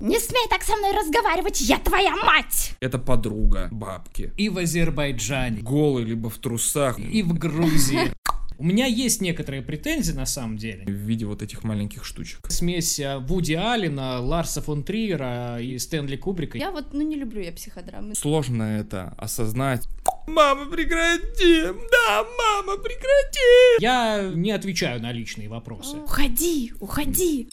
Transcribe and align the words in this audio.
Не 0.00 0.18
смей 0.18 0.46
так 0.50 0.62
со 0.62 0.76
мной 0.76 0.92
разговаривать, 0.92 1.60
я 1.62 1.78
твоя 1.78 2.14
мать! 2.16 2.72
Это 2.80 2.98
подруга 2.98 3.68
бабки. 3.70 4.32
И 4.36 4.48
в 4.50 4.58
Азербайджане, 4.58 5.62
Голый, 5.62 6.04
либо 6.04 6.28
в 6.28 6.36
трусах. 6.38 6.98
и 6.98 7.22
в 7.22 7.32
Грузии. 7.32 8.12
У 8.58 8.64
меня 8.64 8.86
есть 8.86 9.20
некоторые 9.20 9.60
претензии 9.62 10.12
на 10.12 10.24
самом 10.24 10.56
деле. 10.56 10.84
В 10.86 10.90
виде 10.90 11.26
вот 11.26 11.42
этих 11.42 11.62
маленьких 11.62 12.04
штучек. 12.06 12.40
Смесь 12.48 12.98
э, 12.98 13.18
Вуди 13.18 13.52
Аллена, 13.52 14.20
Ларса 14.20 14.62
фон 14.62 14.82
Триера 14.82 15.58
и 15.60 15.78
Стэнли 15.78 16.16
Кубрика. 16.16 16.56
Я 16.56 16.70
вот, 16.70 16.94
ну 16.94 17.02
не 17.02 17.16
люблю 17.16 17.42
я 17.42 17.52
психодрамы. 17.52 18.14
Сложно 18.14 18.62
это 18.62 19.14
осознать. 19.18 19.86
Мама, 20.26 20.66
прекрати! 20.66 21.62
Да, 21.64 22.24
мама, 22.38 22.78
прекрати! 22.78 23.80
Я 23.80 24.30
не 24.34 24.52
отвечаю 24.52 25.02
на 25.02 25.12
личные 25.12 25.48
вопросы. 25.50 25.98
Уходи, 25.98 26.72
уходи. 26.80 27.48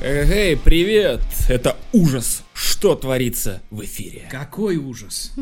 Эй, 0.00 0.56
привет! 0.56 1.20
Это 1.48 1.76
ужас! 1.92 2.44
Что 2.54 2.94
творится 2.94 3.60
в 3.70 3.82
эфире? 3.82 4.28
Какой 4.30 4.76
ужас. 4.76 5.32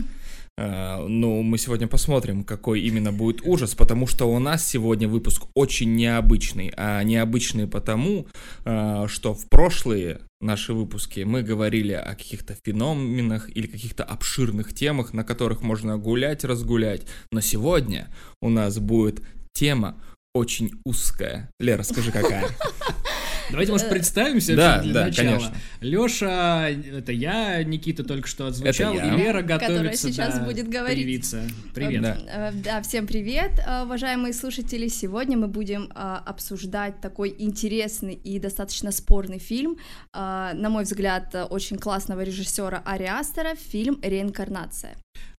А, 0.56 1.06
ну, 1.06 1.42
мы 1.42 1.58
сегодня 1.58 1.86
посмотрим, 1.86 2.42
какой 2.42 2.80
именно 2.80 3.12
будет 3.12 3.42
ужас, 3.42 3.74
потому 3.74 4.06
что 4.06 4.24
у 4.24 4.38
нас 4.38 4.66
сегодня 4.66 5.08
выпуск 5.08 5.42
очень 5.54 5.94
необычный. 5.94 6.72
А 6.74 7.02
необычный 7.02 7.66
потому, 7.66 8.28
а, 8.64 9.06
что 9.08 9.34
в 9.34 9.46
прошлые 9.50 10.20
наши 10.40 10.72
выпуски 10.72 11.20
мы 11.20 11.42
говорили 11.42 11.92
о 11.92 12.14
каких-то 12.14 12.56
феноменах 12.64 13.54
или 13.54 13.66
каких-то 13.66 14.04
обширных 14.04 14.74
темах, 14.74 15.12
на 15.12 15.22
которых 15.22 15.60
можно 15.60 15.98
гулять, 15.98 16.44
разгулять. 16.44 17.02
Но 17.30 17.42
сегодня 17.42 18.08
у 18.40 18.48
нас 18.48 18.78
будет 18.78 19.20
тема 19.52 20.02
очень 20.34 20.70
узкая. 20.86 21.50
Лера, 21.60 21.82
скажи, 21.82 22.10
какая? 22.10 22.48
Давайте, 23.50 23.72
может, 23.72 23.88
представимся 23.88 24.56
Да, 24.56 24.80
для 24.82 24.92
да, 24.92 25.04
начала. 25.06 25.26
конечно. 25.26 25.54
Леша, 25.80 26.68
это 26.70 27.12
я, 27.12 27.62
Никита 27.62 28.04
только 28.04 28.26
что 28.28 28.46
отзвучал, 28.46 28.94
и 28.94 28.98
Лера 29.16 29.42
готовится 29.42 30.08
сейчас 30.08 30.38
да, 30.38 30.44
будет 30.44 30.68
говорить. 30.68 30.96
появиться. 30.98 31.42
Привет. 31.74 32.02
Да. 32.02 32.18
Э, 32.28 32.52
Да, 32.52 32.82
всем 32.82 33.06
привет, 33.06 33.52
э, 33.66 33.82
уважаемые 33.84 34.32
слушатели. 34.32 34.88
Сегодня 34.88 35.36
мы 35.36 35.48
будем 35.48 35.90
обсуждать 35.94 37.00
такой 37.00 37.34
интересный 37.38 38.14
и 38.14 38.38
достаточно 38.38 38.90
спорный 38.90 39.38
фильм, 39.38 39.76
на 40.12 40.68
мой 40.70 40.84
взгляд, 40.84 41.34
э, 41.34 41.44
очень 41.44 41.78
классного 41.78 42.22
режиссера 42.22 42.82
Ари 42.84 43.04
Астера, 43.04 43.54
фильм 43.54 43.98
«Реинкарнация». 44.02 44.96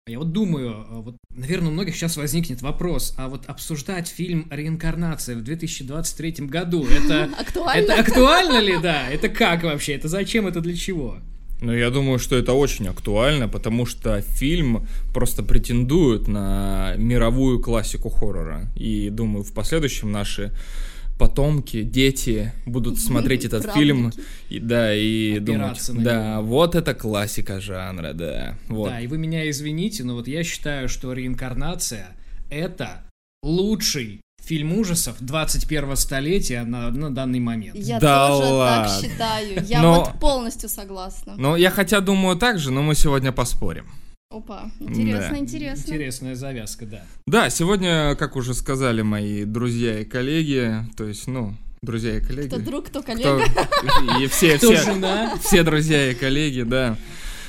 Я 0.09 0.21
вот 0.21 0.31
думаю, 0.31 0.71
э, 0.71 1.01
вот, 1.01 1.17
наверное, 1.35 1.71
у 1.71 1.73
многих 1.73 1.97
сейчас 1.97 2.17
возникнет 2.17 2.63
вопрос, 2.63 3.13
а 3.17 3.29
вот 3.29 3.47
обсуждать 3.47 4.07
фильм 4.07 4.47
«Реинкарнация» 4.53 5.35
в 5.35 5.43
2023 5.43 6.47
году, 6.47 6.87
это, 6.87 7.25
Актуально? 7.41 7.81
это 7.81 8.01
актуально 8.01 8.61
ли, 8.61 8.79
да? 8.81 9.09
Это 9.11 9.29
как 9.29 9.65
вообще? 9.65 9.95
Это 9.95 10.07
зачем? 10.07 10.47
Это 10.47 10.61
для 10.61 10.77
чего? 10.77 11.17
Ну, 11.61 11.73
я 11.75 11.91
думаю, 11.91 12.21
что 12.21 12.37
это 12.37 12.53
очень 12.53 12.87
актуально, 12.87 13.49
потому 13.49 13.85
что 13.85 14.21
фильм 14.21 14.87
просто 15.13 15.43
претендует 15.43 16.29
на 16.29 16.95
мировую 16.97 17.61
классику 17.61 18.09
хоррора. 18.09 18.69
И 18.77 19.11
думаю, 19.11 19.43
в 19.43 19.53
последующем 19.53 20.13
наши 20.13 20.53
потомки, 21.19 21.83
дети 21.83 22.53
будут 22.67 22.99
смотреть 23.01 23.45
этот 23.45 23.73
фильм, 23.73 24.13
и, 24.49 24.59
да, 24.59 24.95
и 24.95 25.39
думать, 25.39 25.61
Опираться 25.63 25.93
да, 25.95 26.41
вот 26.41 26.75
это 26.75 26.95
классика 26.95 27.61
жанра, 27.61 28.13
да, 28.13 28.57
вот. 28.69 28.91
Да, 28.91 29.01
и 29.01 29.07
вы 29.07 29.19
меня 29.19 29.49
извините, 29.49 30.05
но 30.05 30.15
вот 30.15 30.29
я 30.29 30.45
считаю, 30.45 30.89
что 30.89 31.13
«Реинкарнация»— 31.13 32.09
это 32.51 33.03
лучший 33.43 34.21
фильм 34.43 34.79
ужасов 34.79 35.17
21 35.21 35.97
столетия 35.97 36.63
на, 36.63 36.91
на 36.91 37.13
данный 37.13 37.41
момент. 37.41 37.77
Я 37.77 37.99
Да 37.99 38.29
тоже 38.29 38.53
ладно. 38.53 38.89
так 38.93 39.03
считаю. 39.03 39.65
Я 39.67 39.83
Но- 39.83 40.05
вот 40.05 40.21
полностью 40.21 40.69
согласна. 40.69 41.35
Ну, 41.37 41.57
я 41.57 41.71
хотя 41.71 42.01
думаю 42.01 42.37
так 42.37 42.59
же, 42.59 42.71
но 42.71 42.83
мы 42.83 42.95
сегодня 42.95 43.33
поспорим. 43.33 43.87
Опа, 44.31 44.73
интересно, 44.81 45.31
Да. 45.31 45.39
интересно. 45.39 45.83
Интересная 45.93 46.35
завязка, 46.35 46.85
да. 46.85 47.03
Да, 47.27 47.49
сегодня, 47.49 48.17
как 48.17 48.35
уже 48.35 48.55
сказали 48.55 49.03
мои 49.03 49.45
друзья 49.45 50.01
и 50.01 50.05
коллеги, 50.05 50.85
то 50.97 51.05
есть, 51.05 51.29
ну, 51.29 51.55
друзья 51.81 52.17
и 52.17 52.21
коллеги. 52.21 52.49
Кто 52.49 52.59
друг, 52.59 52.87
кто 52.87 53.03
кто- 53.03 53.13
коллега. 53.13 53.45
и 54.21 54.27
все, 54.27 54.59
Кто 54.59 54.73
все, 54.75 54.83
жена? 54.85 55.33
все 55.41 55.63
друзья 55.63 56.11
и 56.11 56.15
коллеги, 56.15 56.63
да. 56.63 56.97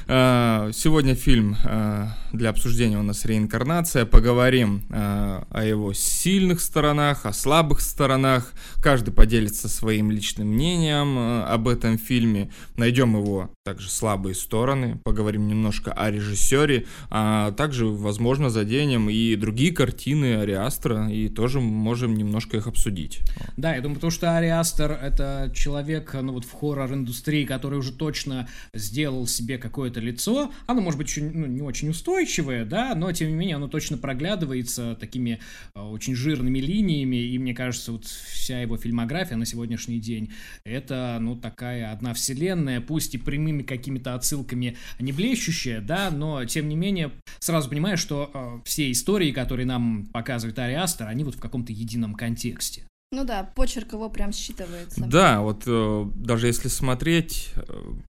А, 0.07 0.69
Сегодня 0.71 1.15
фильм 1.15 1.57
а, 1.65 2.15
для 2.33 2.49
обсуждения 2.49 2.97
у 2.97 3.03
нас 3.03 3.25
реинкарнация. 3.25 4.05
Поговорим 4.05 4.83
а, 4.89 5.47
о 5.49 5.63
его 5.63 5.93
сильных 5.93 6.59
сторонах, 6.59 7.25
о 7.25 7.33
слабых 7.33 7.81
сторонах. 7.81 8.53
Каждый 8.81 9.11
поделится 9.11 9.69
своим 9.69 10.11
личным 10.11 10.49
мнением 10.49 11.15
а, 11.17 11.53
об 11.53 11.67
этом 11.67 11.97
фильме. 11.97 12.51
Найдем 12.75 13.15
его 13.15 13.51
также 13.63 13.89
слабые 13.89 14.35
стороны. 14.35 14.99
Поговорим 15.03 15.47
немножко 15.47 15.91
о 15.91 16.11
режиссере. 16.11 16.85
А 17.09 17.51
также, 17.51 17.85
возможно, 17.85 18.49
заденем 18.49 19.09
и 19.09 19.35
другие 19.35 19.73
картины 19.73 20.37
Ариастра. 20.37 21.09
И 21.09 21.29
тоже 21.29 21.59
можем 21.59 22.15
немножко 22.15 22.57
их 22.57 22.67
обсудить. 22.67 23.21
Да, 23.55 23.75
я 23.75 23.81
думаю, 23.81 23.95
потому 23.95 24.11
что 24.11 24.37
Ари 24.37 24.47
Астер— 24.47 24.91
это 25.01 25.51
человек, 25.55 26.13
ну 26.13 26.33
вот 26.33 26.45
в 26.45 26.53
хоррор-индустрии, 26.53 27.45
который 27.45 27.79
уже 27.79 27.91
точно 27.91 28.47
сделал 28.73 29.27
себе 29.27 29.57
какое-то 29.57 29.99
лицо. 29.99 30.51
Оно, 30.65 30.81
может 30.81 30.97
быть, 30.97 31.07
еще 31.09 31.21
ну, 31.21 31.45
не 31.45 31.61
очень 31.61 31.89
устойчивое, 31.89 32.16
да, 32.65 32.95
но, 32.95 33.11
тем 33.11 33.29
не 33.29 33.35
менее, 33.35 33.55
оно 33.57 33.67
точно 33.67 33.97
проглядывается 33.97 34.95
такими 34.95 35.39
э, 35.75 35.79
очень 35.79 36.15
жирными 36.15 36.59
линиями, 36.59 37.17
и 37.17 37.37
мне 37.37 37.53
кажется, 37.53 37.91
вот 37.91 38.05
вся 38.05 38.61
его 38.61 38.77
фильмография 38.77 39.37
на 39.37 39.45
сегодняшний 39.45 39.99
день— 39.99 40.31
это, 40.63 41.17
ну, 41.19 41.35
такая 41.35 41.91
одна 41.91 42.13
вселенная, 42.13 42.81
пусть 42.81 43.15
и 43.15 43.17
прямыми 43.17 43.63
какими-то 43.63 44.15
отсылками 44.15 44.77
не 44.99 45.11
блещущая, 45.11 45.81
да, 45.81 46.11
но, 46.11 46.45
тем 46.45 46.69
не 46.69 46.75
менее, 46.75 47.11
сразу 47.39 47.69
понимаешь, 47.69 47.99
что 47.99 48.31
э, 48.33 48.61
все 48.65 48.91
истории, 48.91 49.31
которые 49.31 49.65
нам 49.65 50.05
показывает 50.07 50.57
Ари 50.59 50.73
Астер, 50.73 51.07
они 51.07 51.23
вот 51.23 51.35
в 51.35 51.39
каком-то 51.39 51.71
едином 51.71 52.15
контексте. 52.15 52.83
Ну 53.13 53.23
да, 53.23 53.49
почерк 53.55 53.93
его 53.93 54.09
прям 54.09 54.31
считывается. 54.31 55.07
Да, 55.07 55.39
вот 55.39 55.63
э, 55.65 56.05
даже 56.15 56.47
если 56.47 56.67
смотреть, 56.67 57.51
э, 57.55 57.61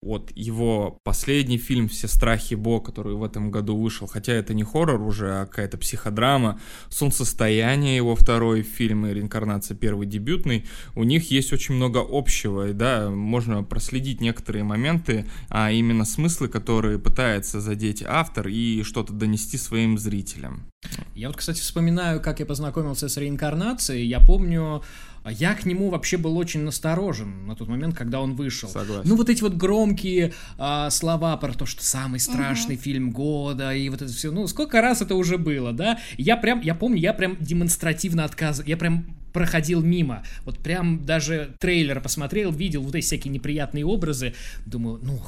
вот 0.02 0.30
его 0.34 0.98
последний 1.02 1.56
фильм 1.56 1.88
«Все 1.88 2.08
страхи 2.08 2.54
Бо», 2.56 2.78
который 2.78 3.14
в 3.14 3.24
этом 3.24 3.50
году 3.50 3.74
вышел, 3.74 4.06
хотя 4.06 4.34
это 4.34 4.52
не 4.52 4.64
хоррор 4.64 5.00
уже, 5.00 5.32
а 5.32 5.46
какая-то 5.46 5.78
психодрама, 5.78 6.60
«Солнцестояние» 6.90 7.96
его 7.96 8.14
второй 8.14 8.60
фильм 8.60 9.06
и 9.06 9.14
«Реинкарнация» 9.14 9.74
первый 9.74 10.06
дебютный, 10.06 10.66
у 10.94 11.04
них 11.04 11.30
есть 11.30 11.54
очень 11.54 11.74
много 11.76 12.04
общего, 12.06 12.68
и 12.68 12.74
да, 12.74 13.08
можно 13.08 13.64
проследить 13.64 14.20
некоторые 14.20 14.62
моменты, 14.62 15.24
а 15.48 15.72
именно 15.72 16.04
смыслы, 16.04 16.48
которые 16.48 16.98
пытается 16.98 17.62
задеть 17.62 18.04
автор 18.06 18.48
и 18.48 18.82
что-то 18.82 19.14
донести 19.14 19.56
своим 19.56 19.96
зрителям. 19.96 20.66
Я 21.14 21.28
вот, 21.28 21.36
кстати, 21.36 21.60
вспоминаю, 21.60 22.20
как 22.20 22.40
я 22.40 22.46
познакомился 22.46 23.08
с 23.08 23.16
реинкарнацией. 23.16 24.06
Я 24.06 24.20
помню, 24.20 24.81
я 25.30 25.54
к 25.54 25.64
нему 25.64 25.90
вообще 25.90 26.16
был 26.16 26.36
очень 26.36 26.60
насторожен 26.60 27.46
на 27.46 27.54
тот 27.54 27.68
момент, 27.68 27.96
когда 27.96 28.20
он 28.20 28.34
вышел. 28.34 28.68
Согласен. 28.68 29.08
Ну, 29.08 29.16
вот 29.16 29.28
эти 29.28 29.42
вот 29.42 29.54
громкие 29.54 30.32
а, 30.58 30.90
слова 30.90 31.36
про 31.36 31.52
то, 31.52 31.66
что 31.66 31.84
самый 31.84 32.18
страшный 32.18 32.76
фильм 32.76 33.10
года, 33.10 33.74
и 33.74 33.88
вот 33.88 34.02
это 34.02 34.12
все. 34.12 34.32
Ну, 34.32 34.46
сколько 34.48 34.80
раз 34.80 35.02
это 35.02 35.14
уже 35.14 35.38
было, 35.38 35.72
да? 35.72 35.98
Я 36.18 36.36
прям, 36.36 36.60
я 36.60 36.74
помню, 36.74 36.98
я 36.98 37.12
прям 37.12 37.36
демонстративно 37.38 38.24
отказывал. 38.24 38.68
Я 38.68 38.76
прям 38.76 39.06
проходил 39.32 39.80
мимо. 39.80 40.22
Вот 40.44 40.58
прям 40.58 41.04
даже 41.04 41.54
трейлер 41.58 42.00
посмотрел, 42.00 42.52
видел 42.52 42.82
вот 42.82 42.94
эти 42.94 43.04
всякие 43.04 43.32
неприятные 43.32 43.86
образы. 43.86 44.34
Думаю, 44.66 45.00
ну, 45.02 45.20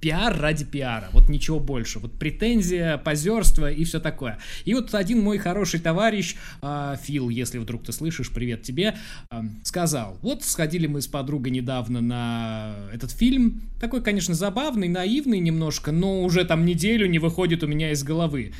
пиар 0.00 0.38
ради 0.38 0.64
пиара, 0.64 1.08
вот 1.12 1.28
ничего 1.28 1.60
больше. 1.60 1.98
Вот 1.98 2.12
претензия, 2.18 2.98
позерство 2.98 3.70
и 3.70 3.84
все 3.84 4.00
такое. 4.00 4.38
И 4.64 4.74
вот 4.74 4.94
один 4.94 5.20
мой 5.20 5.38
хороший 5.38 5.80
товарищ, 5.80 6.36
а, 6.62 6.96
Фил, 6.96 7.28
если 7.28 7.58
вдруг 7.58 7.84
ты 7.84 7.92
слышишь, 7.92 8.30
привет 8.30 8.62
тебе, 8.62 8.96
а, 9.30 9.44
сказал, 9.64 10.18
вот 10.22 10.44
сходили 10.44 10.86
мы 10.86 11.00
с 11.00 11.06
подругой 11.06 11.52
недавно 11.52 12.00
на 12.00 12.74
этот 12.92 13.10
фильм, 13.10 13.62
такой, 13.80 14.02
конечно, 14.02 14.34
забавный, 14.34 14.88
наивный 14.88 15.38
немножко, 15.38 15.92
но 15.92 16.22
уже 16.22 16.44
там 16.44 16.66
неделю 16.66 17.06
не 17.06 17.18
выходит 17.18 17.62
у 17.62 17.66
меня 17.66 17.92
из 17.92 18.02
головы. 18.02 18.52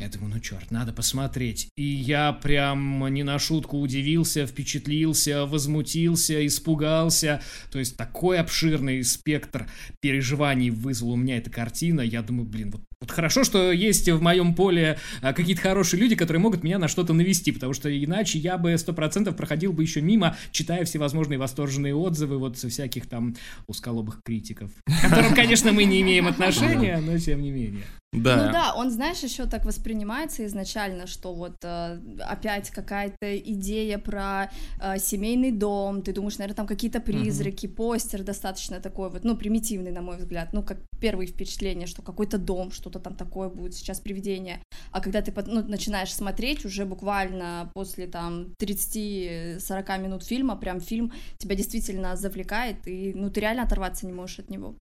Я 0.00 0.08
думаю, 0.08 0.34
ну 0.34 0.40
черт, 0.40 0.70
надо 0.70 0.92
посмотреть. 0.92 1.68
И 1.76 1.82
я 1.82 2.32
прям 2.32 3.06
не 3.12 3.24
на 3.24 3.38
шутку 3.38 3.78
удивился, 3.80 4.46
впечатлился, 4.46 5.44
возмутился, 5.46 6.46
испугался. 6.46 7.40
То 7.72 7.80
есть 7.80 7.96
такой 7.96 8.38
обширный 8.38 9.02
спектр 9.02 9.68
переживаний 10.00 10.70
вызвала 10.80 11.12
у 11.12 11.16
меня 11.16 11.36
эта 11.36 11.50
картина. 11.50 12.00
Я 12.00 12.22
думаю, 12.22 12.46
блин, 12.46 12.70
вот 12.70 12.82
Вот 13.00 13.10
хорошо, 13.10 13.44
что 13.44 13.72
есть 13.72 14.08
в 14.08 14.20
моем 14.20 14.54
поле 14.54 14.98
а, 15.22 15.32
какие-то 15.32 15.62
хорошие 15.62 16.00
люди, 16.00 16.16
которые 16.16 16.40
могут 16.40 16.62
меня 16.62 16.78
на 16.78 16.88
что-то 16.88 17.12
навести, 17.12 17.52
потому 17.52 17.72
что 17.72 17.88
иначе 17.88 18.38
я 18.38 18.58
бы 18.58 18.76
сто 18.76 18.92
процентов 18.92 19.36
проходил 19.36 19.72
бы 19.72 19.82
еще 19.82 20.02
мимо, 20.02 20.36
читая 20.50 20.84
всевозможные 20.84 21.38
восторженные 21.38 21.94
отзывы 21.94 22.38
вот 22.38 22.58
со 22.58 22.68
всяких 22.68 23.06
там 23.06 23.36
усколобых 23.66 24.20
критиков, 24.24 24.70
к 24.84 25.08
которым, 25.08 25.34
конечно, 25.34 25.72
мы 25.72 25.84
не 25.84 26.02
имеем 26.02 26.26
отношения, 26.26 27.00
но 27.00 27.16
тем 27.18 27.42
не 27.42 27.50
менее. 27.50 27.84
Да. 28.12 28.46
Ну 28.46 28.52
да, 28.52 28.74
он, 28.74 28.90
знаешь, 28.90 29.20
еще 29.20 29.46
так 29.46 29.64
воспринимается 29.64 30.44
изначально, 30.44 31.06
что 31.06 31.32
вот 31.32 31.54
э, 31.62 31.98
опять 32.18 32.70
какая-то 32.70 33.38
идея 33.38 33.98
про 33.98 34.50
э, 34.80 34.98
семейный 34.98 35.52
дом, 35.52 36.02
ты 36.02 36.12
думаешь, 36.12 36.36
наверное, 36.38 36.56
там 36.56 36.66
какие-то 36.66 37.00
призраки, 37.00 37.66
uh-huh. 37.66 37.74
постер 37.74 38.24
достаточно 38.24 38.80
такой 38.80 39.10
вот, 39.10 39.22
ну, 39.22 39.36
примитивный, 39.36 39.92
на 39.92 40.02
мой 40.02 40.16
взгляд, 40.16 40.52
ну, 40.52 40.64
как 40.64 40.78
первые 41.00 41.28
впечатления, 41.28 41.86
что 41.86 42.02
какой-то 42.02 42.38
дом, 42.38 42.72
что-то 42.72 42.98
там 42.98 43.14
такое 43.14 43.48
будет, 43.48 43.74
сейчас 43.74 44.00
привидение, 44.00 44.60
а 44.90 45.00
когда 45.00 45.22
ты 45.22 45.32
ну, 45.46 45.62
начинаешь 45.62 46.12
смотреть, 46.12 46.64
уже 46.64 46.84
буквально 46.86 47.70
после 47.74 48.08
там 48.08 48.48
30-40 48.60 50.02
минут 50.02 50.24
фильма, 50.24 50.56
прям 50.56 50.80
фильм 50.80 51.12
тебя 51.38 51.54
действительно 51.54 52.16
завлекает, 52.16 52.88
и, 52.88 53.12
ну, 53.14 53.30
ты 53.30 53.40
реально 53.40 53.62
оторваться 53.62 54.04
не 54.04 54.12
можешь 54.12 54.40
от 54.40 54.50
него. 54.50 54.74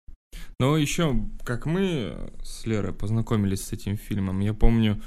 Но 0.60 0.78
еще, 0.78 1.16
как 1.44 1.66
мы 1.66 2.32
с 2.44 2.66
Лерой 2.66 2.94
познакомились 2.94 3.66
с 3.66 3.74
этим 3.74 3.98
фильмом, 3.98 4.40
я 4.40 4.54
помню, 4.54 5.02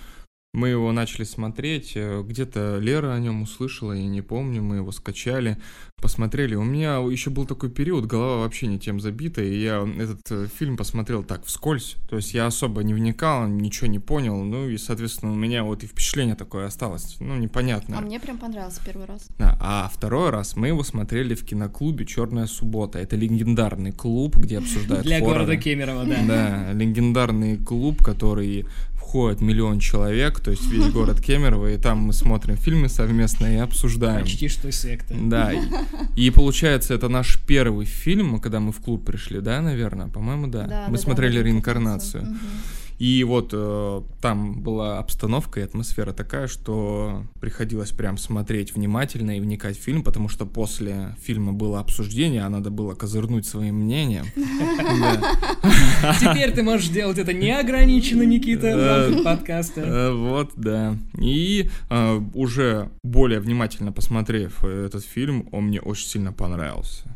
мы 0.52 0.68
его 0.68 0.92
начали 0.92 1.24
смотреть, 1.24 1.92
э, 1.94 2.22
где-то 2.22 2.78
Лера 2.78 3.14
о 3.14 3.18
нем 3.18 3.42
услышала, 3.42 3.92
я 3.92 4.06
не 4.06 4.20
помню, 4.20 4.62
мы 4.62 4.76
его 4.76 4.92
скачали, 4.92 5.56
посмотрели. 5.96 6.54
У 6.56 6.64
меня 6.64 6.96
еще 6.96 7.30
был 7.30 7.46
такой 7.46 7.70
период, 7.70 8.04
голова 8.04 8.42
вообще 8.42 8.66
не 8.66 8.78
тем 8.78 9.00
забита, 9.00 9.42
и 9.42 9.62
я 9.62 9.88
этот 9.98 10.20
э, 10.30 10.48
фильм 10.54 10.76
посмотрел 10.76 11.24
так, 11.24 11.46
вскользь. 11.46 11.96
То 12.10 12.16
есть 12.16 12.34
я 12.34 12.46
особо 12.46 12.82
не 12.82 12.92
вникал, 12.92 13.48
ничего 13.48 13.86
не 13.86 13.98
понял, 13.98 14.36
ну 14.44 14.68
и, 14.68 14.76
соответственно, 14.76 15.32
у 15.32 15.36
меня 15.36 15.64
вот 15.64 15.84
и 15.84 15.86
впечатление 15.86 16.34
такое 16.34 16.66
осталось, 16.66 17.16
ну, 17.18 17.36
непонятно. 17.36 17.96
А 17.96 18.02
мне 18.02 18.20
прям 18.20 18.36
понравился 18.36 18.82
первый 18.84 19.06
раз. 19.06 19.26
Да, 19.38 19.56
а 19.58 19.90
второй 19.94 20.28
раз 20.28 20.54
мы 20.56 20.68
его 20.68 20.82
смотрели 20.82 21.34
в 21.34 21.46
киноклубе 21.46 22.04
«Черная 22.04 22.46
суббота». 22.46 22.98
Это 22.98 23.16
легендарный 23.16 23.92
клуб, 23.92 24.36
где 24.36 24.58
обсуждают 24.58 25.06
Для 25.06 25.20
города 25.20 25.56
Кемерово, 25.56 26.04
да. 26.04 26.18
Да, 26.26 26.72
легендарный 26.74 27.56
клуб, 27.56 28.02
который 28.02 28.66
входит 29.12 29.42
миллион 29.42 29.78
человек, 29.78 30.40
то 30.40 30.50
есть 30.50 30.64
весь 30.70 30.88
город 30.88 31.20
Кемерово, 31.26 31.72
и 31.72 31.76
там 31.76 31.98
мы 31.98 32.14
смотрим 32.14 32.56
фильмы 32.56 32.88
совместно 32.88 33.44
и 33.44 33.58
обсуждаем. 33.58 34.22
Почти 34.22 34.48
что 34.48 34.72
секта. 34.72 35.14
Да, 35.14 35.52
и, 35.52 35.60
и 36.16 36.30
получается, 36.30 36.94
это 36.94 37.10
наш 37.10 37.38
первый 37.46 37.84
фильм, 37.84 38.40
когда 38.40 38.58
мы 38.58 38.72
в 38.72 38.80
клуб 38.80 39.04
пришли, 39.04 39.42
да, 39.42 39.60
наверное? 39.60 40.08
По-моему, 40.08 40.46
да. 40.46 40.66
да 40.66 40.86
мы 40.88 40.96
да, 40.96 41.02
смотрели 41.02 41.36
да, 41.36 41.42
реинкарнацию. 41.42 42.22
Угу. 42.22 42.36
И 43.02 43.24
вот 43.24 43.50
э, 43.52 44.02
там 44.20 44.62
была 44.62 45.00
обстановка 45.00 45.58
и 45.58 45.64
атмосфера 45.64 46.12
такая, 46.12 46.46
что 46.46 47.24
приходилось 47.40 47.90
прям 47.90 48.16
смотреть 48.16 48.76
внимательно 48.76 49.36
и 49.36 49.40
вникать 49.40 49.76
в 49.76 49.82
фильм, 49.82 50.04
потому 50.04 50.28
что 50.28 50.46
после 50.46 51.16
фильма 51.20 51.52
было 51.52 51.80
обсуждение, 51.80 52.44
а 52.44 52.48
надо 52.48 52.70
было 52.70 52.94
козырнуть 52.94 53.44
своим 53.44 53.80
мнением. 53.80 54.26
Теперь 56.20 56.52
ты 56.52 56.62
можешь 56.62 56.90
делать 56.90 57.18
это 57.18 57.32
неограниченно, 57.32 58.22
Никита, 58.22 59.08
в 59.10 59.24
подкаста. 59.24 59.80
Э, 59.80 60.12
Вот, 60.12 60.52
да. 60.54 60.96
И 61.18 61.70
э, 61.90 62.20
уже 62.34 62.88
более 63.02 63.40
внимательно 63.40 63.90
посмотрев 63.90 64.64
этот 64.64 65.04
фильм, 65.04 65.48
он 65.50 65.64
мне 65.64 65.80
очень 65.80 66.06
сильно 66.06 66.32
понравился. 66.32 67.11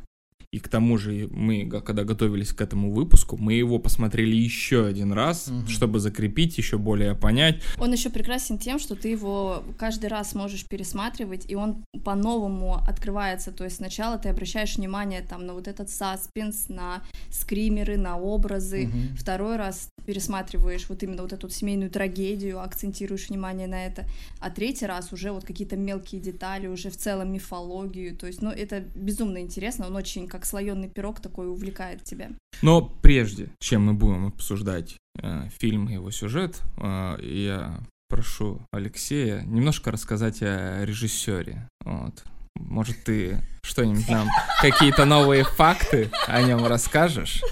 И 0.57 0.59
к 0.59 0.69
тому 0.69 0.97
же 0.97 1.29
мы, 1.33 1.69
когда 1.69 2.03
готовились 2.05 2.55
к 2.55 2.63
этому 2.63 2.91
выпуску, 2.91 3.37
мы 3.37 3.53
его 3.53 3.79
посмотрели 3.79 4.35
еще 4.35 4.87
один 4.87 5.13
раз, 5.13 5.49
угу. 5.49 5.69
чтобы 5.69 6.01
закрепить, 6.01 6.57
еще 6.57 6.79
более 6.79 7.15
понять. 7.15 7.61
Он 7.77 7.93
еще 7.93 8.09
прекрасен 8.09 8.57
тем, 8.57 8.79
что 8.79 8.95
ты 8.95 9.09
его 9.09 9.63
каждый 9.79 10.07
раз 10.07 10.35
можешь 10.35 10.67
пересматривать, 10.67 11.45
и 11.51 11.55
он 11.55 11.85
по-новому 12.03 12.77
открывается. 12.77 13.53
То 13.53 13.65
есть 13.65 13.77
сначала 13.77 14.17
ты 14.17 14.31
обращаешь 14.31 14.77
внимание 14.77 15.21
там 15.21 15.45
на 15.45 15.53
вот 15.53 15.69
этот 15.69 15.91
саспенс, 15.91 16.71
на 16.71 17.03
скримеры, 17.31 17.99
на 17.99 18.17
образы. 18.17 18.87
Угу. 18.87 19.17
Второй 19.19 19.57
раз 19.57 19.91
пересматриваешь 20.07 20.89
вот 20.89 21.03
именно 21.03 21.23
вот 21.23 21.33
эту 21.33 21.49
семейную 21.49 21.91
трагедию, 21.91 22.63
акцентируешь 22.63 23.29
внимание 23.29 23.67
на 23.67 23.87
это. 23.87 24.05
А 24.41 24.51
третий 24.51 24.87
раз 24.87 25.13
уже 25.13 25.33
вот 25.33 25.45
какие-то 25.45 25.77
мелкие 25.77 26.21
детали, 26.21 26.67
уже 26.69 26.91
в 26.91 26.97
целом 26.97 27.33
мифологию. 27.33 28.17
То 28.17 28.27
есть, 28.27 28.41
ну, 28.41 28.51
это 28.51 28.81
безумно 28.95 29.39
интересно. 29.39 29.87
Он 29.87 29.97
очень 29.97 30.29
как 30.29 30.47
слоеный 30.47 30.89
пирог 30.89 31.21
такой 31.21 31.49
увлекает 31.49 32.05
тебя. 32.05 32.31
Но 32.63 32.83
прежде, 33.03 33.51
чем 33.59 33.87
мы 33.87 33.95
будем 33.95 34.27
обсуждать 34.27 34.97
э, 35.21 35.49
фильм 35.59 35.89
и 35.89 35.95
его 35.95 36.11
сюжет, 36.11 36.61
э, 36.79 37.17
я 37.23 37.81
прошу 38.09 38.63
Алексея 38.73 39.43
немножко 39.43 39.91
рассказать 39.91 40.43
о 40.43 40.85
режиссере. 40.85 41.69
Вот. 41.85 42.25
Может, 42.55 43.05
ты 43.05 43.39
что-нибудь 43.63 44.09
нам, 44.09 44.29
какие-то 44.63 45.05
новые 45.05 45.45
факты 45.45 46.11
о 46.27 46.43
нем 46.43 46.65
расскажешь? 46.67 47.43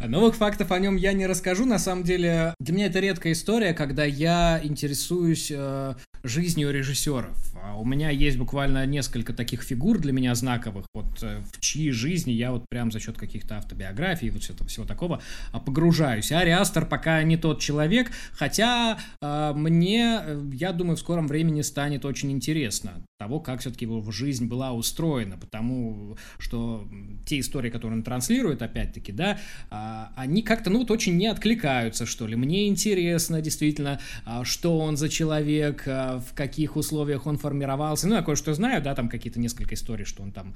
Новых 0.00 0.36
фактов 0.36 0.70
о 0.70 0.78
нем 0.78 0.96
я 0.96 1.12
не 1.12 1.26
расскажу. 1.26 1.64
На 1.64 1.78
самом 1.78 2.04
деле, 2.04 2.54
для 2.60 2.74
меня 2.74 2.86
это 2.86 3.00
редкая 3.00 3.32
история, 3.32 3.74
когда 3.74 4.04
я 4.04 4.60
интересуюсь 4.62 5.50
э, 5.50 5.94
жизнью 6.22 6.70
режиссеров. 6.70 7.36
А 7.62 7.76
у 7.76 7.84
меня 7.84 8.10
есть 8.10 8.38
буквально 8.38 8.86
несколько 8.86 9.32
таких 9.32 9.62
фигур 9.62 9.98
для 9.98 10.12
меня 10.12 10.34
знаковых, 10.36 10.86
вот 10.94 11.22
э, 11.22 11.42
в 11.52 11.60
чьи 11.60 11.90
жизни 11.90 12.30
я 12.30 12.52
вот 12.52 12.68
прям 12.68 12.92
за 12.92 13.00
счет 13.00 13.18
каких-то 13.18 13.58
автобиографий, 13.58 14.30
вот 14.30 14.42
всего, 14.42 14.64
всего 14.66 14.86
такого 14.86 15.20
а, 15.52 15.58
погружаюсь. 15.58 16.30
Ари 16.30 16.50
Астер 16.50 16.86
пока 16.86 17.22
не 17.24 17.36
тот 17.36 17.60
человек, 17.60 18.12
хотя 18.32 18.98
э, 19.20 19.52
мне, 19.54 20.20
я 20.52 20.72
думаю, 20.72 20.96
в 20.96 21.00
скором 21.00 21.26
времени 21.26 21.62
станет 21.62 22.04
очень 22.04 22.30
интересно 22.30 23.02
того, 23.18 23.40
как 23.40 23.60
все-таки 23.60 23.84
его 23.84 24.08
жизнь 24.12 24.46
была 24.46 24.72
устроена, 24.72 25.36
потому 25.36 26.16
что 26.38 26.88
те 27.26 27.40
истории, 27.40 27.70
которые 27.70 27.98
он 27.98 28.04
транслирует, 28.04 28.62
опять-таки, 28.62 29.10
да, 29.10 29.38
а, 29.70 29.87
они 30.16 30.42
как-то, 30.42 30.70
ну, 30.70 30.80
вот 30.80 30.90
очень 30.90 31.16
не 31.16 31.26
откликаются, 31.26 32.06
что 32.06 32.26
ли. 32.26 32.36
Мне 32.36 32.68
интересно, 32.68 33.40
действительно, 33.40 34.00
а, 34.24 34.44
что 34.44 34.78
он 34.78 34.96
за 34.96 35.08
человек, 35.08 35.84
а, 35.86 36.20
в 36.20 36.34
каких 36.34 36.76
условиях 36.76 37.26
он 37.26 37.38
формировался. 37.38 38.08
Ну, 38.08 38.14
я 38.14 38.22
кое-что 38.22 38.54
знаю, 38.54 38.82
да, 38.82 38.94
там 38.94 39.08
какие-то 39.08 39.40
несколько 39.40 39.74
историй, 39.74 40.04
что 40.04 40.22
он 40.22 40.32
там, 40.32 40.54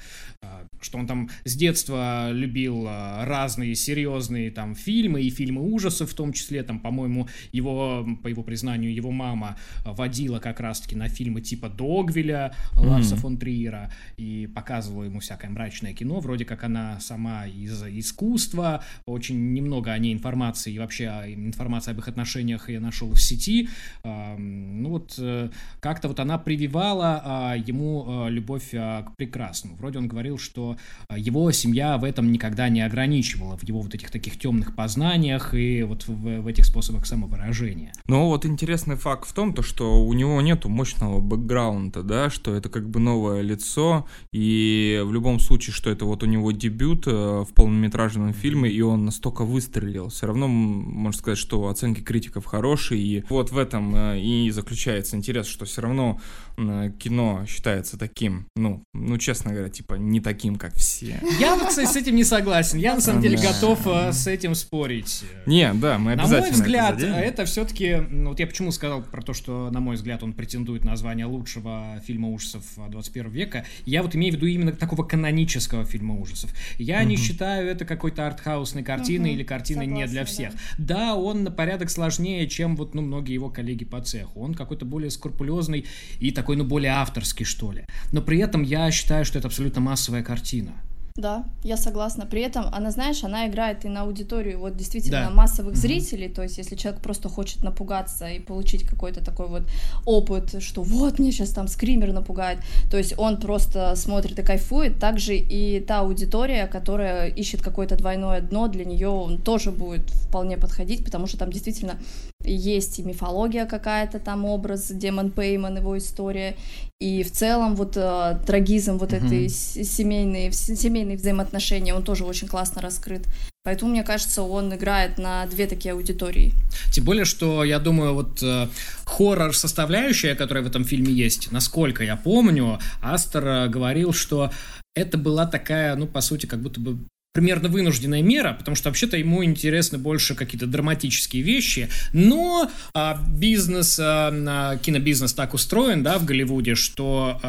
что 0.81 0.99
он 0.99 1.07
там 1.07 1.31
с 1.45 1.55
детства 1.55 2.31
любил 2.33 2.87
разные 2.87 3.75
серьезные 3.75 4.51
там 4.51 4.75
фильмы 4.75 5.23
и 5.23 5.31
фильмы 5.31 5.63
ужасов 5.63 6.11
в 6.11 6.15
том 6.15 6.33
числе, 6.33 6.63
там, 6.63 6.81
по-моему, 6.81 7.29
его, 7.53 8.07
по 8.23 8.29
его 8.29 8.43
признанию, 8.43 8.95
его 8.95 9.11
мама 9.11 9.57
водила 9.85 10.39
как 10.39 10.61
раз-таки 10.61 10.97
на 10.97 11.09
фильмы 11.09 11.41
типа 11.41 11.69
Догвиля, 11.69 12.55
Ларса 12.75 13.15
mm-hmm. 13.15 13.19
фон 13.19 13.37
Триера 13.37 13.93
и 14.17 14.49
показывала 14.55 15.05
ему 15.05 15.21
всякое 15.21 15.51
мрачное 15.51 15.93
кино, 15.93 16.21
вроде 16.21 16.45
как 16.45 16.65
она 16.65 17.01
сама 17.01 17.47
из 17.47 17.83
искусства, 17.85 18.85
очень 19.07 19.22
немного 19.31 19.93
о 19.93 19.99
ней 19.99 20.13
информации 20.13 20.73
и 20.73 20.79
вообще 20.79 21.05
информации 21.29 21.93
об 21.93 21.99
их 21.99 22.09
отношениях 22.09 22.69
я 22.69 22.81
нашел 22.81 23.11
в 23.11 23.21
сети. 23.21 23.69
Ну 24.05 24.89
вот 24.89 25.15
э, 25.19 25.51
как-то 25.81 26.09
вот 26.09 26.21
она 26.21 26.39
прививала 26.39 27.23
а, 27.25 27.55
ему 27.57 28.05
а, 28.07 28.29
любовь 28.29 28.71
а, 28.75 29.03
к 29.03 29.17
прекрасному. 29.17 29.77
Вроде 29.77 29.99
он 29.99 30.09
говорил, 30.09 30.39
что 30.39 30.77
его 31.15 31.51
семья 31.53 31.99
в 31.99 32.05
этом 32.05 32.33
никогда 32.33 32.69
не 32.69 32.81
ограничивала, 32.81 33.57
в 33.57 33.65
его 33.65 33.81
вот 33.81 33.95
этих 33.95 34.11
таких 34.11 34.39
темных 34.39 34.75
познаниях 34.75 35.55
и 35.55 35.83
вот 35.83 36.07
в, 36.07 36.41
в 36.41 36.47
этих 36.47 36.65
способах 36.65 37.07
самовыражения. 37.07 37.93
Ну 38.07 38.27
вот 38.27 38.47
интересный 38.47 38.97
факт 38.97 39.29
в 39.29 39.33
том, 39.33 39.55
то, 39.55 39.63
что 39.63 40.05
у 40.05 40.13
него 40.13 40.41
нету 40.41 40.69
мощного 40.69 41.21
бэкграунда, 41.21 42.03
да, 42.03 42.31
что 42.31 42.55
это 42.55 42.69
как 42.69 42.89
бы 42.89 43.01
новое 43.01 43.43
лицо, 43.43 44.07
и 44.33 45.03
в 45.05 45.13
любом 45.13 45.39
случае, 45.39 45.75
что 45.75 45.91
это 45.91 46.05
вот 46.05 46.23
у 46.23 46.27
него 46.27 46.53
дебют 46.53 47.07
э, 47.07 47.11
в 47.11 47.49
полнометражном 47.55 48.33
фильме, 48.33 48.71
и 48.71 48.81
он 48.81 49.05
настолько 49.13 49.45
выстрелил. 49.45 50.09
Все 50.09 50.27
равно 50.27 50.49
можно 50.49 51.19
сказать, 51.19 51.39
что 51.39 51.69
оценки 51.69 52.01
критиков 52.01 52.47
хорошие, 52.47 53.01
и 53.01 53.25
вот 53.29 53.53
в 53.53 53.59
этом 53.59 53.95
э, 53.95 54.21
и 54.21 54.51
заключается 54.51 55.17
интерес, 55.17 55.47
что 55.47 55.67
все 55.67 55.83
равно 55.83 56.19
э, 56.57 56.91
кино 56.99 57.45
считается 57.47 57.99
таким, 57.99 58.47
ну, 58.57 58.83
ну, 58.95 59.19
честно 59.19 59.53
говоря, 59.53 59.69
типа 59.69 59.95
не 59.95 60.21
таким, 60.21 60.57
как 60.57 60.75
все. 60.75 61.21
Я, 61.39 61.59
кстати, 61.69 61.87
с 61.87 61.97
этим 61.97 62.17
не 62.17 62.25
согласен. 62.25 62.79
Я, 62.79 62.95
на 62.95 63.03
самом 63.03 63.21
деле, 63.21 63.37
готов 63.37 63.87
с 63.87 64.27
этим 64.27 64.55
спорить. 64.55 65.25
Не, 65.45 65.73
да, 65.75 65.99
мы 65.99 66.13
обязательно 66.13 66.41
На 66.41 66.47
мой 66.47 66.53
взгляд, 66.53 67.03
это, 67.03 67.45
все-таки, 67.45 67.97
вот 68.11 68.41
я 68.41 68.47
почему 68.47 68.73
сказал 68.73 69.03
про 69.03 69.21
то, 69.21 69.35
что, 69.35 69.71
на 69.71 69.81
мой 69.81 69.97
взгляд, 69.97 70.23
он 70.23 70.33
претендует 70.33 70.85
на 70.85 70.97
звание 70.97 71.27
лучшего 71.27 72.01
фильма 72.07 72.31
ужасов 72.31 72.65
21 72.77 73.31
века, 73.31 73.67
я 73.85 74.03
вот 74.03 74.17
имею 74.17 74.33
в 74.33 74.37
виду 74.37 74.47
именно 74.47 74.73
такого 74.73 75.05
канонического 75.05 75.85
фильма 75.85 76.19
ужасов. 76.19 76.51
Я 76.79 77.05
не 77.05 77.17
считаю 77.17 77.69
это 77.69 77.85
какой-то 77.85 78.27
артхаусной 78.27 78.83
картиной 79.03 79.31
угу. 79.31 79.37
или 79.37 79.43
картиной 79.45 79.87
Согласна, 79.87 80.05
не 80.05 80.11
для 80.11 80.25
всех. 80.25 80.53
Да. 80.79 80.95
да, 80.97 81.15
он 81.15 81.45
на 81.45 81.51
порядок 81.51 81.91
сложнее, 81.91 82.49
чем 82.49 82.77
вот, 82.77 82.95
ну, 82.95 83.03
многие 83.03 83.35
его 83.35 83.51
коллеги 83.51 83.85
по 83.85 84.01
цеху. 84.01 84.41
Он 84.41 84.55
какой-то 84.55 84.85
более 84.85 85.11
скрупулезный 85.11 85.87
и 86.21 86.31
такой, 86.31 86.57
ну, 86.57 86.65
более 86.65 86.93
авторский, 86.93 87.45
что 87.45 87.73
ли. 87.73 87.85
Но 88.13 88.23
при 88.23 88.39
этом 88.39 88.63
я 88.63 88.91
считаю, 88.91 89.25
что 89.25 89.39
это 89.39 89.49
абсолютно 89.49 89.81
массовая 89.81 90.23
картина. 90.23 90.73
Да, 91.17 91.45
я 91.63 91.77
согласна. 91.77 92.25
При 92.25 92.41
этом 92.41 92.65
она, 92.73 92.91
знаешь, 92.91 93.23
она 93.23 93.47
играет 93.47 93.85
и 93.85 93.89
на 93.89 94.03
аудиторию 94.03 94.59
вот 94.59 94.77
действительно 94.77 95.27
Да. 95.27 95.31
массовых 95.31 95.73
Мгм. 95.75 95.81
зрителей. 95.81 96.29
То 96.29 96.43
есть, 96.43 96.57
если 96.57 96.75
человек 96.75 97.03
просто 97.03 97.29
хочет 97.29 97.63
напугаться 97.63 98.29
и 98.29 98.39
получить 98.41 98.85
какой-то 98.85 99.23
такой 99.23 99.49
вот 99.49 99.63
опыт, 100.07 100.63
что 100.63 100.83
вот 100.83 101.19
мне 101.19 101.31
сейчас 101.31 101.51
там 101.51 101.69
скример 101.69 102.13
напугает, 102.13 102.61
то 102.91 102.97
есть 102.97 103.15
он 103.19 103.37
просто 103.37 103.95
смотрит 103.95 104.39
и 104.39 104.43
кайфует. 104.43 104.99
Также 104.99 105.37
и 105.37 105.81
та 105.81 106.01
аудитория, 106.01 106.67
которая 106.67 107.29
ищет 107.29 107.61
какое-то 107.61 107.97
двойное 107.97 108.41
дно, 108.41 108.69
для 108.69 108.87
нее 108.87 109.09
он 109.09 109.37
тоже 109.37 109.71
будет 109.71 110.09
вполне 110.11 110.57
подходить, 110.57 111.05
потому 111.05 111.27
что 111.27 111.37
там 111.37 111.51
действительно 111.53 111.99
есть 112.45 112.99
и 112.99 113.03
мифология 113.03 113.67
какая-то 113.67 114.19
там 114.19 114.45
образ, 114.45 114.89
Демон 114.91 115.31
Пейман, 115.31 115.77
его 115.79 115.97
история, 115.99 116.57
и 117.01 117.23
в 117.23 117.31
целом 117.33 117.75
вот 117.75 117.97
э, 117.97 118.39
трагизм 118.47 118.99
вот 118.99 119.13
Мгм. 119.13 119.27
этой 119.27 119.49
семейные, 119.49 120.53
семейные 120.53 121.17
взаимоотношения, 121.17 121.95
он 121.95 122.03
тоже 122.03 122.25
очень 122.25 122.49
классно 122.49 122.81
раскрыт. 122.83 123.23
Поэтому, 123.65 123.93
мне 123.93 124.03
кажется, 124.03 124.43
он 124.43 124.75
играет 124.75 125.19
на 125.19 125.47
две 125.47 125.67
такие 125.69 125.93
аудитории. 125.95 126.53
Тем 126.93 127.05
более, 127.05 127.25
что 127.25 127.63
я 127.65 127.79
думаю, 127.79 128.15
вот 128.15 128.43
э, 128.43 128.69
хоррор 129.05 129.55
составляющая, 129.55 130.35
которая 130.35 130.65
в 130.65 130.67
этом 130.67 130.85
фильме 130.85 131.13
есть, 131.13 131.53
насколько 131.53 132.03
я 132.03 132.17
помню, 132.17 132.79
Астер 133.01 133.47
э, 133.47 133.69
говорил, 133.69 134.13
что 134.13 134.51
это 134.95 135.17
была 135.17 135.47
такая, 135.47 135.95
ну, 135.97 136.07
по 136.07 136.21
сути, 136.21 136.47
как 136.47 136.61
будто 136.61 136.81
бы 136.81 136.99
примерно 137.33 137.69
вынужденная 137.69 138.21
мера, 138.21 138.53
потому 138.53 138.77
что 138.77 138.91
вообще-то 138.91 139.17
ему 139.17 139.43
интересны 139.43 139.97
больше 139.97 140.35
какие-то 140.35 140.67
драматические 140.67 141.43
вещи, 141.43 141.89
но 142.13 142.71
а, 142.93 143.23
бизнес, 143.27 143.99
а, 143.99 144.31
а, 144.31 144.77
кинобизнес 144.77 145.33
так 145.33 145.55
устроен, 145.55 146.03
да, 146.03 146.19
в 146.19 146.27
Голливуде, 146.27 146.75
что 146.75 147.41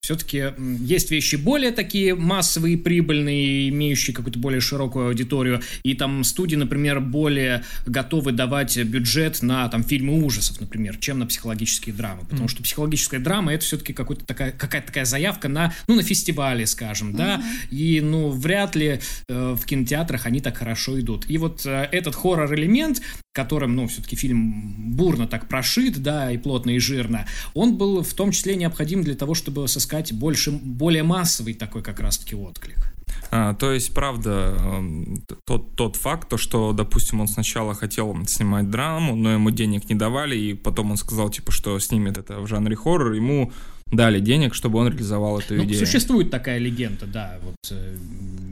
все-таки 0.00 0.52
есть 0.80 1.10
вещи 1.10 1.36
более 1.36 1.72
такие 1.72 2.14
массовые, 2.14 2.78
прибыльные, 2.78 3.70
имеющие 3.70 4.14
какую-то 4.14 4.38
более 4.38 4.60
широкую 4.60 5.08
аудиторию, 5.08 5.62
и 5.82 5.94
там 5.94 6.22
студии, 6.22 6.56
например, 6.56 7.00
более 7.00 7.64
готовы 7.86 8.32
давать 8.32 8.76
бюджет 8.78 9.42
на 9.42 9.68
там 9.68 9.82
фильмы 9.82 10.22
ужасов, 10.24 10.60
например, 10.60 10.96
чем 10.98 11.18
на 11.18 11.26
психологические 11.26 11.94
драмы, 11.94 12.24
потому 12.28 12.48
что 12.48 12.62
психологическая 12.62 13.18
драма 13.18 13.52
это 13.52 13.64
все-таки 13.64 13.92
какой-то 13.92 14.24
такая, 14.24 14.52
какая-то 14.52 14.88
такая 14.88 15.04
заявка 15.04 15.48
на, 15.48 15.74
ну, 15.88 15.96
на 15.96 16.02
фестивале, 16.02 16.66
скажем, 16.66 17.14
да, 17.16 17.42
и, 17.70 18.00
ну, 18.00 18.30
вряд 18.30 18.76
ли 18.76 19.00
э, 19.28 19.54
в 19.54 19.64
кинотеатрах 19.64 20.26
они 20.26 20.40
так 20.40 20.56
хорошо 20.56 20.98
идут. 21.00 21.28
И 21.28 21.38
вот 21.38 21.64
э, 21.66 21.88
этот 21.92 22.14
хоррор-элемент, 22.14 23.00
которым, 23.32 23.74
ну, 23.74 23.86
все-таки 23.88 24.16
фильм 24.16 24.94
бурно 24.96 25.26
так 25.26 25.48
прошит, 25.48 26.02
да, 26.02 26.30
и 26.30 26.38
плотно, 26.38 26.70
и 26.70 26.78
жирно, 26.78 27.26
он 27.54 27.76
был 27.76 28.02
в 28.02 28.14
том 28.14 28.30
числе 28.30 28.56
необходим 28.56 29.02
для 29.02 29.14
того, 29.14 29.34
чтобы 29.34 29.66
сыскать 29.68 30.12
больше, 30.12 30.52
более 30.52 31.02
массовый 31.02 31.54
такой 31.54 31.82
как 31.82 32.00
раз-таки 32.00 32.34
отклик. 32.34 32.94
А, 33.30 33.54
то 33.54 33.72
есть, 33.72 33.92
правда, 33.94 34.54
эм, 34.58 35.24
тот, 35.44 35.74
тот 35.76 35.96
факт, 35.96 36.28
то, 36.28 36.36
что, 36.36 36.72
допустим, 36.72 37.20
он 37.20 37.28
сначала 37.28 37.74
хотел 37.74 38.16
снимать 38.26 38.70
драму, 38.70 39.16
но 39.16 39.32
ему 39.32 39.50
денег 39.50 39.88
не 39.88 39.94
давали, 39.94 40.36
и 40.36 40.54
потом 40.54 40.90
он 40.92 40.96
сказал, 40.96 41.30
типа, 41.30 41.50
что 41.50 41.78
снимет 41.78 42.18
это 42.18 42.40
в 42.40 42.46
жанре 42.46 42.76
хоррор, 42.76 43.12
ему 43.12 43.52
дали 43.86 44.20
денег, 44.20 44.54
чтобы 44.54 44.78
он 44.78 44.88
реализовал 44.88 45.38
эту 45.38 45.54
Ну, 45.54 45.64
идею. 45.64 45.84
существует 45.84 46.30
такая 46.30 46.58
легенда, 46.58 47.06
да, 47.06 47.38
вот, 47.42 47.56
э, 47.70 47.96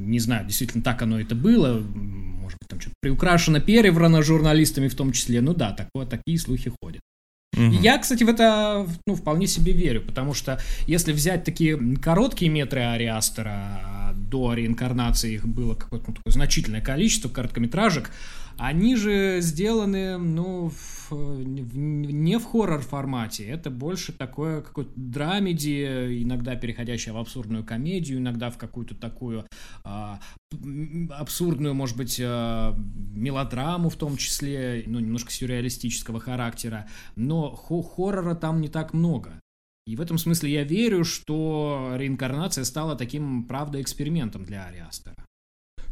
не 0.07 0.19
знаю, 0.19 0.47
действительно 0.47 0.83
так 0.83 1.03
оно 1.03 1.21
это 1.21 1.35
было, 1.35 1.81
может 1.81 2.59
быть, 2.61 2.69
там 2.69 2.81
что-то 2.81 2.97
приукрашено, 3.01 3.61
переврано 3.61 4.23
журналистами 4.23 4.89
в 4.89 4.95
том 4.95 5.13
числе, 5.13 5.41
ну 5.41 5.55
да, 5.55 5.73
такое, 5.73 6.07
такие 6.07 6.39
слухи 6.39 6.73
ходят. 6.83 7.01
И 7.55 7.77
Я, 7.83 7.99
кстати, 7.99 8.25
в 8.25 8.29
это 8.29 8.87
ну, 9.07 9.15
вполне 9.15 9.47
себе 9.47 9.73
верю, 9.73 10.01
потому 10.01 10.33
что 10.33 10.59
если 10.87 11.13
взять 11.13 11.45
такие 11.45 11.79
короткие 11.97 12.51
метры 12.51 12.81
Ари 12.81 13.05
Астера, 13.05 13.81
а 13.85 14.15
до 14.15 14.55
реинкарнации 14.55 15.35
их 15.35 15.47
было 15.47 15.75
какое-то 15.75 16.07
ну, 16.09 16.15
такое 16.15 16.33
значительное 16.33 16.81
количество 16.81 17.29
короткометражек, 17.29 18.11
они 18.59 18.97
же 18.97 19.39
сделаны, 19.41 20.19
ну, 20.19 20.71
в- 20.71 21.11
в- 21.11 21.77
не 21.77 22.39
в 22.39 22.45
хоррор 22.45 22.81
формате, 22.81 23.45
это 23.47 23.71
больше 23.71 24.13
такое 24.13 24.63
какое-то 24.63 24.93
драмеди, 24.97 26.23
иногда 26.23 26.57
переходящее 26.57 27.13
в 27.15 27.19
абсурдную 27.19 27.65
комедию, 27.65 28.19
иногда 28.19 28.51
в 28.51 28.59
какую-то 28.59 28.95
такую 28.95 29.47
а, 29.85 30.21
абсурдную, 31.11 31.75
может 31.75 31.97
быть, 31.97 32.21
а, 32.23 32.75
мелодраму 33.15 33.89
в 33.89 33.97
том 33.97 34.17
числе, 34.17 34.85
ну, 34.87 35.01
немножко 35.01 35.31
сюрреалистического 35.33 36.21
характера, 36.21 36.89
но 37.17 37.51
хо- 37.51 37.83
хоррора 37.83 38.35
там 38.35 38.61
не 38.61 38.69
так 38.69 38.93
много. 38.95 39.41
И 39.87 39.97
в 39.97 40.01
этом 40.01 40.17
смысле 40.19 40.53
я 40.53 40.63
верю, 40.65 41.05
что 41.05 41.95
реинкарнация 41.97 42.65
стала 42.65 42.95
таким, 42.95 43.45
правда, 43.45 43.81
экспериментом 43.81 44.45
для 44.45 44.65
Ари 44.67 44.79
Астера. 44.79 45.17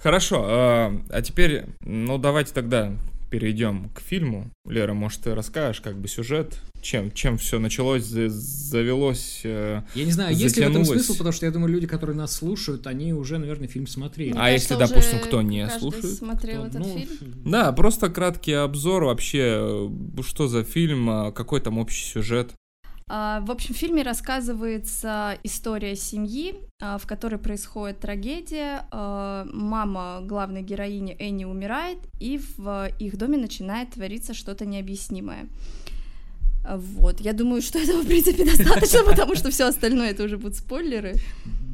Хорошо, 0.02 0.42
а, 0.44 1.00
а 1.10 1.22
теперь, 1.22 1.64
ну, 1.84 2.18
давайте 2.18 2.52
тогда 2.54 2.92
перейдем 3.30 3.90
к 3.90 4.00
фильму. 4.00 4.50
Лера, 4.66 4.92
может, 4.92 5.22
ты 5.22 5.34
расскажешь, 5.34 5.80
как 5.80 5.96
бы, 5.98 6.08
сюжет, 6.08 6.58
чем, 6.82 7.12
чем 7.12 7.38
все 7.38 7.58
началось, 7.58 8.02
за- 8.02 8.28
завелось... 8.28 9.42
э, 9.44 9.82
Я 9.94 10.04
не 10.04 10.10
знаю, 10.10 10.34
есть 10.34 10.56
ли 10.56 10.64
в 10.64 10.68
этом 10.68 10.82
Затянулось. 10.82 11.06
смысл, 11.06 11.18
потому 11.18 11.32
что 11.32 11.46
я 11.46 11.52
думаю, 11.52 11.72
люди, 11.72 11.86
которые 11.86 12.16
нас 12.16 12.34
слушают, 12.34 12.86
они 12.86 13.12
уже, 13.12 13.38
наверное, 13.38 13.68
фильм 13.68 13.86
смотрели. 13.86 14.34
А 14.36 14.50
если, 14.50 14.74
допустим, 14.74 15.20
кто 15.20 15.42
не 15.42 15.68
слушает, 15.68 16.06
смотрел 16.06 16.62
То, 16.62 16.66
этот 16.68 16.80
ну, 16.80 16.98
фильм? 16.98 17.42
Да, 17.44 17.70
просто 17.72 18.08
краткий 18.08 18.52
обзор 18.54 19.04
вообще, 19.04 19.58
э, 19.60 19.88
что 20.22 20.48
за 20.48 20.64
фильм, 20.64 21.08
а, 21.08 21.30
какой 21.30 21.60
там 21.60 21.78
общий 21.78 22.04
сюжет. 22.04 22.52
А, 23.12 23.40
В 23.40 23.50
общем, 23.50 23.74
в 23.74 23.76
фильме 23.76 24.04
рассказывается 24.04 25.36
история 25.42 25.96
семьи, 25.96 26.54
а, 26.80 26.96
в 26.96 27.08
которой 27.08 27.38
происходит 27.38 27.98
трагедия. 27.98 28.86
А, 28.92 29.48
Мама 29.52 30.20
главной 30.22 30.62
героини 30.62 31.16
Энни 31.18 31.44
умирает, 31.44 31.98
и 32.20 32.40
в 32.56 32.88
их 33.00 33.18
доме 33.18 33.36
начинает 33.36 33.90
твориться 33.90 34.32
что-то 34.32 34.64
необъяснимое. 34.64 35.48
Вот, 36.72 37.20
я 37.20 37.32
думаю, 37.32 37.62
что 37.62 37.80
этого, 37.80 38.02
в 38.02 38.06
принципе, 38.06 38.44
достаточно, 38.56 39.02
потому 39.02 39.34
что 39.34 39.50
все 39.50 39.64
остальное 39.64 40.10
это 40.10 40.22
уже 40.22 40.38
будут 40.38 40.56
спойлеры. 40.56 41.16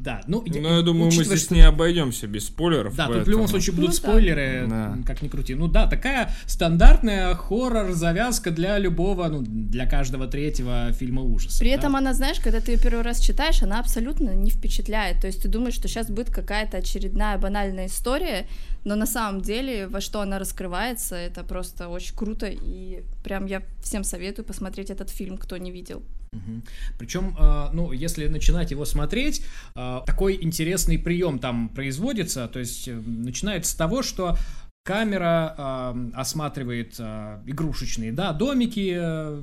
Да, 0.07 0.21
ну, 0.25 0.41
Ну, 0.47 0.77
я 0.77 0.81
думаю, 0.83 1.05
мы 1.07 1.11
здесь 1.25 1.43
что- 1.43 1.53
не 1.53 1.59
обойдемся 1.67 2.27
без 2.27 2.45
спойлеров. 2.45 2.95
Да, 2.95 3.07
тут 3.07 3.13
в 3.13 3.17
поэтому- 3.17 3.31
любом 3.31 3.47
случае 3.49 3.75
будут 3.75 3.89
Ну 3.89 3.95
спойлеры, 3.95 4.65
Да. 4.69 4.97
как 5.05 5.21
ни 5.21 5.27
крути. 5.27 5.53
Ну 5.53 5.67
да, 5.67 5.85
такая 5.85 6.29
стандартная 6.45 7.35
хоррор-завязка 7.35 8.51
для 8.51 8.77
любого, 8.79 9.27
ну, 9.27 9.41
для 9.41 9.85
каждого 9.85 10.27
третьего 10.27 10.93
фильма 10.93 11.23
ужасов. 11.23 11.59
При 11.59 11.71
да. 11.71 11.75
этом 11.79 11.95
она, 11.97 12.13
знаешь, 12.13 12.39
когда 12.39 12.61
ты 12.61 12.71
ее 12.71 12.77
первый 12.79 13.03
раз 13.03 13.19
читаешь, 13.19 13.61
она 13.63 13.79
абсолютно 13.81 14.29
не 14.33 14.49
впечатляет. 14.49 15.19
То 15.19 15.27
есть 15.27 15.41
ты 15.41 15.49
думаешь, 15.49 15.73
что 15.75 15.89
сейчас 15.89 16.09
будет 16.09 16.29
какая-то 16.31 16.77
очередная 16.77 17.37
банальная 17.37 17.87
история, 17.87 18.47
но 18.85 18.95
на 18.95 19.05
самом 19.05 19.41
деле 19.41 19.87
во 19.87 19.99
что 19.99 20.21
она 20.21 20.39
раскрывается, 20.39 21.15
это 21.15 21.43
просто 21.43 21.89
очень 21.89 22.15
круто. 22.15 22.47
И 22.47 23.03
прям 23.25 23.45
я 23.45 23.61
всем 23.83 24.05
советую 24.05 24.45
посмотреть 24.45 24.89
этот 24.89 25.09
фильм, 25.09 25.37
кто 25.37 25.57
не 25.57 25.69
видел. 25.71 26.01
Причем, 26.97 27.35
э, 27.39 27.69
ну, 27.73 27.91
если 27.91 28.27
начинать 28.27 28.71
его 28.71 28.85
смотреть, 28.85 29.43
э, 29.75 30.01
такой 30.05 30.37
интересный 30.41 30.97
прием 30.97 31.39
там 31.39 31.69
производится. 31.69 32.47
То 32.47 32.59
есть 32.59 32.87
э, 32.87 32.93
начинается 32.93 33.71
с 33.71 33.75
того, 33.75 34.03
что 34.03 34.37
камера 34.83 35.55
э, 35.57 36.11
осматривает 36.13 36.99
игрушечные, 36.99 38.13
да, 38.13 38.31
домики, 38.31 38.95
э, 38.97 39.41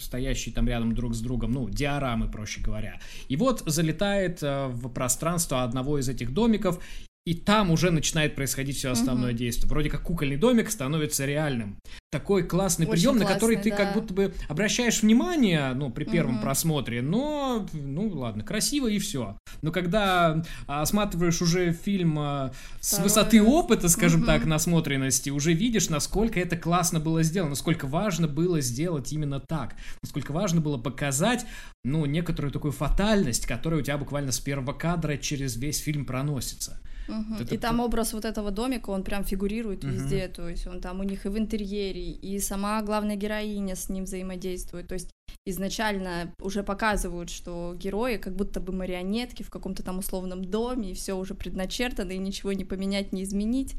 стоящие 0.00 0.54
там 0.54 0.66
рядом 0.66 0.94
друг 0.94 1.14
с 1.14 1.20
другом, 1.20 1.52
ну, 1.52 1.68
диорамы, 1.68 2.30
проще 2.30 2.62
говоря. 2.62 2.98
И 3.28 3.36
вот 3.36 3.62
залетает 3.66 4.42
э, 4.42 4.68
в 4.68 4.88
пространство 4.88 5.64
одного 5.64 5.98
из 5.98 6.08
этих 6.08 6.32
домиков, 6.32 6.82
и 7.26 7.34
там 7.34 7.70
уже 7.70 7.90
начинает 7.90 8.34
происходить 8.34 8.78
все 8.78 8.90
основное 8.90 9.30
Мгм. 9.30 9.38
действие. 9.38 9.68
Вроде 9.68 9.90
как 9.90 10.02
кукольный 10.02 10.36
домик 10.36 10.70
становится 10.70 11.26
реальным. 11.26 11.78
Такой 12.10 12.42
классный 12.42 12.86
Очень 12.86 12.92
прием, 12.92 13.18
на 13.18 13.26
который 13.26 13.56
классный, 13.56 13.70
ты 13.70 13.76
как 13.76 13.94
да. 13.94 14.00
будто 14.00 14.14
бы 14.14 14.34
обращаешь 14.48 15.02
внимание, 15.02 15.74
ну, 15.74 15.90
при 15.90 16.04
первом 16.04 16.34
Мгм. 16.36 16.42
просмотре, 16.42 17.02
но, 17.02 17.68
ну, 17.72 18.08
ладно, 18.08 18.42
красиво 18.42 18.88
и 18.88 18.98
все. 18.98 19.38
Но 19.62 19.70
когда 19.70 20.42
а, 20.66 20.80
осматриваешь 20.82 21.42
уже 21.42 21.72
фильм 21.72 22.18
а, 22.18 22.52
с 22.80 22.88
Второй 22.94 23.04
высоты 23.04 23.42
опыта, 23.42 23.88
скажем 23.90 24.20
Мгм. 24.20 24.26
так, 24.26 24.46
насмотренности, 24.46 25.28
уже 25.30 25.52
видишь, 25.52 25.90
насколько 25.90 26.40
это 26.40 26.56
классно 26.56 27.00
было 27.00 27.22
сделано, 27.22 27.50
насколько 27.50 27.86
важно 27.86 28.28
было 28.28 28.60
сделать 28.62 29.12
именно 29.12 29.40
так, 29.40 29.76
насколько 30.02 30.32
важно 30.32 30.60
было 30.62 30.78
показать, 30.78 31.44
ну, 31.84 32.06
некоторую 32.06 32.50
такую 32.50 32.72
фатальность, 32.72 33.46
которая 33.46 33.80
у 33.80 33.82
тебя 33.82 33.98
буквально 33.98 34.32
с 34.32 34.40
первого 34.40 34.72
кадра 34.72 35.16
через 35.18 35.56
весь 35.56 35.78
фильм 35.78 36.06
проносится. 36.06 36.80
Мгм. 37.10 37.42
Это 37.42 37.54
и 37.54 37.58
там 37.58 37.80
образ 37.80 38.12
вот 38.12 38.24
этого 38.24 38.50
домика, 38.50 38.90
он 38.90 39.02
прям 39.02 39.24
фигурирует 39.24 39.84
Мгм. 39.84 39.92
везде, 39.92 40.28
то 40.28 40.48
есть 40.48 40.66
он 40.66 40.80
там 40.80 41.00
у 41.00 41.02
них 41.02 41.26
и 41.26 41.28
в 41.28 41.36
интерьере, 41.38 42.10
и 42.10 42.38
сама 42.38 42.80
главная 42.82 43.16
героиня 43.16 43.74
с 43.74 43.88
ним 43.88 44.04
взаимодействует, 44.04 44.88
то 44.88 44.94
есть 44.94 45.10
изначально 45.46 46.32
уже 46.40 46.62
показывают, 46.62 47.30
что 47.30 47.74
герои 47.76 48.16
как 48.16 48.34
будто 48.36 48.60
бы 48.60 48.72
марионетки 48.72 49.42
в 49.42 49.50
каком-то 49.50 49.82
там 49.82 49.98
условном 49.98 50.44
доме, 50.44 50.90
и 50.90 50.94
все 50.94 51.14
уже 51.14 51.34
предначертано, 51.34 52.12
и 52.12 52.18
ничего 52.18 52.52
не 52.52 52.64
поменять, 52.64 53.12
не 53.12 53.22
изменить. 53.24 53.74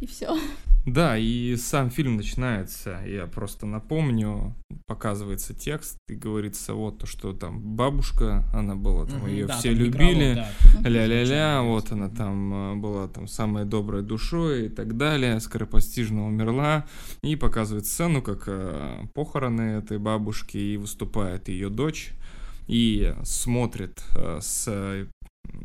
И 0.00 0.06
все. 0.06 0.36
Да, 0.86 1.18
и 1.18 1.56
сам 1.56 1.90
фильм 1.90 2.16
начинается, 2.16 3.02
я 3.06 3.26
просто 3.26 3.66
напомню, 3.66 4.56
показывается 4.86 5.52
текст, 5.52 5.98
и 6.08 6.14
говорится 6.14 6.72
вот 6.72 6.98
то, 6.98 7.06
что 7.06 7.34
там 7.34 7.60
бабушка, 7.60 8.44
она 8.54 8.76
была, 8.76 9.04
там 9.04 9.26
ее 9.26 9.46
да, 9.46 9.58
все 9.58 9.72
там 9.72 9.78
любили, 9.78 10.32
играло, 10.32 10.48
да. 10.80 10.88
ля-ля-ля, 10.88 11.62
вот 11.62 11.92
она 11.92 12.08
там 12.08 12.54
э, 12.54 12.74
была 12.76 13.08
там 13.08 13.28
самой 13.28 13.66
доброй 13.66 14.02
душой 14.02 14.66
и 14.66 14.68
так 14.70 14.96
далее, 14.96 15.38
скоропостижно 15.40 16.26
умерла, 16.26 16.86
и 17.22 17.36
показывает 17.36 17.86
сцену, 17.86 18.22
как 18.22 18.44
э, 18.46 19.04
похороны 19.12 19.78
этой 19.78 19.98
бабушки, 19.98 20.56
и 20.56 20.78
выступает 20.78 21.48
ее 21.48 21.68
дочь, 21.68 22.12
и 22.68 23.14
смотрит 23.22 24.02
э, 24.16 24.38
с, 24.40 25.06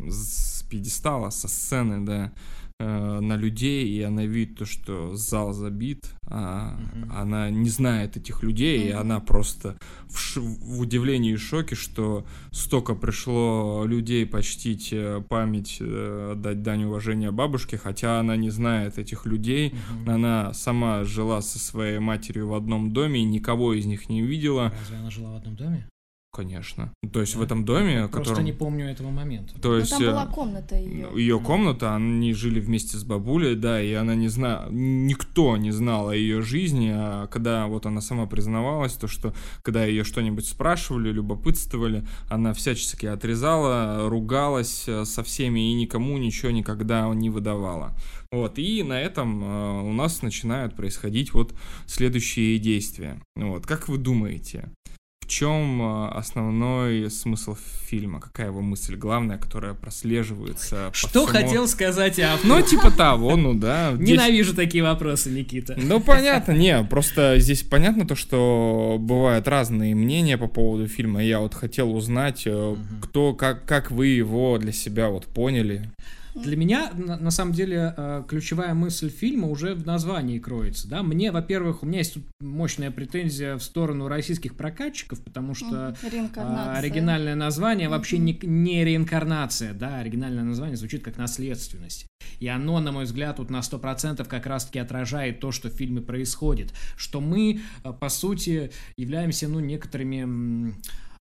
с 0.09 0.63
пьедестала, 0.69 1.29
со 1.29 1.47
сцены, 1.47 2.05
да, 2.05 2.33
э, 2.79 3.19
на 3.21 3.37
людей, 3.37 3.87
и 3.87 4.01
она 4.01 4.25
видит 4.25 4.57
то, 4.57 4.65
что 4.65 5.15
зал 5.15 5.53
забит, 5.53 6.05
а 6.27 6.77
Мгм. 6.77 7.11
она 7.15 7.49
не 7.49 7.69
знает 7.69 8.17
этих 8.17 8.43
людей, 8.43 8.89
и 8.89 8.91
Мгм. 8.91 8.99
она 9.01 9.19
просто 9.21 9.77
в, 10.09 10.17
ш- 10.19 10.41
в 10.41 10.81
удивлении 10.81 11.33
и 11.33 11.37
шоке, 11.37 11.75
что 11.75 12.25
столько 12.51 12.95
пришло 12.95 13.83
людей 13.85 14.25
почтить 14.25 14.89
э, 14.91 15.21
память, 15.29 15.77
э, 15.79 16.33
дать 16.35 16.61
дань 16.63 16.83
уважения 16.83 17.31
бабушке, 17.31 17.77
хотя 17.77 18.19
она 18.19 18.35
не 18.35 18.49
знает 18.49 18.97
этих 18.97 19.25
людей, 19.25 19.73
Мгм. 20.03 20.09
она 20.09 20.53
сама 20.53 21.03
жила 21.05 21.41
со 21.41 21.59
своей 21.59 21.99
матерью 21.99 22.49
в 22.49 22.53
одном 22.53 22.91
доме 22.91 23.21
и 23.21 23.25
никого 23.25 23.73
из 23.73 23.85
них 23.85 24.09
не 24.09 24.21
видела, 24.21 24.73
Разве 24.81 24.97
она 24.97 25.09
жила 25.11 25.31
в 25.33 25.35
одном 25.37 25.55
доме? 25.55 25.87
Конечно. 26.35 26.91
То 27.13 27.21
есть 27.21 27.35
в 27.35 27.39
Да. 27.39 27.45
этом 27.45 27.65
доме, 27.65 28.07
Просто 28.07 28.19
котором... 28.31 28.45
не 28.45 28.51
помню 28.51 28.85
этого 28.91 29.09
момента. 29.09 29.53
То 29.61 29.69
Ну, 29.69 29.77
есть 29.77 29.91
там 29.91 30.03
э, 30.03 30.05
была 30.11 30.25
комната 30.25 30.75
ее. 30.75 31.07
ее 31.15 31.39
комната, 31.39 31.95
они 31.95 32.33
жили 32.33 32.59
вместе 32.59 32.97
с 32.97 33.03
бабулей, 33.03 33.55
да, 33.55 33.81
и 33.81 33.93
она 33.93 34.15
не 34.15 34.27
знала, 34.27 34.67
никто 34.71 35.57
не 35.57 35.71
знал 35.71 36.09
о 36.09 36.15
ее 36.15 36.41
жизни, 36.41 36.91
а 36.93 37.27
когда 37.27 37.67
вот 37.67 37.85
она 37.85 38.01
сама 38.01 38.25
признавалась, 38.25 38.93
то 38.93 39.07
что 39.07 39.33
когда 39.63 39.85
ее 39.85 40.03
что-нибудь 40.03 40.45
спрашивали, 40.47 41.11
любопытствовали, 41.11 42.03
она 42.29 42.53
всячески 42.53 43.05
отрезала, 43.05 44.09
ругалась 44.09 44.85
э, 44.87 45.05
со 45.05 45.23
всеми 45.23 45.71
и 45.71 45.73
никому 45.73 46.17
ничего 46.17 46.51
никогда 46.51 47.07
не 47.13 47.29
выдавала. 47.29 47.93
Вот, 48.31 48.59
и 48.59 48.83
на 48.83 48.99
этом 48.99 49.43
э, 49.43 49.81
у 49.83 49.93
нас 49.93 50.21
начинают 50.21 50.75
происходить 50.75 51.33
вот 51.33 51.53
следующие 51.85 52.59
действия. 52.59 53.21
Вот, 53.35 53.65
как 53.65 53.87
вы 53.87 53.97
думаете, 53.97 54.69
в 55.25 55.27
чем 55.27 55.81
э, 55.81 56.09
основной 56.09 57.09
смысл 57.09 57.55
фильма? 57.87 58.19
Какая 58.19 58.47
его 58.47 58.61
мысль 58.61 58.95
главная, 58.95 59.37
которая 59.39 59.73
прослеживается? 59.73 60.91
Что 60.93 61.25
всему- 61.25 61.27
хотел 61.27 61.67
сказать 61.67 62.19
автор? 62.19 62.47
Ну, 62.47 62.61
типа 62.61 62.91
того, 62.91 63.35
ну 63.35 63.55
да. 63.55 63.93
здесь- 63.95 64.09
Ненавижу 64.09 64.55
такие 64.55 64.83
вопросы, 64.83 65.31
Никита. 65.31 65.75
Ну, 65.77 65.99
понятно, 65.99 66.51
не, 66.51 66.83
просто 66.83 67.39
здесь 67.39 67.63
понятно 67.63 68.07
то, 68.07 68.15
что 68.15 68.97
бывают 68.99 69.47
разные 69.47 69.95
мнения 69.95 70.37
по 70.37 70.47
поводу 70.47 70.87
фильма. 70.87 71.23
Я 71.23 71.39
вот 71.39 71.55
хотел 71.55 71.95
узнать, 71.95 72.43
э, 72.45 72.75
кто, 73.01 73.33
как, 73.33 73.65
как 73.65 73.89
вы 73.89 74.07
его 74.07 74.57
для 74.59 74.71
себя 74.71 75.09
вот 75.09 75.25
поняли. 75.25 75.89
Для 76.35 76.57
меня, 76.57 76.91
на, 76.93 77.17
на 77.17 77.31
самом 77.31 77.53
деле, 77.53 77.93
э, 77.95 78.23
ключевая 78.27 78.73
мысль 78.73 79.09
фильма 79.09 79.47
уже 79.47 79.73
в 79.73 79.85
названии 79.85 80.37
кроется. 80.37 80.87
Да? 80.89 81.01
Мне, 81.01 81.31
во-первых, 81.31 81.81
у 81.81 81.85
меня 81.85 81.99
есть 81.99 82.15
тут 82.15 82.23
мощная 82.41 82.91
претензия 82.91 83.55
в 83.55 83.63
сторону 83.63 84.09
российских 84.09 84.55
прокатчиков, 84.55 85.21
потому 85.23 85.55
что 85.55 85.95
а, 86.35 86.75
оригинальное 86.77 87.35
название 87.35 87.87
вообще 87.87 88.17
не, 88.17 88.37
не 88.43 88.83
реинкарнация, 88.83 89.73
да, 89.73 89.99
оригинальное 89.99 90.43
название 90.43 90.75
звучит 90.75 91.03
как 91.03 91.17
наследственность. 91.17 92.05
И 92.39 92.47
оно, 92.47 92.79
на 92.81 92.91
мой 92.91 93.05
взгляд, 93.05 93.37
тут 93.37 93.49
на 93.49 93.59
100% 93.59 94.27
как 94.27 94.45
раз-таки 94.45 94.79
отражает 94.79 95.39
то, 95.39 95.51
что 95.51 95.69
в 95.69 95.73
фильме 95.73 96.01
происходит. 96.01 96.73
Что 96.97 97.21
мы, 97.21 97.61
э, 97.83 97.93
по 97.93 98.09
сути, 98.09 98.71
являемся, 98.97 99.47
ну, 99.47 99.61
некоторыми... 99.61 100.73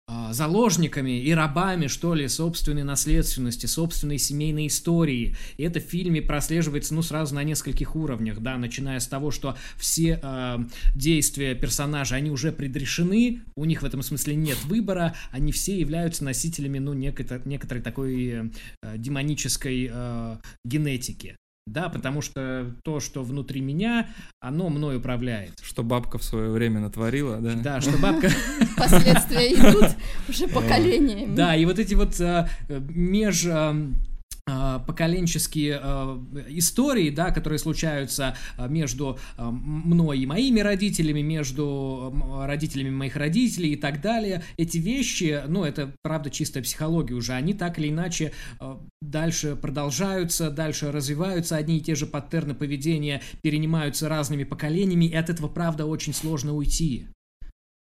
а, 0.05 0.33
заложниками 0.33 1.22
и 1.22 1.31
рабами, 1.33 1.88
что 1.88 2.13
ли, 2.13 2.27
собственной 2.27 2.83
наследственности, 2.83 3.67
собственной 3.67 4.17
семейной 4.17 4.67
истории. 4.67 5.36
И 5.55 5.63
это 5.63 5.79
в 5.79 5.83
фильме 5.83 6.22
прослеживается, 6.22 6.93
ну, 6.93 7.01
сразу 7.01 7.36
на 7.36 7.43
нескольких 7.43 7.95
уровнях, 7.95 8.39
да, 8.39 8.57
начиная 8.57 9.00
с 9.00 9.07
того, 9.07 9.31
что 9.31 9.55
все 9.77 10.19
э, 10.22 10.57
действия 10.93 11.55
персонажа, 11.55 12.15
они 12.15 12.31
уже 12.31 12.51
предрешены, 12.51 13.43
у 13.55 13.63
них 13.63 13.81
в 13.81 13.86
этом 13.86 14.03
смысле 14.03 14.36
нет 14.36 14.62
выбора, 14.65 15.15
они 15.31 15.53
все 15.53 15.79
являются 15.79 16.25
носителями, 16.25 16.79
ну, 16.79 16.93
некотор- 16.93 17.48
некоторой 17.48 17.81
такой 17.81 18.51
э, 18.81 18.98
демонической 18.98 19.89
э, 19.89 20.38
генетики. 20.65 21.38
Да, 21.65 21.88
потому 21.88 22.22
что 22.22 22.75
то, 22.84 23.00
что 23.00 23.24
внутри 23.24 23.62
меня, 23.62 24.10
оно 24.41 24.70
мной 24.70 24.98
управляет. 24.98 25.53
Что 25.62 25.82
бабка 25.82 26.17
в 26.17 26.24
свое 26.24 26.50
время 26.51 26.82
натворила, 26.82 27.38
да? 27.39 27.53
Да, 27.55 27.82
что 27.82 27.98
бабка... 27.98 28.29
Последствия 28.77 29.53
идут 29.53 29.91
уже 30.27 30.48
поколениями. 30.48 31.34
Да, 31.34 31.55
и 31.55 31.63
вот 31.65 31.79
эти 31.79 31.93
вот 31.93 32.20
а, 32.20 32.50
меж 32.67 33.46
а, 33.46 33.75
поколенческие 34.86 35.79
а, 35.82 36.23
истории, 36.49 37.10
да, 37.10 37.32
которые 37.32 37.60
случаются 37.60 38.36
а, 38.58 38.67
между 38.67 39.17
а, 39.38 39.51
мной 39.51 40.19
и 40.19 40.25
моими 40.25 40.60
родителями, 40.60 41.21
между 41.21 42.13
родителями 42.45 42.89
моих 42.89 43.15
родителей 43.15 43.73
и 43.73 43.75
так 43.75 44.01
далее. 44.01 44.43
Эти 44.58 44.77
вещи, 44.77 45.43
ну, 45.47 45.63
это 45.63 45.93
правда 46.01 46.29
чистая 46.29 46.63
психология 46.63 47.15
уже, 47.15 47.34
они 47.34 47.53
так 47.53 47.79
или 47.79 47.89
иначе 47.89 48.34
а, 48.60 48.79
дальше 49.01 49.56
продолжаются, 49.56 50.49
дальше 50.49 50.91
развиваются, 50.91 51.56
одни 51.56 51.77
и 51.77 51.82
те 51.82 51.95
же 51.95 52.06
паттерны 52.06 52.53
поведения 52.53 53.21
перенимаются 53.41 54.10
разными 54.10 54.43
поколениями, 54.43 55.06
и 55.06 55.15
от 55.15 55.29
этого, 55.29 55.47
правда, 55.47 55.86
очень 55.86 56.13
сложно 56.13 56.53
уйти. 56.53 57.08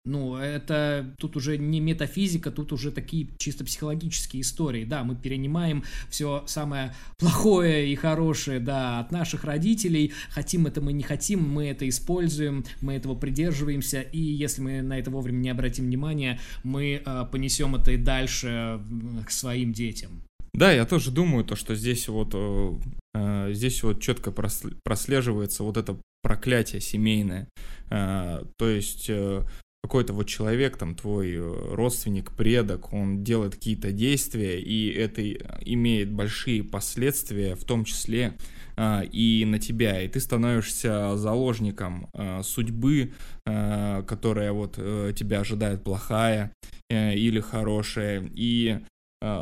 Ну, 0.06 0.36
это 0.36 1.14
тут 1.18 1.36
уже 1.36 1.56
не 1.56 1.80
метафизика, 1.80 2.50
тут 2.50 2.74
уже 2.74 2.90
такие 2.90 3.28
чисто 3.38 3.64
психологические 3.64 4.42
истории. 4.42 4.84
Да, 4.84 5.02
мы 5.02 5.16
перенимаем 5.16 5.82
все 6.10 6.44
самое 6.46 6.94
плохое 7.18 7.90
и 7.90 7.94
хорошее, 7.94 8.60
да, 8.60 9.00
от 9.00 9.12
наших 9.12 9.44
родителей. 9.44 10.12
Хотим 10.28 10.66
это 10.66 10.82
мы 10.82 10.92
не 10.92 11.02
хотим, 11.02 11.48
мы 11.48 11.68
это 11.68 11.88
используем, 11.88 12.64
мы 12.82 12.92
этого 12.94 13.14
придерживаемся. 13.14 14.02
И 14.02 14.20
если 14.20 14.60
мы 14.60 14.82
на 14.82 14.98
это 14.98 15.10
вовремя 15.10 15.38
не 15.38 15.48
обратим 15.48 15.86
внимания, 15.86 16.38
мы 16.62 17.02
э, 17.04 17.24
понесем 17.32 17.74
это 17.74 17.92
и 17.92 17.96
дальше 17.96 18.80
к 19.26 19.30
своим 19.30 19.72
детям. 19.72 20.22
Да, 20.52 20.70
я 20.70 20.84
тоже 20.84 21.12
думаю, 21.12 21.44
то, 21.44 21.56
что 21.56 21.74
здесь 21.74 22.08
вот, 22.08 22.30
э, 22.34 22.74
э, 23.14 23.52
здесь 23.54 23.82
вот 23.82 24.02
четко 24.02 24.30
прос- 24.30 24.76
прослеживается 24.84 25.62
вот 25.62 25.78
это 25.78 25.96
проклятие 26.22 26.82
семейное. 26.82 27.48
Э, 27.90 28.44
то 28.58 28.68
есть 28.68 29.06
э, 29.08 29.42
какой-то 29.84 30.14
вот 30.14 30.24
человек, 30.24 30.78
там 30.78 30.94
твой 30.94 31.34
э, 31.34 31.74
родственник, 31.74 32.32
предок, 32.32 32.94
он 32.94 33.22
делает 33.22 33.56
какие-то 33.56 33.92
действия, 33.92 34.58
и 34.58 34.90
это 34.90 35.20
и- 35.20 35.38
имеет 35.60 36.10
большие 36.10 36.64
последствия, 36.64 37.54
в 37.54 37.64
том 37.64 37.84
числе 37.84 38.32
а, 38.78 39.02
и 39.02 39.44
на 39.44 39.58
тебя, 39.58 40.00
и 40.00 40.08
ты 40.08 40.20
становишься 40.20 41.18
заложником 41.18 42.08
судьбы, 42.42 43.12
которая 43.44 44.52
вот 44.52 44.76
э, 44.78 45.12
тебя 45.14 45.40
ожидает 45.40 45.84
плохая 45.84 46.50
э, 46.88 47.14
или 47.14 47.40
хорошая, 47.40 48.26
и 48.34 48.80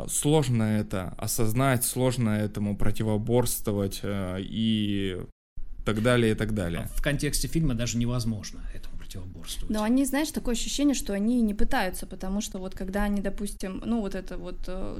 сложно 0.07 0.63
это 0.63 1.13
осознать, 1.17 1.85
сложно 1.85 2.29
этому 2.31 2.75
противоборствовать 2.77 4.01
и 4.03 5.17
так 5.85 6.01
далее, 6.01 6.31
и 6.33 6.35
так 6.35 6.53
далее. 6.53 6.89
В 6.95 7.01
контексте 7.01 7.47
фильма 7.47 7.73
даже 7.73 7.97
невозможно 7.97 8.61
этому 8.73 8.92
противоборствовать. 9.13 9.69
Но 9.69 9.83
они, 9.83 10.05
знаешь, 10.05 10.31
такое 10.31 10.55
ощущение, 10.55 10.95
что 10.95 11.13
они 11.13 11.41
не 11.41 11.53
пытаются, 11.53 12.05
потому 12.05 12.41
что 12.41 12.59
вот 12.59 12.75
когда 12.75 13.03
они, 13.03 13.21
допустим, 13.21 13.81
ну 13.85 14.01
вот 14.01 14.15
это 14.15 14.37
вот 14.37 14.57
э, 14.67 14.99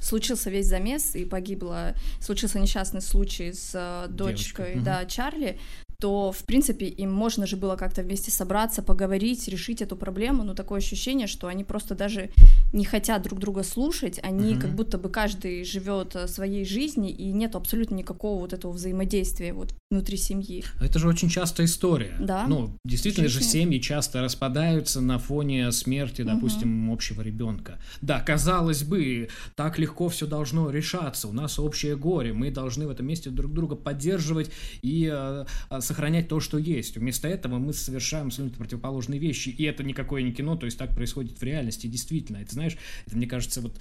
случился 0.00 0.50
весь 0.50 0.66
замес 0.66 1.14
и 1.14 1.24
погибла, 1.24 1.94
случился 2.20 2.58
несчастный 2.58 3.00
случай 3.00 3.52
с 3.52 3.72
э, 3.74 4.08
дочкой, 4.08 4.74
Девочкой, 4.74 4.82
да, 4.82 5.04
Чарли, 5.04 5.58
то, 6.00 6.32
в 6.32 6.44
принципе, 6.44 6.86
им 6.86 7.12
можно 7.12 7.46
же 7.46 7.56
было 7.56 7.76
как-то 7.76 8.02
вместе 8.02 8.30
собраться, 8.30 8.82
поговорить, 8.82 9.48
решить 9.48 9.82
эту 9.82 9.96
проблему, 9.96 10.42
но 10.44 10.54
такое 10.54 10.78
ощущение, 10.78 11.26
что 11.26 11.46
они 11.46 11.64
просто 11.64 11.94
даже 11.94 12.30
не 12.72 12.84
хотят 12.84 13.22
друг 13.22 13.38
друга 13.38 13.62
слушать, 13.62 14.18
они 14.22 14.52
Мгм. 14.54 14.60
как 14.60 14.74
будто 14.74 14.98
бы 14.98 15.08
каждый 15.08 15.64
живет 15.64 16.14
э, 16.16 16.26
своей 16.28 16.64
жизнью, 16.64 17.14
и 17.16 17.26
нет 17.32 17.54
абсолютно 17.56 17.94
никакого 17.94 18.40
вот 18.40 18.52
этого 18.52 18.72
взаимодействия 18.72 19.52
вот 19.52 19.74
внутри 19.90 20.16
семьи. 20.16 20.64
Это 20.80 20.98
же 20.98 21.08
очень 21.08 21.28
частая 21.28 21.66
история. 21.66 22.16
Да. 22.20 22.46
Ну, 22.46 22.76
действительно 22.84 23.28
же 23.28 23.40
Женщины. 23.40 23.52
семьи 23.62 23.78
часто 23.80 24.22
распадаются 24.22 25.00
на 25.00 25.18
фоне 25.18 25.70
смерти, 25.72 26.22
допустим, 26.22 26.90
общего 26.92 27.22
ребенка. 27.22 27.78
Да, 28.00 28.20
казалось 28.20 28.82
бы, 28.82 29.28
так 29.54 29.78
легко 29.78 30.08
все 30.08 30.26
должно 30.26 30.70
решаться. 30.70 31.28
У 31.28 31.32
нас 31.32 31.58
общее 31.58 31.96
горе. 31.96 32.32
Мы 32.32 32.50
должны 32.50 32.86
в 32.86 32.90
этом 32.90 33.06
месте 33.06 33.30
друг 33.30 33.52
друга 33.52 33.76
поддерживать 33.76 34.50
и 34.82 35.08
э, 35.12 35.44
сохранять 35.84 36.28
то, 36.28 36.40
что 36.40 36.58
есть. 36.58 36.96
Вместо 36.96 37.28
этого 37.28 37.58
мы 37.58 37.72
совершаем 37.72 38.26
абсолютно 38.28 38.58
противоположные 38.58 39.20
вещи. 39.20 39.50
И 39.50 39.64
это 39.64 39.82
никакое 39.82 40.22
не 40.22 40.32
кино, 40.32 40.56
то 40.56 40.66
есть 40.66 40.78
так 40.78 40.94
происходит 40.94 41.38
в 41.38 41.42
реальности. 41.42 41.86
Действительно, 41.86 42.38
это 42.38 42.54
знаешь, 42.54 42.76
это 43.06 43.16
мне 43.16 43.26
кажется, 43.26 43.60
вот, 43.60 43.80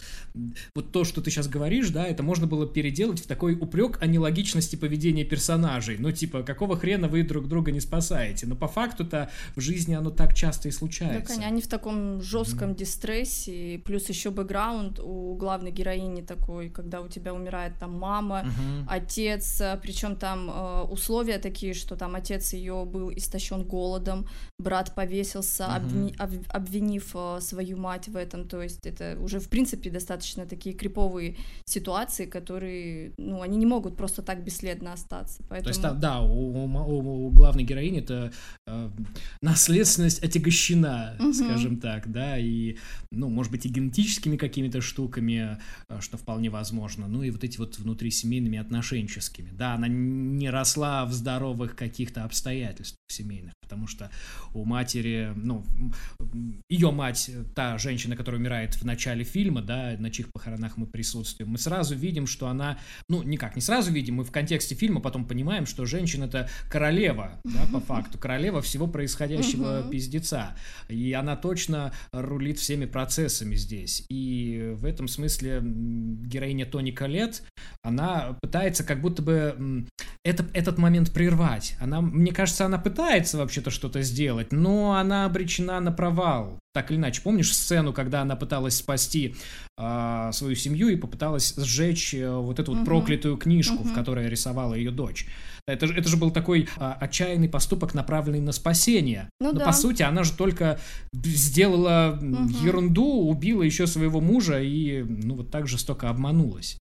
вот 0.75 0.91
то, 0.91 1.03
что 1.03 1.21
ты 1.21 1.31
сейчас 1.31 1.47
говоришь, 1.47 1.89
да, 1.89 2.05
это 2.05 2.23
можно 2.23 2.47
было 2.47 2.67
переделать 2.67 3.19
в 3.19 3.27
такой 3.27 3.55
упрек 3.55 4.01
о 4.01 4.07
нелогичности 4.07 4.75
поведения 4.75 5.23
персонажей. 5.23 5.97
Ну, 5.99 6.11
типа, 6.11 6.43
какого 6.43 6.77
хрена 6.77 7.07
вы 7.07 7.23
друг 7.23 7.47
друга 7.47 7.71
не 7.71 7.79
спасаете? 7.79 8.47
Но 8.47 8.55
по 8.55 8.67
факту-то 8.67 9.29
в 9.55 9.61
жизни 9.61 9.93
оно 9.93 10.09
так 10.09 10.33
часто 10.33 10.69
и 10.69 10.71
случается. 10.71 11.37
Да, 11.37 11.47
они 11.47 11.61
в 11.61 11.67
таком 11.67 12.21
жестком 12.21 12.71
mm-hmm. 12.71 12.77
дистрессе, 12.77 13.81
плюс 13.85 14.09
еще 14.09 14.31
бэкграунд 14.31 14.99
у 14.99 15.35
главной 15.35 15.71
героини 15.71 16.21
такой, 16.21 16.69
когда 16.69 17.01
у 17.01 17.07
тебя 17.07 17.33
умирает 17.33 17.77
там 17.79 17.97
мама, 17.97 18.45
mm-hmm. 18.45 18.85
отец, 18.87 19.61
причем 19.81 20.15
там 20.15 20.49
э, 20.49 20.81
условия 20.83 21.37
такие, 21.37 21.73
что 21.73 21.92
там 21.95 22.15
отец 22.15 22.53
ее 22.53 22.85
был 22.85 23.11
истощен 23.11 23.63
голодом, 23.63 24.27
брат 24.59 24.95
повесился, 24.95 25.63
mm-hmm. 25.63 25.75
обвини, 25.75 26.15
об, 26.17 26.31
обвинив 26.49 27.11
э, 27.15 27.39
свою 27.41 27.77
мать 27.77 28.07
в 28.07 28.15
этом, 28.15 28.47
то 28.47 28.61
есть 28.61 28.85
это 28.85 29.17
уже 29.19 29.39
в 29.39 29.49
принципе 29.49 29.89
достаточно 29.89 30.45
такие 30.45 30.75
криповые 30.75 31.35
ситуации, 31.65 32.25
которые, 32.25 33.13
ну, 33.17 33.41
они 33.41 33.57
не 33.57 33.65
могут 33.65 33.97
просто 33.97 34.21
так 34.21 34.43
бесследно 34.43 34.93
остаться. 34.93 35.43
Поэтому... 35.49 35.63
То 35.63 35.69
есть, 35.69 35.81
да, 35.81 35.93
да 35.93 36.21
у, 36.21 36.65
у, 36.65 37.27
у 37.27 37.29
главной 37.31 37.63
героини 37.63 37.99
это 37.99 38.31
э, 38.67 38.89
наследственность 39.41 40.23
отягощена, 40.23 41.15
угу. 41.19 41.33
скажем 41.33 41.79
так, 41.79 42.11
да, 42.11 42.37
и, 42.37 42.77
ну, 43.11 43.29
может 43.29 43.51
быть, 43.51 43.65
и 43.65 43.69
генетическими 43.69 44.37
какими-то 44.37 44.81
штуками, 44.81 45.59
э, 45.89 45.99
что 46.01 46.17
вполне 46.17 46.49
возможно, 46.49 47.07
ну 47.07 47.23
и 47.23 47.31
вот 47.31 47.43
эти 47.43 47.57
вот 47.57 47.77
внутрисемейными 47.77 48.57
отношенческими. 48.57 49.51
Да, 49.51 49.75
она 49.75 49.87
не 49.87 50.49
росла 50.49 51.05
в 51.05 51.13
здоровых 51.13 51.75
каких-то 51.87 52.23
обстоятельствах 52.23 52.99
семейных, 53.09 53.53
потому 53.61 53.87
что 53.87 54.09
у 54.53 54.65
матери, 54.65 55.31
ну, 55.35 55.63
ее 56.69 56.91
мать, 56.91 57.29
та 57.55 57.77
женщина, 57.77 58.15
которая 58.15 58.39
умирает 58.39 58.75
в 58.75 58.83
начале 58.85 59.23
фильма, 59.23 59.61
да, 59.61 59.95
на 59.99 60.09
чьих 60.09 60.31
похоронах 60.31 60.77
мы 60.77 60.87
присутствуем, 60.87 61.51
мы 61.51 61.57
сразу 61.57 61.95
видим, 61.95 62.25
что 62.25 62.47
она, 62.47 62.79
ну, 63.09 63.23
никак 63.23 63.55
не 63.55 63.61
сразу 63.61 63.91
видим, 63.91 64.15
мы 64.15 64.23
в 64.23 64.31
контексте 64.31 64.75
фильма 64.75 65.01
потом 65.01 65.25
понимаем, 65.25 65.65
что 65.65 65.85
женщина 65.85 66.25
это 66.25 66.49
королева, 66.69 67.39
да, 67.43 67.65
по 67.71 67.79
факту, 67.93 68.17
королева 68.17 68.61
всего 68.61 68.87
происходящего 68.87 69.89
пиздеца, 69.89 70.55
и 70.89 71.13
она 71.13 71.35
точно 71.35 71.93
рулит 72.11 72.59
всеми 72.59 72.85
процессами 72.85 73.55
здесь, 73.55 74.05
и 74.09 74.73
в 74.75 74.85
этом 74.85 75.07
смысле 75.07 75.61
героиня 75.63 76.65
Тони 76.65 76.91
Калет, 76.91 77.43
она 77.83 78.37
пытается 78.41 78.83
как 78.83 79.01
будто 79.01 79.21
бы 79.21 79.85
это, 80.23 80.45
этот 80.53 80.77
момент 80.77 81.11
прервать, 81.11 81.72
она, 81.79 82.01
мне 82.01 82.31
кажется, 82.31 82.65
она 82.65 82.77
пытается 82.77 83.37
вообще-то 83.37 83.71
что-то 83.71 84.01
сделать, 84.01 84.51
но 84.51 84.93
она 84.93 85.25
обречена 85.25 85.79
на 85.79 85.91
провал, 85.91 86.59
так 86.73 86.91
или 86.91 86.97
иначе. 86.97 87.21
Помнишь 87.21 87.55
сцену, 87.55 87.93
когда 87.93 88.21
она 88.21 88.35
пыталась 88.35 88.77
спасти 88.77 89.35
э, 89.77 90.29
свою 90.33 90.55
семью 90.55 90.89
и 90.89 90.95
попыталась 90.95 91.55
сжечь 91.55 92.13
э, 92.13 92.29
вот 92.29 92.59
эту 92.59 92.73
uh-huh. 92.73 92.77
вот 92.77 92.85
проклятую 92.85 93.37
книжку, 93.37 93.83
uh-huh. 93.83 93.91
в 93.91 93.93
которой 93.93 94.29
рисовала 94.29 94.73
ее 94.73 94.91
дочь? 94.91 95.27
Это 95.65 95.87
же, 95.87 95.95
это 95.95 96.09
же 96.09 96.17
был 96.17 96.31
такой 96.31 96.67
э, 96.75 96.93
отчаянный 96.99 97.49
поступок, 97.49 97.93
направленный 97.93 98.41
на 98.41 98.51
спасение. 98.51 99.29
Ну, 99.39 99.53
Но 99.53 99.59
да. 99.59 99.65
по 99.65 99.71
сути 99.71 100.03
она 100.03 100.23
же 100.23 100.33
только 100.33 100.79
сделала 101.13 102.19
uh-huh. 102.21 102.65
ерунду, 102.65 103.05
убила 103.05 103.63
еще 103.63 103.87
своего 103.87 104.19
мужа 104.19 104.61
и 104.61 105.03
ну 105.03 105.35
вот 105.35 105.51
так 105.51 105.67
жестоко 105.67 106.09
обманулась. 106.09 106.77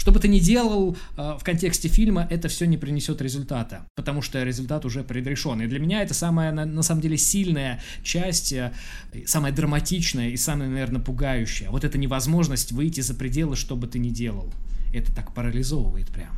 Что 0.00 0.12
бы 0.12 0.18
ты 0.18 0.28
ни 0.28 0.38
делал 0.38 0.96
э, 1.18 1.36
в 1.38 1.44
контексте 1.44 1.88
фильма, 1.88 2.26
это 2.30 2.48
все 2.48 2.64
не 2.64 2.78
принесет 2.78 3.20
результата, 3.20 3.86
потому 3.96 4.22
что 4.22 4.42
результат 4.42 4.86
уже 4.86 5.04
предрешен. 5.04 5.60
И 5.60 5.66
для 5.66 5.78
меня 5.78 6.02
это 6.02 6.14
самая, 6.14 6.52
на, 6.52 6.82
самом 6.82 7.02
деле, 7.02 7.18
сильная 7.18 7.82
часть, 8.02 8.54
э, 8.54 8.72
самая 9.26 9.52
драматичная 9.52 10.30
и 10.30 10.38
самая, 10.38 10.70
наверное, 10.70 11.02
пугающая. 11.02 11.68
Вот 11.68 11.84
эта 11.84 11.98
невозможность 11.98 12.72
выйти 12.72 13.02
за 13.02 13.14
пределы, 13.14 13.56
что 13.56 13.76
бы 13.76 13.88
ты 13.88 13.98
ни 13.98 14.08
делал. 14.08 14.50
Это 14.94 15.14
так 15.14 15.34
парализовывает 15.34 16.06
прям. 16.08 16.30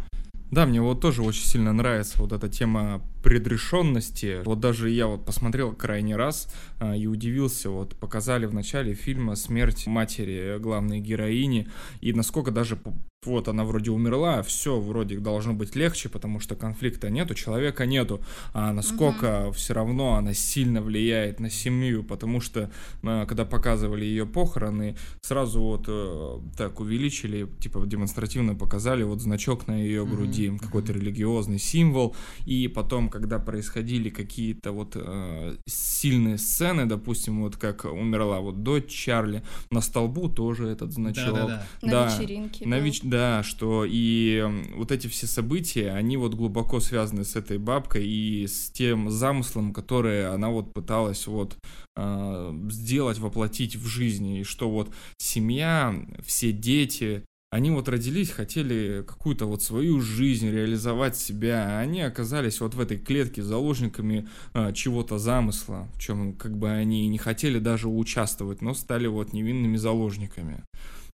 Да, 0.50 0.66
мне 0.66 0.82
вот 0.82 1.00
тоже 1.00 1.22
очень 1.22 1.44
сильно 1.44 1.72
нравится 1.72 2.18
вот 2.18 2.32
эта 2.32 2.48
тема 2.48 3.00
предрешенности. 3.22 4.42
Вот 4.44 4.58
даже 4.58 4.90
я 4.90 5.06
вот 5.06 5.24
посмотрел 5.24 5.72
крайний 5.72 6.16
раз 6.16 6.48
а, 6.80 6.96
и 6.96 7.06
удивился, 7.06 7.70
вот 7.70 7.94
показали 7.94 8.46
в 8.46 8.54
начале 8.54 8.94
фильма 8.94 9.36
смерть 9.36 9.86
матери 9.86 10.58
главной 10.58 10.98
героини, 10.98 11.68
и 12.00 12.12
насколько 12.12 12.50
даже 12.50 12.76
вот 13.24 13.48
она 13.48 13.64
вроде 13.64 13.90
умерла, 13.90 14.42
все 14.42 14.80
вроде 14.80 15.18
должно 15.18 15.54
быть 15.54 15.76
легче, 15.76 16.08
потому 16.08 16.40
что 16.40 16.56
конфликта 16.56 17.08
нету, 17.08 17.34
человека 17.34 17.86
нету, 17.86 18.20
а 18.52 18.72
насколько 18.72 19.46
угу. 19.46 19.52
все 19.52 19.74
равно 19.74 20.14
она 20.14 20.34
сильно 20.34 20.82
влияет 20.82 21.38
на 21.38 21.48
семью, 21.48 22.02
потому 22.02 22.40
что 22.40 22.70
э, 23.02 23.24
когда 23.28 23.44
показывали 23.44 24.04
ее 24.04 24.26
похороны, 24.26 24.96
сразу 25.22 25.60
вот 25.60 25.84
э, 25.86 26.38
так 26.56 26.80
увеличили, 26.80 27.46
типа 27.60 27.84
демонстративно 27.86 28.56
показали 28.56 29.04
вот 29.04 29.20
значок 29.20 29.68
на 29.68 29.80
ее 29.80 30.04
груди, 30.04 30.50
угу. 30.50 30.58
какой-то 30.58 30.92
религиозный 30.92 31.60
символ, 31.60 32.16
и 32.44 32.66
потом, 32.66 33.08
когда 33.08 33.38
происходили 33.38 34.10
какие-то 34.10 34.72
вот 34.72 34.96
э, 34.96 35.56
сильные 35.68 36.38
сцены, 36.38 36.86
допустим, 36.86 37.42
вот 37.42 37.56
как 37.56 37.84
умерла 37.84 38.40
вот 38.40 38.64
дочь 38.64 38.88
Чарли, 38.88 39.42
на 39.70 39.80
столбу 39.80 40.28
тоже 40.28 40.66
этот 40.66 40.92
значок. 40.92 41.34
Да, 41.34 41.46
да, 41.46 41.66
да. 41.82 42.04
На 42.04 42.06
вечеринке. 42.06 42.66
На 42.66 42.78
веч... 42.80 43.00
Да, 43.12 43.42
что 43.42 43.84
и 43.86 44.42
вот 44.74 44.90
эти 44.90 45.06
все 45.06 45.26
события, 45.26 45.90
они 45.90 46.16
вот 46.16 46.32
глубоко 46.32 46.80
связаны 46.80 47.24
с 47.24 47.36
этой 47.36 47.58
бабкой 47.58 48.08
и 48.08 48.46
с 48.46 48.70
тем 48.70 49.10
замыслом, 49.10 49.74
который 49.74 50.26
она 50.32 50.48
вот 50.48 50.72
пыталась 50.72 51.26
вот 51.26 51.58
э, 51.94 52.68
сделать, 52.70 53.18
воплотить 53.18 53.76
в 53.76 53.86
жизни, 53.86 54.40
и 54.40 54.44
что 54.44 54.70
вот 54.70 54.94
семья, 55.18 55.94
все 56.24 56.52
дети, 56.52 57.22
они 57.50 57.70
вот 57.70 57.86
родились, 57.90 58.30
хотели 58.30 59.04
какую-то 59.06 59.44
вот 59.44 59.62
свою 59.62 60.00
жизнь 60.00 60.48
реализовать 60.48 61.14
себя, 61.14 61.66
а 61.68 61.80
они 61.80 62.00
оказались 62.00 62.62
вот 62.62 62.72
в 62.72 62.80
этой 62.80 62.96
клетке 62.96 63.42
заложниками 63.42 64.26
а, 64.54 64.72
чего-то 64.72 65.18
замысла, 65.18 65.86
в 65.96 66.00
чем 66.00 66.32
как 66.32 66.56
бы 66.56 66.70
они 66.70 67.06
не 67.08 67.18
хотели 67.18 67.58
даже 67.58 67.88
участвовать, 67.88 68.62
но 68.62 68.72
стали 68.72 69.06
вот 69.06 69.34
невинными 69.34 69.76
заложниками. 69.76 70.64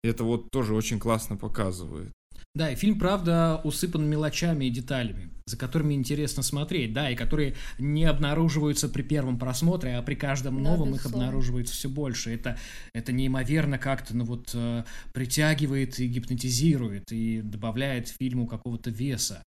Это 0.03 0.23
вот 0.23 0.49
тоже 0.51 0.73
очень 0.73 0.99
классно 0.99 1.37
показывает. 1.37 2.11
Да, 2.57 2.71
и 2.71 2.75
фильм, 2.75 2.97
правда, 2.97 3.61
усыпан 3.63 4.09
мелочами 4.09 4.65
и 4.65 4.71
деталями, 4.71 5.29
за 5.45 5.57
которыми 5.57 5.93
интересно 5.93 6.41
смотреть, 6.41 6.91
да, 6.91 7.11
и 7.11 7.15
которые 7.15 7.53
не 7.77 8.05
обнаруживаются 8.05 8.89
при 8.89 9.03
первом 9.03 9.37
просмотре, 9.37 9.95
а 9.95 10.01
при 10.01 10.15
каждом 10.15 10.63
новом 10.63 10.91
да, 10.91 10.95
их 10.95 11.05
обнаруживается 11.05 11.75
все 11.75 11.87
больше. 11.87 12.33
Это, 12.33 12.57
это 12.93 13.11
неимоверно 13.11 13.77
как-то, 13.77 14.17
ну 14.17 14.25
вот, 14.25 14.51
э, 14.55 14.85
притягивает 15.13 15.99
и 15.99 16.07
гипнотизирует, 16.07 17.11
и 17.11 17.41
добавляет 17.41 18.07
фильму 18.07 18.47
какого-то 18.47 18.89
веса. 18.89 19.43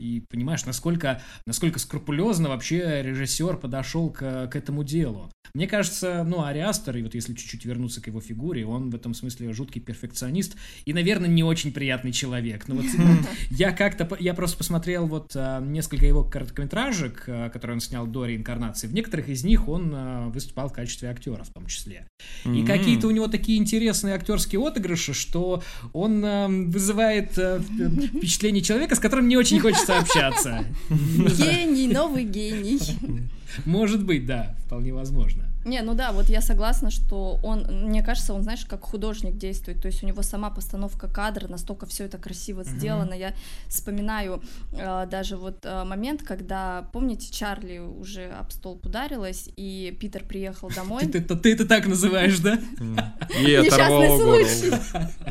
И 0.00 0.20
понимаешь, 0.28 0.64
насколько, 0.64 1.22
насколько 1.46 1.78
скрупулезно 1.78 2.48
вообще 2.48 3.02
режиссер 3.02 3.56
подошел 3.58 4.10
к, 4.10 4.48
к 4.48 4.56
этому 4.56 4.82
делу. 4.82 5.30
Мне 5.54 5.68
кажется, 5.68 6.24
ну, 6.26 6.42
Ариастер, 6.42 6.96
и 6.96 7.02
вот 7.02 7.14
если 7.14 7.32
чуть-чуть 7.32 7.64
вернуться 7.64 8.00
к 8.02 8.08
его 8.08 8.20
фигуре, 8.20 8.66
он 8.66 8.90
в 8.90 8.94
этом 8.96 9.14
смысле 9.14 9.52
жуткий 9.52 9.80
перфекционист 9.80 10.56
и, 10.84 10.92
наверное, 10.92 11.28
не 11.28 11.44
очень 11.44 11.72
приятный 11.72 12.10
человек. 12.10 12.66
Но 12.66 12.74
вот 12.74 12.86
я 13.50 13.70
как-то, 13.70 14.16
я 14.18 14.34
просто 14.34 14.58
посмотрел 14.58 15.06
вот 15.06 15.30
а, 15.36 15.60
несколько 15.60 16.06
его 16.06 16.24
короткометражек, 16.24 17.24
а, 17.28 17.50
которые 17.50 17.76
он 17.76 17.80
снял 17.80 18.06
до 18.08 18.26
реинкарнации. 18.26 18.88
В 18.88 18.94
некоторых 18.94 19.28
из 19.28 19.44
них 19.44 19.68
он 19.68 19.92
а, 19.94 20.28
выступал 20.30 20.70
в 20.70 20.72
качестве 20.72 21.08
актера 21.08 21.44
в 21.44 21.50
том 21.50 21.66
числе. 21.66 22.08
И 22.44 22.64
какие-то 22.64 23.06
у 23.06 23.12
него 23.12 23.28
такие 23.28 23.58
интересные 23.58 24.16
актерские 24.16 24.60
отыгрыши, 24.66 25.14
что 25.14 25.62
он 25.92 26.70
вызывает 26.70 27.32
впечатление 27.32 28.62
человека, 28.62 28.96
с 28.96 28.98
которым 28.98 29.28
не 29.28 29.36
очень 29.36 29.60
хочется 29.60 29.83
общаться. 29.90 30.64
Гений, 30.90 31.88
новый 31.88 32.24
гений. 32.24 32.80
Может 33.64 34.04
быть, 34.04 34.26
да, 34.26 34.54
вполне 34.66 34.92
возможно. 34.92 35.44
Не, 35.64 35.82
ну 35.82 35.94
да, 35.94 36.12
вот 36.12 36.28
я 36.28 36.40
согласна, 36.40 36.90
что 36.90 37.38
он, 37.42 37.66
мне 37.88 38.02
кажется, 38.02 38.34
он, 38.34 38.42
знаешь, 38.42 38.64
как 38.66 38.82
художник 38.82 39.36
действует, 39.36 39.80
то 39.80 39.86
есть 39.86 40.02
у 40.02 40.06
него 40.06 40.22
сама 40.22 40.50
постановка 40.50 41.08
кадра, 41.08 41.48
настолько 41.48 41.86
все 41.86 42.04
это 42.04 42.18
красиво 42.18 42.64
сделано. 42.64 43.14
Mm-hmm. 43.14 43.18
Я 43.18 43.34
вспоминаю 43.68 44.42
э, 44.72 45.06
даже 45.10 45.36
вот 45.36 45.58
э, 45.64 45.84
момент, 45.84 46.22
когда, 46.22 46.88
помните, 46.92 47.32
Чарли 47.32 47.78
уже 47.78 48.26
об 48.26 48.52
столб 48.52 48.84
ударилась, 48.84 49.48
и 49.56 49.96
Питер 49.98 50.24
приехал 50.24 50.70
домой. 50.74 51.06
Ты, 51.06 51.18
это 51.52 51.66
так 51.66 51.86
называешь, 51.86 52.38
да? 52.40 52.58
Оторвал 53.66 54.18
случай. 54.18 54.72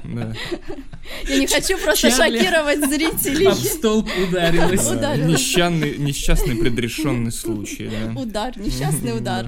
Я 1.30 1.38
не 1.38 1.48
хочу 1.48 1.78
просто 1.78 2.10
шокировать 2.10 2.80
зрителей. 2.90 3.48
Об 3.48 3.58
столб 3.58 4.10
ударилась. 4.28 4.90
Несчастный, 4.90 5.98
несчастный 5.98 6.56
предрешенный 6.56 7.32
случай. 7.32 7.92
Удар, 8.16 8.58
несчастный 8.58 9.16
удар. 9.18 9.48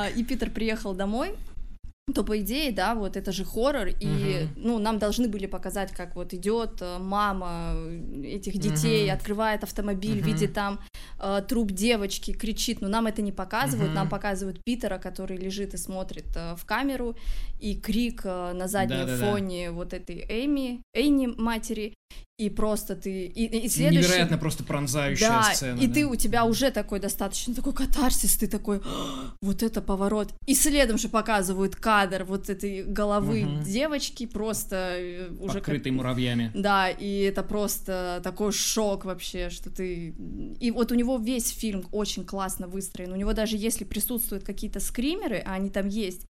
А, 0.00 0.08
и 0.08 0.24
Питер 0.24 0.50
приехал 0.50 0.94
домой, 0.94 1.34
то 2.14 2.24
по 2.24 2.40
идее, 2.40 2.72
да, 2.72 2.94
вот 2.94 3.16
это 3.16 3.32
же 3.32 3.44
хоррор, 3.44 3.88
и 3.88 3.92
uh-huh. 4.06 4.48
ну 4.56 4.78
нам 4.78 4.98
должны 4.98 5.28
были 5.28 5.46
показать, 5.46 5.92
как 5.92 6.16
вот 6.16 6.34
идет 6.34 6.80
э, 6.80 6.98
мама 6.98 7.74
этих 8.24 8.58
детей, 8.58 9.06
uh-huh. 9.06 9.12
открывает 9.12 9.62
автомобиль, 9.62 10.18
uh-huh. 10.18 10.32
видит 10.32 10.54
там 10.54 10.80
э, 11.20 11.42
труп 11.46 11.70
девочки, 11.70 12.32
кричит, 12.32 12.80
но 12.80 12.88
нам 12.88 13.06
это 13.06 13.22
не 13.22 13.30
показывают, 13.30 13.92
uh-huh. 13.92 13.94
нам 13.94 14.08
показывают 14.08 14.64
Питера, 14.64 14.98
который 14.98 15.36
лежит 15.36 15.74
и 15.74 15.76
смотрит 15.76 16.26
э, 16.34 16.56
в 16.56 16.64
камеру, 16.64 17.14
и 17.60 17.78
крик 17.78 18.22
э, 18.24 18.52
на 18.54 18.66
заднем 18.66 19.06
Да-да-да. 19.06 19.30
фоне 19.30 19.70
вот 19.70 19.92
этой 19.92 20.24
Эми, 20.28 20.82
Эйни 20.94 21.28
матери, 21.28 21.94
и 22.40 22.48
просто 22.48 22.96
ты... 22.96 23.26
И, 23.26 23.44
и 23.44 23.68
следующий... 23.68 23.98
Невероятно 23.98 24.38
просто 24.38 24.64
пронзающая 24.64 25.28
да, 25.28 25.42
сцена. 25.52 25.78
и 25.78 25.86
да. 25.86 25.94
ты, 25.94 26.06
у 26.06 26.16
тебя 26.16 26.46
уже 26.46 26.70
такой 26.70 26.98
достаточно 26.98 27.54
такой 27.54 27.74
катарсис, 27.74 28.38
ты 28.38 28.46
такой, 28.46 28.80
«А, 28.82 29.34
вот 29.42 29.62
это 29.62 29.82
поворот. 29.82 30.32
И 30.46 30.54
следом 30.54 30.96
же 30.96 31.10
показывают 31.10 31.76
кадр 31.76 32.24
вот 32.24 32.48
этой 32.48 32.82
головы 32.84 33.44
Мгм. 33.44 33.62
девочки, 33.62 34.24
просто 34.24 34.94
э, 34.96 35.28
уже... 35.38 35.54
как- 35.54 35.64
Покрытый 35.66 35.92
муравьями. 35.92 36.50
Да, 36.54 36.88
и 36.88 37.20
это 37.20 37.42
просто 37.42 38.22
такой 38.24 38.52
шок 38.52 39.04
вообще, 39.04 39.50
что 39.50 39.68
ты... 39.68 40.14
И 40.60 40.70
вот 40.70 40.92
у 40.92 40.94
него 40.94 41.18
весь 41.18 41.50
фильм 41.50 41.84
очень 41.92 42.24
классно 42.24 42.68
выстроен. 42.68 43.12
У 43.12 43.16
него 43.16 43.34
даже 43.34 43.58
если 43.58 43.84
присутствуют 43.84 44.44
какие-то 44.44 44.80
скримеры, 44.80 45.42
а 45.44 45.52
они 45.52 45.68
там 45.68 45.88
есть, 45.88 46.22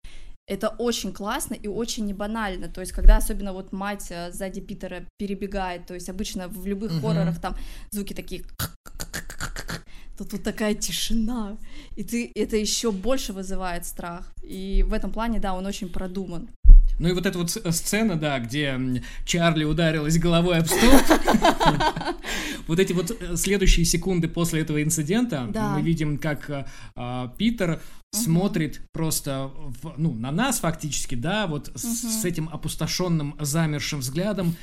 это 0.49 0.69
очень 0.79 1.13
классно 1.13 1.53
и 1.53 1.67
очень 1.67 2.05
не 2.05 2.13
банально. 2.13 2.67
То 2.67 2.81
есть, 2.81 2.91
когда 2.91 3.17
особенно 3.17 3.53
вот 3.53 3.71
мать 3.71 4.07
э, 4.09 4.31
сзади 4.31 4.61
Питера 4.61 5.05
перебегает, 5.17 5.85
то 5.85 5.93
есть 5.93 6.09
обычно 6.09 6.47
в 6.47 6.65
любых 6.65 6.91
Мгм. 6.91 7.01
хоррорах 7.01 7.39
там 7.39 7.55
звуки 7.91 8.13
такие 8.13 8.43
то 10.17 10.25
тут 10.25 10.43
такая 10.43 10.75
тишина, 10.75 11.57
и 11.95 12.03
ты 12.03 12.31
это 12.35 12.57
еще 12.57 12.91
больше 12.91 13.31
вызывает 13.31 13.85
страх. 13.85 14.33
И 14.43 14.83
в 14.83 14.93
этом 14.93 15.11
плане, 15.11 15.39
да, 15.39 15.53
он 15.53 15.65
очень 15.65 15.87
продуман. 15.89 16.49
Ну 16.99 17.07
и 17.09 17.13
вот 17.13 17.25
эта 17.25 17.37
вот 17.39 17.49
с- 17.49 17.71
сцена, 17.71 18.15
да, 18.17 18.39
где 18.39 18.77
Чарли 19.25 19.63
ударилась 19.63 20.17
головой 20.19 20.57
об 20.59 20.67
стол. 20.67 20.91
Вот 22.67 22.79
эти 22.79 22.93
вот 22.93 23.09
э, 23.19 23.35
следующие 23.35 23.83
секунды 23.85 24.27
после 24.27 24.61
этого 24.61 24.83
инцидента 24.83 25.49
мы 25.75 25.81
видим, 25.81 26.17
как 26.19 26.49
э, 26.49 26.65
а, 26.95 27.29
Питер 27.29 27.81
смотрит 28.13 28.81
просто 28.93 29.49
в- 29.81 29.95
ну, 29.97 30.13
на 30.13 30.31
нас 30.31 30.59
фактически, 30.59 31.15
да, 31.15 31.47
вот 31.47 31.71
с 31.75 32.25
этим 32.25 32.47
опустошенным, 32.51 33.35
замершим 33.39 33.99
взглядом, 34.01 34.55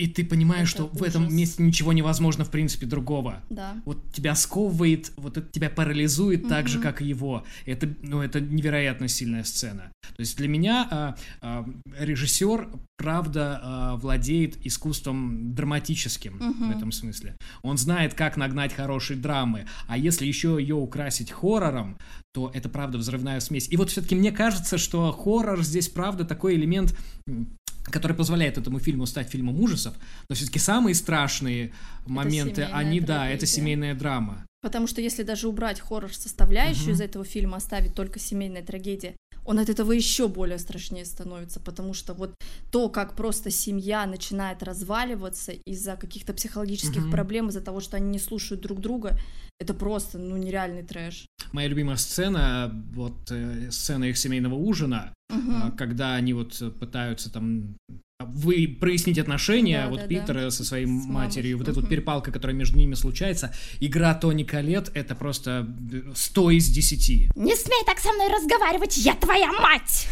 и 0.00 0.06
ты 0.06 0.24
понимаешь, 0.24 0.72
Это 0.74 0.84
что 0.84 0.86
в 0.98 1.02
этом 1.02 1.24
ужас. 1.24 1.34
месте 1.34 1.62
ничего 1.62 1.92
невозможно, 1.92 2.44
в 2.44 2.50
принципе, 2.50 2.86
другого. 2.86 3.42
Да. 3.50 3.74
Вот 3.84 4.12
тебя 4.12 4.34
сковывает, 4.34 5.12
вот 5.16 5.36
это 5.36 5.50
тебя 5.50 5.68
парализует 5.68 6.48
так 6.48 6.68
же, 6.68 6.80
как 6.80 7.02
и 7.02 7.06
его. 7.06 7.44
Это, 7.66 7.88
ну, 8.02 8.22
это 8.22 8.40
невероятно 8.40 9.08
сильная 9.08 9.44
сцена. 9.44 9.92
То 10.16 10.20
есть 10.20 10.36
для 10.36 10.48
меня 10.48 10.88
а, 10.90 11.16
а, 11.42 11.66
режиссер, 11.98 12.68
правда, 12.96 13.60
а, 13.62 13.96
владеет 13.96 14.56
искусством 14.66 15.54
драматическим 15.54 16.38
в 16.38 16.42
Мгм. 16.42 16.70
этом 16.70 16.92
смысле. 16.92 17.36
Он 17.62 17.76
знает, 17.78 18.14
как 18.14 18.36
нагнать 18.36 18.72
хорошие 18.72 19.18
драмы, 19.18 19.66
а 19.86 19.96
если 19.98 20.26
еще 20.26 20.56
ее 20.60 20.74
украсить 20.76 21.30
хоррором, 21.30 21.96
то 22.32 22.50
это 22.54 22.68
правда 22.68 22.98
взрывная 22.98 23.40
смесь. 23.40 23.68
И 23.70 23.76
вот 23.76 23.90
все-таки 23.90 24.14
мне 24.14 24.32
кажется, 24.32 24.78
что 24.78 25.10
хоррор 25.12 25.62
здесь 25.62 25.88
правда 25.88 26.24
такой 26.24 26.54
элемент 26.54 26.96
который 27.84 28.16
позволяет 28.16 28.58
этому 28.58 28.78
фильму 28.78 29.06
стать 29.06 29.28
фильмом 29.30 29.60
ужасов, 29.60 29.94
но 30.28 30.34
все-таки 30.34 30.58
самые 30.58 30.94
страшные 30.94 31.72
моменты, 32.06 32.62
они, 32.62 33.00
да, 33.00 33.26
это 33.28 33.38
трагедия. 33.40 33.46
семейная 33.46 33.94
драма. 33.94 34.44
Потому 34.62 34.86
что 34.86 35.00
если 35.00 35.22
даже 35.22 35.48
убрать 35.48 35.80
хоррор 35.80 36.12
составляющую 36.12 36.84
Мгм. 36.88 36.92
из 36.94 37.00
этого 37.00 37.24
фильма, 37.24 37.56
оставить 37.56 37.94
только 37.94 38.18
семейная 38.18 38.62
трагедия, 38.62 39.14
он 39.50 39.58
от 39.58 39.68
этого 39.68 39.90
еще 39.90 40.28
более 40.28 40.58
страшнее 40.58 41.04
становится, 41.04 41.58
потому 41.58 41.92
что 41.92 42.14
вот 42.14 42.34
то, 42.70 42.88
как 42.88 43.16
просто 43.16 43.50
семья 43.50 44.06
начинает 44.06 44.62
разваливаться 44.62 45.52
из-за 45.66 45.96
каких-то 45.96 46.32
психологических 46.32 47.02
Мгм. 47.02 47.10
проблем, 47.10 47.48
из-за 47.48 47.60
того, 47.60 47.80
что 47.80 47.96
они 47.96 48.10
не 48.10 48.20
слушают 48.20 48.62
друг 48.62 48.80
друга, 48.80 49.18
это 49.58 49.74
просто, 49.74 50.18
ну, 50.18 50.36
нереальный 50.36 50.84
трэш. 50.84 51.26
Моя 51.52 51.66
любимая 51.66 51.96
сцена, 51.96 52.70
вот 52.94 53.32
э, 53.32 53.70
сцена 53.72 54.04
их 54.04 54.16
семейного 54.18 54.54
ужина, 54.54 55.12
Мгм. 55.30 55.56
а, 55.56 55.70
когда 55.72 56.14
они 56.14 56.32
вот 56.32 56.62
э, 56.62 56.70
пытаются 56.70 57.28
там 57.32 57.74
вы 58.20 58.76
прояснить 58.80 59.18
отношения, 59.18 59.82
Да, 59.84 59.88
вот 59.88 60.00
да, 60.00 60.06
Питера 60.06 60.50
со 60.50 60.64
своей 60.64 60.86
С 60.86 60.88
мамой. 60.88 61.12
матерью, 61.26 61.58
вот 61.58 61.68
эта 61.68 61.80
вот 61.80 61.88
перепалка, 61.88 62.30
которая 62.30 62.56
между 62.56 62.78
ними 62.78 62.94
случается, 62.94 63.54
игра 63.80 64.14
Тони 64.14 64.44
Колет, 64.44 64.90
это 64.94 65.14
просто 65.14 65.66
э, 65.92 66.12
100 66.14 66.50
из 66.52 66.68
10. 66.68 67.36
Не 67.36 67.56
смей 67.56 67.82
так 67.86 67.98
со 67.98 68.12
мной 68.12 68.28
разговаривать, 68.28 68.96
я 68.98 69.14
твоя 69.14 69.50
мать! 69.52 70.08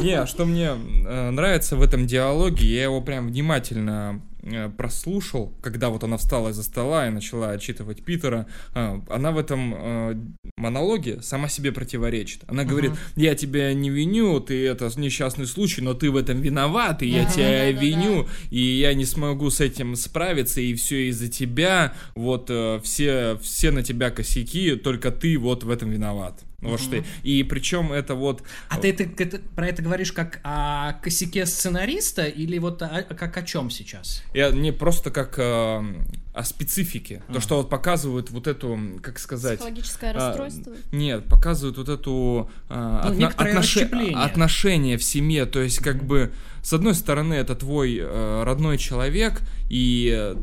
Не, 0.00 0.26
что 0.26 0.44
мне 0.44 0.72
э, 0.72 1.30
нравится 1.30 1.76
в 1.76 1.82
этом 1.82 2.06
диалоге, 2.06 2.66
я 2.66 2.84
его 2.84 3.00
прям 3.00 3.28
внимательно 3.28 4.20
э, 4.35 4.35
прослушал, 4.76 5.52
когда 5.60 5.90
вот 5.90 6.04
она 6.04 6.16
встала 6.16 6.50
из-за 6.50 6.62
стола 6.62 7.06
и 7.06 7.10
начала 7.10 7.50
отчитывать 7.50 8.04
Питера. 8.04 8.46
э, 8.74 9.00
она 9.08 9.32
в 9.32 9.38
этом 9.38 9.74
э, 9.76 10.14
монологе 10.56 11.22
сама 11.22 11.48
себе 11.48 11.72
противоречит. 11.72 12.42
Она 12.46 12.64
говорит, 12.64 12.92
я 13.16 13.34
тебя 13.34 13.72
не 13.74 13.90
виню, 13.90 14.40
ты 14.40 14.66
это 14.66 14.90
несчастный 14.96 15.46
случай, 15.46 15.82
но 15.82 15.94
ты 15.94 16.10
в 16.10 16.16
этом 16.16 16.40
виноват, 16.40 17.02
и 17.02 17.08
я 17.08 17.24
тебя 17.24 17.66
Да-да-да. 17.66 17.80
виню, 17.80 18.28
и 18.50 18.60
я 18.60 18.94
не 18.94 19.04
смогу 19.04 19.50
с 19.50 19.60
этим 19.60 19.96
справиться, 19.96 20.60
и 20.60 20.74
все 20.74 21.08
из-за 21.08 21.28
тебя, 21.28 21.94
вот 22.14 22.46
э, 22.50 22.80
все, 22.82 23.38
все 23.42 23.70
на 23.70 23.82
тебя 23.82 24.10
косяки, 24.10 24.76
только 24.76 25.10
ты 25.10 25.38
вот 25.38 25.64
в 25.64 25.70
этом 25.70 25.90
виноват. 25.90 26.42
Вот 26.60 26.80
что. 26.80 27.04
И 27.22 27.42
причем 27.42 27.92
это 27.92 28.14
вот 28.14 28.42
А 28.68 28.78
ты 28.78 28.90
это, 28.90 29.02
это- 29.22 29.38
про 29.54 29.68
это 29.68 29.82
говоришь 29.82 30.12
как 30.12 30.40
о 30.42 30.94
косяке 31.02 31.44
сценариста 31.46 32.24
или 32.24 32.58
вот 32.58 32.80
о- 32.82 33.02
как 33.02 33.36
о 33.36 33.42
чем 33.42 33.70
сейчас? 33.70 34.22
Я 34.32 34.50
не 34.50 34.72
просто 34.72 35.10
как 35.10 35.34
э, 35.38 35.82
о 36.36 36.44
специфике. 36.44 37.22
А. 37.28 37.32
То, 37.34 37.40
что 37.40 37.56
вот 37.56 37.70
показывают 37.70 38.30
вот 38.30 38.46
эту, 38.46 38.78
как 39.02 39.18
сказать... 39.18 39.58
Психологическое 39.58 40.10
а, 40.10 40.14
расстройство. 40.14 40.74
Нет, 40.92 41.24
показывают 41.24 41.78
вот 41.78 41.88
эту 41.88 42.50
а, 42.68 43.10
Ну, 43.10 43.26
отно- 43.26 43.54
расщепление. 43.54 44.16
отношение 44.16 44.98
в 44.98 45.02
семье. 45.02 45.46
То 45.46 45.62
есть, 45.62 45.78
как 45.78 46.04
бы, 46.04 46.32
с 46.62 46.72
одной 46.74 46.94
стороны, 46.94 47.34
это 47.34 47.54
твой 47.54 47.98
э, 47.98 48.42
родной 48.44 48.76
человек, 48.76 49.40
и 49.70 50.12
э, 50.14 50.36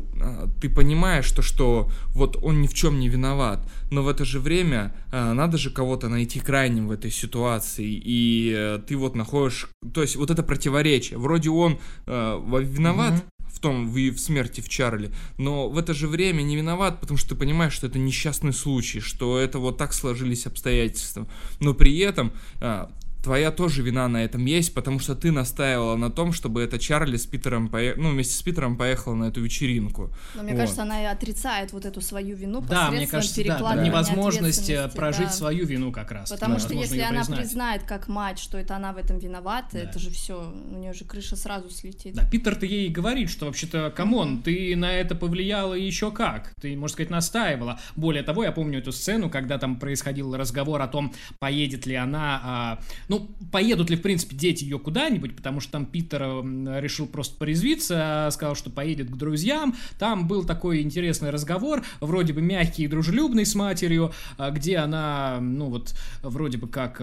ты 0.60 0.68
понимаешь, 0.68 1.26
что, 1.26 1.42
что 1.42 1.88
вот 2.08 2.36
он 2.42 2.60
ни 2.60 2.66
в 2.66 2.74
чем 2.74 2.98
не 2.98 3.08
виноват. 3.08 3.60
Но 3.90 4.02
в 4.02 4.08
это 4.08 4.24
же 4.24 4.40
время 4.40 4.94
э, 5.12 5.32
надо 5.32 5.58
же 5.58 5.70
кого-то 5.70 6.08
найти 6.08 6.40
крайним 6.40 6.88
в 6.88 6.90
этой 6.90 7.10
ситуации. 7.12 7.86
И 8.04 8.52
э, 8.56 8.80
ты 8.86 8.96
вот 8.96 9.14
находишь. 9.14 9.68
То 9.92 10.02
есть, 10.02 10.16
вот 10.16 10.30
это 10.30 10.42
противоречие. 10.42 11.18
Вроде 11.18 11.50
он 11.50 11.78
э, 12.06 12.40
во- 12.42 12.60
виноват. 12.60 13.12
Мгм. 13.12 13.22
В 13.54 13.60
том, 13.60 13.88
в, 13.88 13.94
в 13.94 14.18
смерти 14.18 14.60
в 14.60 14.68
Чарли, 14.68 15.10
но 15.38 15.68
в 15.68 15.78
это 15.78 15.94
же 15.94 16.08
время 16.08 16.42
не 16.42 16.56
виноват, 16.56 17.00
потому 17.00 17.16
что 17.16 17.30
ты 17.30 17.34
понимаешь, 17.36 17.72
что 17.72 17.86
это 17.86 17.98
несчастный 17.98 18.52
случай, 18.52 19.00
что 19.00 19.38
это 19.38 19.58
вот 19.58 19.78
так 19.78 19.94
сложились 19.94 20.46
обстоятельства. 20.46 21.26
Но 21.60 21.72
при 21.72 21.98
этом 21.98 22.32
а, 22.60 22.90
твоя 23.24 23.50
тоже 23.50 23.82
вина 23.82 24.06
на 24.08 24.22
этом 24.22 24.44
есть, 24.44 24.74
потому 24.74 25.00
что 25.00 25.14
ты 25.14 25.32
настаивала 25.32 25.96
на 25.96 26.10
том, 26.10 26.32
чтобы 26.32 26.62
это 26.62 26.78
Чарли 26.78 27.16
с 27.16 27.26
Питером, 27.26 27.68
пое- 27.68 27.94
ну, 27.96 28.10
вместе 28.10 28.34
с 28.34 28.42
Питером 28.42 28.76
поехала 28.76 29.14
на 29.14 29.24
эту 29.24 29.40
вечеринку. 29.40 30.12
Но 30.34 30.42
мне 30.42 30.52
вот. 30.52 30.60
кажется, 30.60 30.82
она 30.82 31.02
и 31.02 31.06
отрицает 31.06 31.72
вот 31.72 31.84
эту 31.86 32.00
свою 32.00 32.36
вину 32.36 32.60
Да, 32.60 32.90
мне 32.90 33.06
кажется, 33.06 33.42
да, 33.44 33.58
да, 33.58 33.82
невозможность 33.82 34.68
э, 34.70 34.88
прожить 34.94 35.26
да. 35.26 35.32
свою 35.32 35.66
вину 35.66 35.90
как 35.90 36.12
раз. 36.12 36.30
Потому 36.30 36.54
Да, 36.54 36.60
что 36.60 36.74
если 36.74 37.00
она 37.00 37.20
признать. 37.20 37.40
признает 37.40 37.82
как 37.84 38.08
мать, 38.08 38.38
что 38.38 38.58
это 38.58 38.76
она 38.76 38.92
в 38.92 38.98
этом 38.98 39.18
виновата, 39.18 39.68
Да. 39.72 39.78
это 39.80 39.98
же 39.98 40.10
все, 40.10 40.52
у 40.70 40.76
нее 40.76 40.92
же 40.92 41.04
крыша 41.04 41.36
сразу 41.36 41.70
слетит. 41.70 42.14
Да, 42.14 42.24
Питер-то 42.28 42.66
ей 42.66 42.88
говорит, 42.90 43.30
что 43.30 43.46
вообще-то, 43.46 43.90
come 43.90 44.20
on, 44.20 44.42
ты 44.42 44.76
на 44.76 44.92
это 44.92 45.14
повлияла 45.14 45.74
еще 45.74 46.10
как. 46.10 46.52
Ты, 46.60 46.76
можно 46.76 46.92
сказать, 46.92 47.10
настаивала. 47.10 47.80
Более 47.96 48.22
того, 48.22 48.44
я 48.44 48.52
помню 48.52 48.80
эту 48.80 48.92
сцену, 48.92 49.30
когда 49.30 49.58
там 49.58 49.78
происходил 49.78 50.36
разговор 50.36 50.82
о 50.82 50.88
том, 50.88 51.14
поедет 51.38 51.86
ли 51.86 51.94
она, 51.94 52.40
а, 52.44 52.78
ну, 53.08 53.13
поедут 53.52 53.90
ли, 53.90 53.96
в 53.96 54.02
принципе, 54.02 54.36
дети 54.36 54.64
ее 54.64 54.78
куда-нибудь, 54.78 55.36
потому 55.36 55.60
что 55.60 55.72
там 55.72 55.86
Питер 55.86 56.22
м, 56.22 56.78
решил 56.78 57.06
просто 57.06 57.36
порезвиться, 57.36 58.28
сказал, 58.32 58.54
что 58.54 58.70
поедет 58.70 59.10
к 59.10 59.16
друзьям. 59.16 59.74
Там 59.98 60.26
был 60.26 60.44
такой 60.44 60.82
интересный 60.82 61.30
разговор, 61.30 61.82
вроде 62.00 62.32
бы 62.32 62.40
мягкий 62.40 62.84
и 62.84 62.88
дружелюбный 62.88 63.46
с 63.46 63.54
матерью, 63.54 64.12
а, 64.38 64.50
где 64.50 64.78
она, 64.78 65.38
ну, 65.40 65.70
вот, 65.70 65.94
вроде 66.22 66.58
бы 66.58 66.68
как... 66.68 67.00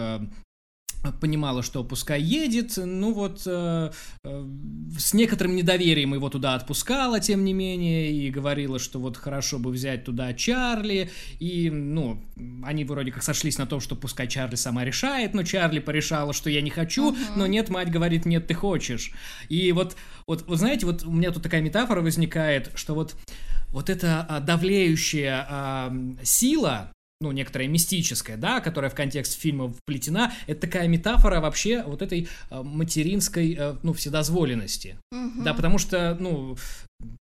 понимала, 1.20 1.62
что 1.62 1.82
пускай 1.82 2.20
едет, 2.22 2.74
ну 2.76 3.12
вот 3.12 3.42
э, 3.46 3.90
э, 4.24 4.48
с 4.98 5.14
некоторым 5.14 5.56
недоверием 5.56 6.14
его 6.14 6.28
туда 6.28 6.54
отпускала, 6.54 7.18
тем 7.18 7.44
не 7.44 7.52
менее, 7.52 8.12
и 8.12 8.30
говорила, 8.30 8.78
что 8.78 9.00
вот 9.00 9.16
хорошо 9.16 9.58
бы 9.58 9.70
взять 9.70 10.04
туда 10.04 10.32
Чарли, 10.32 11.10
и, 11.40 11.70
ну, 11.70 12.22
они 12.62 12.84
вроде 12.84 13.10
как 13.10 13.22
сошлись 13.22 13.58
на 13.58 13.66
том, 13.66 13.80
что 13.80 13.96
пускай 13.96 14.28
Чарли 14.28 14.54
сама 14.54 14.84
решает, 14.84 15.34
но 15.34 15.42
Чарли 15.42 15.80
порешала, 15.80 16.32
что 16.32 16.50
я 16.50 16.62
не 16.62 16.70
хочу, 16.70 17.16
но 17.36 17.46
нет, 17.46 17.68
мать 17.68 17.90
говорит, 17.90 18.24
нет, 18.24 18.46
ты 18.46 18.54
хочешь. 18.54 19.12
И 19.48 19.72
вот, 19.72 19.96
вот, 20.26 20.46
вот 20.46 20.58
знаете, 20.58 20.86
вот 20.86 21.04
у 21.04 21.10
меня 21.10 21.32
тут 21.32 21.42
такая 21.42 21.62
метафора 21.62 22.00
возникает, 22.00 22.70
что 22.76 22.94
вот, 22.94 23.16
вот 23.68 23.90
эта 23.90 24.24
а, 24.28 24.40
давлеющая 24.40 25.46
а, 25.48 25.92
сила, 26.22 26.92
ну, 27.22 27.32
некоторая 27.32 27.68
мистическая, 27.68 28.36
да, 28.36 28.60
которая 28.60 28.90
в 28.90 28.94
контекст 28.94 29.40
фильма 29.40 29.72
вплетена, 29.72 30.32
это 30.46 30.62
такая 30.62 30.88
метафора 30.88 31.40
вообще 31.40 31.82
вот 31.82 32.02
этой 32.02 32.28
э, 32.50 32.62
материнской, 32.62 33.56
э, 33.58 33.76
ну, 33.82 33.92
вседозволенности. 33.92 34.98
Мгм. 35.10 35.44
Да, 35.44 35.54
потому 35.54 35.78
что, 35.78 36.16
ну, 36.18 36.56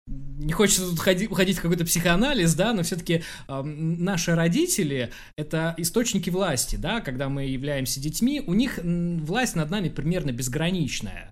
не 0.07 0.53
хочется 0.53 0.89
тут 0.89 0.99
ходи- 0.99 1.27
уходить 1.27 1.57
в 1.57 1.61
какой-то 1.61 1.85
психоанализ, 1.85 2.53
да, 2.53 2.73
но 2.73 2.83
все-таки 2.83 3.23
наши 3.47 4.35
родители— 4.35 5.11
это 5.37 5.73
источники 5.77 6.29
власти, 6.29 6.75
да, 6.75 7.01
когда 7.01 7.27
мы 7.27 7.45
являемся 7.45 7.99
детьми, 7.99 8.41
у 8.45 8.53
них 8.53 8.79
власть 8.83 9.55
над 9.55 9.71
нами 9.71 9.89
примерно 9.89 10.31
безграничная. 10.31 11.31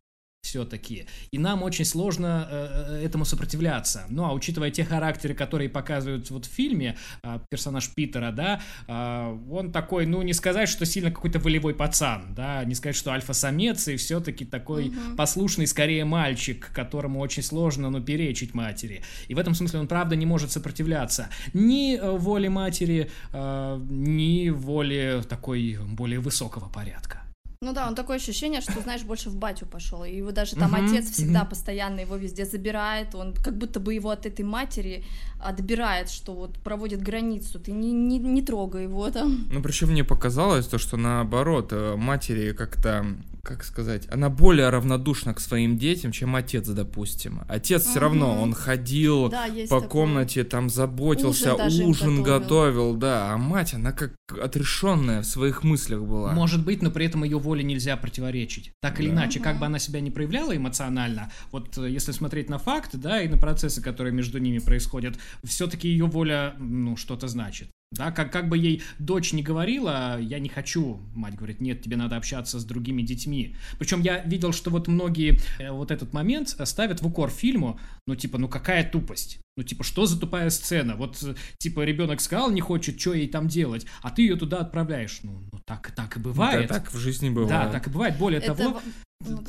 Все-таки, 0.54 1.08
и 1.32 1.40
нам 1.40 1.64
очень 1.64 1.86
сложно 1.86 2.48
э, 2.48 3.00
э, 3.02 3.06
этому 3.06 3.26
сопротивляться. 3.26 4.06
Ну, 4.10 4.24
а 4.24 4.34
учитывая 4.34 4.70
те 4.70 4.86
характеры, 4.86 5.34
которые 5.34 5.68
показывают 5.68 6.30
вот 6.30 6.46
в 6.46 6.50
фильме, 6.50 6.96
э, 7.24 7.40
персонаж 7.50 7.90
Питера, 7.96 8.32
да, 8.32 8.62
э, 8.88 9.38
он 9.50 9.72
такой, 9.72 10.06
ну, 10.06 10.22
не 10.22 10.34
сказать, 10.34 10.70
что 10.70 10.86
сильно 10.86 11.10
какой-то 11.10 11.40
волевой 11.40 11.74
пацан, 11.74 12.36
да, 12.36 12.64
не 12.66 12.76
сказать, 12.76 12.96
что 12.96 13.12
альфа-самец, 13.12 13.88
и 13.88 13.96
все-таки 13.96 14.46
такой 14.46 14.90
угу. 14.90 15.16
послушный, 15.18 15.66
скорее, 15.66 16.06
мальчик, 16.06 16.70
которому 16.72 17.20
очень 17.20 17.42
сложно, 17.42 17.90
ну, 17.90 18.00
перечить 18.00 18.54
матери. 18.54 19.02
И 19.30 19.34
в 19.34 19.40
этом 19.40 19.56
смысле 19.56 19.80
он, 19.80 19.88
правда, 19.88 20.16
не 20.16 20.28
может 20.28 20.52
сопротивляться 20.52 21.30
ни 21.54 21.98
э, 21.98 22.12
воле 22.12 22.50
матери, 22.50 23.10
э, 23.32 23.82
ни 23.90 24.50
воле 24.50 25.24
такой 25.28 25.80
более 25.82 26.20
высокого 26.20 26.70
порядка. 26.70 27.23
Ну 27.64 27.74
да, 27.74 27.88
он 27.88 27.96
такое 27.96 28.18
ощущение, 28.18 28.60
что, 28.62 28.82
знаешь, 28.82 29.04
больше 29.04 29.30
в 29.30 29.36
батю 29.38 29.66
пошел. 29.66 30.04
И 30.04 30.18
его 30.18 30.32
даже 30.32 30.56
там 30.56 30.76
uh-huh, 30.76 30.90
отец 30.90 31.10
всегда 31.10 31.44
uh-huh. 31.44 31.50
постоянно 31.50 32.02
его 32.02 32.18
везде 32.18 32.46
забирает. 32.46 33.16
Он 33.16 33.34
как 33.34 33.58
будто 33.58 33.80
бы 33.80 33.94
его 33.94 34.10
от 34.10 34.26
этой 34.26 34.44
матери 34.44 35.06
отбирает, 35.40 36.10
что 36.10 36.34
вот 36.34 36.60
проводит 36.60 37.02
границу. 37.02 37.60
Ты 37.60 37.72
не, 37.72 37.94
не, 37.94 38.20
не 38.20 38.42
трогай 38.42 38.84
его 38.84 39.10
там. 39.12 39.48
Ну, 39.50 39.62
причем 39.62 39.92
мне 39.92 40.04
показалось 40.04 40.68
то, 40.68 40.78
что 40.78 40.98
наоборот, 40.98 41.70
э, 41.72 41.96
матери 41.96 42.52
как-то 42.52 43.06
как 43.46 43.66
сказать, 43.66 44.08
она 44.10 44.30
более 44.30 44.70
равнодушна 44.70 45.34
к 45.34 45.42
своим 45.42 45.78
детям, 45.78 46.14
чем 46.14 46.34
отец, 46.34 46.66
допустим. 46.66 47.42
Отец 47.50 47.84
все 47.86 48.00
равно, 48.00 48.42
он 48.42 48.54
ходил 48.54 49.28
да, 49.28 49.48
по 49.70 49.82
такое. 49.82 49.90
комнате, 49.90 50.44
там 50.46 50.70
заботился, 50.70 51.54
ужин, 51.56 51.88
ужин 51.88 52.24
готовил. 52.24 52.40
готовил, 52.40 52.96
да. 52.96 53.34
А 53.34 53.38
мать, 53.38 53.74
она 53.74 53.92
как 53.92 54.14
отрешенная 54.42 55.24
в 55.24 55.26
своих 55.26 55.64
мыслях 55.64 56.04
была. 56.04 56.32
Может 56.32 56.64
быть, 56.64 56.82
но 56.82 56.90
при 56.90 57.06
этом 57.06 57.26
ее 57.26 57.38
воле 57.38 57.64
нельзя 57.64 57.98
противоречить. 57.98 58.72
Так 58.82 59.02
или 59.02 59.10
да. 59.10 59.16
иначе, 59.16 59.42
как 59.42 59.60
бы 59.60 59.66
она 59.66 59.78
себя 59.78 60.00
не 60.00 60.10
проявляла 60.10 60.56
эмоционально, 60.56 61.30
вот 61.52 61.78
э, 61.78 61.90
если 61.90 62.14
смотреть 62.14 62.50
на 62.50 62.60
факты, 62.60 62.98
да, 62.98 63.22
и 63.22 63.28
на 63.28 63.38
процессы, 63.38 63.82
которые 63.82 64.14
между 64.14 64.38
ними 64.38 64.60
происходят, 64.60 65.16
все-таки 65.44 65.90
ее 65.90 66.06
воля, 66.06 66.56
ну, 66.60 66.96
что-то 66.96 67.28
значит. 67.28 67.68
Да, 67.94 68.12
как, 68.12 68.32
как 68.32 68.50
бы 68.50 68.58
ей 68.58 68.82
дочь 68.98 69.34
не 69.34 69.44
говорила, 69.44 70.20
я 70.20 70.40
не 70.40 70.50
хочу, 70.50 71.00
мать 71.14 71.36
говорит, 71.36 71.62
нет, 71.62 71.84
тебе 71.84 71.96
надо 71.96 72.18
общаться 72.18 72.60
с 72.60 72.66
другими 72.66 73.04
детьми. 73.04 73.56
Причем 73.78 74.02
я 74.02 74.24
видел, 74.24 74.52
что 74.52 74.72
вот 74.72 74.88
многие 74.88 75.40
э, 75.60 75.72
вот 75.72 75.92
этот 75.92 76.12
момент 76.12 76.50
ставят 76.64 77.02
в 77.02 77.08
укор 77.08 77.30
фильму, 77.30 77.80
ну 78.08 78.16
типа, 78.16 78.40
ну 78.40 78.48
какая 78.48 78.90
тупость? 78.90 79.40
Ну 79.56 79.64
типа, 79.64 79.84
что 79.84 80.08
за 80.08 80.20
тупая 80.20 80.50
сцена? 80.50 80.96
Вот 80.96 81.22
э, 81.22 81.36
типа 81.60 81.82
ребенок 81.82 82.20
сказал, 82.22 82.50
не 82.50 82.62
хочет, 82.62 83.00
что 83.00 83.14
ей 83.14 83.28
там 83.28 83.48
делать, 83.48 83.86
а 84.02 84.10
ты 84.10 84.24
ее 84.24 84.36
туда 84.36 84.60
отправляешь. 84.60 85.20
Ну, 85.22 85.44
ну 85.52 85.60
так, 85.66 85.92
так 85.92 86.18
и 86.18 86.20
бывает. 86.20 86.70
Да, 86.70 86.80
так 86.80 86.92
в 86.92 86.98
жизни 86.98 87.30
бывает. 87.30 87.50
Да, 87.50 87.72
так 87.72 87.86
и 87.88 87.90
бывает. 87.92 88.18
Более 88.18 88.42
Это... 88.42 88.56
того, 88.56 88.82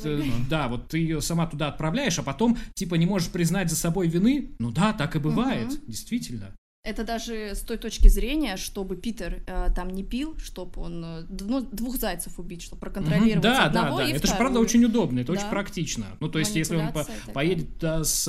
ты, 0.01 0.31
да, 0.49 0.67
вот 0.67 0.89
ты 0.89 0.99
ее 0.99 1.21
сама 1.21 1.47
туда 1.47 1.69
отправляешь, 1.69 2.19
а 2.19 2.23
потом 2.23 2.57
типа 2.75 2.95
не 2.95 3.07
можешь 3.07 3.29
признать 3.29 3.69
за 3.69 3.75
собой 3.75 4.07
вины. 4.07 4.51
Ну 4.59 4.71
да, 4.71 4.93
так 4.93 5.15
и 5.15 5.19
бывает, 5.19 5.69
угу. 5.69 5.81
действительно. 5.87 6.55
Это 6.85 7.03
даже 7.03 7.55
с 7.55 7.61
той 7.61 7.77
точки 7.77 8.07
зрения, 8.09 8.57
чтобы 8.57 8.95
Питер 8.95 9.41
э, 9.47 9.69
там 9.75 9.89
не 9.89 10.03
пил, 10.03 10.37
чтобы 10.37 10.81
он 10.81 11.03
э, 11.03 11.25
ну, 11.41 11.61
двух 11.61 11.97
зайцев 11.97 12.37
убить, 12.37 12.61
чтобы 12.61 12.79
проконтролировать 12.79 13.41
да, 13.41 13.65
одного 13.65 13.97
да, 13.97 14.03
да. 14.03 14.11
и 14.11 14.13
Это 14.13 14.27
же 14.27 14.35
правда 14.35 14.59
очень 14.59 14.85
удобно, 14.85 15.21
это 15.21 15.33
да. 15.33 15.39
очень 15.39 15.49
практично. 15.49 16.05
Ну 16.19 16.29
то 16.29 16.37
есть 16.37 16.55
если 16.55 16.75
он 16.75 16.93
по 16.93 17.07
поедет 17.33 17.79
да, 17.79 18.03
с, 18.03 18.27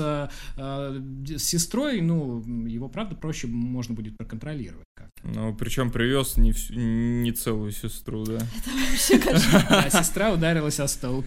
э, 0.57 1.03
с 1.37 1.43
сестрой, 1.43 2.01
ну 2.01 2.43
его 2.67 2.89
правда 2.89 3.15
проще 3.15 3.47
можно 3.47 3.95
будет 3.95 4.17
проконтролировать. 4.17 4.87
Ну 5.23 5.55
причем 5.55 5.91
привез 5.91 6.39
не, 6.39 6.55
не 6.71 7.33
целую 7.33 7.73
сестру, 7.73 8.25
да. 8.25 8.37
Это 8.37 8.71
вообще, 8.91 9.19
конечно. 9.19 9.67
А 9.69 9.91
сестра 9.91 10.33
ударилась 10.33 10.81
о 10.81 10.89
столб. 10.89 11.27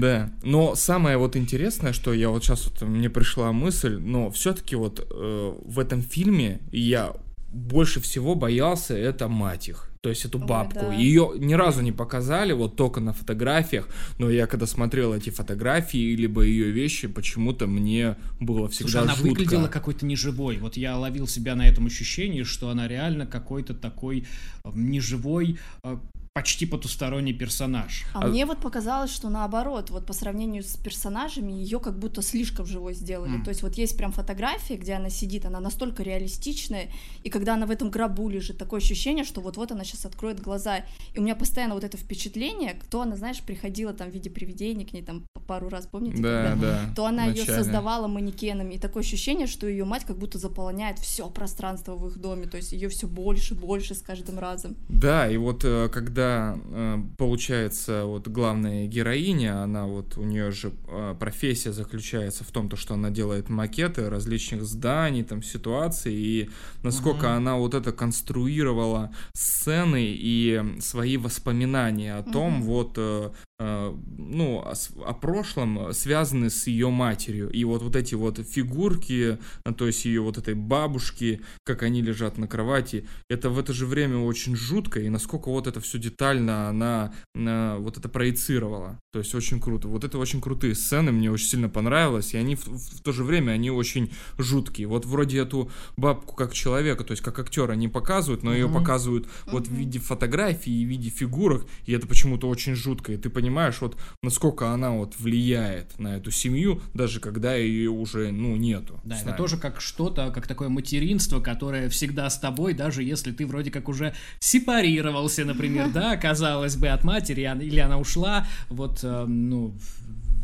Да, 0.00 0.30
но 0.42 0.74
самое 0.74 1.16
вот 1.16 1.36
интересное, 1.36 1.92
что 1.92 2.12
я 2.12 2.28
вот 2.30 2.44
сейчас 2.44 2.68
вот 2.68 2.82
мне 2.82 3.08
пришла 3.08 3.52
мысль, 3.52 3.96
но 3.98 4.30
все-таки 4.30 4.76
вот 4.76 5.00
э, 5.00 5.54
в 5.64 5.78
этом 5.78 6.02
фильме 6.02 6.60
я 6.70 7.14
больше 7.52 8.00
всего 8.00 8.34
боялся 8.34 8.96
это 8.96 9.28
мать 9.28 9.68
их. 9.68 9.90
То 10.02 10.10
есть 10.10 10.24
эту 10.24 10.38
бабку. 10.38 10.86
Ой, 10.86 10.90
да. 10.90 10.94
Ее 10.94 11.32
ни 11.36 11.54
разу 11.54 11.82
не 11.82 11.90
показали, 11.90 12.52
вот 12.52 12.76
только 12.76 13.00
на 13.00 13.12
фотографиях. 13.12 13.88
Но 14.18 14.30
я 14.30 14.46
когда 14.46 14.66
смотрел 14.66 15.14
эти 15.14 15.30
фотографии, 15.30 16.14
либо 16.14 16.42
ее 16.42 16.70
вещи, 16.70 17.08
почему-то 17.08 17.66
мне 17.66 18.16
было 18.38 18.68
всегда 18.68 18.90
Слушай, 18.90 19.02
она 19.02 19.14
жутко. 19.14 19.28
выглядела 19.28 19.68
какой-то 19.68 20.06
неживой. 20.06 20.58
Вот 20.58 20.76
я 20.76 20.96
ловил 20.96 21.26
себя 21.26 21.56
на 21.56 21.66
этом 21.66 21.86
ощущении, 21.86 22.44
что 22.44 22.68
она 22.68 22.86
реально 22.86 23.26
какой-то 23.26 23.74
такой 23.74 24.26
э, 24.64 24.70
неживой, 24.74 25.58
э, 25.82 25.96
почти 26.36 26.66
потусторонний 26.66 27.32
персонаж. 27.32 28.04
А, 28.12 28.20
а 28.20 28.26
мне 28.26 28.44
вот 28.44 28.60
показалось, 28.60 29.10
что 29.10 29.30
наоборот, 29.30 29.88
вот 29.88 30.04
по 30.04 30.12
сравнению 30.12 30.64
с 30.64 30.76
персонажами, 30.76 31.50
ее 31.50 31.80
как 31.80 31.98
будто 31.98 32.20
слишком 32.20 32.66
живой 32.66 32.92
сделали. 32.92 33.40
Mm. 33.40 33.44
То 33.44 33.48
есть 33.48 33.62
вот 33.62 33.78
есть 33.78 33.96
прям 33.96 34.12
фотография, 34.12 34.76
где 34.76 34.92
она 34.92 35.08
сидит, 35.08 35.46
она 35.46 35.60
настолько 35.60 36.02
реалистичная, 36.02 36.90
и 37.22 37.30
когда 37.30 37.54
она 37.54 37.64
в 37.64 37.70
этом 37.70 37.90
гробу 37.90 38.28
лежит, 38.28 38.58
такое 38.58 38.80
ощущение, 38.80 39.24
что 39.24 39.40
вот-вот 39.40 39.72
она 39.72 39.82
сейчас 39.84 40.04
откроет 40.04 40.38
глаза. 40.42 40.84
И 41.14 41.18
у 41.18 41.22
меня 41.22 41.36
постоянно 41.36 41.72
вот 41.72 41.84
это 41.84 41.96
впечатление, 41.96 42.74
кто 42.74 43.00
она, 43.00 43.16
знаешь, 43.16 43.40
приходила 43.40 43.94
там 43.94 44.10
в 44.10 44.12
виде 44.12 44.28
привидений 44.28 44.84
к 44.84 44.92
ней 44.92 45.02
там 45.02 45.24
пару 45.46 45.70
раз, 45.70 45.86
помните? 45.86 46.22
Да, 46.22 46.50
когда? 46.50 46.70
да. 46.70 46.94
То 46.94 47.06
она 47.06 47.24
ее 47.24 47.46
создавала 47.46 48.08
манекенами, 48.08 48.74
и 48.74 48.78
такое 48.78 49.02
ощущение, 49.02 49.46
что 49.46 49.66
ее 49.66 49.86
мать 49.86 50.04
как 50.04 50.18
будто 50.18 50.36
заполняет 50.36 50.98
все 50.98 51.30
пространство 51.30 51.94
в 51.94 52.06
их 52.08 52.18
доме, 52.18 52.46
то 52.46 52.58
есть 52.58 52.72
ее 52.72 52.90
все 52.90 53.06
больше, 53.06 53.54
больше 53.54 53.94
с 53.94 54.02
каждым 54.02 54.38
разом. 54.38 54.76
Да, 54.90 55.30
и 55.30 55.38
вот 55.38 55.64
э, 55.64 55.88
когда 56.26 56.58
э, 56.72 56.98
получается 57.16 58.04
вот 58.04 58.28
главная 58.28 58.86
героиня, 58.86 59.62
она 59.62 59.86
вот 59.86 60.16
у 60.16 60.24
нее 60.24 60.50
же 60.50 60.72
э, 60.88 61.14
профессия 61.18 61.72
заключается 61.72 62.44
в 62.44 62.50
том, 62.50 62.68
то, 62.68 62.76
что 62.76 62.94
она 62.94 63.10
делает 63.10 63.48
макеты 63.48 64.08
различных 64.10 64.64
зданий, 64.64 65.22
там 65.22 65.42
ситуаций, 65.42 66.14
и 66.14 66.50
насколько 66.82 67.26
uh-huh. 67.26 67.36
она 67.36 67.56
вот 67.56 67.74
это 67.74 67.92
конструировала 67.92 69.12
сцены 69.34 70.04
и 70.04 70.62
свои 70.80 71.16
воспоминания 71.16 72.16
о 72.16 72.22
том, 72.22 72.60
uh-huh. 72.60 72.64
вот 72.64 72.94
э, 72.96 73.30
ну, 73.58 74.58
о, 74.58 74.74
о 75.04 75.14
прошлом 75.14 75.92
связаны 75.92 76.50
с 76.50 76.66
ее 76.66 76.90
матерью. 76.90 77.50
И 77.50 77.64
вот, 77.64 77.82
вот 77.82 77.96
эти 77.96 78.14
вот 78.14 78.38
фигурки, 78.38 79.38
э, 79.64 79.72
то 79.72 79.86
есть 79.86 80.04
ее 80.04 80.20
вот 80.20 80.36
этой 80.36 80.54
бабушки, 80.54 81.40
как 81.64 81.82
они 81.82 82.02
лежат 82.02 82.36
на 82.38 82.48
кровати, 82.48 83.06
это 83.30 83.48
в 83.48 83.58
это 83.58 83.72
же 83.72 83.86
время 83.86 84.18
очень 84.18 84.54
жутко, 84.56 85.00
и 85.00 85.08
насколько 85.08 85.48
вот 85.48 85.66
это 85.66 85.80
все 85.80 85.98
детально 85.98 86.68
она, 86.68 87.14
она 87.34 87.76
вот 87.78 87.96
это 87.96 88.08
проецировала. 88.08 88.98
То 89.12 89.20
есть 89.20 89.34
очень 89.34 89.60
круто. 89.60 89.88
Вот 89.88 90.04
это 90.04 90.18
очень 90.18 90.42
крутые 90.42 90.74
сцены, 90.74 91.12
мне 91.12 91.30
очень 91.30 91.46
сильно 91.46 91.70
понравилось, 91.70 92.34
и 92.34 92.36
они 92.36 92.56
в, 92.56 92.66
в 92.66 93.00
то 93.02 93.12
же 93.12 93.24
время, 93.24 93.52
они 93.52 93.70
очень 93.70 94.12
жуткие. 94.36 94.86
Вот 94.86 95.06
вроде 95.06 95.38
эту 95.38 95.70
бабку 95.96 96.36
как 96.36 96.52
человека, 96.52 97.04
то 97.04 97.12
есть 97.12 97.22
как 97.22 97.38
актера 97.38 97.72
не 97.72 97.88
показывают, 97.88 98.42
но 98.42 98.52
mm-hmm. 98.52 98.58
ее 98.58 98.68
показывают 98.68 99.24
mm-hmm. 99.24 99.50
вот 99.52 99.68
в 99.68 99.72
виде 99.72 99.98
фотографий 99.98 100.82
и 100.82 100.84
в 100.84 100.88
виде 100.88 101.08
фигурок, 101.08 101.66
и 101.86 101.92
это 101.92 102.06
почему-то 102.06 102.48
очень 102.48 102.74
жутко, 102.74 103.12
и 103.12 103.16
ты 103.16 103.30
понимаешь 103.30 103.45
вот 103.50 103.96
насколько 104.22 104.70
она 104.70 104.90
вот 104.90 105.18
влияет 105.18 105.98
на 105.98 106.16
эту 106.16 106.30
семью, 106.30 106.80
даже 106.94 107.20
когда 107.20 107.54
ее 107.54 107.90
уже, 107.90 108.30
ну, 108.32 108.56
нету. 108.56 109.00
Да, 109.04 109.18
это 109.20 109.32
тоже 109.32 109.56
как 109.56 109.80
что-то, 109.80 110.30
как 110.30 110.46
такое 110.46 110.68
материнство, 110.68 111.40
которое 111.40 111.88
всегда 111.88 112.28
с 112.30 112.38
тобой, 112.38 112.74
даже 112.74 113.02
если 113.02 113.32
ты 113.32 113.46
вроде 113.46 113.70
как 113.70 113.88
уже 113.88 114.14
сепарировался, 114.38 115.44
например, 115.44 115.90
да, 115.90 116.16
казалось 116.26 116.76
бы, 116.76 116.88
от 116.88 117.04
матери, 117.04 117.42
или 117.62 117.78
она 117.78 117.98
ушла, 117.98 118.46
вот, 118.68 119.00
э, 119.02 119.24
ну, 119.26 119.74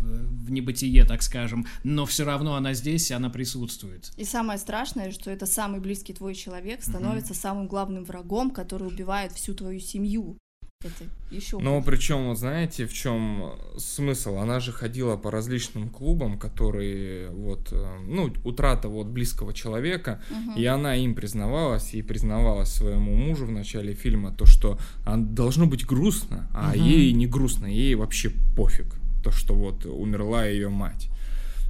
в 0.02 0.50
небытие, 0.50 1.04
так 1.04 1.22
скажем, 1.22 1.66
но 1.84 2.06
все 2.06 2.24
равно 2.24 2.54
она 2.54 2.74
здесь, 2.74 3.10
и 3.10 3.14
она 3.14 3.30
присутствует. 3.30 4.12
И 4.16 4.24
самое 4.24 4.58
страшное, 4.58 5.10
что 5.12 5.30
это 5.30 5.46
самый 5.46 5.80
близкий 5.80 6.12
твой 6.12 6.34
человек 6.34 6.82
становится 6.82 7.32
mm-hmm. 7.32 7.40
самым 7.40 7.68
главным 7.68 8.04
врагом, 8.04 8.50
который 8.50 8.88
убивает 8.88 9.32
всю 9.32 9.54
твою 9.54 9.80
семью 9.80 10.36
это 10.84 11.04
еще. 11.30 11.58
Но 11.58 11.82
причем, 11.82 12.34
знаете, 12.36 12.86
в 12.86 12.92
чем 12.92 13.52
смысл? 13.76 14.36
Она 14.36 14.60
же 14.60 14.72
ходила 14.72 15.16
по 15.16 15.30
различным 15.30 15.88
клубам, 15.88 16.38
которые 16.38 17.30
вот, 17.30 17.68
э, 17.72 17.98
ну, 18.06 18.32
утрата 18.44 18.88
вот 18.88 19.06
близкого 19.06 19.52
человека, 19.52 20.20
угу. 20.30 20.58
и 20.58 20.64
она 20.64 20.96
им 20.96 21.14
признавалась 21.14 21.94
и 21.94 22.02
признавалась 22.02 22.70
своему 22.70 23.14
мужу 23.14 23.46
в 23.46 23.52
начале 23.52 23.94
фильма 23.94 24.32
то, 24.32 24.46
что 24.46 24.78
должно 25.06 25.66
быть 25.66 25.86
грустно, 25.86 26.48
а 26.52 26.70
угу. 26.70 26.78
ей 26.78 27.12
не 27.12 27.26
грустно, 27.26 27.66
ей 27.66 27.94
вообще 27.94 28.30
пофиг 28.56 28.94
то, 29.22 29.30
что 29.30 29.54
вот 29.54 29.86
умерла 29.86 30.46
ее 30.46 30.68
мать. 30.68 31.08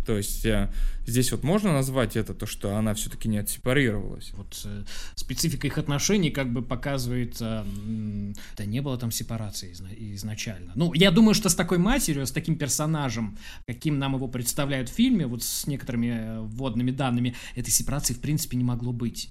То 0.06 0.16
есть 0.16 0.44
э, 0.44 0.70
здесь 1.06 1.32
вот 1.32 1.44
можно 1.44 1.72
назвать 1.72 2.16
это 2.16 2.34
то, 2.34 2.46
что 2.46 2.76
она 2.76 2.94
все-таки 2.94 3.28
не 3.28 3.38
отсепарировалась. 3.38 4.32
Вот 4.34 4.60
э, 4.64 4.84
специфика 5.14 5.66
их 5.66 5.78
отношений 5.78 6.30
как 6.30 6.52
бы 6.52 6.62
показывает, 6.62 7.36
э, 7.40 7.64
да 8.56 8.64
не 8.64 8.80
было 8.80 8.98
там 8.98 9.10
сепарации 9.10 9.72
изна- 9.72 9.94
изначально. 10.14 10.72
Ну, 10.74 10.92
я 10.94 11.10
думаю, 11.10 11.34
что 11.34 11.48
с 11.48 11.54
такой 11.54 11.78
матерью, 11.78 12.26
с 12.26 12.32
таким 12.32 12.56
персонажем, 12.56 13.38
каким 13.66 13.98
нам 13.98 14.14
его 14.14 14.28
представляют 14.28 14.88
в 14.88 14.94
фильме, 14.94 15.26
вот 15.26 15.42
с 15.42 15.66
некоторыми 15.66 16.08
э, 16.08 16.40
вводными 16.40 16.90
данными, 16.90 17.34
этой 17.54 17.70
сепарации 17.70 18.14
в 18.14 18.20
принципе 18.20 18.56
не 18.56 18.64
могло 18.64 18.92
быть. 18.92 19.30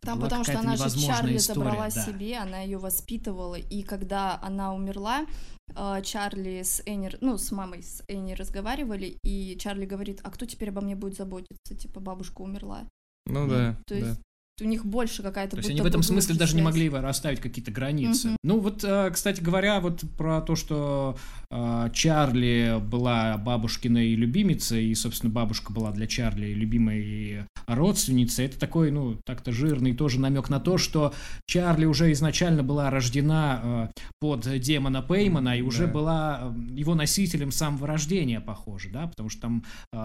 Там 0.00 0.18
была 0.18 0.28
потому 0.28 0.44
что 0.44 0.58
она 0.58 0.76
же 0.76 0.90
Чарли 0.90 1.36
история, 1.36 1.38
забрала 1.38 1.90
да. 1.90 2.04
себе, 2.04 2.36
она 2.38 2.60
ее 2.60 2.78
воспитывала, 2.78 3.56
и 3.56 3.82
когда 3.82 4.38
она 4.42 4.74
умерла, 4.74 5.26
э, 5.74 6.02
Чарли 6.02 6.62
с 6.62 6.82
Энни, 6.86 7.10
ну, 7.20 7.38
с 7.38 7.52
мамой 7.52 7.82
с 7.82 8.02
Энни 8.08 8.32
разговаривали, 8.32 9.16
и 9.22 9.56
Чарли 9.58 9.86
говорит, 9.86 10.20
а 10.24 10.30
кто 10.30 10.46
теперь 10.46 10.70
обо 10.70 10.80
мне 10.80 10.96
будет 10.96 11.16
заботиться? 11.16 11.76
Типа, 11.76 12.00
бабушка 12.00 12.42
умерла. 12.42 12.86
Ну 13.26 13.48
да, 13.48 13.76
То 13.86 13.94
да. 13.94 14.06
есть 14.08 14.20
у 14.62 14.66
них 14.66 14.84
больше 14.86 15.22
какая-то 15.22 15.52
То 15.52 15.58
есть 15.58 15.70
они 15.70 15.80
в 15.80 15.86
этом 15.86 16.02
смысле 16.02 16.34
даже 16.34 16.56
не 16.56 16.62
могли 16.62 16.88
расставить 16.88 17.40
какие-то 17.40 17.70
границы. 17.70 18.28
Мгм. 18.28 18.36
Ну 18.42 18.60
вот, 18.60 18.84
э, 18.84 19.10
кстати 19.12 19.40
говоря, 19.40 19.80
вот 19.80 20.02
про 20.16 20.40
то, 20.40 20.56
что 20.56 21.16
э, 21.50 21.90
Чарли 21.92 22.80
была 22.80 23.36
бабушкиной 23.38 24.14
любимицей, 24.14 24.86
и, 24.86 24.94
собственно, 24.94 25.32
бабушка 25.32 25.72
была 25.72 25.90
для 25.92 26.06
Чарли 26.06 26.52
любимой 26.52 27.44
родственницей, 27.66 28.46
это 28.46 28.58
такой, 28.58 28.90
ну, 28.90 29.18
так-то 29.24 29.52
жирный 29.52 29.94
тоже 29.94 30.20
намек 30.20 30.48
на 30.48 30.60
то, 30.60 30.78
что 30.78 31.12
Чарли 31.46 31.84
уже 31.84 32.12
изначально 32.12 32.62
была 32.62 32.90
рождена 32.90 33.60
э, 33.62 33.88
под 34.20 34.60
демона 34.60 35.02
Пеймана 35.02 35.56
и 35.56 35.62
уже 35.62 35.86
Да. 35.86 35.92
была 35.92 36.54
его 36.70 36.94
носителем 36.94 37.52
с 37.52 37.56
самого 37.56 37.86
рождения, 37.86 38.40
похоже, 38.40 38.90
да, 38.90 39.06
потому 39.06 39.28
что 39.28 39.40
там 39.42 39.64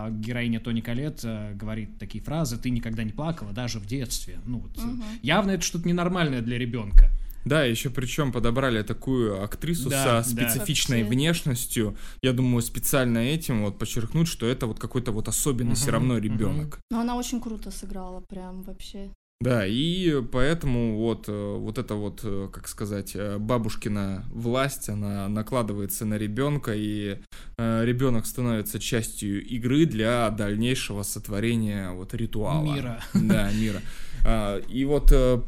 героиня 0.10 0.60
Тони 0.60 0.82
Колет 0.82 1.22
э, 1.24 1.53
говорит 1.53 1.97
такие 1.99 2.24
фразы 2.24 2.58
«ты 2.58 2.70
никогда 2.70 3.03
не 3.03 3.12
плакала, 3.12 3.51
даже 3.51 3.80
в 3.80 3.86
детстве». 3.86 4.39
Ну, 4.48 4.60
вот, 4.60 4.78
Мгм. 4.78 5.04
явно 5.22 5.52
это 5.52 5.64
что-то 5.64 5.88
ненормальное 5.88 6.41
для 6.41 6.58
ребенка. 6.58 7.12
Да, 7.45 7.64
еще 7.64 7.89
причем 7.89 8.32
подобрали 8.34 8.82
такую 8.84 9.41
актрису 9.41 9.89
Да, 9.89 10.22
со 10.24 10.36
да. 10.36 10.50
специфичной 10.50 11.04
Вообще. 11.04 11.16
внешностью. 11.16 11.98
Я 12.22 12.34
думаю, 12.34 12.62
специально 12.62 13.20
этим 13.20 13.64
вот 13.64 13.78
подчеркнуть, 13.80 14.28
что 14.28 14.45
это 14.45 14.68
вот 14.68 14.80
какой-то 14.80 15.12
вот 15.12 15.28
особенный 15.30 15.76
все 15.76 15.86
Мгм, 15.86 15.93
равно 15.93 16.18
ребенок. 16.18 16.80
Но 16.91 17.00
она 17.02 17.16
очень 17.16 17.39
круто 17.39 17.72
сыграла, 17.72 18.22
прям 18.28 18.64
вообще. 18.64 19.12
Да, 19.40 19.68
и 19.68 20.24
поэтому 20.32 20.98
вот, 20.98 21.26
э, 21.28 21.56
вот 21.60 21.78
это 21.78 21.94
вот, 21.94 22.22
э, 22.24 22.50
как 22.52 22.68
сказать, 22.68 23.12
э, 23.14 23.38
бабушкина 23.38 24.26
власть, 24.32 24.90
она 24.90 25.28
накладывается 25.28 26.06
на 26.06 26.16
ребенка, 26.16 26.74
и 26.76 27.20
ребенок 27.58 28.26
становится 28.26 28.80
частью 28.80 29.46
игры 29.46 29.86
для 29.86 30.30
дальнейшего 30.30 31.04
сотворения 31.04 31.92
вот 31.92 32.14
ритуала. 32.14 32.74
Мира. 32.74 33.04
Да, 33.14 33.52
мира. 33.52 33.82
А, 34.26 34.60
И 34.68 34.86
вот 34.86 35.12
э, 35.12 35.42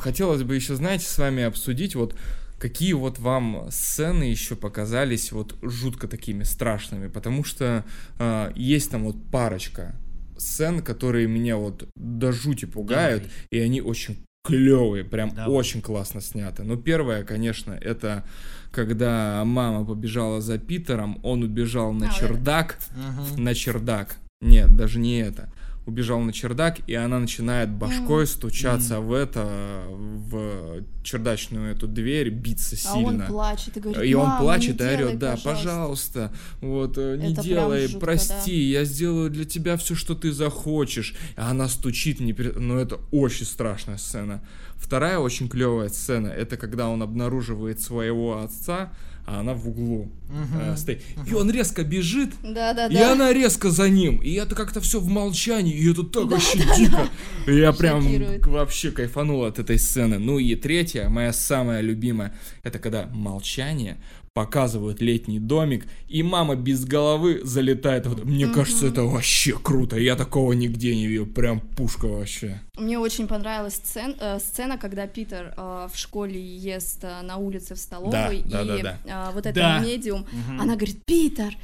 хотелось 0.00 0.42
бы 0.42 0.54
еще, 0.54 0.74
знаете, 0.74 1.06
с 1.06 1.18
вами 1.18 1.42
обсудить 1.42 1.94
вот 1.94 2.16
какие 2.58 2.94
вот 2.94 3.18
вам 3.18 3.66
сцены 3.70 4.24
еще 4.24 4.56
показались 4.56 5.32
вот 5.32 5.56
жутко 5.62 6.08
такими 6.08 6.42
страшными, 6.42 7.08
потому 7.08 7.44
что 7.44 7.84
а, 8.18 8.52
есть 8.54 8.90
там 8.90 9.04
вот 9.04 9.16
парочка 9.30 9.94
сцен, 10.38 10.82
которые 10.82 11.26
меня 11.26 11.56
вот 11.56 11.88
до 11.96 12.32
жути 12.32 12.64
пугают, 12.64 13.22
Давай. 13.22 13.34
и 13.50 13.58
они 13.60 13.80
очень 13.80 14.18
клевые, 14.44 15.04
прям 15.04 15.30
Давай. 15.34 15.50
очень 15.50 15.82
классно 15.82 16.20
сняты. 16.20 16.62
Ну, 16.62 16.76
первое, 16.76 17.24
конечно, 17.24 17.72
это 17.72 18.24
когда 18.70 19.42
мама 19.44 19.84
побежала 19.84 20.40
за 20.40 20.58
Питером, 20.58 21.18
он 21.22 21.42
убежал 21.42 21.92
на 21.92 22.06
А, 22.06 22.10
это. 22.10 22.18
чердак, 22.18 22.78
Мгм. 22.94 23.42
на 23.42 23.54
чердак. 23.54 24.16
Нет, 24.40 24.76
даже 24.76 24.98
не 24.98 25.18
это. 25.20 25.50
Убежал 25.86 26.18
на 26.20 26.32
чердак, 26.32 26.80
и 26.88 26.94
она 26.94 27.20
начинает 27.20 27.70
башкой 27.70 28.26
стучаться 28.26 28.98
в 29.00 29.12
это, 29.12 29.84
в 29.88 30.82
чердачную 31.04 31.72
эту 31.72 31.86
дверь, 31.86 32.30
биться 32.30 32.76
А 32.88 32.94
он 32.98 33.10
сильно. 33.10 33.26
плачет 33.26 33.76
и 33.76 33.80
говорит, 33.80 34.02
И 34.02 34.14
он 34.14 34.26
«Мама, 34.26 34.40
плачет 34.40 34.80
и 34.80 34.84
орет, 34.84 35.18
да, 35.20 35.36
пожалуйста». 35.44 36.32
вот, 36.60 36.98
э, 36.98 37.16
не 37.18 37.32
Это 37.32 37.42
делай, 37.42 37.86
жутко, 37.86 38.00
прости, 38.00 38.62
я 38.64 38.84
сделаю 38.84 39.30
для 39.30 39.44
тебя 39.44 39.76
все, 39.76 39.94
что 39.94 40.16
ты 40.16 40.32
захочешь. 40.32 41.14
А 41.36 41.52
она 41.52 41.68
стучит, 41.68 42.18
не 42.18 42.32
пере- 42.32 42.52
ну 42.58 42.76
это 42.78 42.98
очень 43.12 43.46
страшная 43.46 43.96
сцена. 43.98 44.42
Вторая 44.74 45.18
очень 45.20 45.48
клевая 45.48 45.88
сцена, 45.88 46.26
это 46.28 46.56
когда 46.56 46.88
он 46.88 47.00
обнаруживает 47.02 47.80
своего 47.80 48.38
отца, 48.42 48.92
а 49.26 49.40
она 49.40 49.54
в 49.54 49.68
углу 49.68 50.08
э, 50.30 50.76
стоит. 50.76 51.02
И 51.26 51.34
он 51.34 51.50
резко 51.50 51.82
бежит, 51.82 52.30
Да-да-да. 52.42 52.88
и 52.88 52.96
она 52.96 53.32
резко 53.32 53.70
за 53.70 53.88
ним. 53.88 54.18
И 54.22 54.32
это 54.34 54.54
как-то 54.54 54.80
все 54.80 55.00
в 55.00 55.08
молчании, 55.08 55.74
и 55.76 55.90
это 55.90 56.04
так 56.04 56.26
вообще 56.26 56.58
дико. 56.76 57.08
И 57.46 57.56
Я 57.56 57.72
прям 57.72 58.02
Шокирует. 58.02 58.46
вообще 58.46 58.90
кайфанул 58.92 59.44
от 59.44 59.58
этой 59.58 59.78
сцены. 59.78 60.18
Ну 60.18 60.38
и 60.38 60.54
третья, 60.54 61.08
моя 61.08 61.32
самая 61.32 61.80
любимая, 61.80 62.34
это 62.62 62.78
когда 62.78 63.06
молчание 63.12 63.96
показывают 64.36 65.00
летний 65.00 65.38
домик, 65.40 65.86
и 66.08 66.22
мама 66.22 66.56
без 66.56 66.84
головы 66.84 67.40
залетает. 67.42 68.06
Вот, 68.06 68.22
Мне 68.24 68.46
кажется, 68.48 68.86
это 68.86 69.02
вообще 69.04 69.58
круто. 69.58 69.96
Я 69.96 70.14
такого 70.14 70.52
нигде 70.52 70.94
не 70.94 71.06
видел. 71.06 71.24
Прям 71.26 71.58
пушка 71.60 72.04
вообще. 72.06 72.60
Мне 72.78 72.98
очень 72.98 73.26
понравилась 73.28 73.80
сцен- 73.82 74.16
э, 74.20 74.38
сцена, 74.38 74.76
когда 74.76 75.06
Питер 75.06 75.54
э, 75.56 75.88
в 75.90 75.96
школе 75.98 76.38
ест 76.38 77.02
э, 77.02 77.22
на 77.22 77.38
улице 77.38 77.74
в 77.74 77.78
столовой, 77.78 78.42
Да, 78.44 78.62
да, 78.62 78.76
и 78.78 78.82
да, 78.82 78.98
э, 79.06 79.34
вот 79.34 79.46
эта 79.46 79.54
Да. 79.54 79.78
медиум, 79.78 80.26
она 80.60 80.74
говорит, 80.76 81.02
Питер, 81.06 81.56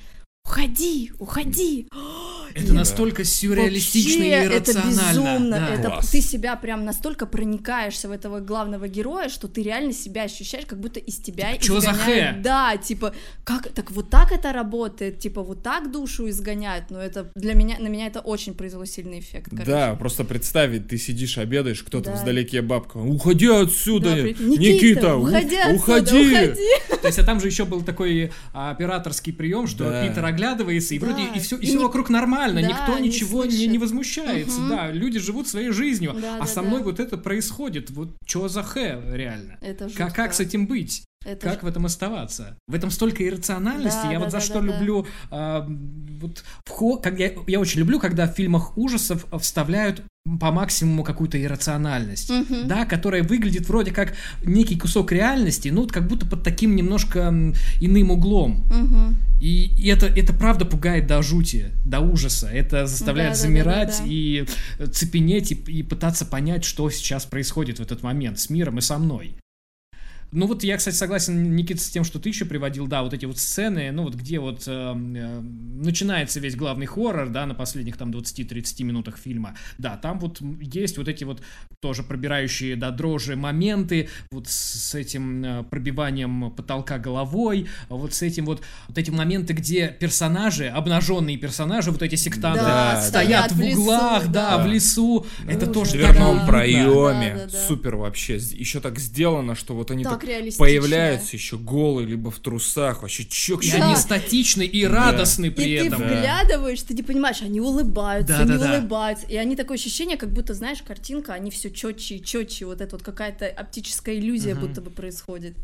уходи, 0.44 1.12
уходи. 1.18 1.86
Это 2.54 2.74
настолько 2.74 3.24
сюрреалистично 3.24 4.22
и 4.24 4.30
Вообще, 4.30 4.56
это 4.56 4.72
иррационально. 4.72 5.10
безумно. 5.10 5.50
да. 5.58 5.68
Это 5.74 5.88
Класс. 5.88 6.10
ты 6.10 6.20
себя 6.20 6.56
прям 6.56 6.84
настолько 6.84 7.24
проникаешься 7.24 8.08
в 8.08 8.12
этого 8.12 8.40
главного 8.40 8.88
героя, 8.88 9.30
что 9.30 9.48
ты 9.48 9.62
реально 9.62 9.94
себя 9.94 10.24
ощущаешь, 10.24 10.66
как 10.66 10.78
будто 10.78 11.00
из 11.00 11.16
тебя 11.16 11.52
Типа, 11.52 11.64
«Чё 11.64 11.80
за 11.80 11.92
изгоняют. 11.92 12.36
хэ?» 12.36 12.42
Да, 12.42 12.76
типа, 12.76 13.14
как 13.44 13.68
так 13.72 13.90
вот 13.92 14.10
так 14.10 14.32
это 14.32 14.52
работает, 14.52 15.18
типа 15.18 15.42
вот 15.42 15.62
так 15.62 15.90
душу 15.90 16.28
изгоняют. 16.28 16.90
Но 16.90 16.98
это 17.00 17.30
для 17.34 17.54
меня 17.54 17.78
на 17.78 17.88
меня 17.88 18.06
это 18.06 18.20
очень 18.20 18.52
произвело 18.54 18.84
сильный 18.84 19.20
эффект. 19.20 19.48
короче. 19.50 19.70
Да, 19.70 19.94
просто 19.94 20.24
представить, 20.24 20.88
ты 20.88 20.98
сидишь, 20.98 21.38
обедаешь, 21.38 21.82
кто-то 21.82 22.10
Да. 22.10 22.16
вдалеке 22.16 22.60
бабка. 22.60 22.98
Уходи 22.98 23.46
отсюда! 23.48 24.14
Да, 24.14 24.22
прикинь, 24.22 24.48
Никита, 24.58 25.16
уходи, 25.16 25.56
ух- 25.56 25.62
отсюда, 25.64 25.74
уходи! 25.76 26.32
уходи. 26.34 26.98
То 27.00 27.06
есть, 27.08 27.18
а 27.18 27.24
там 27.24 27.40
же 27.40 27.46
еще 27.46 27.64
был 27.64 27.80
такой 27.82 28.30
а, 28.52 28.70
операторский 28.72 29.32
прием, 29.32 29.66
что 29.66 29.84
Да. 29.88 30.06
Питер 30.06 30.24
оглядывается, 30.32 30.94
и 30.94 30.98
Да. 30.98 31.06
вроде 31.06 31.22
и 31.34 31.40
все, 31.40 31.56
и 31.56 31.66
все 31.66 31.78
ни- 31.78 31.82
вокруг 31.82 32.10
нормально, 32.10 32.60
Да, 32.60 32.68
никто 32.68 32.98
не 32.98 33.08
ничего 33.08 33.44
не, 33.44 33.50
слышит. 33.52 33.70
не 33.70 33.78
возмущается. 33.78 34.60
Мгм. 34.60 34.68
Да, 34.70 34.90
люди 34.90 35.18
живут 35.18 35.48
своей 35.48 35.70
жизнью. 35.70 36.14
Да, 36.20 36.36
а 36.36 36.40
да, 36.40 36.46
со 36.46 36.56
да. 36.56 36.62
мной 36.62 36.82
вот 36.82 37.00
это 37.00 37.16
происходит. 37.16 37.90
Вот 37.90 38.16
что 38.26 38.48
за 38.48 38.62
хэ, 38.62 39.00
реально? 39.12 39.58
Это 39.60 39.88
Как, 39.90 40.14
как 40.14 40.34
с 40.34 40.40
этим 40.40 40.66
быть? 40.66 41.04
Это 41.24 41.48
Как 41.50 41.60
ж- 41.60 41.62
в 41.62 41.66
этом 41.66 41.86
оставаться? 41.86 42.56
В 42.66 42.74
этом 42.74 42.90
столько 42.90 43.26
иррациональности. 43.26 44.00
Да, 44.04 44.10
я 44.12 44.18
да, 44.18 44.24
вот 44.24 44.30
за 44.32 44.38
да, 44.38 44.44
что 44.44 44.54
да, 44.54 44.60
да. 44.60 44.66
люблю 44.78 45.06
а, 45.30 45.66
вот 46.20 46.44
вход, 46.64 47.02
как 47.02 47.18
я, 47.18 47.32
я 47.46 47.60
очень 47.60 47.80
люблю, 47.80 47.98
когда 48.00 48.26
в 48.26 48.34
фильмах 48.34 48.76
ужасов 48.76 49.26
вставляют 49.40 50.02
по 50.38 50.52
максимуму 50.52 51.02
какую-то 51.02 51.42
иррациональность, 51.42 52.30
Мгм. 52.30 52.68
да, 52.68 52.84
которая 52.86 53.24
выглядит 53.24 53.68
вроде 53.68 53.90
как 53.90 54.14
некий 54.44 54.78
кусок 54.78 55.10
реальности, 55.10 55.68
ну 55.68 55.80
вот 55.82 55.90
как 55.92 56.06
будто 56.06 56.26
под 56.26 56.44
таким 56.44 56.76
немножко 56.76 57.34
иным 57.80 58.10
углом. 58.12 58.64
Мгм. 58.70 59.16
И, 59.40 59.64
и 59.76 59.88
это, 59.88 60.06
это 60.06 60.32
правда 60.32 60.64
пугает 60.64 61.08
до 61.08 61.20
жути, 61.22 61.72
до 61.84 61.98
ужаса. 61.98 62.46
Это 62.48 62.86
заставляет 62.86 63.32
Да-да-да-да-да. 63.32 63.92
замирать 63.92 64.02
и 64.06 64.46
э, 64.78 64.86
цепенеть 64.86 65.50
и, 65.50 65.54
и 65.56 65.82
пытаться 65.82 66.24
понять, 66.24 66.62
что 66.64 66.88
сейчас 66.90 67.24
происходит 67.26 67.78
в 67.80 67.82
этот 67.82 68.04
момент 68.04 68.38
с 68.38 68.48
миром 68.50 68.78
и 68.78 68.80
со 68.80 68.98
мной. 68.98 69.34
Ну 70.32 70.46
вот 70.46 70.64
я, 70.64 70.76
кстати, 70.76 70.94
согласен, 70.94 71.54
Никита, 71.54 71.80
с 71.80 71.88
тем, 71.90 72.04
что 72.04 72.18
ты 72.18 72.30
еще 72.30 72.44
приводил, 72.46 72.86
да, 72.86 73.02
вот 73.02 73.12
эти 73.12 73.26
вот 73.26 73.38
сцены, 73.38 73.90
ну 73.92 74.04
вот 74.04 74.14
где 74.14 74.38
вот 74.38 74.64
э, 74.66 74.70
э, 74.70 75.40
начинается 75.40 76.40
весь 76.40 76.56
главный 76.56 76.86
хоррор, 76.86 77.28
да, 77.28 77.44
на 77.44 77.54
последних 77.54 77.96
там 77.96 78.10
20-30 78.10 78.82
минутах 78.84 79.18
фильма, 79.18 79.54
да, 79.78 79.96
там 79.96 80.18
вот 80.18 80.40
есть 80.60 80.96
вот 80.96 81.08
эти 81.08 81.24
вот 81.24 81.42
тоже 81.80 82.02
пробирающие 82.02 82.76
до 82.76 82.90
дрожи 82.90 83.36
моменты, 83.36 84.08
вот 84.30 84.48
с, 84.48 84.94
этим 84.94 85.44
э, 85.44 85.62
пробиванием 85.64 86.50
потолка 86.50 86.98
головой, 86.98 87.66
вот 87.88 88.14
с 88.14 88.22
этим 88.22 88.46
вот, 88.46 88.62
вот 88.88 88.96
эти 88.98 89.10
моменты, 89.10 89.52
где 89.52 89.88
персонажи, 89.88 90.68
обнаженные 90.68 91.36
персонажи, 91.36 91.90
вот 91.90 92.02
эти 92.02 92.14
сектанты, 92.14 92.60
Да, 92.60 93.02
стоят 93.02 93.50
стоят 93.50 93.52
в 93.52 93.56
в 93.56 93.60
лесу, 93.60 93.80
углах, 93.82 94.28
да, 94.28 94.56
да. 94.56 94.64
в 94.64 94.66
лесу, 94.66 95.26
это 95.46 95.64
Ужас. 95.70 95.74
тоже 95.74 95.90
В 95.98 96.02
так 96.02 96.10
дверном 96.12 96.30
уютно. 96.30 96.46
проеме. 96.48 97.32
Да, 97.34 97.38
да, 97.46 97.52
да. 97.52 97.66
Супер 97.68 97.96
вообще. 97.96 98.36
Еще 98.36 98.80
так 98.80 98.98
сделано, 98.98 99.54
что 99.54 99.74
вот 99.74 99.90
они 99.90 100.04
Так 100.04 100.21
так 100.22 100.30
реалистично. 100.30 100.64
появляются 100.64 101.36
еще 101.36 101.58
голые, 101.58 102.06
либо 102.06 102.30
в 102.30 102.38
трусах. 102.38 103.02
Вообще 103.02 103.24
чё 103.24 103.58
к 103.58 103.64
И 103.64 103.68
чему? 103.70 103.84
они 103.84 103.96
статичны 103.96 104.62
и 104.62 104.84
радостны 104.86 105.50
при 105.50 105.64
и 105.64 105.72
этом. 105.74 105.98
ты 106.00 106.04
вглядываешь, 106.06 106.82
ты 106.82 106.94
не 106.94 107.02
понимаешь, 107.02 107.42
они 107.42 107.60
улыбаются, 107.60 108.38
Да, 108.38 108.42
не 108.44 108.58
да, 108.58 108.58
да. 108.58 108.78
улыбаются. 108.78 109.26
И 109.26 109.36
они 109.36 109.56
такое 109.56 109.76
ощущение, 109.76 110.16
как 110.16 110.32
будто, 110.32 110.54
знаешь, 110.54 110.82
картинка, 110.82 111.34
они 111.34 111.50
все 111.50 111.70
четче 111.70 112.16
и 112.16 112.24
четче. 112.24 112.66
Вот 112.66 112.80
это 112.80 112.96
вот 112.96 113.02
какая-то 113.04 113.46
оптическая 113.46 114.14
иллюзия 114.16 114.54
Мгм. 114.54 114.66
будто 114.66 114.80
бы 114.80 114.90
происходит. 114.90 115.54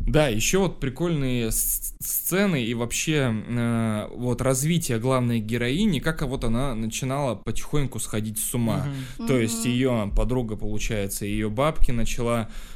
Да, 0.00 0.28
еще 0.28 0.58
вот 0.58 0.80
прикольные 0.80 1.50
сцены 1.52 2.64
и 2.64 2.72
вообще 2.72 3.34
э, 3.46 4.08
вот 4.14 4.40
развитие 4.40 4.98
главной 4.98 5.40
героини, 5.40 5.98
как 5.98 6.22
вот 6.22 6.44
она 6.44 6.74
начинала 6.74 7.34
потихоньку 7.34 7.98
сходить 7.98 8.38
с 8.38 8.54
ума. 8.54 8.86
Мгм. 9.18 9.26
То 9.26 9.38
есть 9.38 9.60
Мгм. 9.64 9.70
ее 9.70 10.12
подруга, 10.16 10.56
получается, 10.56 11.26
ее 11.26 11.50
бабки 11.50 11.90
начала 11.90 12.48
э, 12.48 12.69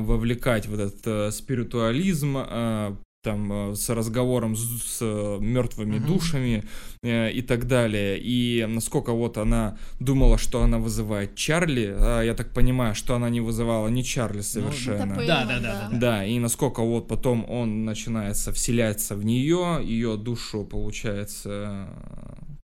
вовлекать 0.00 0.66
в 0.66 0.74
этот 0.74 1.06
э, 1.06 1.30
спиритуализм, 1.30 2.36
э, 2.38 2.96
там 3.22 3.74
с 3.74 3.88
разговором 3.90 4.54
с, 4.54 4.82
с 4.98 5.00
мертвыми 5.40 5.98
Мгм. 5.98 6.06
душами 6.06 6.62
э, 7.02 7.32
и 7.32 7.42
так 7.42 7.66
далее. 7.66 8.18
И 8.20 8.64
насколько 8.68 9.12
вот 9.12 9.36
она 9.36 9.76
думала, 9.98 10.38
что 10.38 10.62
она 10.62 10.78
вызывает 10.78 11.34
Чарли, 11.34 11.92
а 11.98 12.22
я 12.22 12.34
так 12.34 12.52
понимаю, 12.52 12.94
что 12.94 13.14
она 13.16 13.28
не 13.30 13.40
вызывала 13.40 13.88
ни 13.88 14.02
Чарли 14.02 14.42
совершенно. 14.42 15.14
Это 15.14 15.20
Пейман, 15.20 15.26
Да, 15.26 15.44
да, 15.44 15.58
да, 15.60 15.88
да. 15.90 15.98
Да, 15.98 16.24
и 16.24 16.38
насколько 16.38 16.82
вот 16.82 17.08
потом 17.08 17.44
он 17.50 17.84
начинается 17.84 18.52
вселяться 18.52 19.16
в 19.16 19.24
нее, 19.24 19.80
ее 19.82 20.16
душу, 20.16 20.64
получается, 20.64 21.88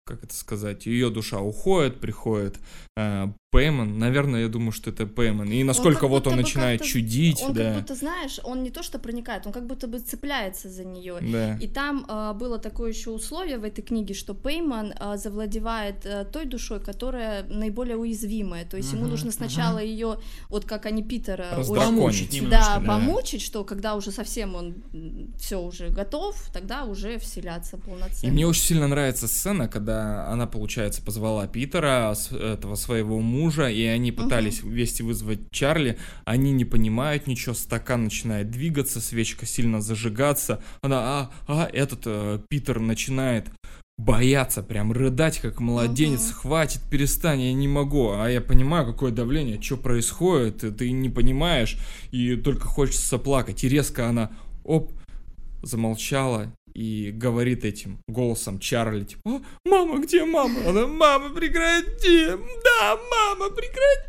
как 0.05 0.23
это 0.23 0.35
сказать, 0.35 0.85
ее 0.85 1.09
душа 1.09 1.39
уходит, 1.39 1.99
приходит 1.99 2.59
э, 2.97 3.27
Пейман. 3.53 3.99
Наверное, 3.99 4.41
я 4.41 4.47
думаю, 4.49 4.71
что 4.71 4.89
это 4.89 5.05
Пейман. 5.05 5.51
И 5.51 5.63
насколько 5.63 6.01
как 6.01 6.09
вот 6.09 6.25
он 6.25 6.37
начинает 6.37 6.81
чудить, 6.81 7.39
Он 7.43 7.53
да. 7.53 7.65
как 7.65 7.81
будто, 7.81 7.95
знаешь, 7.95 8.39
он 8.43 8.63
не 8.63 8.71
то 8.71 8.81
что 8.81 8.97
проникает, 8.97 9.45
он 9.45 9.53
как 9.53 9.67
будто 9.67 9.87
бы 9.87 9.99
цепляется 9.99 10.69
за 10.69 10.83
нее. 10.83 11.17
Да. 11.21 11.55
И 11.57 11.67
там 11.67 12.05
а, 12.07 12.33
было 12.33 12.57
такое 12.57 12.89
еще 12.91 13.11
условие 13.11 13.59
в 13.59 13.63
этой 13.63 13.83
книге, 13.83 14.15
что 14.15 14.33
Пейман 14.33 14.95
а, 14.99 15.17
завладевает 15.17 16.03
а, 16.05 16.25
той 16.25 16.45
душой, 16.45 16.79
которая 16.79 17.43
наиболее 17.43 17.95
уязвимая. 17.95 18.65
То 18.65 18.77
есть 18.77 18.91
ему 18.91 19.03
Мгм, 19.03 19.11
нужно 19.11 19.31
сначала 19.31 19.77
ее, 19.77 20.17
вот 20.49 20.65
как 20.65 20.87
они 20.87 21.03
Питера. 21.03 21.63
Помучить 21.67 22.33
немножко, 22.33 22.57
да, 22.57 22.79
да. 22.79 22.85
помучить, 22.87 23.43
что 23.43 23.63
когда 23.63 23.93
уже 23.93 24.09
совсем 24.11 24.55
он 24.55 24.73
все 25.37 25.61
уже 25.61 25.89
готов, 25.89 26.35
тогда 26.51 26.85
уже 26.85 27.19
вселяться 27.19 27.77
И 27.77 27.79
полноценно. 27.81 28.33
мне 28.33 28.47
очень 28.47 28.63
сильно 28.63 28.87
нравится 28.87 29.27
сцена, 29.27 29.67
когда 29.67 30.27
она, 30.27 30.47
получается, 30.47 31.03
позвала 31.03 31.45
Питера, 31.45 32.15
этого 32.31 32.75
своего 32.83 33.19
мужа, 33.19 33.67
и 33.69 33.83
они 33.85 34.11
пытались 34.11 34.61
вместе 34.61 35.03
вызвать 35.03 35.39
Чарли. 35.51 35.97
Они 36.25 36.51
не 36.51 36.65
понимают 36.65 37.27
ничего, 37.27 37.55
стакан 37.55 38.03
начинает 38.03 38.51
двигаться, 38.51 39.01
свечка 39.01 39.45
сильно 39.45 39.81
зажигаться. 39.81 40.61
Она, 40.81 40.99
а, 40.99 41.31
а, 41.47 41.69
этот 41.71 42.01
э, 42.05 42.39
Питер 42.49 42.79
начинает 42.79 43.49
бояться, 43.97 44.63
прям 44.63 44.91
рыдать, 44.91 45.39
как 45.39 45.59
младенец. 45.59 46.29
Мгм. 46.29 46.33
Хватит, 46.33 46.81
перестань, 46.89 47.41
я 47.41 47.53
не 47.53 47.67
могу. 47.67 48.11
А 48.11 48.27
я 48.29 48.41
понимаю, 48.41 48.85
какое 48.85 49.11
давление, 49.11 49.61
что 49.61 49.77
происходит, 49.77 50.63
и 50.63 50.71
ты 50.71 50.91
не 50.91 51.09
понимаешь, 51.09 51.77
и 52.11 52.35
только 52.35 52.67
хочется 52.67 53.17
плакать. 53.17 53.63
И 53.63 53.69
резко 53.69 54.07
она, 54.07 54.31
оп, 54.63 54.91
замолчала 55.61 56.51
и 56.73 57.11
говорит 57.11 57.65
этим 57.65 57.99
голосом 58.07 58.59
Чарли, 58.59 59.03
типа, 59.03 59.21
«А, 59.25 59.41
мама, 59.65 59.99
где 59.99 60.25
мама? 60.25 60.59
Она, 60.67 60.87
мама, 60.87 61.29
прекрати! 61.29 62.27
Да, 62.63 62.97
мама, 63.11 63.49
прекрати! 63.49 64.03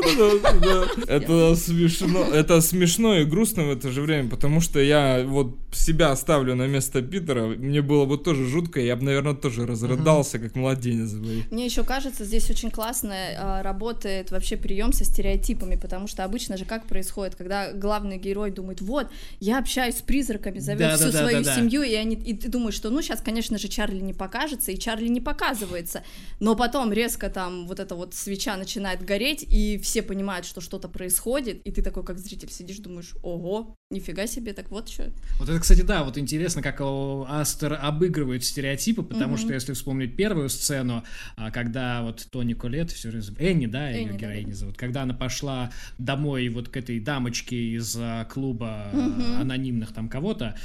Это, 1.08 1.56
смешно, 1.56 2.24
это 2.32 2.60
смешно 2.60 3.16
и 3.16 3.24
грустно 3.24 3.64
в 3.64 3.70
это 3.70 3.90
же 3.90 4.02
время, 4.02 4.28
потому 4.28 4.60
что 4.60 4.80
я 4.80 5.24
вот 5.26 5.56
себя 5.72 6.14
ставлю 6.16 6.54
на 6.54 6.66
место 6.66 7.02
Питера, 7.02 7.46
мне 7.46 7.82
было 7.82 8.04
бы 8.04 8.18
тоже 8.18 8.46
жутко, 8.46 8.80
я 8.80 8.96
бы, 8.96 9.04
наверное, 9.04 9.34
тоже 9.34 9.66
разрыдался, 9.66 10.38
как 10.38 10.54
младенец. 10.54 11.12
бы. 11.12 11.44
Мне 11.50 11.64
еще 11.64 11.84
кажется, 11.84 12.24
здесь 12.24 12.50
очень 12.50 12.70
классно 12.70 13.14
а, 13.14 13.62
работает 13.62 14.30
вообще 14.30 14.56
прием 14.56 14.92
со 14.92 15.04
стереотипами, 15.04 15.76
потому 15.76 16.06
что 16.06 16.24
обычно 16.24 16.56
же 16.56 16.64
как 16.64 16.86
происходит, 16.86 17.34
когда 17.34 17.72
главный 17.72 18.18
герой 18.18 18.50
думает, 18.50 18.80
вот, 18.80 19.08
я 19.40 19.58
общаюсь 19.58 19.96
с 19.98 20.02
призраками, 20.02 20.58
зовет 20.58 20.98
всю 20.98 21.10
свою 21.10 21.44
семью, 21.44 21.82
и, 21.90 21.94
они, 21.94 22.14
и 22.16 22.34
ты 22.34 22.48
думаешь, 22.48 22.74
что 22.74 22.90
ну 22.90 23.02
сейчас, 23.02 23.20
конечно 23.20 23.58
же, 23.58 23.68
Чарли 23.68 24.00
не 24.00 24.14
покажется, 24.14 24.72
и 24.72 24.78
Чарли 24.78 25.08
не 25.08 25.20
показывается, 25.20 26.02
но 26.38 26.54
потом 26.56 26.92
резко 26.92 27.28
там 27.28 27.66
вот 27.66 27.80
эта 27.80 27.94
вот 27.94 28.14
свеча 28.14 28.56
начинает 28.56 29.04
гореть, 29.04 29.42
и 29.42 29.78
все 29.78 30.02
понимают, 30.02 30.46
что 30.46 30.60
что-то 30.60 30.88
происходит, 30.88 31.60
и 31.66 31.70
ты 31.72 31.82
такой, 31.82 32.04
как 32.04 32.18
зритель, 32.18 32.50
сидишь, 32.50 32.78
думаешь, 32.78 33.14
ого, 33.22 33.76
нифига 33.90 34.26
себе, 34.26 34.52
так 34.52 34.70
вот 34.70 34.88
что. 34.88 35.10
Вот 35.38 35.48
это, 35.48 35.58
кстати, 35.58 35.82
да, 35.82 36.04
вот 36.04 36.18
интересно, 36.18 36.62
как 36.62 36.80
Астер 36.80 37.78
обыгрывает 37.80 38.44
стереотипы, 38.44 39.02
потому 39.02 39.34
Мгм. 39.34 39.38
что 39.38 39.54
если 39.54 39.72
вспомнить 39.72 40.16
первую 40.16 40.48
сцену, 40.48 41.04
а, 41.36 41.50
когда 41.50 42.02
вот 42.02 42.26
Тони 42.30 42.54
Колет, 42.54 42.90
все 42.90 43.10
Энни, 43.38 43.66
да, 43.66 43.90
ее 43.90 44.08
Энни, 44.08 44.18
героиня 44.18 44.44
да-да. 44.46 44.56
зовут, 44.56 44.76
когда 44.76 45.02
она 45.02 45.14
пошла 45.14 45.70
домой 45.98 46.48
вот 46.48 46.68
к 46.68 46.76
этой 46.76 47.00
дамочке 47.00 47.56
из 47.56 47.96
а, 47.98 48.24
клуба 48.26 48.90
Мгм. 48.92 49.40
анонимных 49.40 49.92
там 49.92 50.08
кого-то, 50.08 50.56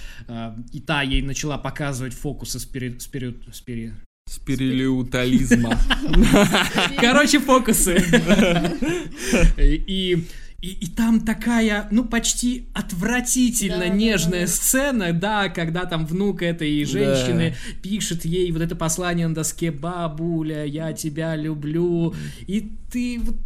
и 0.71 0.79
та 0.79 1.01
ей 1.01 1.14
начала 1.21 1.57
показывать 1.57 2.13
фокусы 2.13 2.59
спири... 2.59 2.97
спири... 2.99 3.35
спири... 3.51 3.93
Спирилиутализма. 4.27 5.79
Короче, 6.99 7.39
фокусы. 7.39 8.03
И, 9.57 10.25
и, 10.61 10.69
и 10.69 10.87
там 10.87 11.21
такая, 11.21 11.87
ну, 11.91 12.05
почти 12.05 12.67
отвратительно 12.73 13.81
Да, 13.81 13.87
да, 13.87 13.89
нежная 13.89 14.39
да, 14.41 14.45
да. 14.45 14.51
сцена, 14.51 15.13
да, 15.13 15.49
когда 15.49 15.85
там 15.85 16.07
внук 16.07 16.41
этой 16.41 16.83
женщины 16.85 17.55
пишет 17.83 18.25
ей 18.25 18.51
вот 18.51 18.63
это 18.63 18.75
послание 18.75 19.27
на 19.27 19.35
доске 19.35 19.69
«Бабуля, 19.71 20.65
я 20.65 20.93
тебя 20.93 21.35
люблю», 21.35 22.15
и 22.47 22.71
ты 22.91 23.19
вот 23.19 23.37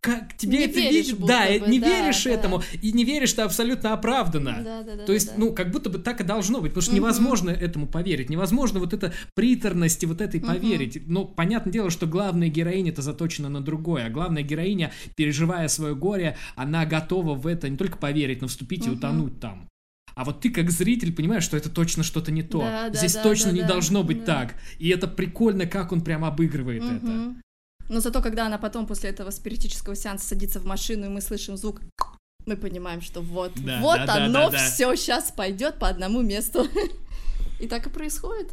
как 0.00 0.36
тебе 0.36 0.58
Не 0.58 0.64
это 0.64 0.80
веришь 0.80 1.12
будто 1.14 1.26
да, 1.26 1.46
бы, 1.46 1.70
не 1.70 1.80
да, 1.80 1.86
веришь 1.86 2.24
да. 2.24 2.30
этому, 2.30 2.62
и 2.82 2.92
не 2.92 3.04
веришь, 3.04 3.30
что 3.30 3.44
абсолютно 3.44 3.92
оправданно. 3.92 4.60
Да, 4.64 4.82
да, 4.82 4.96
да, 4.96 5.04
То 5.04 5.12
есть, 5.12 5.28
да. 5.28 5.34
ну, 5.36 5.52
как 5.52 5.70
будто 5.70 5.90
бы 5.90 5.98
так 5.98 6.20
и 6.20 6.24
должно 6.24 6.60
быть, 6.60 6.70
потому 6.70 6.82
что 6.82 6.92
Мгм. 6.92 7.00
невозможно 7.00 7.50
этому 7.50 7.86
поверить, 7.86 8.30
невозможно 8.30 8.80
вот 8.80 8.92
это 8.92 9.12
приторности 9.34 10.06
вот 10.06 10.20
этой 10.20 10.40
Мгм. 10.40 10.48
поверить. 10.48 11.06
Но 11.06 11.24
понятное 11.24 11.72
дело, 11.72 11.90
что 11.90 12.06
главная 12.06 12.48
героиня 12.48 12.92
это 12.92 13.02
заточена 13.02 13.48
на 13.48 13.60
другое, 13.60 14.06
а 14.06 14.10
главная 14.10 14.42
героиня, 14.42 14.92
переживая 15.16 15.68
свое 15.68 15.94
горе, 15.94 16.36
она 16.54 16.86
готова 16.86 17.34
в 17.34 17.46
это 17.46 17.68
не 17.68 17.76
только 17.76 17.98
поверить, 17.98 18.40
но 18.42 18.48
вступить 18.48 18.86
и 18.86 18.90
Мгм. 18.90 18.98
утонуть 18.98 19.40
там. 19.40 19.68
А 20.14 20.24
вот 20.24 20.40
ты 20.40 20.48
как 20.48 20.70
зритель 20.70 21.12
понимаешь, 21.12 21.44
что 21.44 21.58
это 21.58 21.68
точно 21.68 22.02
что-то 22.02 22.32
не 22.32 22.42
то. 22.42 22.60
Да, 22.60 22.88
да, 22.88 22.98
Здесь 22.98 23.14
да, 23.14 23.22
точно 23.22 23.50
да, 23.50 23.52
не 23.56 23.60
да, 23.60 23.68
должно 23.68 24.02
быть 24.02 24.24
да. 24.24 24.46
так. 24.46 24.54
И 24.78 24.88
это 24.88 25.08
прикольно, 25.08 25.66
как 25.66 25.92
он 25.92 26.00
прям 26.00 26.24
обыгрывает 26.24 26.82
это. 26.84 27.34
Но 27.88 28.00
зато, 28.00 28.20
когда 28.22 28.46
она 28.46 28.58
потом 28.58 28.86
после 28.86 29.10
этого 29.10 29.30
спиритического 29.30 29.94
сеанса 29.94 30.28
садится 30.28 30.60
в 30.60 30.64
машину, 30.64 31.06
и 31.06 31.08
мы 31.08 31.20
слышим 31.20 31.56
звук, 31.56 31.80
мы 32.46 32.56
понимаем, 32.56 33.00
что 33.00 33.20
вот, 33.20 33.52
Да, 33.56 33.80
вот 33.80 33.98
да, 33.98 34.06
да, 34.06 34.24
оно 34.24 34.50
да, 34.50 34.50
да. 34.50 34.58
все 34.58 34.94
сейчас 34.94 35.32
пойдет 35.32 35.78
по 35.78 35.88
одному 35.88 36.22
месту. 36.22 36.66
И 37.60 37.66
так 37.66 37.86
и 37.86 37.90
происходит. 37.90 38.52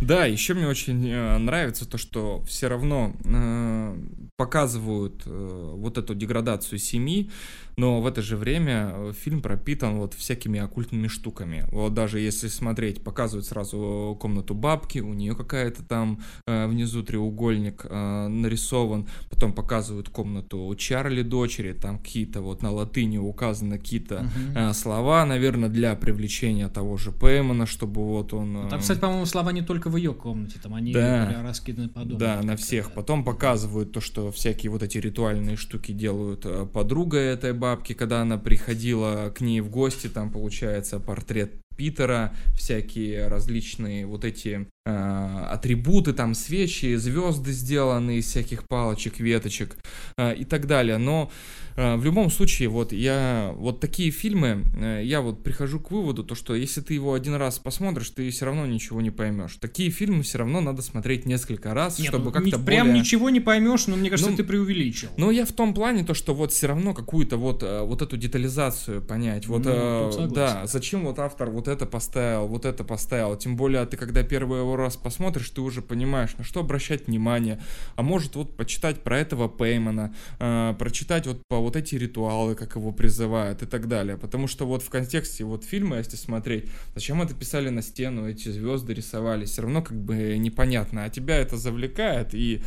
Да, 0.00 0.26
еще 0.26 0.54
мне 0.54 0.68
очень 0.68 1.08
э, 1.08 1.38
нравится 1.38 1.88
то, 1.88 1.96
что 1.96 2.42
все 2.42 2.68
равно 2.68 3.14
э, 3.24 3.96
показывают 4.36 5.22
э, 5.26 5.70
вот 5.76 5.96
эту 5.96 6.14
деградацию 6.14 6.78
семьи, 6.78 7.30
но 7.76 8.00
в 8.00 8.06
это 8.06 8.20
же 8.20 8.36
время 8.36 8.90
э, 8.92 9.12
фильм 9.16 9.40
пропитан 9.40 9.96
вот 9.98 10.14
всякими 10.14 10.58
оккультными 10.58 11.06
штуками. 11.06 11.66
Вот 11.70 11.94
даже 11.94 12.18
если 12.18 12.48
смотреть, 12.48 13.02
показывают 13.04 13.46
сразу 13.46 14.16
комнату 14.20 14.54
бабки, 14.54 14.98
у 14.98 15.14
нее 15.14 15.36
какая-то 15.36 15.84
там 15.84 16.20
э, 16.48 16.66
внизу 16.66 17.04
треугольник 17.04 17.86
э, 17.88 18.26
нарисован, 18.28 19.06
потом 19.30 19.52
показывают 19.52 20.08
комнату 20.08 20.74
Чарли 20.76 21.22
дочери, 21.22 21.72
там 21.72 21.98
какие-то 21.98 22.40
вот 22.42 22.60
на 22.62 22.72
латыни 22.72 23.18
указаны 23.18 23.78
какие-то 23.78 24.24
Мгм. 24.24 24.56
э, 24.56 24.72
слова, 24.74 25.24
наверное, 25.24 25.68
для 25.68 25.94
привлечения 25.94 26.68
того 26.68 26.96
же 26.96 27.12
Пеймана, 27.12 27.66
чтобы 27.66 28.02
вот 28.04 28.32
он... 28.34 28.68
Там, 28.68 28.78
э, 28.80 28.82
кстати, 28.82 28.98
по-моему, 28.98 29.26
слова 29.26 29.50
не 29.52 29.62
только 29.62 29.90
в 29.90 29.96
ее 29.96 30.12
комнате, 30.12 30.58
там 30.60 30.74
они 30.74 30.92
Да. 30.92 31.40
раскиданы 31.44 31.88
по 31.88 32.00
дому. 32.04 32.18
Да, 32.18 32.40
на 32.42 32.56
всех. 32.56 32.92
Потом 32.94 33.22
показывают 33.22 33.92
то, 33.92 34.00
что 34.00 34.23
всякие 34.30 34.70
вот 34.70 34.82
эти 34.82 34.98
ритуальные 34.98 35.56
штуки 35.56 35.92
делают 35.92 36.44
э, 36.44 36.66
подруга 36.72 37.18
этой 37.18 37.52
бабки, 37.52 37.92
когда 37.92 38.22
она 38.22 38.38
приходила 38.38 39.32
к 39.34 39.40
ней 39.40 39.60
в 39.60 39.70
гости, 39.70 40.08
там 40.08 40.30
получается 40.30 41.00
портрет 41.00 41.52
Питера, 41.76 42.34
всякие 42.56 43.26
различные 43.26 44.06
вот 44.06 44.24
эти 44.24 44.66
э, 44.86 45.46
атрибуты, 45.50 46.12
там 46.12 46.34
свечи, 46.34 46.94
звезды 46.96 47.52
сделаны 47.52 48.18
из 48.18 48.26
всяких 48.26 48.66
палочек, 48.68 49.18
веточек 49.18 49.76
э, 50.16 50.34
и 50.36 50.44
так 50.44 50.66
далее. 50.66 50.98
Но 50.98 51.30
э, 51.30 51.63
в 51.76 52.04
любом 52.04 52.30
случае, 52.30 52.68
вот 52.68 52.92
я 52.92 53.52
вот 53.56 53.80
такие 53.80 54.10
фильмы, 54.10 54.64
э, 54.76 55.02
я 55.04 55.20
вот 55.20 55.42
прихожу 55.42 55.80
к 55.80 55.90
выводу, 55.90 56.22
то 56.22 56.34
что 56.34 56.54
если 56.54 56.80
ты 56.80 56.94
его 56.94 57.14
один 57.14 57.34
раз 57.34 57.58
посмотришь, 57.58 58.10
ты 58.10 58.30
все 58.30 58.44
равно 58.44 58.64
ничего 58.66 59.00
не 59.00 59.10
поймешь. 59.10 59.56
Такие 59.60 59.90
фильмы 59.90 60.22
все 60.22 60.38
равно 60.38 60.60
надо 60.60 60.82
смотреть 60.82 61.26
несколько 61.26 61.74
раз, 61.74 61.98
Нет, 61.98 62.08
чтобы 62.08 62.26
ну, 62.26 62.32
как-то 62.32 62.58
прям 62.58 62.88
более... 62.88 63.00
ничего 63.00 63.30
не 63.30 63.40
поймешь, 63.40 63.86
но 63.88 63.96
мне 63.96 64.10
кажется, 64.10 64.30
Ну, 64.30 64.36
ты 64.36 64.44
преувеличил. 64.44 65.08
Ну, 65.16 65.30
я 65.30 65.44
в 65.44 65.52
том 65.52 65.74
плане, 65.74 66.04
то, 66.04 66.14
что 66.14 66.34
вот 66.34 66.52
все 66.52 66.68
равно 66.68 66.94
какую-то 66.94 67.36
вот, 67.36 67.62
э, 67.62 67.82
вот 67.82 68.02
эту 68.02 68.16
детализацию 68.16 69.02
понять. 69.02 69.46
Вот, 69.46 69.64
Ну, 69.64 69.70
э, 69.72 70.28
да. 70.28 70.66
зачем 70.66 71.04
вот 71.04 71.18
автор 71.18 71.50
вот 71.50 71.66
это 71.66 71.86
поставил, 71.86 72.46
вот 72.46 72.64
это 72.66 72.84
поставил. 72.84 73.36
Тем 73.36 73.56
более, 73.56 73.84
ты 73.86 73.96
когда 73.96 74.22
первый 74.22 74.60
его 74.60 74.76
раз 74.76 74.96
посмотришь, 74.96 75.50
ты 75.50 75.60
уже 75.60 75.82
понимаешь, 75.82 76.36
на 76.38 76.44
что 76.44 76.60
обращать 76.60 77.08
внимание. 77.08 77.60
А 77.96 78.02
может 78.02 78.36
вот 78.36 78.56
почитать 78.56 79.02
про 79.02 79.18
этого 79.18 79.48
Пеймана, 79.48 80.14
э, 80.38 80.74
прочитать 80.78 81.26
вот 81.26 81.42
по 81.48 81.63
вот 81.64 81.76
эти 81.76 81.96
ритуалы, 81.96 82.54
как 82.54 82.76
его 82.76 82.92
призывают 82.92 83.62
и 83.62 83.66
так 83.66 83.88
далее. 83.88 84.16
Потому 84.16 84.46
что 84.46 84.66
вот 84.66 84.82
в 84.82 84.90
контексте 84.90 85.44
вот 85.44 85.64
фильма, 85.64 85.98
если 85.98 86.16
смотреть, 86.16 86.70
зачем 86.94 87.20
это 87.20 87.34
писали 87.34 87.70
на 87.70 87.82
стену, 87.82 88.28
эти 88.28 88.48
звезды 88.48 88.94
рисовали, 88.94 89.44
все 89.44 89.62
равно 89.62 89.82
как 89.82 89.98
бы 89.98 90.38
непонятно. 90.38 91.04
А 91.04 91.10
тебя 91.10 91.36
это 91.36 91.56
завлекает 91.56 92.34
и 92.34 92.62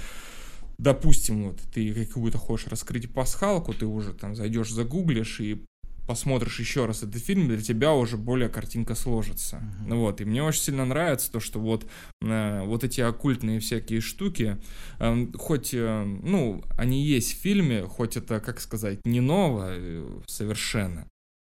допустим, 0.78 1.50
вот 1.50 1.60
ты 1.74 2.06
какую-то 2.06 2.38
хочешь 2.38 2.68
раскрыть 2.68 3.12
пасхалку, 3.12 3.74
ты 3.74 3.86
уже 3.86 4.14
там 4.14 4.36
зайдешь, 4.36 4.72
загуглишь 4.72 5.39
и 5.39 5.64
посмотришь 6.08 6.60
еще 6.60 6.86
раз 6.86 7.03
этот 7.03 7.22
фильм, 7.22 7.47
для 7.47 7.62
тебя 7.62 7.93
уже 7.93 8.18
более 8.18 8.49
картинка 8.49 8.95
сложится. 8.95 9.62
Ну 9.86 9.99
Вот, 9.99 10.22
и 10.22 10.26
мне 10.26 10.41
очень 10.41 10.62
сильно 10.62 10.86
нравится 10.86 11.32
то, 11.32 11.39
что 11.39 11.60
вот, 11.60 11.86
э, 12.22 12.64
вот 12.66 12.84
эти 12.84 13.01
оккультные 13.01 13.60
всякие 13.60 14.01
штуки, 14.01 14.58
э, 14.99 15.28
хоть, 15.38 15.74
э, 15.74 16.03
ну, 16.24 16.64
они 16.78 17.03
есть 17.03 17.34
в 17.34 17.41
фильме, 17.41 17.84
хоть 17.84 18.18
это, 18.18 18.39
как 18.39 18.60
сказать, 18.60 19.05
не 19.05 19.20
ново 19.20 19.68
э, 19.70 20.20
совершенно, 20.28 21.05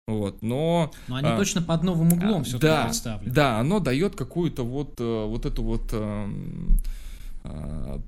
вот, 0.08 0.41
но... 0.41 0.91
Но 1.08 1.16
они 1.16 1.30
а, 1.30 1.38
точно 1.38 1.62
под 1.62 1.84
новым 1.84 2.14
углом 2.14 2.41
а, 2.41 2.43
все-таки 2.43 2.68
да, 2.68 2.84
представлены. 2.86 3.32
Да, 3.32 3.60
оно 3.60 3.80
дает 3.80 4.16
какую-то 4.16 4.66
вот, 4.66 4.99
э, 4.99 5.26
вот 5.26 5.45
эту 5.45 5.64
вот 5.64 5.93
сп- 5.93 6.78
э, 7.45 7.99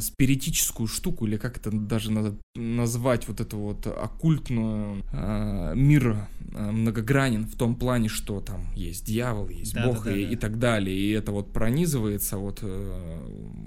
спиритическую 0.00 0.86
штуку, 0.86 1.26
или 1.26 1.36
как 1.36 1.56
это 1.56 1.70
даже 1.70 2.10
надо 2.10 2.36
назвать, 2.54 3.28
вот 3.28 3.40
эту 3.40 3.58
вот 3.58 3.86
оккультную 3.86 5.02
э, 5.12 5.72
мир 5.74 6.28
э, 6.52 6.70
многогранен 6.70 7.46
в 7.46 7.56
том 7.56 7.74
плане, 7.74 8.08
что 8.08 8.40
там 8.40 8.72
есть 8.74 9.06
дьявол, 9.06 9.48
есть 9.48 9.74
Да, 9.74 9.86
бог 9.86 10.04
да, 10.04 10.10
да, 10.10 10.16
и, 10.16 10.24
да. 10.24 10.32
и 10.32 10.36
так 10.36 10.58
далее, 10.58 10.96
и 10.96 11.10
это 11.10 11.32
вот 11.32 11.52
пронизывается 11.52 12.38
вот, 12.38 12.60
э, 12.62 13.20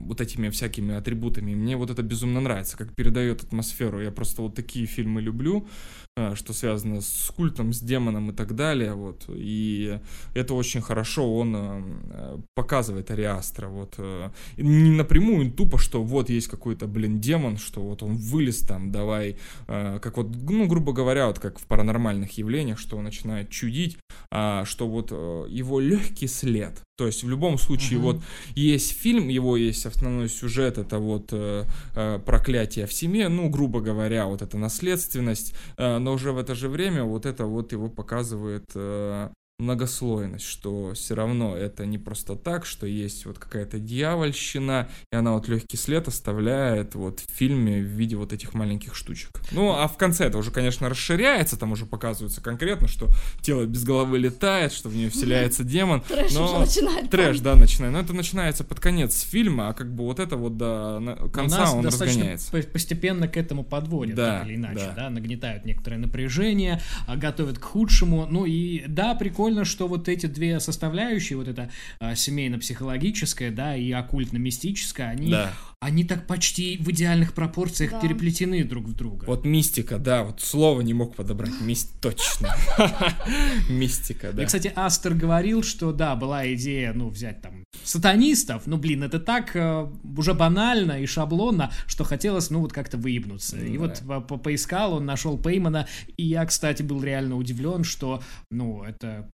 вот 0.05 0.21
этими 0.21 0.49
всякими 0.49 0.95
атрибутами. 0.95 1.55
Мне 1.55 1.75
вот 1.77 1.89
это 1.89 2.01
безумно 2.03 2.39
нравится, 2.39 2.77
как 2.77 2.93
передает 2.95 3.43
атмосферу. 3.43 4.01
Я 4.01 4.11
просто 4.11 4.41
вот 4.41 4.55
такие 4.55 4.85
фильмы 4.85 5.21
люблю, 5.21 5.67
э, 6.15 6.35
что 6.35 6.53
связано 6.53 7.01
с 7.01 7.31
культом, 7.35 7.73
с 7.73 7.79
демоном 7.79 8.31
и 8.31 8.33
так 8.33 8.55
далее, 8.55 8.93
вот, 8.93 9.25
и 9.29 9.99
это 10.33 10.53
очень 10.53 10.81
хорошо 10.81 11.35
он 11.35 11.55
э, 11.55 11.83
э, 12.09 12.37
показывает 12.55 13.11
Ариастра, 13.11 13.67
вот, 13.67 13.95
э, 13.97 14.29
не 14.57 14.91
напрямую, 14.91 15.51
тупо, 15.51 15.77
что 15.77 15.96
вот 16.03 16.29
есть 16.29 16.47
какой-то, 16.47 16.87
блин, 16.87 17.19
демон, 17.19 17.57
что 17.57 17.81
вот 17.81 18.03
он 18.03 18.17
вылез 18.17 18.59
там, 18.59 18.91
давай, 18.91 19.37
э, 19.67 19.99
как 20.01 20.17
вот, 20.17 20.27
ну, 20.49 20.67
грубо 20.67 20.93
говоря, 20.93 21.27
вот 21.27 21.39
как 21.39 21.59
в 21.59 21.65
паранормальных 21.65 22.37
явлениях, 22.37 22.79
что 22.79 22.97
он 22.97 23.03
начинает 23.03 23.49
чудить, 23.49 23.97
а, 24.31 24.65
что 24.65 24.87
вот 24.87 25.09
э, 25.11 25.45
его 25.49 25.79
легкий 25.79 26.27
след, 26.27 26.81
то 26.97 27.05
есть 27.05 27.23
в 27.23 27.29
любом 27.29 27.57
случае 27.57 27.99
Мгм. 27.99 28.07
вот 28.07 28.23
есть 28.55 28.91
фильм, 28.91 29.27
его 29.27 29.55
есть 29.57 29.85
основной 29.85 30.29
сюжет, 30.29 30.77
это 30.77 30.99
вот 30.99 31.29
э, 31.31 31.65
э, 31.95 32.19
проклятие 32.25 32.87
в 32.87 32.93
семье, 32.93 33.29
ну, 33.29 33.49
грубо 33.49 33.81
говоря, 33.81 34.25
вот 34.25 34.41
эта 34.41 34.57
наследственность, 34.57 35.53
э, 35.77 35.97
но 35.99 36.13
уже 36.13 36.31
в 36.31 36.37
это 36.37 36.55
же 36.55 36.69
время 36.69 37.03
вот 37.03 37.25
это 37.25 37.45
вот 37.45 37.71
его 37.71 37.89
показывает 37.89 38.65
э, 38.75 39.29
многослойность, 39.59 40.45
что 40.45 40.93
все 40.93 41.15
равно 41.15 41.55
это 41.55 41.85
не 41.87 41.97
просто 41.97 42.35
так, 42.35 42.65
что 42.65 42.85
есть 42.85 43.25
вот 43.25 43.39
какая-то 43.39 43.79
дьявольщина, 43.79 44.87
и 45.11 45.15
она 45.15 45.33
вот 45.33 45.47
легкий 45.47 45.77
след 45.77 46.07
оставляет 46.07 46.93
вот 46.93 47.21
в 47.21 47.31
фильме 47.33 47.79
в 47.81 47.85
виде 47.85 48.15
вот 48.15 48.33
этих 48.33 48.53
маленьких 48.53 48.93
штучек. 48.93 49.31
Ну, 49.51 49.71
а 49.71 49.87
в 49.87 49.97
конце 49.97 50.25
это 50.25 50.37
уже, 50.37 50.51
конечно, 50.51 50.89
расширяется, 50.89 51.57
там 51.57 51.71
уже 51.71 51.87
показывается 51.87 52.39
конкретно, 52.39 52.87
что 52.87 53.07
тело 53.41 53.65
без 53.65 53.83
головы 53.83 54.19
летает, 54.19 54.71
что 54.73 54.89
в 54.89 54.95
нее 54.95 55.09
вселяется 55.09 55.63
демон. 55.63 56.01
Трэш 56.01 56.33
но- 56.33 56.45
уже 56.45 56.59
начинает. 56.59 57.09
Трэш, 57.09 57.39
да, 57.39 57.55
начинает. 57.55 57.93
Но 57.93 57.99
это 57.99 58.13
начинается 58.13 58.63
под 58.63 58.79
конец 58.79 59.21
фильма, 59.21 59.69
а 59.69 59.73
как 59.73 59.91
бы 59.91 60.03
вот 60.03 60.19
это 60.19 60.37
вот 60.37 60.57
до 60.57 61.29
конца 61.33 61.59
нас 61.61 61.73
он 61.73 61.83
разгоняется. 61.85 62.51
по- 62.51 62.61
постепенно 62.61 63.27
к 63.27 63.35
этому 63.37 63.63
подводят, 63.63 64.15
Да, 64.15 64.39
так 64.39 64.47
или 64.47 64.55
иначе, 64.55 64.75
да. 64.75 64.93
да. 64.95 65.09
нагнетают 65.09 65.65
некоторое 65.65 65.97
напряжение, 65.97 66.79
а, 67.07 67.15
готовят 67.15 67.57
к 67.57 67.63
худшему. 67.63 68.27
Ну 68.29 68.45
и 68.45 68.83
да, 68.87 69.15
прикольно, 69.15 69.46
что 69.65 69.87
вот 69.87 70.07
эти 70.09 70.25
две 70.25 70.59
составляющие, 70.59 71.37
вот 71.37 71.47
это 71.47 71.69
а, 71.99 72.15
семейно-психологическое, 72.15 73.51
да, 73.51 73.75
и 73.75 73.91
оккультно-мистическое, 73.91 75.07
они, 75.09 75.31
Да. 75.31 75.53
они 75.79 76.03
так 76.03 76.27
почти 76.27 76.77
в 76.77 76.89
идеальных 76.91 77.33
пропорциях 77.33 77.91
Да. 77.91 77.99
переплетены 78.01 78.63
друг 78.63 78.85
в 78.87 78.93
друга. 78.93 79.25
Вот 79.25 79.45
мистика, 79.45 79.97
да, 79.97 80.23
вот 80.23 80.41
слово 80.41 80.81
не 80.81 80.93
мог 80.93 81.15
подобрать. 81.15 81.59
Мист, 81.61 81.91
точно. 82.01 82.55
Мистика, 83.69 84.31
да. 84.33 84.43
И, 84.43 84.45
кстати, 84.45 84.71
Астер 84.75 85.13
говорил, 85.13 85.63
что 85.63 85.91
да, 85.91 86.15
была 86.15 86.51
идея, 86.53 86.93
ну, 86.93 87.09
взять 87.09 87.41
там 87.41 87.63
сатанистов, 87.83 88.63
ну, 88.67 88.77
блин, 88.77 89.03
это 89.03 89.19
так 89.19 89.55
э, 89.55 89.87
уже 90.17 90.33
банально 90.33 91.01
и 91.01 91.05
шаблонно, 91.05 91.71
что 91.87 92.03
хотелось, 92.03 92.49
ну, 92.49 92.59
вот 92.61 92.73
как-то 92.73 92.97
выебнуться. 92.97 93.57
И 93.57 93.77
вот 93.77 94.01
по- 94.07 94.21
по- 94.21 94.37
поискал, 94.37 94.93
он 94.93 95.05
нашел 95.05 95.37
Пеймана, 95.37 95.87
и 96.17 96.23
я, 96.25 96.45
кстати, 96.45 96.83
был 96.83 97.03
реально 97.03 97.35
удивлен, 97.37 97.83
что, 97.83 98.21
ну, 98.51 98.83
это 98.83 99.29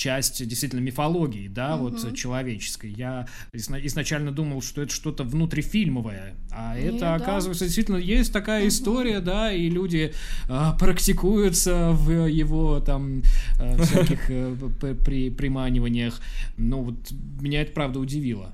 часть 0.00 0.46
действительно 0.48 0.80
мифологии, 0.80 1.46
да, 1.46 1.76
вот 1.76 2.02
Мгм. 2.02 2.14
человеческой. 2.14 2.90
Я 2.90 3.26
изна- 3.54 3.84
изначально 3.86 4.32
думал, 4.32 4.62
что 4.62 4.80
это 4.80 4.92
что-то 4.94 5.24
внутрифильмовое, 5.24 6.36
а 6.50 6.74
Не, 6.74 6.84
это, 6.86 7.00
да. 7.00 7.14
оказывается, 7.16 7.64
действительно 7.66 7.98
есть 7.98 8.32
такая 8.32 8.60
Мгм. 8.60 8.68
история, 8.68 9.20
да, 9.20 9.52
и 9.52 9.68
люди 9.68 10.14
а, 10.48 10.72
практикуются 10.72 11.90
в 11.92 12.26
его 12.26 12.80
там 12.80 13.22
а, 13.60 13.76
всяких 13.82 14.30
э, 14.30 14.56
при, 15.04 15.28
приманиваниях. 15.30 16.18
Ну, 16.56 16.82
вот 16.82 16.96
меня 17.40 17.60
это 17.60 17.72
правда 17.72 18.00
удивило. 18.00 18.52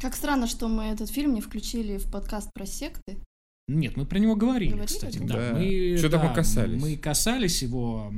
Как 0.00 0.16
странно, 0.16 0.46
что 0.48 0.66
мы 0.68 0.84
этот 0.84 1.08
фильм 1.10 1.34
не 1.34 1.40
включили 1.40 1.98
в 1.98 2.10
подкаст 2.10 2.50
про 2.52 2.66
секты. 2.66 3.16
Нет, 3.68 3.96
мы 3.96 4.04
про 4.04 4.18
него 4.18 4.34
говорили, 4.34 4.70
Говорили? 4.70 4.86
кстати. 4.86 5.18
Да. 5.18 5.52
Мы, 5.54 5.96
Чё-то 5.96 6.18
да, 6.18 6.28
мы 6.28 6.34
касались. 6.34 6.82
Мы 6.82 6.96
касались 6.96 7.62
его 7.62 8.12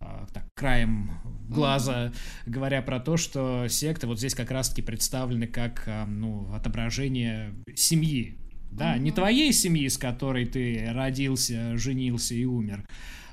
а, 0.00 0.26
так, 0.32 0.44
краем 0.54 1.10
глаза, 1.48 2.12
говоря 2.46 2.82
про 2.82 3.00
то, 3.00 3.16
что 3.16 3.66
секты 3.68 4.06
вот 4.06 4.18
здесь 4.18 4.34
как 4.34 4.50
раз-таки 4.52 4.82
представлены 4.82 5.48
как 5.48 5.82
а, 5.86 6.06
ну, 6.06 6.52
отображение 6.54 7.52
семьи. 7.74 8.38
Да, 8.70 8.96
не 8.98 9.10
Мгм. 9.10 9.16
твоей 9.16 9.52
семьи, 9.52 9.88
с 9.88 9.96
которой 9.98 10.44
ты 10.46 10.88
родился, 10.92 11.76
женился 11.78 12.34
и 12.34 12.44
умер, 12.44 12.86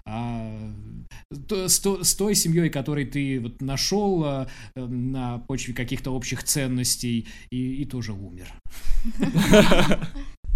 а 0.06 0.74
то- 1.48 1.68
с, 1.68 1.80
с 1.80 2.16
той 2.16 2.34
семьей, 2.36 2.70
которой 2.70 3.06
ты 3.06 3.40
вот 3.40 3.62
нашел 3.62 4.24
а, 4.24 4.48
на 4.76 5.40
почве 5.40 5.74
каких-то 5.74 6.12
общих 6.12 6.44
ценностей 6.44 7.28
и, 7.52 7.82
и 7.82 7.86
тоже 7.86 8.14
умер. 8.14 8.48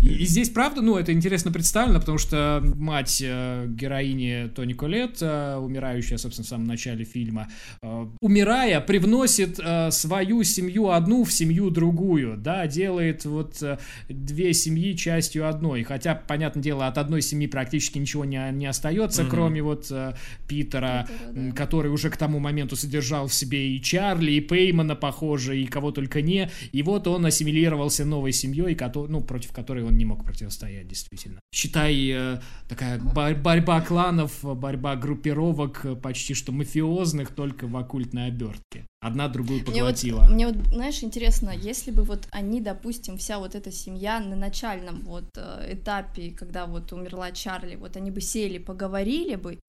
И, 0.08 0.24
и 0.24 0.26
здесь, 0.26 0.50
правда, 0.50 0.82
ну, 0.82 0.98
это 0.98 1.12
интересно 1.12 1.52
представлено, 1.52 2.00
потому 2.00 2.18
что 2.18 2.62
мать 2.76 3.22
э, 3.26 3.66
героини 3.68 4.50
Тони 4.56 4.74
Колет, 4.74 5.18
э, 5.22 5.56
умирающая, 5.58 6.18
собственно, 6.18 6.46
в 6.46 6.50
самом 6.50 6.68
начале 6.68 7.04
фильма, 7.06 7.48
э, 7.82 8.08
умирая, 8.22 8.80
привносит 8.82 9.60
э, 9.64 9.92
свою 9.92 10.44
семью 10.44 10.90
одну 10.90 11.24
в 11.24 11.32
семью 11.32 11.70
другую, 11.70 12.38
да, 12.38 12.68
делает 12.68 13.26
вот 13.26 13.62
э, 13.62 13.78
две 14.10 14.54
семьи 14.54 14.96
частью 14.96 15.48
одной. 15.48 15.84
Хотя, 15.84 16.16
понятное 16.16 16.64
дело, 16.64 16.88
от 16.88 16.98
одной 16.98 17.22
семьи 17.22 17.48
практически 17.48 17.98
ничего 18.00 18.26
не, 18.26 18.52
не 18.52 18.66
остается, 18.66 19.24
Мгм. 19.24 19.32
кроме 19.32 19.62
вот 19.62 19.88
э, 19.92 20.14
Питера, 20.48 20.68
Питера, 20.68 21.08
да. 21.32 21.52
который 21.52 21.92
уже 21.92 22.10
к 22.10 22.18
тому 22.18 22.40
моменту 22.40 22.76
содержал 22.76 23.28
в 23.28 23.34
себе 23.34 23.76
и 23.76 23.82
Чарли, 23.82 24.32
и 24.32 24.40
Пеймана, 24.42 24.96
похоже, 24.96 25.60
и 25.62 25.66
кого 25.66 25.92
только 25.92 26.22
не. 26.22 26.50
И 26.72 26.84
вот 26.84 27.08
он 27.08 27.26
ассимилировался 27.26 28.06
новой 28.06 28.32
семьей, 28.32 28.76
кото- 28.76 29.08
ну, 29.08 29.22
против 29.22 29.52
которой 29.52 29.84
он 29.84 29.97
не 29.98 30.06
мог 30.06 30.24
противостоять, 30.24 30.88
действительно. 30.88 31.40
Считай, 31.54 32.10
э, 32.14 32.40
такая 32.70 33.00
бор- 33.00 33.36
борьба 33.36 33.82
кланов, 33.82 34.40
борьба 34.44 34.96
группировок 34.96 35.86
э, 35.86 35.96
почти 35.96 36.34
что 36.34 36.52
мафиозных, 36.52 37.34
только 37.36 37.68
в 37.68 37.76
оккультной 37.76 38.28
обертке. 38.28 38.86
Одна 39.00 39.28
другую 39.28 39.60
Мне 39.62 39.66
вот, 39.68 39.76
поглотила. 39.80 40.24
мне 40.28 40.48
вот, 40.48 40.56
знаешь, 40.74 41.04
интересно, 41.04 41.52
если 41.56 41.92
бы 41.92 42.04
вот 42.04 42.28
они, 42.32 42.62
допустим, 42.62 43.18
вся 43.18 43.38
вот 43.40 43.56
эта 43.56 43.72
семья 43.72 44.20
на 44.20 44.36
начальном 44.36 45.02
вот 45.02 45.26
э, 45.36 45.74
этапе, 45.74 46.32
когда 46.32 46.66
вот 46.66 46.92
умерла 46.94 47.32
Чарли, 47.32 47.76
вот 47.76 47.96
они 47.98 48.12
бы 48.12 48.22
сели, 48.22 48.58
поговорили 48.58 49.36
бы, 49.36 49.60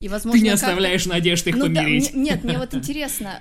и, 0.00 0.08
возможно, 0.08 0.38
Ты 0.40 0.44
не 0.44 0.50
оставляешь 0.52 1.06
надежд 1.06 1.46
их 1.46 1.56
Ну 1.56 1.68
да, 1.68 1.80
помирить. 1.82 2.12
мне- 2.14 2.22
нет, 2.24 2.44
мне 2.44 2.58
вот 2.58 2.74
интересно, 2.74 3.40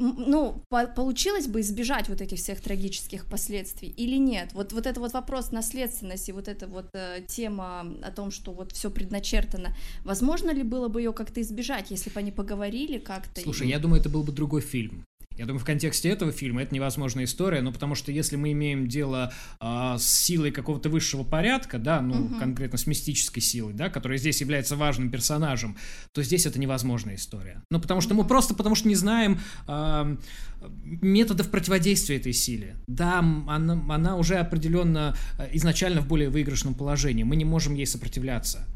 ну, 0.00 0.62
по- 0.68 0.86
получилось 0.86 1.46
бы 1.46 1.60
избежать 1.60 2.08
вот 2.08 2.20
этих 2.20 2.38
всех 2.38 2.60
трагических 2.60 3.26
последствий 3.26 3.88
или 3.96 4.16
нет? 4.16 4.50
Вот, 4.54 4.72
вот 4.72 4.86
это 4.86 4.98
вот 5.00 5.12
вопрос 5.12 5.52
наследственности, 5.52 6.30
вот 6.32 6.48
эта 6.48 6.66
вот 6.66 6.86
э, 6.94 7.22
тема 7.28 7.86
о 8.02 8.10
том, 8.10 8.30
что 8.30 8.52
вот 8.52 8.72
все 8.72 8.90
предначертано, 8.90 9.74
возможно 10.04 10.50
ли 10.50 10.62
было 10.62 10.88
бы 10.88 11.00
ее 11.02 11.12
как-то 11.12 11.40
избежать, 11.40 11.90
если 11.90 12.10
бы 12.10 12.18
они 12.20 12.32
поговорили 12.32 12.98
как-то? 12.98 13.40
Слушай, 13.42 13.66
и- 13.68 13.70
я 13.70 13.78
думаю, 13.78 14.00
это 14.00 14.08
был 14.08 14.22
бы 14.22 14.32
другой 14.32 14.60
фильм. 14.62 15.04
Я 15.40 15.46
думаю, 15.46 15.58
в 15.60 15.64
контексте 15.64 16.10
этого 16.10 16.32
фильма 16.32 16.60
это 16.60 16.74
невозможная 16.74 17.24
история, 17.24 17.62
ну, 17.62 17.72
потому 17.72 17.94
что 17.94 18.12
если 18.12 18.36
мы 18.36 18.52
имеем 18.52 18.86
дело 18.86 19.32
а, 19.58 19.96
с 19.96 20.06
силой 20.06 20.50
какого-то 20.50 20.90
высшего 20.90 21.24
порядка, 21.24 21.78
да, 21.78 22.02
ну, 22.02 22.24
Мгм. 22.24 22.38
конкретно 22.38 22.76
с 22.76 22.86
мистической 22.86 23.42
силой, 23.42 23.72
да, 23.72 23.88
которая 23.88 24.18
здесь 24.18 24.42
является 24.42 24.76
важным 24.76 25.10
персонажем, 25.10 25.78
то 26.12 26.22
здесь 26.22 26.44
это 26.44 26.60
невозможная 26.60 27.14
история. 27.14 27.62
Ну, 27.70 27.80
потому 27.80 28.02
что 28.02 28.12
мы 28.12 28.24
просто 28.24 28.52
потому 28.52 28.74
что 28.74 28.86
не 28.86 28.96
знаем 28.96 29.40
а, 29.66 30.14
методов 31.00 31.50
противодействия 31.50 32.18
этой 32.18 32.34
силе. 32.34 32.76
Да, 32.86 33.20
она, 33.20 33.82
она 33.88 34.16
уже 34.16 34.34
определенно 34.34 35.16
а, 35.38 35.48
изначально 35.52 36.02
в 36.02 36.06
более 36.06 36.28
выигрышном 36.28 36.74
положении. 36.74 37.22
Мы 37.22 37.36
не 37.36 37.46
можем 37.46 37.72
ей 37.72 37.86
сопротивляться. 37.86 38.66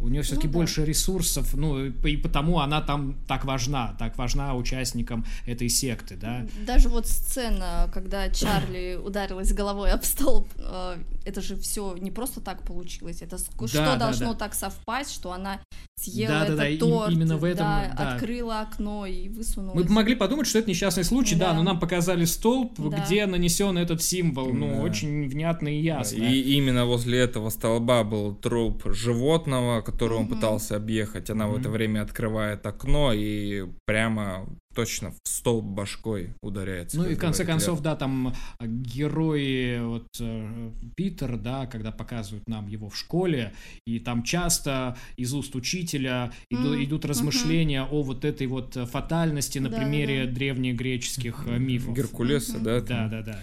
У 0.00 0.08
нее 0.08 0.22
все-таки 0.22 0.46
Ну 0.46 0.52
да. 0.52 0.58
больше 0.60 0.84
ресурсов, 0.84 1.54
ну 1.54 1.86
и 1.86 1.90
по- 1.90 2.06
и 2.06 2.16
потому 2.16 2.60
она 2.60 2.80
там 2.80 3.16
так 3.26 3.44
важна, 3.44 3.96
так 3.98 4.16
важна 4.16 4.54
участникам 4.54 5.24
этой 5.46 5.68
секты, 5.68 6.16
да. 6.16 6.46
Даже 6.66 6.88
вот 6.88 7.06
сцена, 7.06 7.90
когда 7.92 8.28
Чарли 8.30 8.96
ударилась 9.04 9.52
головой 9.52 9.90
об 9.90 10.04
столб, 10.04 10.48
э, 10.56 10.96
это 11.24 11.40
же 11.40 11.56
все 11.56 11.96
не 12.00 12.10
просто 12.10 12.40
так 12.40 12.62
получилось, 12.62 13.22
это 13.22 13.36
Да, 13.38 13.66
что 13.68 13.78
да, 13.84 13.96
должно 13.96 14.32
да. 14.32 14.38
так 14.38 14.54
совпасть, 14.54 15.12
что 15.12 15.32
она 15.32 15.60
съела 16.00 16.28
Да, 16.32 16.38
да, 16.40 16.44
этот 16.44 16.56
да, 16.58 16.68
и- 16.68 16.78
торт, 16.78 17.12
именно 17.12 17.36
в 17.36 17.44
этом, 17.44 17.66
да, 17.66 17.94
да. 17.98 18.12
открыла 18.14 18.60
окно 18.60 19.04
и 19.04 19.28
высунулась. 19.28 19.74
Мы 19.76 19.82
бы 19.84 19.90
могли 19.92 20.14
подумать, 20.14 20.46
что 20.46 20.60
это 20.60 20.70
несчастный 20.70 21.02
случай, 21.04 21.34
да, 21.34 21.48
Да. 21.50 21.54
но 21.54 21.62
нам 21.64 21.80
показали 21.80 22.24
столб, 22.24 22.74
Да. 22.78 22.98
где 23.04 23.26
нанесен 23.26 23.76
этот 23.76 24.00
символ, 24.02 24.52
ну, 24.54 24.76
Да. 24.76 24.80
очень 24.82 25.28
внятно 25.28 25.68
и 25.68 25.80
ясно. 25.82 26.22
И 26.22 26.40
именно 26.52 26.86
возле 26.86 27.18
этого 27.18 27.50
столба 27.50 28.04
был 28.04 28.34
труп 28.36 28.84
животного, 28.86 29.82
который 29.88 30.18
он 30.18 30.24
Мгм. 30.24 30.34
пытался 30.34 30.76
объехать. 30.76 31.30
Она 31.30 31.46
в 31.48 31.56
это 31.56 31.70
время 31.70 32.02
открывает 32.02 32.66
окно 32.66 33.12
и 33.14 33.64
прямо 33.86 34.46
точно 34.74 35.10
в 35.10 35.16
столб 35.26 35.64
башкой 35.64 36.34
ударяется. 36.42 36.98
Ну 36.98 37.04
и 37.08 37.14
в 37.14 37.18
конце 37.18 37.42
говорит 37.44 37.64
концов, 37.64 37.80
да, 37.82 37.96
там 37.96 38.28
э, 38.60 38.66
герои, 38.66 39.80
вот 39.80 40.06
э, 40.20 40.70
Питер, 40.96 41.36
да, 41.36 41.66
когда 41.66 41.90
показывают 41.90 42.46
нам 42.48 42.68
его 42.68 42.88
в 42.88 42.96
школе, 42.96 43.52
и 43.86 43.98
там 43.98 44.22
часто 44.22 44.96
из 45.16 45.32
уст 45.34 45.54
учителя 45.56 46.30
иду- 46.50 46.74
Мгм, 46.74 46.84
идут 46.84 47.04
размышления 47.06 47.82
о 47.82 48.02
вот 48.02 48.24
этой 48.24 48.46
вот 48.46 48.74
фатальности 48.74 49.58
на 49.58 49.68
Да, 49.70 49.78
примере 49.78 50.26
да. 50.26 50.32
древнегреческих 50.32 51.44
э, 51.46 51.58
мифов. 51.58 51.96
Геркулеса, 51.96 52.56
Мгм. 52.56 52.64
да? 52.64 52.80
Да, 52.80 52.86
там. 52.86 53.10
да, 53.10 53.42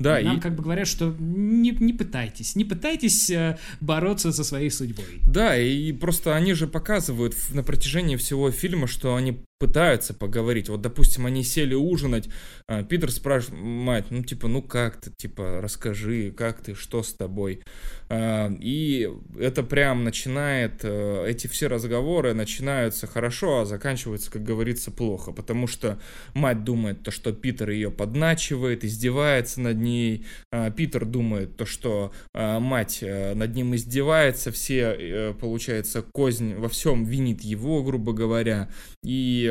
да. 0.00 0.20
Нам 0.20 0.38
и- 0.38 0.40
как 0.40 0.56
бы 0.56 0.62
говорят, 0.64 0.88
что 0.88 1.14
не, 1.18 1.70
не 1.70 1.92
пытайтесь, 1.92 2.56
не 2.56 2.64
пытайтесь 2.64 3.30
э, 3.30 3.58
бороться 3.80 4.32
со 4.32 4.42
своей 4.42 4.70
судьбой. 4.70 5.04
Да, 5.26 5.56
и 5.56 5.92
просто 5.92 6.34
они 6.34 6.54
же 6.54 6.66
показывают 6.66 7.36
на 7.52 7.62
протяжении 7.62 8.16
всего 8.16 8.50
фильма, 8.50 8.86
что 8.88 9.14
они 9.14 9.38
пытаются 9.60 10.14
поговорить. 10.14 10.70
Вот, 10.70 10.80
допустим, 10.80 11.26
они 11.26 11.44
сели 11.44 11.74
ужинать, 11.74 12.30
а, 12.66 12.82
Питер 12.82 13.12
спрашивает, 13.12 13.62
мать, 13.62 14.06
ну, 14.08 14.24
типа, 14.24 14.48
ну 14.48 14.62
как 14.62 14.96
ты, 14.96 15.10
типа, 15.10 15.60
расскажи, 15.60 16.32
как 16.34 16.62
ты, 16.62 16.74
что 16.74 17.02
с 17.02 17.12
тобой? 17.12 17.60
А, 18.08 18.50
И 18.58 19.08
это 19.38 19.62
прям 19.62 20.02
начинает, 20.02 20.80
э, 20.82 21.26
эти 21.28 21.46
все 21.46 21.66
разговоры 21.66 22.32
начинаются 22.32 23.06
хорошо, 23.06 23.60
а 23.60 23.64
заканчиваются, 23.66 24.30
как 24.30 24.42
говорится, 24.42 24.90
плохо, 24.90 25.32
потому 25.32 25.66
что 25.66 26.00
мать 26.32 26.64
думает 26.64 27.02
то, 27.02 27.10
что 27.10 27.32
Питер 27.34 27.68
ее 27.68 27.90
подначивает, 27.90 28.82
издевается 28.82 29.60
над 29.60 29.76
ней, 29.76 30.26
а, 30.50 30.70
Питер 30.70 31.04
думает 31.04 31.58
то, 31.58 31.66
что 31.66 32.12
мать 32.32 33.00
э, 33.02 33.34
над 33.34 33.54
ним 33.54 33.74
издевается, 33.74 34.52
все, 34.52 34.96
э, 34.98 35.34
получается, 35.38 36.00
кознь 36.00 36.54
во 36.54 36.70
всем 36.70 37.04
винит 37.04 37.42
его, 37.42 37.82
грубо 37.82 38.14
говоря, 38.14 38.70
и 39.04 39.49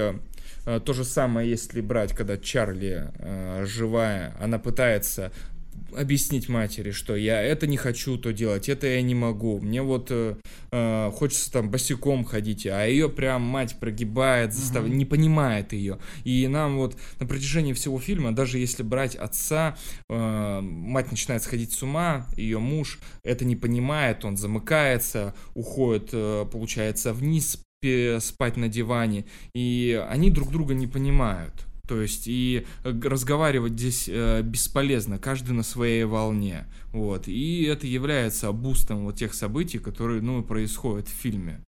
э, 0.66 0.80
то 0.84 0.94
же 0.94 1.04
самое, 1.04 1.50
если 1.50 1.82
брать, 1.82 2.14
когда 2.14 2.38
Чарли 2.38 3.12
э, 3.18 3.66
живая, 3.66 4.36
она 4.40 4.60
пытается 4.60 5.32
объяснить 5.96 6.50
матери, 6.50 6.92
что 6.92 7.16
я 7.16 7.42
это 7.42 7.68
не 7.68 7.78
хочу 7.78 8.18
то 8.18 8.32
делать, 8.32 8.70
это 8.70 8.88
я 8.88 9.02
не 9.02 9.16
могу, 9.16 9.60
мне 9.60 9.82
вот 9.82 10.08
э, 10.12 10.36
э, 10.72 11.12
хочется 11.14 11.52
там 11.52 11.70
босиком 11.70 12.24
ходить, 12.24 12.66
а 12.68 12.86
ее 12.86 13.10
прям 13.10 13.42
мать 13.42 13.78
прогибает, 13.80 14.54
застав... 14.54 14.84
Мгм. 14.84 14.98
не 14.98 15.06
понимает 15.06 15.74
ее. 15.74 16.00
И 16.24 16.48
нам 16.48 16.78
вот 16.78 16.96
на 17.20 17.26
протяжении 17.26 17.74
всего 17.74 18.00
фильма, 18.00 18.34
даже 18.34 18.60
если 18.60 18.84
брать 18.84 19.16
отца, 19.16 19.78
э, 20.10 20.60
мать 20.62 21.12
начинает 21.12 21.44
сходить 21.44 21.72
с 21.72 21.84
ума, 21.84 22.28
ее 22.36 22.60
муж 22.60 23.00
это 23.24 23.46
не 23.46 23.56
понимает, 23.56 24.26
он 24.26 24.38
замыкается, 24.38 25.34
уходит, 25.54 26.10
э, 26.14 26.46
получается, 26.52 27.14
вниз 27.14 27.60
спать 28.20 28.58
на 28.58 28.68
диване, 28.68 29.26
и 29.54 30.04
они 30.10 30.30
друг 30.32 30.52
друга 30.52 30.74
не 30.74 30.88
понимают. 30.88 31.66
То 31.88 32.02
есть 32.04 32.28
и 32.28 32.68
э, 32.84 33.00
разговаривать 33.04 33.74
здесь 33.74 34.08
э, 34.08 34.44
бесполезно, 34.44 35.18
каждый 35.18 35.54
на 35.54 35.64
своей 35.64 36.04
волне. 36.04 36.68
Вот. 36.92 37.28
И 37.28 37.64
это 37.64 37.88
является 37.88 38.52
бустом 38.52 39.06
вот 39.06 39.16
тех 39.16 39.34
событий, 39.34 39.80
которые 39.80 40.22
ну, 40.22 40.44
происходят 40.44 41.08
в 41.08 41.12
фильме. 41.12 41.62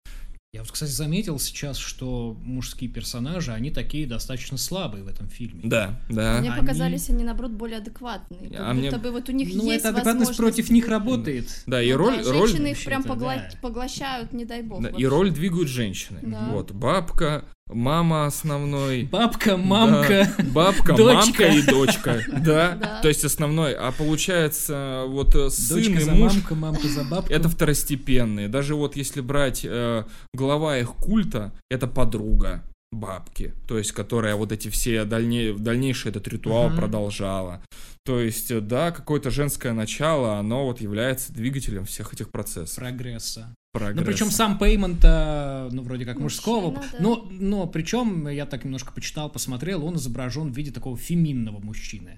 Я 0.53 0.63
вот, 0.63 0.71
кстати, 0.73 0.89
заметил 0.91 1.39
сейчас, 1.39 1.77
что 1.77 2.35
мужские 2.43 2.89
персонажи, 2.89 3.53
они 3.53 3.71
такие 3.71 4.05
достаточно 4.05 4.57
слабые 4.57 5.01
в 5.01 5.07
этом 5.07 5.29
фильме. 5.29 5.61
Да, 5.63 5.97
да. 6.09 6.39
Мне 6.41 6.51
Они- 6.51 6.59
показались 6.61 7.07
они, 7.09 7.23
наоборот 7.23 7.51
более 7.53 7.77
адекватные, 7.77 8.49
как 8.49 8.59
А 8.59 8.73
будто 8.73 8.73
мне- 8.73 8.91
бы 8.97 9.11
вот 9.11 9.29
у 9.29 9.31
них 9.31 9.47
Ну, 9.55 9.63
есть 9.71 9.79
эта 9.85 9.89
адекватность 9.95 10.31
возможность- 10.31 10.37
против 10.37 10.69
них 10.69 10.89
работает. 10.89 11.63
Да, 11.67 11.81
и 11.81 11.93
Ну 11.93 11.97
роль, 11.99 12.17
да, 12.21 12.31
роль, 12.33 12.49
женщины 12.49 12.71
их 12.73 12.83
прям 12.83 13.01
погла- 13.03 13.37
да. 13.37 13.49
поглощают, 13.61 14.33
не 14.33 14.43
дай 14.43 14.61
бог. 14.61 14.83
да, 14.83 14.89
и 14.89 15.05
роль 15.05 15.31
двигают 15.31 15.69
женщины. 15.69 16.19
Да. 16.21 16.49
Вот, 16.51 16.73
бабка, 16.73 17.45
мама 17.73 18.25
основной. 18.25 19.03
Бабка, 19.03 19.57
мамка. 19.57 20.33
Да, 20.37 20.43
бабка, 20.51 20.95
дочка. 20.95 21.13
мамка 21.25 21.47
и 21.47 21.61
дочка. 21.63 22.19
Да, 22.31 22.75
Да. 22.75 22.99
то 23.01 23.07
есть 23.07 23.23
основной. 23.25 23.73
А 23.73 23.91
получается, 23.91 25.03
вот 25.07 25.35
э, 25.35 25.49
сын 25.49 25.77
Дочка 25.77 25.93
и 25.93 25.99
за 26.03 26.11
муж, 26.11 26.33
мамку, 26.33 26.55
мамка 26.55 26.87
за 26.87 27.03
бабку. 27.03 27.31
это 27.31 27.49
второстепенные. 27.49 28.47
Даже 28.47 28.75
вот 28.75 28.95
если 28.95 29.21
брать 29.21 29.61
э, 29.63 30.05
глава 30.33 30.77
их 30.77 30.93
культа, 30.95 31.51
это 31.69 31.87
подруга 31.87 32.63
бабки, 32.91 33.53
то 33.67 33.77
есть 33.77 33.93
которая 33.93 34.35
вот 34.35 34.51
эти 34.51 34.67
все 34.69 35.05
дальне... 35.05 35.53
дальнейший 35.53 36.09
этот 36.11 36.27
ритуал 36.27 36.67
Мгм. 36.67 36.77
продолжала. 36.77 37.61
То 38.03 38.19
есть, 38.19 38.51
э, 38.51 38.59
да, 38.59 38.91
какое-то 38.91 39.29
женское 39.31 39.73
начало, 39.73 40.37
оно 40.37 40.65
вот 40.65 40.81
является 40.81 41.31
двигателем 41.31 41.85
всех 41.85 42.13
этих 42.13 42.29
процессов. 42.31 42.75
прогресса. 42.75 43.53
Прогресса. 43.71 44.01
Ну, 44.01 44.05
причем 44.05 44.31
сам 44.31 44.57
Пеймонта, 44.57 45.69
ну, 45.71 45.81
вроде 45.83 46.05
как 46.05 46.19
мужского. 46.19 46.71
Мужчина, 46.71 46.91
да. 46.91 46.97
Но, 46.99 47.27
но 47.31 47.67
причем, 47.67 48.27
я 48.27 48.45
так 48.45 48.65
немножко 48.65 48.91
почитал, 48.91 49.29
посмотрел, 49.29 49.85
он 49.85 49.95
изображен 49.95 50.51
в 50.51 50.57
виде 50.57 50.71
такого 50.71 50.97
феминного 50.97 51.59
мужчины. 51.59 52.17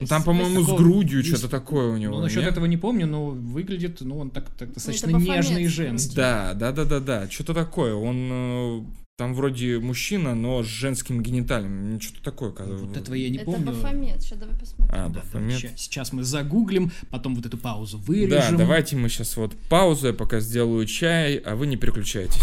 Ну, 0.00 0.06
Там, 0.06 0.22
по-моему, 0.22 0.62
с 0.62 0.66
грудью 0.66 1.18
есть- 1.18 1.28
что-то 1.30 1.48
такое 1.48 1.92
у 1.92 1.96
него. 1.98 2.16
Ну, 2.16 2.22
насчет 2.22 2.42
нет? 2.42 2.52
этого 2.52 2.64
не 2.64 2.76
помню, 2.76 3.06
но 3.06 3.26
выглядит, 3.26 4.00
ну, 4.00 4.18
он 4.18 4.30
так, 4.30 4.50
так 4.50 4.72
достаточно 4.72 5.10
нежный 5.10 5.64
и 5.64 5.66
женский. 5.68 6.16
Да, 6.16 6.54
да, 6.54 6.72
да, 6.72 6.84
да, 6.84 7.00
да. 7.00 7.30
Что-то 7.30 7.54
такое. 7.54 7.94
Он 7.94 8.16
э, 8.32 8.84
там 9.16 9.32
вроде 9.34 9.78
мужчина, 9.78 10.34
но 10.34 10.64
с 10.64 10.66
женскими 10.66 11.22
гениталиями. 11.22 12.00
Что-то 12.00 12.22
такое. 12.24 12.50
когда- 12.50 12.74
Вот 12.74 12.96
этого 12.96 13.14
я 13.14 13.28
не 13.30 13.36
Это 13.36 13.44
помню. 13.46 13.66
Бафомет, 13.66 14.20
сейчас 14.20 14.38
давай 14.40 14.58
посмотрим. 14.58 14.92
А, 14.92 15.08
Да, 15.08 15.14
да, 15.14 15.20
Бафомет. 15.20 15.58
ща- 15.60 15.76
Сейчас 15.76 16.12
мы 16.12 16.24
загуглим, 16.24 16.90
потом 17.10 17.36
вот 17.36 17.46
эту 17.46 17.56
паузу 17.56 17.98
Да, 17.98 18.04
вырежем. 18.06 18.56
давайте 18.56 18.96
мы 18.96 19.08
сейчас 19.08 19.36
вот 19.36 19.54
паузу, 19.68 20.08
я 20.08 20.14
пока 20.14 20.40
сделаю 20.40 20.84
чай, 20.86 21.36
а 21.36 21.54
вы 21.54 21.68
не 21.68 21.76
переключайтесь. 21.76 22.42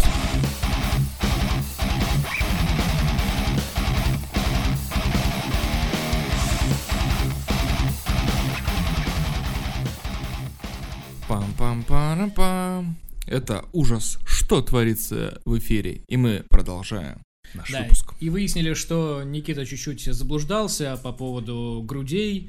Пам-пам-парам-пам. 11.52 12.94
Это 13.26 13.64
ужас, 13.72 14.18
что 14.26 14.60
творится 14.62 15.40
в 15.44 15.58
эфире. 15.58 16.02
И 16.08 16.16
мы 16.16 16.44
продолжаем 16.50 17.22
наш 17.54 17.70
Да, 17.70 17.82
выпуск. 17.82 18.14
и 18.20 18.28
выяснили, 18.30 18.74
что 18.74 19.22
Никита 19.22 19.64
чуть-чуть 19.64 20.04
заблуждался 20.06 20.96
по 21.02 21.12
поводу 21.12 21.82
грудей. 21.86 22.48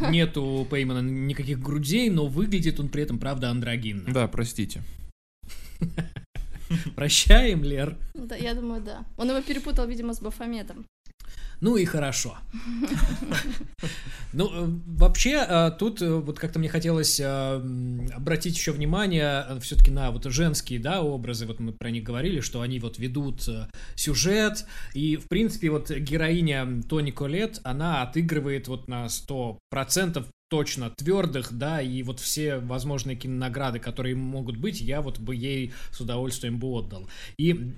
Нету 0.10 0.42
у 0.42 0.64
Пеймана 0.64 1.00
никаких 1.06 1.60
грудей, 1.60 2.08
но 2.10 2.26
выглядит 2.26 2.80
он 2.80 2.88
при 2.88 3.02
этом, 3.02 3.18
правда, 3.18 3.50
андрогинно. 3.50 4.12
Да, 4.12 4.26
простите. 4.28 4.82
Прощаем, 6.96 7.62
Лер. 7.62 7.96
Да, 8.14 8.34
я 8.36 8.54
думаю, 8.54 8.82
да. 8.82 9.04
Он 9.18 9.28
его 9.30 9.40
перепутал, 9.42 9.86
видимо, 9.86 10.14
с 10.14 10.20
Бафометом. 10.20 10.86
Ну 11.60 11.76
и 11.76 11.84
хорошо. 11.84 12.36
Ну, 14.34 14.50
э, 14.52 14.66
вообще, 14.86 15.46
э, 15.48 15.70
тут 15.78 16.02
э, 16.02 16.12
вот 16.12 16.38
как-то 16.38 16.58
мне 16.58 16.68
хотелось 16.68 17.20
обратить 17.20 18.56
еще 18.56 18.72
внимание 18.72 19.46
все-таки 19.60 19.90
на 19.90 20.10
вот 20.10 20.24
женские, 20.24 20.80
да, 20.80 21.02
образы, 21.02 21.46
вот 21.46 21.60
мы 21.60 21.72
про 21.72 21.90
них 21.90 22.02
говорили, 22.02 22.40
что 22.40 22.60
они 22.60 22.80
вот 22.80 22.98
ведут 22.98 23.48
сюжет, 23.94 24.66
и, 24.92 25.16
в 25.16 25.28
принципе, 25.28 25.70
вот 25.70 25.90
героиня 25.90 26.82
Тони 26.88 27.12
Колет, 27.12 27.60
она 27.62 28.02
отыгрывает 28.02 28.66
вот 28.68 28.88
на 28.88 29.06
100% 29.06 30.26
точно 30.50 30.90
твердых, 30.90 31.52
да, 31.52 31.80
и 31.80 32.02
вот 32.02 32.20
все 32.20 32.58
возможные 32.58 33.16
кинонаграды, 33.16 33.78
которые 33.78 34.16
могут 34.16 34.56
быть, 34.56 34.80
я 34.80 35.00
вот 35.00 35.18
бы 35.18 35.34
ей 35.34 35.72
с 35.90 36.00
удовольствием 36.00 36.58
бы 36.58 36.68
отдал. 36.68 37.08
И 37.38 37.74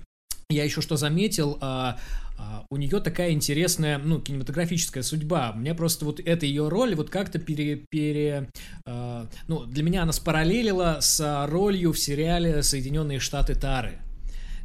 я 0.48 0.62
еще 0.62 0.80
что 0.80 0.96
заметил, 0.96 1.58
а, 1.60 1.98
а, 2.38 2.64
у 2.70 2.76
нее 2.76 3.00
такая 3.00 3.32
интересная, 3.32 3.98
ну, 3.98 4.20
кинематографическая 4.20 5.02
судьба. 5.02 5.52
Мне 5.52 5.74
просто 5.74 6.04
вот 6.04 6.20
эта 6.20 6.46
ее 6.46 6.68
роль 6.68 6.94
вот 6.94 7.10
как-то 7.10 7.40
пере... 7.40 7.84
пере 7.90 8.48
а, 8.84 9.28
ну, 9.48 9.64
для 9.64 9.82
меня 9.82 10.02
она 10.04 10.12
спараллелила 10.12 10.98
с 11.00 11.46
ролью 11.48 11.92
в 11.92 11.98
сериале 11.98 12.62
«Соединенные 12.62 13.18
Штаты 13.18 13.56
Тары» 13.56 13.98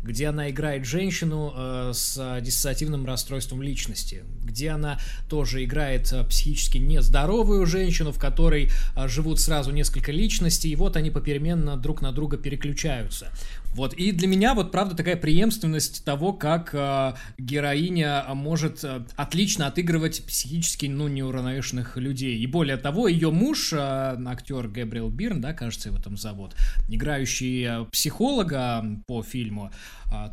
где 0.04 0.28
она 0.28 0.50
играет 0.50 0.86
женщину 0.86 1.54
э, 1.56 1.92
с 1.94 2.40
диссоциативным 2.42 3.06
расстройством 3.06 3.62
личности, 3.62 4.24
где 4.44 4.70
она 4.70 5.00
тоже 5.30 5.64
играет 5.64 6.12
э, 6.12 6.24
психически 6.24 6.80
нездоровую 6.80 7.66
женщину, 7.66 8.12
в 8.12 8.20
которой 8.20 8.70
э, 8.96 9.08
живут 9.08 9.40
сразу 9.40 9.72
несколько 9.72 10.12
личностей, 10.12 10.70
и 10.70 10.76
вот 10.76 10.98
они 10.98 11.12
попеременно 11.12 11.78
друг 11.78 12.02
на 12.02 12.12
друга 12.12 12.38
переключаются. 12.38 13.32
Вот, 13.74 13.94
и 13.94 14.12
для 14.12 14.28
меня 14.28 14.54
вот, 14.54 14.72
правда, 14.72 14.96
такая 14.96 15.16
преемственность 15.16 16.04
того, 16.04 16.34
как 16.34 16.72
э, 16.74 17.14
героиня 17.38 18.26
может 18.34 18.84
э, 18.84 19.06
отлично 19.16 19.68
отыгрывать 19.68 20.26
психически, 20.26 20.88
ну, 20.88 21.08
неуравновешенных 21.08 21.96
людей. 21.96 22.38
И 22.38 22.48
более 22.48 22.78
того, 22.78 23.08
ее 23.08 23.32
муж, 23.32 23.72
э, 23.72 23.78
актер 23.78 24.68
Гэбриэл 24.68 25.10
Бирн, 25.10 25.40
да, 25.40 25.54
кажется, 25.54 25.90
его 25.90 26.00
там 26.00 26.18
зовут, 26.18 26.54
играющий 26.90 27.64
э, 27.64 27.86
психолога 27.86 28.84
по 29.08 29.24
фильму, 29.24 29.72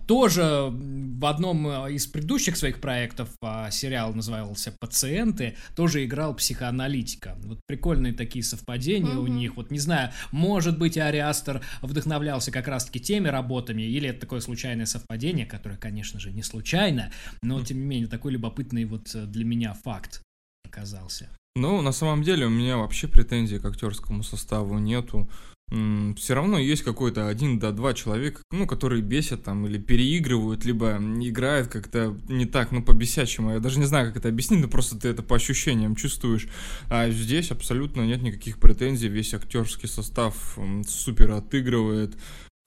тоже 0.07 0.71
в 0.71 1.25
одном 1.27 1.67
э, 1.69 1.93
из 1.93 2.07
предыдущих 2.07 2.57
своих 2.57 2.81
проектов, 2.81 3.29
э, 3.43 3.71
сериал 3.71 4.15
назывался 4.15 4.75
«Пациенты», 4.79 5.57
тоже 5.77 6.05
играл 6.05 6.35
психоаналитика. 6.35 7.37
Вот 7.45 7.61
прикольные 7.67 8.13
такие 8.13 8.45
совпадения 8.45 9.17
у 9.17 9.27
них. 9.27 9.57
Вот 9.57 9.71
не 9.71 9.79
знаю, 9.79 10.11
может 10.33 10.79
быть, 10.79 10.99
Ари 10.99 11.19
Астер 11.19 11.63
вдохновлялся 11.83 12.51
как 12.51 12.69
раз-таки 12.69 13.01
теми 13.01 13.29
работами, 13.29 13.83
или 13.83 14.09
это 14.09 14.21
такое 14.21 14.41
случайное 14.41 14.87
совпадение, 14.87 15.47
которое, 15.47 15.77
конечно 15.77 16.21
же, 16.21 16.31
не 16.33 16.43
случайно, 16.43 17.13
но, 17.43 17.63
тем 17.65 17.79
не 17.79 17.85
менее, 17.85 18.09
такой 18.09 18.33
любопытный 18.33 18.85
вот 18.85 19.15
э, 19.15 19.27
для 19.27 19.45
меня 19.45 19.75
факт 19.75 20.23
оказался. 20.65 21.29
Ну, 21.57 21.83
на 21.83 21.93
самом 21.93 22.23
деле, 22.23 22.47
у 22.47 22.51
меня 22.51 22.77
вообще 22.77 23.09
претензий 23.09 23.59
к 23.59 23.65
актерскому 23.65 24.23
составу 24.23 24.79
нету. 24.79 25.29
Все 25.71 26.35
равно 26.35 26.59
есть 26.59 26.83
какой-то 26.83 27.29
один 27.29 27.59
до 27.59 27.73
два 27.73 27.93
человека, 27.93 28.41
ну, 28.51 28.67
которые 28.67 29.03
бесят 29.03 29.45
там 29.45 29.67
или 29.67 29.77
переигрывают, 29.77 30.65
либо 30.65 30.97
играют 30.97 31.69
как-то 31.69 32.17
не 32.29 32.47
так, 32.47 32.73
ну, 32.73 32.83
по-бесячему. 32.83 33.53
Я 33.53 33.61
даже 33.61 33.79
не 33.79 33.85
знаю, 33.85 34.09
как 34.09 34.17
это 34.17 34.29
объяснить, 34.29 34.61
но 34.61 34.69
просто 34.69 34.99
ты 34.99 35.09
это 35.09 35.23
по 35.23 35.37
ощущениям 35.37 35.95
чувствуешь. 35.95 36.49
А 36.89 37.11
здесь 37.11 37.51
абсолютно 37.51 38.03
нет 38.03 38.23
никаких 38.23 38.59
претензий, 38.59 39.09
весь 39.09 39.35
актерский 39.35 39.89
состав 39.89 40.59
супер 40.87 41.33
отыгрывает. 41.33 42.17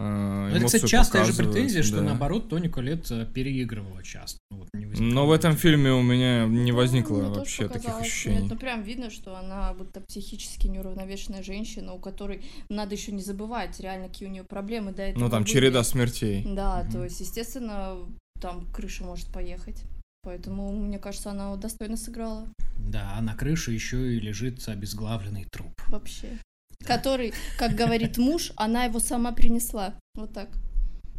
Ну, 0.01 0.55
это, 0.55 0.65
кстати, 0.65 0.85
частая 0.85 1.25
же 1.25 1.33
претензия, 1.33 1.83
что 1.83 1.97
да. 1.97 2.03
наоборот 2.03 2.49
Тони 2.49 2.67
Коллетт 2.67 3.09
э, 3.11 3.25
переигрывала 3.25 4.03
часто. 4.03 4.39
Ну, 4.49 4.57
вот 4.57 4.69
не 4.73 4.85
Но 4.85 5.27
в 5.27 5.31
этом 5.31 5.55
фильме 5.55 5.91
у 5.91 6.01
меня 6.01 6.45
не 6.45 6.71
Ну, 6.71 6.77
возникло 6.77 7.19
тоже 7.19 7.39
вообще 7.39 7.67
таких 7.67 7.95
ощущений. 7.99 8.41
Нет, 8.41 8.51
ну 8.51 8.57
прям 8.57 8.83
видно, 8.83 9.09
что 9.09 9.37
она 9.37 9.73
будто 9.73 10.01
психически 10.01 10.67
неуравновешенная 10.67 11.43
женщина, 11.43 11.93
у 11.93 11.99
которой 11.99 12.41
надо 12.69 12.95
еще 12.95 13.11
не 13.11 13.21
забывать, 13.21 13.79
реально 13.79 14.07
какие 14.07 14.27
у 14.27 14.31
нее 14.31 14.43
проблемы 14.43 14.91
до 14.93 15.03
этого. 15.03 15.23
Ну, 15.23 15.29
там 15.29 15.43
были. 15.43 15.51
череда 15.51 15.83
смертей. 15.83 16.43
Да, 16.45 16.83
Мгм. 16.83 16.91
то 16.91 17.03
есть, 17.03 17.19
естественно, 17.19 17.97
там 18.41 18.65
крыша 18.73 19.03
может 19.03 19.27
поехать. 19.27 19.83
Поэтому, 20.23 20.71
мне 20.71 20.99
кажется, 20.99 21.31
она 21.31 21.55
достойно 21.55 21.97
сыграла. 21.97 22.47
Да, 22.77 23.13
а 23.17 23.21
на 23.21 23.35
крыше 23.35 23.71
еще 23.71 24.13
и 24.15 24.19
лежит 24.19 24.67
обезглавленный 24.67 25.45
труп. 25.51 25.73
Вообще. 25.87 26.37
Который, 26.85 27.33
как 27.57 27.75
говорит 27.75 28.17
муж, 28.17 28.51
она 28.55 28.85
его 28.85 28.99
сама 28.99 29.31
принесла. 29.31 29.93
Вот 30.15 30.33
так. 30.33 30.49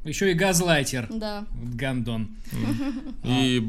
Еще 0.05 0.33
и 0.33 0.35
газлайтер. 0.35 1.09
Да. 1.11 1.47
Гандон. 1.75 2.37
И 3.23 3.63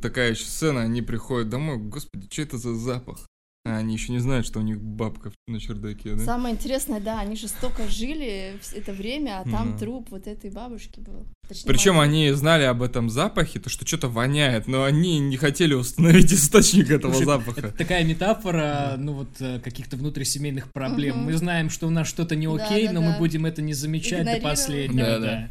такая 0.00 0.30
еще 0.30 0.44
сцена, 0.44 0.82
они 0.82 1.02
приходят 1.02 1.48
домой, 1.48 1.78
господи, 1.78 2.28
что 2.30 2.42
это 2.42 2.58
за 2.58 2.74
запах? 2.74 3.26
А 3.74 3.78
они 3.78 3.94
еще 3.94 4.12
не 4.12 4.20
знают, 4.20 4.46
что 4.46 4.60
у 4.60 4.62
них 4.62 4.80
бабка 4.80 5.32
на 5.48 5.58
чердаке, 5.58 6.14
да? 6.14 6.24
Самое 6.24 6.54
интересное, 6.54 7.00
да, 7.00 7.18
они 7.20 7.34
же 7.34 7.48
столько 7.48 7.88
жили 7.88 8.54
вс- 8.62 8.76
это 8.76 8.92
время, 8.92 9.40
а 9.40 9.44
там 9.50 9.72
Да. 9.72 9.78
труп 9.78 10.08
вот 10.10 10.26
этой 10.28 10.50
бабушки 10.50 11.00
был. 11.00 11.26
Точнее, 11.48 11.66
Причем 11.66 11.98
они 11.98 12.30
знали 12.30 12.62
об 12.62 12.82
этом 12.82 13.10
запахе, 13.10 13.58
то 13.58 13.68
что 13.68 13.84
что-то 13.86 14.08
воняет, 14.08 14.66
но 14.68 14.84
они 14.84 15.18
не 15.18 15.36
хотели 15.36 15.74
установить 15.74 16.32
источник 16.32 16.90
этого 16.90 17.12
Слушай, 17.12 17.26
запаха. 17.26 17.60
Это 17.60 17.72
такая 17.72 18.04
метафора, 18.04 18.94
ну 18.96 19.12
вот, 19.14 19.28
э, 19.40 19.58
каких-то 19.60 19.96
внутрисемейных 19.96 20.72
проблем. 20.72 21.16
Мгм. 21.16 21.24
Мы 21.26 21.32
знаем, 21.36 21.68
что 21.68 21.86
у 21.86 21.90
нас 21.90 22.06
что-то 22.08 22.36
не 22.36 22.46
Да, 22.46 22.64
окей, 22.64 22.86
да, 22.86 22.92
но 22.92 23.00
да. 23.00 23.10
мы 23.12 23.18
будем 23.18 23.44
это 23.44 23.60
не 23.60 23.74
замечать 23.74 24.24
до 24.24 24.40
последнего. 24.40 25.06
Да, 25.06 25.18
Да, 25.18 25.26
да. 25.26 25.48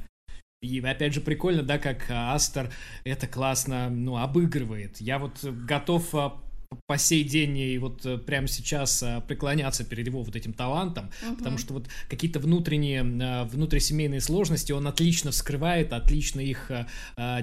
И 0.62 0.80
опять 0.80 1.14
же 1.14 1.20
прикольно, 1.20 1.62
да, 1.62 1.78
как 1.78 2.06
а, 2.10 2.34
Астер 2.34 2.72
это 3.04 3.28
классно, 3.28 3.90
ну, 3.90 4.16
обыгрывает. 4.18 5.02
Я 5.02 5.20
вот 5.20 5.44
э, 5.44 5.52
готов 5.52 6.16
а, 6.16 6.42
по 6.88 6.98
сей 6.98 7.24
день 7.24 7.58
и 7.58 7.78
вот 7.78 8.06
э, 8.06 8.18
прямо 8.18 8.48
сейчас 8.48 9.04
а, 9.04 9.22
преклоняться 9.22 9.84
перед 9.84 10.08
его 10.08 10.24
вот 10.24 10.36
этим 10.36 10.54
талантом, 10.54 11.10
Мгм. 11.26 11.38
потому 11.38 11.58
что 11.58 11.74
вот 11.74 11.88
какие-то 12.10 12.40
внутренние, 12.40 13.02
а, 13.02 13.46
внутрисемейные 13.46 14.22
сложности 14.22 14.72
он 14.72 14.88
отлично 14.88 15.32
вскрывает, 15.32 15.94
отлично 15.94 16.40
их 16.40 16.72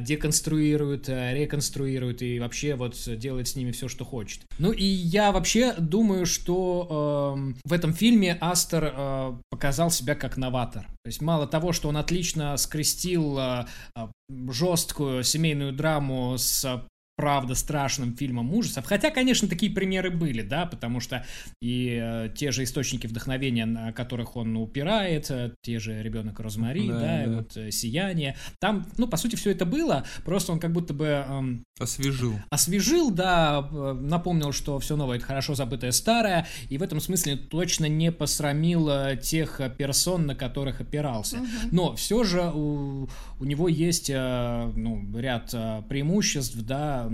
деконструирует, 0.00 1.08
реконструирует 1.08 2.22
и 2.22 2.38
вообще 2.38 2.74
вот 2.74 2.96
делает 3.18 3.48
с 3.48 3.56
ними 3.56 3.70
все, 3.70 3.88
что 3.88 4.04
хочет. 4.04 4.42
Ну 4.58 4.72
и 4.72 4.84
я 4.84 5.32
вообще 5.32 5.74
думаю, 5.78 6.26
что 6.26 7.34
эм, 7.36 7.56
в 7.64 7.72
этом 7.72 7.92
фильме 7.92 8.36
Астер 8.40 8.92
э, 8.94 9.38
показал 9.50 9.90
себя 9.90 10.14
как 10.14 10.36
новатор. 10.36 10.86
То 11.04 11.08
есть 11.08 11.20
мало 11.22 11.46
того, 11.46 11.72
что 11.72 11.88
он 11.88 11.96
отлично 11.96 12.56
скрестил 12.56 13.38
э, 13.38 13.66
э, 13.96 14.08
жесткую 14.50 15.24
семейную 15.24 15.72
драму 15.72 16.36
с 16.36 16.64
э, 16.64 16.80
правда 17.20 17.54
страшным 17.54 18.16
фильмом 18.16 18.54
ужасов. 18.54 18.86
Хотя, 18.86 19.10
конечно, 19.10 19.46
такие 19.46 19.70
примеры 19.70 20.10
были, 20.10 20.40
да, 20.40 20.64
потому 20.64 21.00
что 21.00 21.26
и 21.60 21.98
э, 22.02 22.30
те 22.34 22.50
же 22.50 22.62
источники 22.64 23.06
вдохновения, 23.06 23.66
на 23.66 23.92
которых 23.92 24.36
он 24.36 24.56
упирает, 24.56 25.30
э, 25.30 25.52
те 25.60 25.78
же 25.78 26.02
«Ребенок 26.02 26.40
Розмари», 26.40 26.88
Да, 26.88 26.98
да, 26.98 27.22
и 27.22 27.26
да. 27.26 27.32
вот 27.36 27.56
э, 27.58 27.70
«Сияние», 27.70 28.36
там, 28.58 28.86
ну, 28.96 29.06
по 29.06 29.18
сути, 29.18 29.36
все 29.36 29.50
это 29.50 29.66
было, 29.66 30.04
просто 30.24 30.52
он 30.52 30.60
как 30.60 30.72
будто 30.72 30.94
бы 30.94 31.04
эм, 31.28 31.64
Освежил. 31.78 32.34
освежил, 32.48 33.10
да, 33.10 33.68
э, 33.70 33.92
напомнил, 34.00 34.52
что 34.52 34.78
все 34.78 34.96
новое 34.96 35.18
это 35.18 35.26
хорошо 35.26 35.54
забытое 35.54 35.92
старое, 35.92 36.46
и 36.70 36.78
в 36.78 36.82
этом 36.82 37.00
смысле 37.00 37.36
точно 37.36 37.84
не 37.84 38.10
посрамил 38.12 38.88
э, 38.88 39.18
тех 39.22 39.60
э, 39.60 39.68
персон, 39.68 40.26
на 40.26 40.34
которых 40.34 40.80
опирался. 40.80 41.36
Мгм. 41.36 41.48
Но 41.72 41.96
все 41.96 42.24
же 42.24 42.50
у, 42.54 43.08
у 43.38 43.44
него 43.44 43.68
есть 43.68 44.08
э, 44.08 44.72
ну, 44.74 45.04
ряд 45.18 45.50
э, 45.52 45.82
преимуществ, 45.88 46.56
да, 46.62 47.09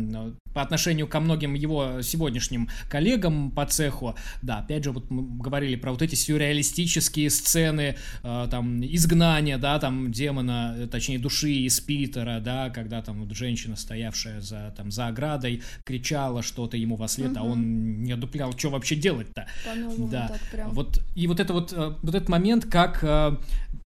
по 0.55 0.63
отношению 0.63 1.07
ко 1.07 1.21
многим 1.21 1.55
его 1.55 2.01
сегодняшним 2.03 2.69
коллегам 2.89 3.51
по 3.51 3.67
цеху. 3.67 4.15
Да, 4.43 4.59
опять 4.59 4.85
же, 4.85 4.93
вот 4.93 5.11
мы 5.11 5.23
говорили 5.39 5.77
про 5.77 5.93
вот 5.93 6.03
эти 6.03 6.15
сюрреалистические 6.15 7.29
сцены, 7.31 7.97
э, 8.23 8.49
там, 8.51 8.83
изгнания, 8.85 9.59
да, 9.59 9.79
там, 9.79 10.11
демона, 10.13 10.75
э, 10.79 10.87
точнее, 10.87 11.19
души 11.19 11.51
из 11.53 11.81
Питера, 11.81 12.41
да, 12.41 12.71
когда 12.71 13.03
там 13.03 13.21
вот 13.25 13.33
женщина, 13.37 13.77
стоявшая 13.77 14.41
за, 14.41 14.73
там, 14.77 14.91
за 14.91 15.09
оградой, 15.09 15.63
кричала 15.85 16.43
что-то 16.43 16.77
ему 16.77 16.97
во 16.97 17.09
след, 17.09 17.37
а 17.37 17.41
Мгм. 17.43 17.51
он 17.51 18.03
не 18.03 18.13
одуплял, 18.13 18.57
что 18.57 18.71
вообще 18.71 18.97
делать-то. 18.97 19.47
Да. 20.11 20.29
так 20.29 20.41
прям. 20.53 20.71
Вот 20.71 21.01
и 21.15 21.27
вот 21.27 21.41
это 21.41 21.53
вот 21.53 21.73
э, 21.73 21.95
вот 22.03 22.15
этот 22.15 22.29
момент, 22.29 22.65
как 22.65 23.03
э, 23.03 23.37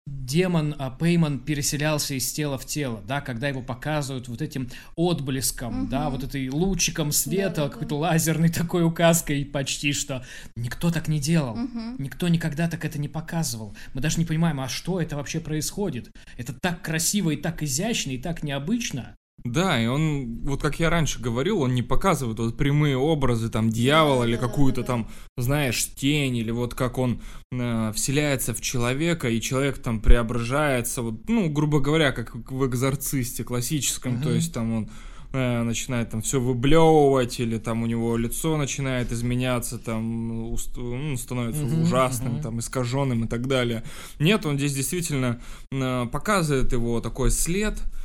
демон 0.08 0.74
а, 0.80 0.90
Пейман 0.90 1.40
переселялся 1.40 2.14
из 2.14 2.32
тела 2.32 2.58
в 2.58 2.66
тело, 2.66 3.02
да, 3.06 3.20
когда 3.20 3.50
его 3.50 3.62
показывают 3.62 4.30
вот 4.30 4.42
этим 4.42 4.70
отблеском, 4.96 5.82
Мгм. 5.82 5.90
да, 5.90 6.10
вот 6.10 6.24
этой 6.24 6.50
лучиком 6.50 7.12
света, 7.12 7.50
Да-да-да. 7.56 7.70
какой-то 7.74 7.96
лазерной 7.98 8.50
такой 8.50 8.84
указкой 8.86 9.44
почти 9.46 9.92
что. 9.92 10.24
Никто 10.56 10.92
так 10.92 11.10
не 11.10 11.20
делал. 11.20 11.56
Мгм. 11.58 11.96
Никто 12.00 12.28
никогда 12.30 12.70
так 12.70 12.86
это 12.86 13.00
не 13.00 13.10
показывал. 13.10 13.76
Мы 13.94 14.00
даже 14.02 14.18
не 14.18 14.26
понимаем, 14.26 14.60
а 14.62 14.70
что 14.70 15.02
это 15.02 15.18
вообще 15.18 15.42
происходит. 15.42 16.10
Это 16.38 16.54
так 16.54 16.82
красиво 16.82 17.32
и 17.32 17.36
так 17.36 17.62
изящно 17.62 18.12
и 18.12 18.18
так 18.18 18.44
необычно. 18.44 19.16
Да, 19.44 19.82
и 19.82 19.86
он, 19.88 20.40
вот 20.44 20.62
как 20.62 20.80
я 20.80 20.90
раньше 20.90 21.22
говорил, 21.22 21.62
он 21.62 21.74
не 21.74 21.84
показывает 21.84 22.40
вот 22.40 22.58
прямые 22.58 22.98
образы 22.98 23.50
там 23.50 23.70
дьявола 23.70 24.26
или 24.26 24.36
какую-то 24.36 24.84
там, 24.84 25.08
знаешь, 25.38 25.86
тень, 25.96 26.36
или 26.36 26.52
вот 26.52 26.74
как 26.74 26.98
он 26.98 27.22
э, 27.52 27.92
вселяется 27.96 28.54
в 28.54 28.62
человека, 28.62 29.30
и 29.30 29.40
человек 29.40 29.78
там 29.78 30.02
преображается, 30.02 31.02
вот, 31.02 31.30
ну, 31.30 31.50
грубо 31.50 31.80
говоря, 31.80 32.12
как 32.12 32.36
в 32.52 32.66
экзорцисте 32.66 33.44
классическом, 33.44 34.18
то 34.20 34.30
Мгм. 34.30 34.36
есть 34.36 34.54
там 34.54 34.74
он 34.74 34.90
э, 35.34 35.62
начинает 35.64 36.10
там 36.10 36.22
все 36.22 36.40
выблевывать, 36.42 37.40
или 37.40 37.58
там 37.58 37.84
у 37.84 37.86
него 37.86 38.18
лицо 38.18 38.58
начинает 38.58 39.12
изменяться, 39.12 39.78
там 39.78 40.52
уст- 40.52 40.76
ну, 40.78 41.16
становится 41.16 41.64
Мгм, 41.64 41.82
ужасным, 41.84 42.34
мгм. 42.34 42.42
там 42.42 42.60
искаженным 42.60 43.26
и 43.26 43.28
так 43.28 43.48
далее. 43.48 43.84
Нет, 44.20 44.46
он 44.46 44.58
здесь 44.58 44.74
действительно 44.74 45.40
э, 45.72 46.06
показывает 46.12 46.74
его 46.74 47.00
такой 47.02 47.30
след 47.32 47.74
э, 47.76 47.97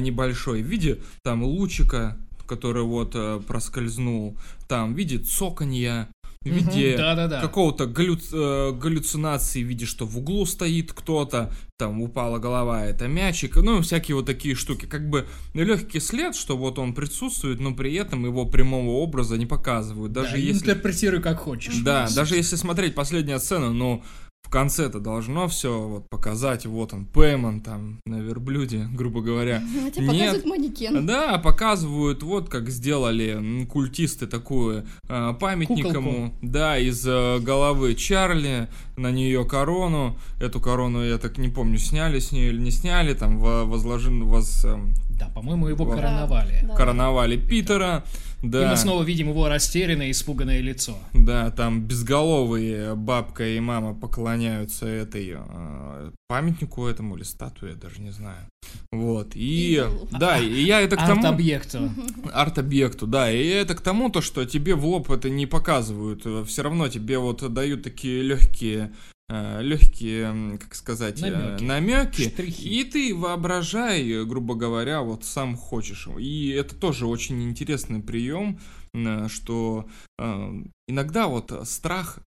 небольшой 0.00 0.62
в 0.62 0.66
виде 0.66 1.00
там 1.22 1.42
лучика, 1.42 2.16
который 2.46 2.82
вот 2.82 3.12
э, 3.14 3.40
проскользнул, 3.46 4.36
там 4.68 4.94
в 4.94 4.96
виде 4.96 5.18
цоканья, 5.18 6.08
в 6.42 6.48
виде 6.48 6.96
да-да-да. 6.96 7.40
какого-то 7.40 7.84
галлю- 7.86 8.18
э, 8.32 8.72
галлюцинации 8.72 9.62
в 9.62 9.66
виде, 9.66 9.86
что 9.86 10.04
в 10.06 10.18
углу 10.18 10.44
стоит 10.44 10.92
кто-то, 10.92 11.52
там 11.78 12.02
упала 12.02 12.38
голова, 12.38 12.84
это 12.84 13.08
мячик, 13.08 13.56
ну, 13.56 13.80
всякие 13.80 14.16
вот 14.16 14.26
такие 14.26 14.54
штуки. 14.54 14.84
Как 14.84 15.08
бы 15.08 15.26
легкий 15.54 16.00
след, 16.00 16.36
что 16.36 16.56
вот 16.56 16.78
он 16.78 16.94
присутствует, 16.94 17.60
но 17.60 17.74
при 17.74 17.94
этом 17.94 18.24
его 18.24 18.44
прямого 18.44 18.90
образа 18.98 19.36
не 19.38 19.46
показывают. 19.46 20.12
Даже 20.12 20.32
Да, 20.32 20.36
если... 20.36 20.70
Интерпретируй 20.70 21.22
как 21.22 21.38
хочешь. 21.38 21.76
Да, 21.78 22.08
даже 22.14 22.36
если 22.36 22.56
смотреть 22.56 22.94
последнюю 22.94 23.40
сцену, 23.40 23.72
ну, 23.72 24.04
в 24.44 24.50
конце 24.50 24.84
это 24.86 25.00
должно 25.00 25.48
все 25.48 25.80
вот 25.88 26.08
показать, 26.10 26.66
вот 26.66 26.92
он, 26.92 27.06
Пэймон 27.06 27.60
там 27.60 27.98
на 28.06 28.16
верблюде, 28.20 28.86
грубо 28.92 29.20
говоря. 29.22 29.60
Ну, 29.74 29.90
тебе 29.90 30.06
показывают 30.06 30.44
манекен. 30.46 31.06
Да, 31.06 31.38
показывают, 31.38 32.22
вот 32.22 32.48
как 32.48 32.68
сделали 32.70 33.64
культисты 33.64 34.26
такую 34.26 34.84
э, 35.08 35.34
памятник 35.40 35.86
Куколку. 35.86 36.08
ему, 36.08 36.34
да, 36.42 36.78
из 36.78 37.04
э, 37.06 37.38
головы 37.40 37.94
Чарли, 37.94 38.68
на 38.96 39.10
нее 39.10 39.44
корону, 39.44 40.16
эту 40.40 40.60
корону, 40.60 41.02
я 41.04 41.18
так 41.18 41.38
не 41.38 41.48
помню, 41.48 41.78
сняли 41.78 42.18
с 42.20 42.30
нее 42.30 42.50
или 42.50 42.60
не 42.60 42.70
сняли, 42.70 43.14
там 43.14 43.38
во- 43.38 43.64
возложен, 43.64 44.24
воз, 44.24 44.64
э, 44.64 44.76
Да, 45.18 45.26
по-моему, 45.34 45.68
его 45.68 45.84
Да. 45.86 45.96
короновали. 45.96 46.64
Да. 46.68 46.74
короновали 46.74 47.36
Питера, 47.36 48.04
да. 48.42 48.66
И 48.66 48.70
мы 48.70 48.76
снова 48.76 49.02
видим 49.02 49.28
его 49.30 49.48
растерянное, 49.48 50.10
испуганное 50.10 50.60
лицо. 50.60 50.96
Да, 51.14 51.50
там 51.50 51.80
безголовые 51.80 52.94
бабка 52.94 53.46
и 53.48 53.58
мама 53.58 53.94
поклоняются 54.34 54.86
этой 54.86 55.36
э, 55.36 56.10
памятнику 56.28 56.86
этому 56.86 57.16
или 57.16 57.22
статуе, 57.22 57.70
я 57.72 57.76
даже 57.76 58.00
не 58.00 58.10
знаю. 58.10 58.48
Вот. 58.92 59.36
И 59.36 59.76
Идолу. 59.76 60.08
да, 60.10 60.38
и 60.38 60.62
я 60.62 60.80
это 60.80 60.96
к 60.96 61.06
тому 61.06 61.22
Арт-объекту. 61.22 61.90
арт-объекту, 62.32 63.06
да, 63.06 63.30
и 63.30 63.46
это 63.46 63.74
к 63.74 63.80
тому 63.80 64.10
то, 64.10 64.20
что 64.20 64.44
тебе 64.44 64.74
в 64.74 64.84
лоб 64.84 65.10
это 65.10 65.30
не 65.30 65.46
показывают, 65.46 66.26
все 66.48 66.62
равно 66.62 66.88
тебе 66.88 67.18
вот 67.18 67.52
дают 67.52 67.82
такие 67.82 68.22
легкие 68.22 68.92
легкие, 69.30 70.58
как 70.58 70.74
сказать, 70.74 71.22
намеки, 71.60 72.28
Штрихи. 72.28 72.68
и 72.68 72.84
ты 72.84 73.14
воображай, 73.14 74.22
грубо 74.26 74.54
говоря, 74.54 75.00
вот 75.00 75.24
сам 75.24 75.56
хочешь. 75.56 76.08
И 76.18 76.50
это 76.50 76.74
тоже 76.74 77.06
очень 77.06 77.42
интересный 77.42 78.00
прием, 78.00 78.58
э, 78.92 79.28
что 79.28 79.88
э, 80.18 80.62
иногда 80.88 81.26
вот 81.28 81.52
страх, 81.64 82.18
э, 82.18 82.22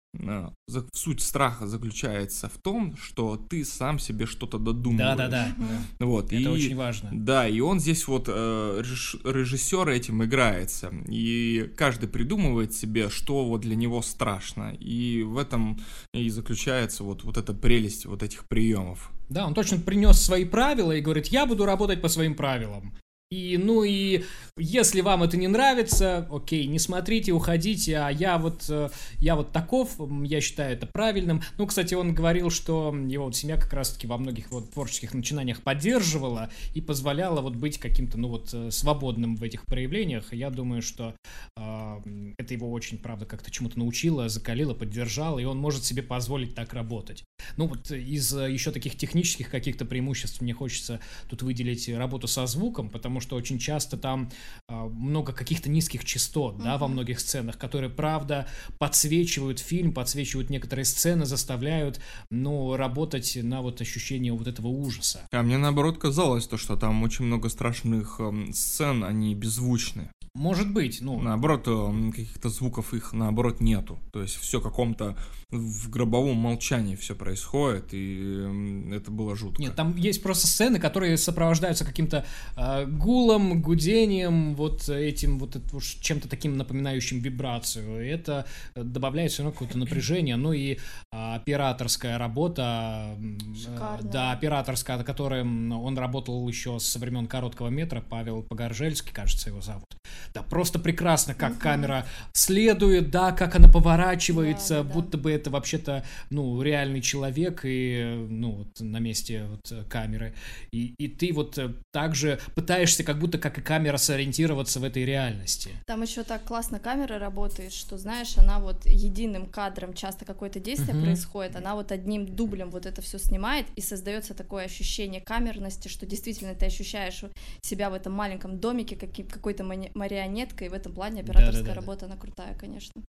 суть 0.93 1.22
страха 1.22 1.68
заключается 1.68 2.49
в 2.49 2.57
том, 2.57 2.95
что 2.97 3.38
ты 3.38 3.63
сам 3.63 3.99
себе 3.99 4.26
что-то 4.26 4.57
додумываешь. 4.57 5.18
Да-да-да. 5.18 5.55
Вот, 5.99 6.26
Это 6.26 6.36
и, 6.36 6.47
очень 6.47 6.76
важно. 6.76 7.09
Да, 7.13 7.47
и 7.47 7.59
он 7.59 7.80
здесь 7.80 8.07
вот 8.07 8.26
э, 8.28 8.82
режиссер 8.82 9.89
этим 9.89 10.24
играется, 10.24 10.91
и 11.07 11.72
каждый 11.76 12.09
придумывает 12.09 12.74
себе, 12.74 13.09
что 13.09 13.45
вот 13.45 13.61
для 13.61 13.76
него 13.76 14.01
страшно, 14.01 14.76
и 14.80 15.24
в 15.24 15.38
этом 15.38 15.80
и 16.13 16.30
заключается 16.30 17.03
вот 17.03 17.24
вот 17.24 17.38
эта 17.38 17.53
прелесть 17.53 18.05
вот 18.05 18.24
этих 18.24 18.47
приемов. 18.47 19.11
Да, 19.30 19.45
он 19.45 19.53
точно 19.53 19.78
принес 19.80 20.20
свои 20.20 20.45
правила 20.45 20.91
и 20.93 21.01
говорит, 21.01 21.28
я 21.28 21.45
буду 21.45 21.65
работать 21.65 22.01
по 22.01 22.07
своим 22.07 22.36
правилам. 22.36 22.93
И, 23.30 23.57
ну 23.57 23.84
и, 23.84 24.23
если 24.57 25.01
вам 25.01 25.21
это 25.21 25.36
не 25.36 25.49
нравится, 25.49 26.25
окей, 26.32 26.65
не 26.67 26.80
смотрите, 26.80 27.34
уходите, 27.34 27.97
а 27.97 28.09
я 28.09 28.38
вот, 28.38 28.65
э, 28.69 28.89
я 29.19 29.36
вот 29.36 29.51
таков, 29.51 29.97
я 30.23 30.39
считаю 30.39 30.73
это 30.73 30.88
правильным. 30.88 31.41
Ну, 31.57 31.67
кстати, 31.67 31.93
он 31.93 32.15
говорил, 32.15 32.49
что 32.49 32.95
его 32.95 33.25
вот 33.25 33.36
семья 33.36 33.57
как 33.57 33.73
раз-таки 33.73 34.07
во 34.07 34.17
многих 34.17 34.49
вот 34.49 34.71
творческих 34.71 35.13
начинаниях 35.13 35.61
поддерживала 35.61 36.49
и 36.73 36.80
позволяла 36.80 37.41
вот 37.41 37.57
быть 37.57 37.80
каким-то, 37.80 38.17
ну 38.17 38.30
вот, 38.30 38.53
э, 38.53 38.71
свободным 38.71 39.36
в 39.36 39.43
этих 39.43 39.65
проявлениях. 39.65 40.32
Я 40.32 40.49
думаю, 40.49 40.82
что 40.82 41.13
э, 41.57 42.34
это 42.38 42.53
его 42.53 42.71
очень, 42.71 42.97
правда, 42.97 43.25
как-то 43.25 43.51
чему-то 43.51 43.78
научило, 43.78 44.30
закалило, 44.30 44.73
поддержало, 44.73 45.39
и 45.39 45.43
он 45.43 45.57
может 45.57 45.84
себе 45.84 46.01
позволить 46.01 46.55
так 46.55 46.73
работать. 46.73 47.25
Ну 47.57 47.67
вот 47.67 47.91
из 47.91 48.34
э, 48.34 48.49
еще 48.49 48.71
таких 48.71 48.95
технических 48.95 49.49
каких-то 49.51 49.84
преимуществ 49.84 50.39
мне 50.39 50.53
хочется 50.53 51.01
тут 51.30 51.41
выделить 51.41 51.89
работу 51.89 52.28
со 52.28 52.47
звуком, 52.47 52.89
потому 52.89 53.16
что 53.20 53.36
очень 53.36 53.59
часто 53.59 53.97
там 53.97 54.30
а, 54.68 54.86
много 54.86 55.34
каких-то 55.34 55.70
низких 55.70 56.05
частот, 56.05 56.57
да, 56.57 56.78
во 56.78 56.88
многих 56.88 57.20
сценах, 57.20 57.57
которые, 57.57 57.89
правда, 57.89 58.47
подсвечивают 58.80 59.59
фильм, 59.59 59.93
подсвечивают 59.93 60.49
некоторые 60.49 60.86
сцены, 60.86 61.26
заставляют, 61.26 61.99
ну, 62.30 62.76
работать 62.76 63.38
на 63.41 63.61
вот 63.61 63.82
ощущение 63.82 64.34
вот 64.34 64.47
этого 64.47 64.68
ужаса. 64.68 65.28
А 65.32 65.43
мне 65.43 65.57
наоборот 65.57 65.97
казалось 65.97 66.47
то, 66.47 66.57
что 66.57 66.76
там 66.76 67.03
очень 67.03 67.26
много 67.26 67.49
страшных 67.49 68.20
эм, 68.20 68.53
сцен, 68.53 69.03
они 69.03 69.36
беззвучные. 69.36 70.11
Может 70.38 70.71
быть, 70.71 70.99
ну, 71.01 71.19
Наоборот, 71.19 71.65
каких-то 72.11 72.49
звуков 72.49 72.93
их 72.93 73.11
наоборот 73.13 73.59
нету. 73.59 73.97
То 74.11 74.21
есть 74.21 74.35
все 74.35 74.61
каком-то 74.61 75.17
в 75.49 75.89
гробовом 75.89 76.35
молчании 76.35 76.95
все 76.95 77.15
происходит, 77.15 77.93
и 77.93 78.91
это 78.91 79.11
было 79.11 79.35
жутко. 79.35 79.61
Нет, 79.61 79.75
там 79.75 79.95
есть 79.95 80.21
просто 80.21 80.45
сцены, 80.45 80.77
которые 80.77 81.17
сопровождаются 81.17 81.85
каким-то 81.85 82.25
э, 82.57 82.85
гулом, 82.85 83.61
гудением, 83.61 84.55
вот 84.55 84.89
этим 84.89 85.39
вот 85.39 85.55
это 85.55 85.79
чем-то 86.01 86.27
таким 86.27 86.57
напоминающим 86.57 87.19
вибрацию. 87.19 88.05
И 88.05 88.09
это 88.09 88.45
добавляет 88.75 89.31
все 89.31 89.43
равно 89.43 89.53
какое-то 89.53 89.77
напряжение. 89.77 90.35
Ну 90.35 90.51
и 90.51 90.77
а, 91.13 91.35
операторская 91.35 92.17
работа, 92.17 93.15
э, 93.17 93.55
Шикарная. 93.55 94.11
да, 94.11 94.31
операторская, 94.33 94.97
на 94.97 95.03
которой 95.05 95.41
м, 95.41 95.71
он 95.71 95.97
работал 95.97 96.47
еще 96.47 96.77
со 96.79 96.99
времен 96.99 97.25
короткого 97.25 97.69
метра, 97.69 98.01
Павел 98.01 98.43
Погоржельский, 98.43 99.13
кажется, 99.13 99.49
его 99.49 99.61
зовут. 99.61 99.85
Да, 100.34 100.43
просто 100.43 100.80
прекрасно, 100.80 101.34
как 101.34 101.57
камера 101.57 102.05
следует, 102.34 103.11
да, 103.11 103.32
как 103.32 103.55
она 103.55 103.67
поворачивается, 103.67 104.75
Да, 104.75 104.84
да, 104.84 104.93
будто 104.93 105.17
бы 105.17 105.32
это 105.32 105.49
вообще-то, 105.49 106.03
ну, 106.30 106.61
реальный 106.61 107.01
человек 107.01 107.61
и, 107.63 108.25
ну, 108.30 108.51
вот 108.51 108.80
на 108.80 108.97
месте 108.99 109.45
вот 109.49 109.71
э, 109.71 109.84
камеры. 109.89 110.34
И, 110.71 110.93
и 110.97 111.07
ты 111.07 111.34
вот 111.34 111.57
э, 111.57 111.73
также 111.91 112.39
пытаешься 112.55 113.03
как 113.03 113.19
будто 113.19 113.38
как 113.38 113.57
и 113.57 113.61
камера 113.61 113.97
сориентироваться 113.97 114.80
в 114.80 114.84
этой 114.84 115.05
реальности. 115.05 115.71
Там 115.86 116.01
еще 116.01 116.23
так 116.23 116.43
классно 116.43 116.80
камера 116.80 117.19
работает, 117.19 117.73
что, 117.73 117.97
знаешь, 117.97 118.38
она 118.38 118.59
вот 118.59 118.86
единым 118.86 119.47
кадром 119.47 119.93
часто 119.93 120.25
какое-то 120.25 120.59
действие 120.59 120.95
Мгм. 120.95 121.05
происходит, 121.05 121.55
она 121.55 121.75
вот 121.75 121.91
одним 121.91 122.25
дублем 122.25 122.69
вот 122.69 122.86
это 122.86 123.01
все 123.01 123.17
снимает, 123.19 123.65
и 123.75 123.82
создается 123.82 124.34
такое 124.34 124.65
ощущение 124.65 125.21
камерности, 125.21 125.88
что 125.88 126.05
действительно 126.05 126.53
ты 126.55 126.65
ощущаешь 126.65 127.23
себя 127.61 127.89
в 127.89 127.93
этом 127.93 128.13
маленьком 128.13 128.59
домике 128.59 128.95
какой-то 128.95 129.63
мани- 129.63 129.91
марионеткой, 130.18 130.68
и 130.68 130.70
в 130.70 130.74
этом 130.74 130.93
плане 130.93 131.22
операторская 131.22 131.63
Да-да-да-да. 131.63 131.82
работа, 131.82 132.05
она 132.05 132.18
крутая, 132.18 132.55
конечно. 132.55 133.03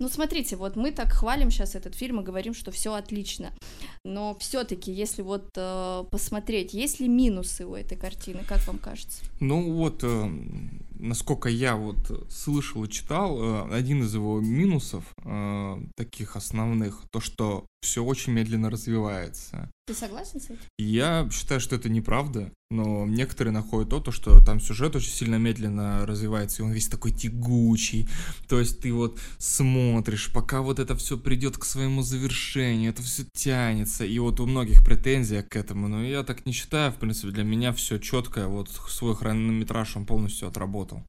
Ну, 0.00 0.08
смотрите, 0.08 0.56
вот 0.56 0.74
мы 0.74 0.90
так 0.90 1.12
хвалим 1.12 1.50
сейчас 1.50 1.76
этот 1.76 1.94
фильм 1.94 2.20
и 2.20 2.24
говорим, 2.24 2.52
что 2.52 2.72
все 2.72 2.94
отлично. 2.94 3.52
Но 4.04 4.36
все-таки, 4.40 4.90
если 4.90 5.22
вот 5.22 5.50
э, 5.56 6.04
посмотреть, 6.10 6.74
есть 6.74 6.98
ли 6.98 7.08
минусы 7.08 7.64
у 7.64 7.76
этой 7.76 7.96
картины, 7.96 8.42
как 8.48 8.66
вам 8.66 8.78
кажется? 8.78 9.22
Ну 9.38 9.72
вот, 9.72 10.02
э, 10.02 10.30
насколько 10.98 11.48
я 11.48 11.76
вот 11.76 12.26
слышал 12.28 12.82
и 12.84 12.88
читал, 12.88 13.38
э, 13.40 13.74
один 13.76 14.02
из 14.02 14.12
его 14.12 14.40
минусов, 14.40 15.04
э, 15.22 15.78
таких 15.96 16.34
основных, 16.34 17.02
то, 17.12 17.20
что 17.20 17.64
все 17.84 18.02
очень 18.02 18.32
медленно 18.32 18.70
развивается. 18.70 19.70
Ты 19.86 19.94
согласен 19.94 20.40
с 20.40 20.46
этим? 20.46 20.58
Я 20.78 21.28
считаю, 21.30 21.60
что 21.60 21.76
это 21.76 21.90
неправда, 21.90 22.50
но 22.70 23.06
некоторые 23.06 23.52
находят 23.52 23.90
то, 23.90 24.00
то, 24.00 24.10
что 24.10 24.42
там 24.42 24.58
сюжет 24.58 24.96
очень 24.96 25.10
сильно 25.10 25.36
медленно 25.36 26.06
развивается, 26.06 26.62
и 26.62 26.64
он 26.64 26.72
весь 26.72 26.88
такой 26.88 27.12
тягучий. 27.12 28.08
То 28.48 28.58
есть 28.58 28.80
ты 28.80 28.92
вот 28.92 29.20
смотришь, 29.38 30.32
пока 30.32 30.62
вот 30.62 30.78
это 30.78 30.96
все 30.96 31.18
придет 31.18 31.58
к 31.58 31.64
своему 31.64 32.02
завершению, 32.02 32.90
это 32.90 33.02
все 33.02 33.24
тянется, 33.34 34.06
и 34.06 34.18
вот 34.18 34.40
у 34.40 34.46
многих 34.46 34.82
претензия 34.82 35.42
к 35.42 35.54
этому, 35.54 35.88
но 35.88 36.02
я 36.02 36.22
так 36.22 36.46
не 36.46 36.52
считаю, 36.52 36.90
в 36.90 36.96
принципе, 36.96 37.32
для 37.32 37.44
меня 37.44 37.72
все 37.74 37.98
четко, 37.98 38.48
вот 38.48 38.70
свой 38.70 39.14
хронометраж 39.14 39.96
он 39.96 40.06
полностью 40.06 40.48
отработал. 40.48 41.02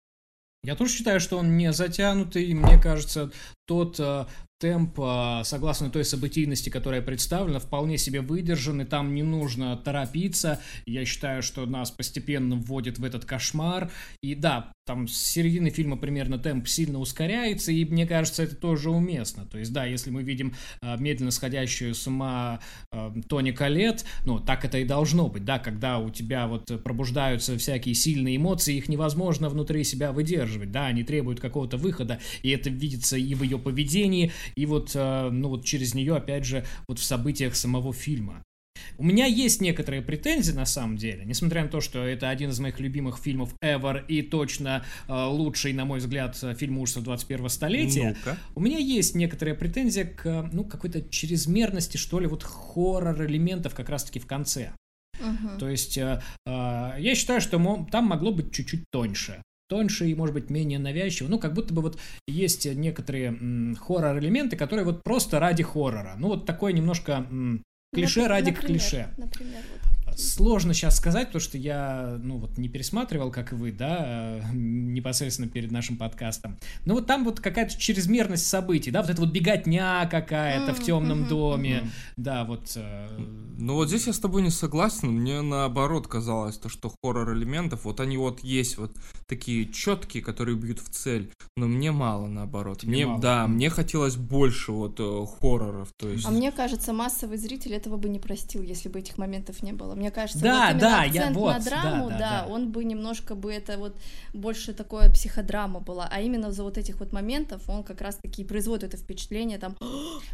Я 0.66 0.76
тоже 0.76 0.94
считаю, 0.94 1.20
что 1.20 1.38
он 1.38 1.58
не 1.58 1.72
затянутый. 1.72 2.52
Мне 2.56 2.82
кажется, 2.82 3.32
тот 3.68 4.00
э, 4.00 4.26
темп, 4.66 5.00
э, 5.00 5.42
согласно 5.44 5.92
той 5.92 6.04
событийности, 6.04 6.70
которая 6.70 7.04
представлена, 7.04 7.60
вполне 7.60 8.00
себе 8.00 8.22
выдержан, 8.22 8.82
и 8.82 8.86
там 8.86 9.14
не 9.14 9.22
нужно 9.22 9.78
торопиться. 9.78 10.60
Я 10.88 11.06
считаю, 11.06 11.44
что 11.44 11.68
нас 11.68 11.92
постепенно 11.92 12.56
вводит 12.56 12.98
в 12.98 13.04
этот 13.04 13.26
кошмар. 13.26 13.92
И 14.24 14.34
да, 14.34 14.72
там 14.88 15.08
с 15.08 15.18
середины 15.18 15.70
фильма 15.70 15.98
примерно 15.98 16.38
темп 16.38 16.68
сильно 16.68 17.00
ускоряется, 17.00 17.72
и 17.72 17.86
мне 17.86 18.08
кажется, 18.08 18.44
это 18.44 18.56
тоже 18.56 18.90
уместно. 18.90 19.46
То 19.46 19.58
есть, 19.60 19.72
да, 19.74 19.86
если 19.86 20.10
мы 20.10 20.24
видим 20.24 20.54
э, 20.82 20.96
медленно 20.98 21.32
сходящую 21.32 21.94
с 21.94 22.08
ума 22.08 22.60
э, 22.92 23.12
Тони 23.28 23.52
Колет, 23.52 24.06
ну, 24.26 24.40
так 24.40 24.66
это 24.66 24.80
и 24.80 24.84
должно 24.84 25.28
быть, 25.28 25.46
да, 25.46 25.60
когда 25.60 26.00
у 26.00 26.10
тебя 26.10 26.48
вот 26.48 26.84
пробуждаются 26.84 27.58
всякие 27.58 27.94
сильные 27.96 28.38
эмоции, 28.38 28.78
их 28.78 28.90
невозможно 28.90 29.50
внутри 29.50 29.84
себя 29.84 30.12
выдерживать, 30.12 30.72
да, 30.72 30.88
они 30.88 31.04
требуют 31.04 31.40
какого-то 31.40 31.78
выхода, 31.78 32.20
и 32.42 32.50
это 32.50 32.70
видится 32.70 33.18
и 33.18 33.34
в 33.36 33.44
ее 33.44 33.58
поведении, 33.58 34.32
и 34.56 34.66
вот, 34.66 34.92
э, 34.96 35.30
ну, 35.30 35.50
вот 35.50 35.66
через 35.66 35.94
нее, 35.94 36.16
опять 36.16 36.46
же, 36.46 36.66
вот 36.88 37.00
в 37.00 37.04
событиях 37.04 37.56
самого 37.56 37.94
фильма. 37.94 38.44
У 38.98 39.04
меня 39.04 39.26
есть 39.26 39.62
некоторые 39.62 40.02
претензии 40.02 40.52
на 40.52 40.66
самом 40.66 40.98
деле, 40.98 41.24
несмотря 41.26 41.64
на 41.64 41.70
то, 41.70 41.82
что 41.82 42.04
это 42.06 42.30
один 42.30 42.50
из 42.50 42.60
моих 42.60 42.80
любимых 42.80 43.18
фильмов 43.18 43.54
ever 43.62 44.06
и 44.08 44.22
точно 44.22 44.86
э, 45.08 45.14
лучший, 45.14 45.74
на 45.74 45.86
мой 45.86 46.00
взгляд, 46.00 46.38
фильм 46.58 46.78
ужасов 46.80 47.04
21 47.04 47.50
столетия. 47.50 48.16
Ну-ка. 48.18 48.38
У 48.54 48.62
меня 48.62 48.78
есть 48.78 49.16
некоторая 49.16 49.56
претензия 49.56 50.06
к, 50.06 50.50
ну, 50.52 50.64
какой-то 50.64 51.02
чрезмерности, 51.10 51.98
что 51.98 52.20
ли, 52.20 52.28
вот 52.28 52.44
хоррор-элементов 52.44 53.74
как 53.74 53.90
раз-таки 53.90 54.20
в 54.20 54.28
конце. 54.28 54.72
Мгм. 55.20 55.58
То 55.58 55.70
есть 55.70 55.98
э, 55.98 56.22
э, 56.46 56.50
я 57.00 57.16
считаю, 57.16 57.42
что 57.42 57.60
мо- 57.60 57.88
там 57.92 58.06
могло 58.06 58.32
быть 58.32 58.54
чуть-чуть 58.54 58.84
тоньше. 58.92 59.42
Тоньше 59.70 60.08
и, 60.10 60.16
может 60.16 60.34
быть, 60.34 60.50
менее 60.50 60.80
навязчиво. 60.80 61.28
Ну, 61.28 61.40
как 61.40 61.54
будто 61.54 61.74
бы 61.74 61.82
вот 61.82 62.00
есть 62.28 62.66
некоторые 62.66 63.32
хоррор-элементы, 63.80 64.56
которые 64.58 64.86
вот 64.86 65.04
просто 65.04 65.40
ради 65.40 65.64
хоррора. 65.64 66.16
Ну, 66.18 66.28
вот 66.30 66.46
такое 66.46 66.74
немножко 66.74 67.26
м, 67.30 67.64
клише 67.94 68.22
Нап- 68.22 68.28
ради 68.28 68.50
например, 68.52 68.68
клише. 68.80 69.10
Например, 69.18 69.62
вот. 69.72 69.92
Сложно 70.16 70.74
сейчас 70.74 70.98
сказать, 70.98 71.28
потому 71.28 71.42
что 71.42 71.58
я, 71.58 72.18
ну 72.22 72.38
вот, 72.38 72.58
не 72.58 72.70
пересматривал, 72.70 73.32
как 73.32 73.52
и 73.52 73.56
вы, 73.56 73.72
да, 73.72 74.40
э, 74.40 74.42
непосредственно 74.54 75.50
перед 75.50 75.72
нашим 75.72 75.98
подкастом. 75.98 76.58
Но 76.86 76.94
вот 76.94 77.06
там 77.06 77.26
вот 77.26 77.40
какая-то 77.40 77.78
чрезмерность 77.78 78.48
событий, 78.48 78.92
да, 78.92 79.02
вот 79.02 79.10
эта 79.10 79.22
вот 79.22 79.32
беготня 79.32 80.08
какая-то 80.10 80.74
в 80.74 80.84
темном 80.84 81.28
доме, 81.28 81.90
да, 82.18 82.46
вот. 82.46 82.74
э, 82.76 83.08
Ну 83.58 83.76
вот 83.76 83.90
здесь 83.90 84.08
я 84.08 84.14
с 84.14 84.20
тобой 84.20 84.42
не 84.42 84.50
согласен, 84.50 85.10
мне 85.10 85.42
наоборот 85.42 86.08
казалось, 86.08 86.58
то, 86.58 86.70
что 86.70 86.92
хоррор 87.02 87.34
элементов, 87.34 87.86
вот 87.86 88.00
они 88.00 88.18
вот 88.18 88.40
есть 88.40 88.78
вот 88.78 88.96
такие 89.28 89.72
четкие, 89.72 90.24
которые 90.24 90.56
бьют 90.56 90.80
в 90.80 90.90
цель, 90.90 91.32
но 91.58 91.68
мне 91.68 91.92
мало 91.92 92.28
наоборот. 92.28 92.80
Тебе 92.80 92.92
мне, 92.92 93.06
мало? 93.06 93.22
да, 93.22 93.48
мне 93.48 93.70
хотелось 93.70 94.16
больше 94.16 94.72
вот 94.72 95.00
э, 95.00 95.26
хорроров, 95.40 95.90
то 95.98 96.08
есть... 96.08 96.26
А 96.26 96.32
мне 96.32 96.52
кажется, 96.52 96.94
массовый 96.94 97.38
зритель 97.38 97.74
этого 97.74 97.98
бы 97.98 98.10
не 98.10 98.20
простил, 98.20 98.62
если 98.62 98.90
бы 98.90 99.00
этих 99.00 99.18
моментов 99.18 99.62
не 99.62 99.74
было. 99.74 99.96
Мне 99.96 100.05
кажется, 100.12 100.42
Да, 100.42 100.70
вот 100.72 100.82
да, 100.82 101.04
я- 101.04 101.32
вот, 101.32 101.54
на 101.54 101.60
драму, 101.60 102.10
да, 102.10 102.18
да, 102.18 102.20
да, 102.20 102.46
да. 102.46 102.54
он 102.54 102.72
бы 102.72 102.84
немножко 102.84 103.36
бы 103.36 103.52
это 103.54 103.78
вот 103.78 103.96
больше 104.34 104.74
такое 104.74 105.10
психодрама 105.12 105.80
была, 105.80 106.08
а 106.12 106.22
именно 106.22 106.52
за 106.52 106.64
вот 106.64 106.78
этих 106.78 107.00
вот 107.00 107.14
моментов 107.14 107.62
он 107.70 107.84
как 107.84 108.02
раз 108.02 108.16
таки 108.18 108.44
производит 108.44 108.84
это 108.84 108.98
впечатление 108.98 109.58
там. 109.58 109.76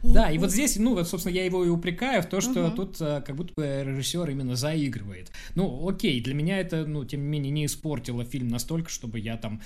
Да, 0.03 0.29
и 0.31 0.37
вот 0.37 0.51
здесь, 0.51 0.77
ну, 0.77 0.95
вот, 0.95 1.07
собственно, 1.07 1.33
я 1.33 1.45
его 1.45 1.63
и 1.65 1.69
упрекаю 1.69 2.21
в 2.23 2.25
то, 2.25 2.41
что 2.41 2.67
Мгм. 2.67 2.75
тут 2.75 2.97
э, 3.01 3.21
как 3.25 3.35
будто 3.35 3.53
бы 3.55 3.83
режиссер 3.85 4.29
именно 4.29 4.55
заигрывает. 4.55 5.31
Ну, 5.55 5.87
окей, 5.87 6.21
для 6.21 6.33
меня 6.33 6.59
это, 6.59 6.85
ну, 6.85 7.05
тем 7.05 7.21
не 7.21 7.27
менее, 7.27 7.51
не 7.51 7.65
испортило 7.65 8.23
фильм 8.25 8.47
настолько, 8.47 8.89
чтобы 8.89 9.19
я 9.19 9.37
там 9.37 9.61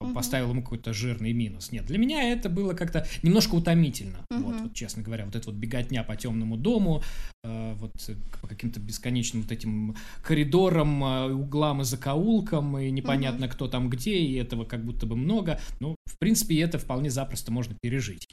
ну, 0.00 0.06
Мгм. 0.06 0.14
поставил 0.14 0.50
ему 0.50 0.62
какой-то 0.62 0.92
жирный 0.94 1.32
минус. 1.32 1.72
Нет, 1.72 1.84
для 1.84 1.98
меня 1.98 2.32
это 2.32 2.48
было 2.48 2.72
как-то 2.72 3.06
немножко 3.22 3.54
утомительно. 3.54 4.24
Вот, 4.30 4.54
Мгм. 4.54 4.62
вот, 4.64 4.74
честно 4.74 5.02
говоря, 5.02 5.26
вот 5.26 5.36
эта 5.36 5.46
вот 5.50 5.56
беготня 5.56 6.02
по 6.02 6.16
темному 6.16 6.56
дому, 6.56 7.02
э, 7.44 7.74
вот 7.74 7.92
э, 8.08 8.14
по 8.40 8.48
каким-то 8.48 8.80
бесконечным 8.80 9.42
вот 9.42 9.52
этим 9.52 9.94
коридорам, 10.22 11.04
э, 11.04 11.32
углам 11.32 11.82
и 11.82 11.84
закоулкам, 11.84 12.78
и 12.78 12.90
непонятно, 12.90 13.46
кто 13.48 13.68
там 13.68 13.90
где, 13.90 14.16
и 14.18 14.34
этого 14.34 14.64
как 14.64 14.84
будто 14.84 15.06
бы 15.06 15.16
много. 15.16 15.60
Ну, 15.80 15.96
в 16.06 16.18
принципе, 16.18 16.58
это 16.60 16.78
вполне 16.78 17.10
запросто 17.10 17.52
можно 17.52 17.76
пережить. 17.82 18.26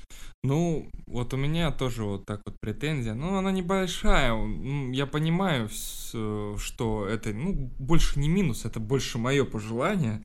Ну, 0.43 0.88
вот 1.07 1.34
у 1.34 1.38
меня 1.38 1.72
тоже 1.72 2.03
вот 2.03 2.26
так 2.26 2.41
вот 2.45 2.55
претензия. 2.61 3.13
Ну, 3.13 3.36
она 3.38 3.51
небольшая. 3.51 4.32
м, 4.32 4.91
Я 4.93 5.05
понимаю, 5.05 5.68
э, 6.13 6.55
что 6.57 7.07
это, 7.07 7.34
ну, 7.34 7.70
больше 7.80 8.20
не 8.20 8.30
минус, 8.30 8.63
это 8.65 8.80
больше 8.80 9.18
мое 9.18 9.43
пожелание. 9.43 10.24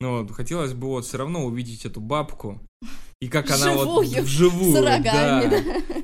Но 0.00 0.18
вот 0.22 0.32
хотелось 0.32 0.74
бы 0.74 0.88
вот 0.88 1.04
все 1.04 1.18
равно 1.18 1.44
увидеть 1.44 1.86
эту 1.86 2.00
бабку. 2.00 2.60
И 3.18 3.28
как 3.28 3.50
она 3.50 3.72
вот 3.72 4.04
Вживую, 4.06 4.72
с 4.72 4.78
рогами, 4.78 5.48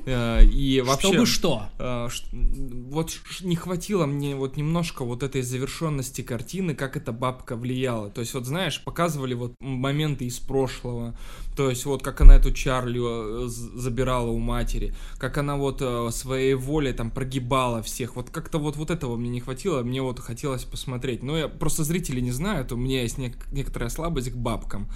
да. 0.05 0.39
Э, 0.39 0.43
И 0.43 0.81
вообще... 0.81 1.09
Чтобы 1.09 1.25
что? 1.27 1.69
э, 1.77 2.07
Вот 2.31 3.19
не 3.41 3.55
хватило 3.55 4.07
мне 4.07 4.35
вот 4.35 4.57
немножко 4.57 5.05
вот 5.05 5.21
этой 5.21 5.43
завершенности 5.43 6.21
картины, 6.23 6.73
как 6.73 6.97
эта 6.97 7.11
бабка 7.11 7.55
влияла. 7.55 8.09
То 8.09 8.21
есть 8.21 8.33
вот 8.33 8.47
знаешь, 8.47 8.83
показывали 8.83 9.35
вот 9.35 9.53
моменты 9.59 10.25
из 10.25 10.39
прошлого, 10.39 11.15
то 11.55 11.69
есть 11.69 11.85
вот 11.85 12.01
как 12.01 12.21
она 12.21 12.35
эту 12.35 12.51
Чарли 12.51 12.99
э, 12.99 13.47
забирала 13.47 14.31
у 14.31 14.39
матери, 14.39 14.95
как 15.19 15.37
она 15.37 15.55
вот 15.55 15.83
своей 16.15 16.55
волей 16.55 16.93
там 16.93 17.11
прогибала 17.11 17.83
всех. 17.83 18.15
Вот 18.15 18.31
как-то 18.31 18.57
вот, 18.57 18.75
вот 18.75 18.89
этого 18.89 19.17
мне 19.17 19.29
не 19.29 19.39
хватило, 19.39 19.83
мне 19.83 20.01
вот 20.01 20.19
хотелось 20.19 20.63
посмотреть. 20.63 21.21
Но 21.21 21.37
я 21.37 21.47
просто 21.47 21.83
зрители 21.83 22.21
не 22.21 22.31
знают, 22.31 22.71
у 22.71 22.75
меня 22.75 23.03
есть 23.03 23.19
нек- 23.19 23.45
некоторая 23.51 23.89
слабость 23.91 24.31
к 24.31 24.35
бабкам. 24.35 24.89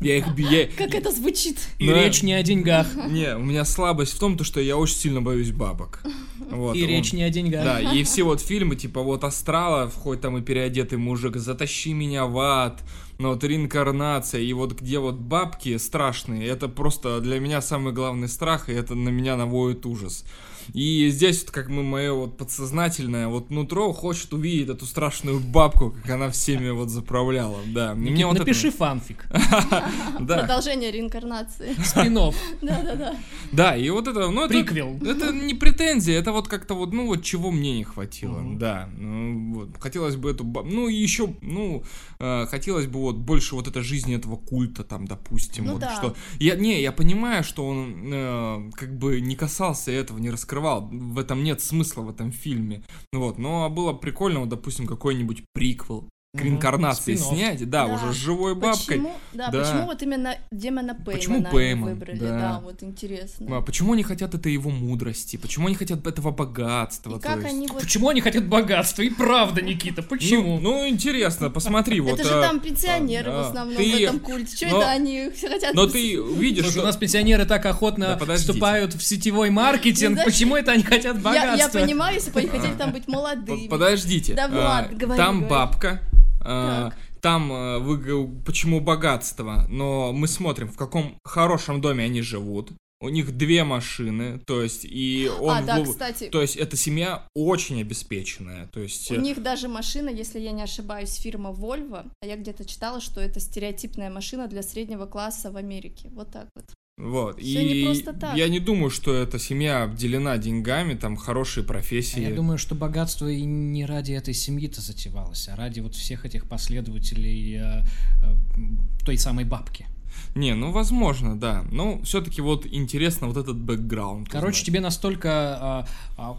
Я 0.00 0.16
их 0.16 0.24
я- 0.38 0.66
Как 0.78 0.94
это 0.94 1.10
звучит? 1.10 1.58
И 1.78 1.86
речь 1.86 2.22
не 2.22 2.32
о 2.32 2.42
деньгах. 2.42 2.86
Не, 3.08 3.36
у 3.36 3.40
меня 3.40 3.64
слабость 3.66 4.12
в 4.14 4.18
том, 4.18 4.36
то, 4.38 4.44
что 4.44 4.58
я 4.60 4.76
очень 4.78 4.96
сильно 4.96 5.20
боюсь 5.20 5.50
бабок. 5.52 6.02
Вот, 6.50 6.74
И 6.74 6.82
он- 6.82 6.88
речь 6.88 7.12
не 7.12 7.22
о 7.22 7.30
деньгах. 7.30 7.62
Да, 7.64 7.80
и 7.80 8.02
все 8.04 8.22
вот 8.24 8.40
фильмы, 8.40 8.76
типа 8.76 9.02
вот 9.02 9.24
Астрала, 9.24 9.90
хоть 9.90 10.20
там 10.22 10.38
и 10.38 10.40
переодетый 10.42 10.98
мужик, 10.98 11.36
Затащи 11.36 11.92
меня 11.92 12.24
в 12.26 12.38
ад, 12.38 12.82
ну 13.18 13.28
вот 13.34 13.44
реинкарнация, 13.44 14.40
и 14.40 14.52
вот 14.54 14.72
где 14.80 14.98
вот 14.98 15.16
бабки 15.16 15.76
страшные, 15.76 16.46
это 16.48 16.68
просто 16.68 17.20
для 17.20 17.38
меня 17.38 17.60
самый 17.60 17.92
главный 17.92 18.28
страх, 18.28 18.68
и 18.68 18.72
это 18.72 18.94
на 18.94 19.10
меня 19.10 19.36
наводит 19.36 19.84
ужас. 19.86 20.24
И 20.72 21.08
здесь 21.10 21.42
вот 21.42 21.50
как 21.50 21.68
мы 21.68 21.82
мое 21.82 22.12
вот 22.12 22.36
подсознательное 22.36 23.28
вот 23.28 23.50
нутро 23.50 23.92
хочет 23.92 24.32
увидеть 24.32 24.68
эту 24.68 24.86
страшную 24.86 25.40
бабку, 25.40 25.92
как 26.02 26.10
она 26.12 26.30
всеми 26.30 26.70
вот 26.70 26.88
заправляла, 26.90 27.58
да. 27.66 27.94
Никит, 27.94 28.12
мне 28.12 28.26
вот 28.26 28.36
это- 28.36 28.44
напиши 28.44 28.70
фанфик. 28.70 29.26
да, 30.20 30.38
Продолжение 30.38 30.90
реинкарнации. 30.90 31.74
Спинов. 31.84 32.34
Да-да-да. 32.62 33.14
да, 33.52 33.76
и 33.76 33.88
вот 33.90 34.08
это, 34.08 34.28
ну 34.30 34.44
это, 34.44 34.54
Приквел. 34.54 34.96
это 35.04 35.32
не 35.32 35.54
претензия, 35.54 36.18
это 36.18 36.32
вот 36.32 36.48
как-то 36.48 36.74
вот, 36.74 36.92
ну 36.92 37.06
вот 37.06 37.22
чего 37.22 37.50
мне 37.50 37.76
не 37.78 37.84
хватило, 37.84 38.42
да. 38.54 38.88
Ну, 38.98 39.68
хотелось 39.78 40.16
бы 40.16 40.30
эту, 40.30 40.44
ба- 40.44 40.62
ну 40.64 40.88
и 40.88 40.94
еще, 40.94 41.34
ну, 41.40 41.82
э, 42.18 42.46
хотелось 42.46 42.86
бы 42.86 43.00
вот 43.00 43.16
больше 43.16 43.54
вот 43.54 43.66
этой 43.68 43.82
жизни 43.82 44.16
этого 44.16 44.36
культа 44.36 44.84
там, 44.84 45.06
допустим, 45.06 45.64
Ну 45.64 45.72
вот 45.72 45.80
да. 45.80 45.94
что. 45.96 46.14
Я 46.38 46.56
не, 46.56 46.80
я 46.80 46.92
понимаю, 46.92 47.42
что 47.44 47.66
он 47.66 47.94
э, 48.12 48.70
как 48.74 48.96
бы 48.98 49.20
не 49.20 49.36
касался 49.36 49.90
этого, 49.90 50.18
не 50.18 50.30
раскрывал, 50.50 50.88
в 50.90 51.18
этом 51.18 51.44
нет 51.44 51.60
смысла 51.60 52.02
в 52.02 52.10
этом 52.10 52.32
фильме, 52.32 52.82
вот. 53.12 53.38
Но 53.38 53.70
было 53.70 53.92
прикольно, 53.92 54.40
вот, 54.40 54.48
допустим, 54.48 54.86
какой-нибудь 54.86 55.44
приквел 55.52 56.08
к 56.32 56.42
реинкарнации 56.42 57.16
Спин-офф. 57.16 57.36
снять, 57.36 57.68
да, 57.68 57.86
Да. 57.88 57.92
уже 57.94 58.12
с 58.12 58.16
живой 58.16 58.54
бабкой. 58.54 58.98
Почему, 58.98 59.16
да, 59.32 59.48
Да. 59.50 59.60
почему 59.60 59.86
вот 59.86 60.00
именно 60.00 60.36
демона 60.52 60.94
Пеймана 60.94 61.12
Почему 61.18 61.44
Пейман, 61.44 61.90
выбрали? 61.90 62.18
да. 62.18 62.38
Да. 62.38 62.60
вот 62.62 62.84
интересно. 62.84 63.58
А 63.58 63.62
почему 63.62 63.94
они 63.94 64.04
хотят 64.04 64.32
этой 64.32 64.52
его 64.52 64.70
мудрости? 64.70 65.36
Почему 65.36 65.66
они 65.66 65.74
хотят 65.74 66.06
этого 66.06 66.30
богатства? 66.30 67.16
И 67.16 67.20
как 67.20 67.38
есть? 67.38 67.48
они 67.48 67.66
вот... 67.66 67.82
Почему 67.82 68.10
они 68.10 68.20
хотят 68.20 68.46
богатства? 68.46 69.02
И 69.02 69.10
правда, 69.10 69.60
Никита, 69.60 70.04
почему? 70.04 70.60
Ну, 70.60 70.70
ну, 70.70 70.88
интересно, 70.88 71.50
посмотри, 71.50 71.98
вот. 72.00 72.20
Это 72.20 72.28
же 72.28 72.38
а, 72.38 72.42
там 72.42 72.60
пенсионеры 72.60 73.32
в 73.32 73.34
а, 73.34 73.48
основном 73.48 73.76
в 73.76 73.80
этом 73.80 74.20
культе. 74.20 74.68
Что 74.68 74.82
это 74.82 74.90
они 74.90 75.30
все 75.34 75.48
хотят? 75.48 75.74
Но 75.74 75.88
ты 75.88 76.14
видишь, 76.14 76.66
что... 76.66 76.82
у 76.82 76.84
нас 76.84 76.96
пенсионеры 76.96 77.44
так 77.44 77.66
охотно 77.66 78.16
вступают 78.36 78.94
в 78.94 79.02
сетевой 79.02 79.50
маркетинг. 79.50 80.18
Ну, 80.18 80.24
Почему 80.24 80.54
это 80.54 80.70
они 80.70 80.84
хотят 80.84 81.20
богатства? 81.20 81.78
я 81.78 81.84
понимаю, 81.84 82.14
если 82.14 82.30
бы 82.30 82.38
они 82.38 82.48
хотели 82.48 82.74
там 82.74 82.92
быть 82.92 83.08
молодыми. 83.08 83.66
Подождите. 83.66 84.34
Да, 84.34 84.48
а, 84.52 85.16
Там 85.16 85.48
бабка. 85.48 86.00
Так. 86.42 86.96
Там 87.20 87.52
а, 87.52 87.78
вы 87.78 88.26
почему 88.44 88.80
богатство, 88.80 89.66
но 89.68 90.12
мы 90.12 90.26
смотрим, 90.26 90.68
в 90.68 90.76
каком 90.76 91.16
хорошем 91.24 91.80
доме 91.80 92.04
они 92.04 92.22
живут. 92.22 92.72
У 93.02 93.08
них 93.08 93.34
две 93.36 93.64
машины, 93.64 94.40
то 94.46 94.62
есть 94.62 94.84
и 94.84 95.30
он. 95.40 95.56
а, 95.56 95.62
да, 95.62 95.80
в- 95.80 95.84
кстати, 95.84 96.28
То 96.28 96.42
есть 96.42 96.56
эта 96.56 96.76
семья 96.76 97.26
очень 97.34 97.80
обеспеченная, 97.80 98.66
то 98.66 98.80
есть. 98.80 99.10
у 99.10 99.14
э, 99.14 99.16
них 99.16 99.42
даже 99.42 99.68
машина, 99.68 100.10
если 100.10 100.38
я 100.38 100.52
не 100.52 100.62
ошибаюсь, 100.62 101.14
фирма 101.14 101.50
Volvo, 101.50 102.10
а 102.20 102.26
я 102.26 102.36
где-то 102.36 102.66
читала, 102.66 103.00
что 103.00 103.22
это 103.22 103.40
стереотипная 103.40 104.10
машина 104.10 104.48
для 104.48 104.62
среднего 104.62 105.06
класса 105.06 105.50
в 105.50 105.56
Америке. 105.56 106.10
Вот 106.12 106.30
так 106.30 106.48
вот. 106.54 106.66
Вот. 107.00 107.40
Всё 107.40 107.60
и 107.60 107.74
не 107.80 107.84
просто 107.84 108.12
так. 108.12 108.36
я 108.36 108.48
не 108.48 108.60
думаю, 108.60 108.90
что 108.90 109.14
эта 109.14 109.38
семья 109.38 109.84
обделена 109.84 110.36
деньгами, 110.38 110.94
там 110.94 111.16
хорошие 111.16 111.64
А 111.64 111.66
профессии. 111.66 112.20
Я 112.20 112.34
думаю, 112.34 112.58
что 112.58 112.74
богатство 112.74 113.28
и 113.28 113.42
не 113.42 113.86
ради 113.86 114.12
этой 114.12 114.34
семьи-то 114.34 114.80
затевалось, 114.80 115.48
а 115.48 115.56
ради 115.56 115.80
вот 115.80 115.94
всех 115.94 116.26
этих 116.26 116.46
последователей 116.46 117.56
э, 117.56 117.82
э, 118.22 119.04
той 119.04 119.16
самой 119.16 119.44
бабки. 119.44 119.86
Не, 120.34 120.54
ну 120.54 120.70
возможно, 120.70 121.38
да. 121.38 121.64
Но 121.70 122.00
все-таки 122.02 122.40
вот 122.40 122.66
интересно 122.66 123.26
вот 123.26 123.36
этот 123.36 123.56
бэкграунд. 123.56 124.28
Короче, 124.28 124.50
узнать. 124.50 124.66
тебе 124.66 124.80
настолько 124.80 125.30
а, 125.30 125.86
а, 126.16 126.36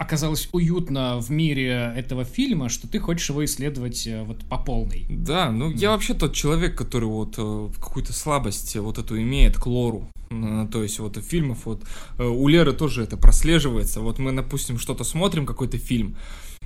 оказалось 0.00 0.48
уютно 0.52 1.20
в 1.20 1.30
мире 1.30 1.92
этого 1.94 2.24
фильма, 2.24 2.70
что 2.70 2.88
ты 2.88 2.98
хочешь 2.98 3.28
его 3.28 3.44
исследовать 3.44 4.06
э, 4.06 4.22
вот 4.22 4.38
по 4.46 4.56
полной. 4.56 5.04
Да, 5.10 5.52
ну 5.52 5.70
я 5.70 5.90
вообще 5.90 6.14
тот 6.14 6.34
человек, 6.34 6.74
который 6.74 7.04
вот 7.04 7.34
э, 7.36 7.68
какую-то 7.78 8.14
слабость 8.14 8.76
вот 8.76 8.98
эту 8.98 9.20
имеет 9.20 9.58
к 9.58 9.66
лору. 9.66 10.08
Э, 10.30 10.66
То 10.72 10.82
есть 10.82 10.98
вот 11.00 11.18
фильмов 11.18 11.66
вот 11.66 11.84
у 12.18 12.48
Леры 12.48 12.72
тоже 12.72 13.02
это 13.02 13.18
прослеживается. 13.18 14.00
Вот 14.00 14.18
мы, 14.18 14.32
допустим, 14.32 14.78
что-то 14.78 15.04
смотрим, 15.04 15.44
какой-то 15.44 15.76
фильм, 15.76 16.16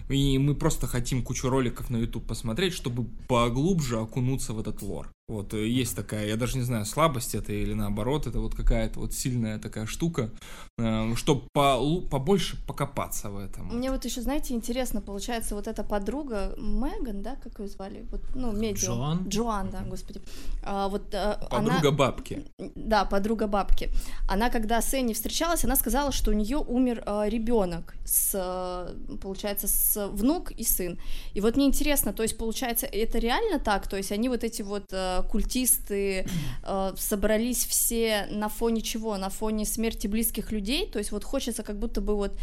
и 0.09 0.39
мы 0.39 0.55
просто 0.55 0.87
хотим 0.87 1.23
кучу 1.23 1.49
роликов 1.49 1.91
на 1.91 1.97
YouTube 1.97 2.27
посмотреть, 2.27 2.73
чтобы 2.73 3.05
поглубже 3.27 3.99
окунуться 3.99 4.53
в 4.53 4.61
этот 4.61 4.81
лор. 4.83 5.09
Вот 5.29 5.55
э, 5.55 5.67
есть 5.67 5.97
такая, 5.97 6.27
я 6.27 6.37
даже 6.37 6.59
не 6.59 6.65
знаю, 6.65 6.85
слабость 6.85 7.35
это 7.35 7.53
или 7.53 7.75
наоборот, 7.75 8.27
это 8.27 8.41
вот 8.41 8.55
какая-то 8.55 9.01
вот 9.01 9.13
сильная 9.13 9.59
такая 9.59 9.87
штука, 9.87 10.31
э, 10.79 11.15
чтобы 11.17 11.43
по, 11.53 12.01
побольше 12.11 12.57
покопаться 12.67 13.31
в 13.31 13.39
этом. 13.39 13.69
Мне 13.69 13.91
вот 13.91 14.05
еще, 14.05 14.21
знаете, 14.21 14.55
интересно, 14.55 15.01
получается, 15.01 15.55
вот 15.55 15.67
эта 15.67 15.83
подруга 15.83 16.55
Меган, 16.59 17.23
да, 17.23 17.37
как 17.37 17.59
ее 17.59 17.69
звали? 17.69 18.07
Вот, 18.11 18.21
ну, 18.35 18.53
медиум. 18.53 18.97
Джоан? 18.97 19.29
Джоан, 19.29 19.71
да, 19.71 19.81
господи. 19.89 20.21
А, 20.63 20.89
вот, 20.89 21.15
а, 21.15 21.47
подруга 21.51 21.89
она... 21.89 21.91
бабки. 21.91 22.45
Да, 22.75 23.05
подруга 23.05 23.47
бабки. 23.47 23.91
Она, 24.29 24.51
когда 24.51 24.83
с 24.83 24.93
Энни 24.93 25.15
встречалась, 25.15 25.65
она 25.65 25.77
сказала, 25.77 26.13
что 26.13 26.31
у 26.31 26.35
нее 26.35 26.59
умер 26.59 27.03
а, 27.07 27.27
ребенок 27.29 27.95
с, 28.05 28.95
получается, 29.23 29.69
с 29.69 30.09
внук 30.09 30.51
и 30.51 30.65
сын. 30.65 30.99
И 31.33 31.41
вот 31.41 31.57
мне 31.57 31.67
интересно, 31.67 32.13
то 32.13 32.23
есть, 32.23 32.37
получается, 32.37 32.87
это 32.87 33.19
реально 33.19 33.59
так? 33.59 33.89
То 33.89 33.97
есть 33.97 34.13
они 34.13 34.29
вот 34.29 34.45
эти 34.45 34.61
вот 34.61 34.85
Э, 35.14 35.14
культисты 35.23 36.27
э, 36.63 36.93
собрались 36.97 37.65
все 37.65 38.27
на 38.31 38.49
фоне 38.49 38.81
чего? 38.83 39.17
На 39.17 39.31
фоне 39.31 39.65
смерти 39.65 40.07
близких 40.07 40.53
людей, 40.53 40.87
то 40.91 40.99
есть 40.99 41.13
вот 41.13 41.25
хочется 41.25 41.63
как 41.63 41.79
будто 41.79 42.01
бы 42.01 42.17
вот 42.17 42.39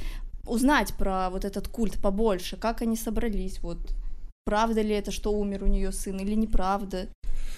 узнать 0.45 0.93
про 0.95 1.30
вот 1.30 1.45
этот 1.45 1.68
культ 1.68 1.99
побольше, 2.02 2.57
как 2.57 2.81
они 2.81 2.95
собрались, 2.95 3.60
вот 3.61 3.77
правда 4.45 4.81
ли 4.81 4.91
это, 4.91 5.11
что 5.11 5.31
умер 5.31 5.63
у 5.63 5.68
нее 5.68 5.91
сын, 5.91 6.18
или 6.19 6.35
неправда. 6.35 7.09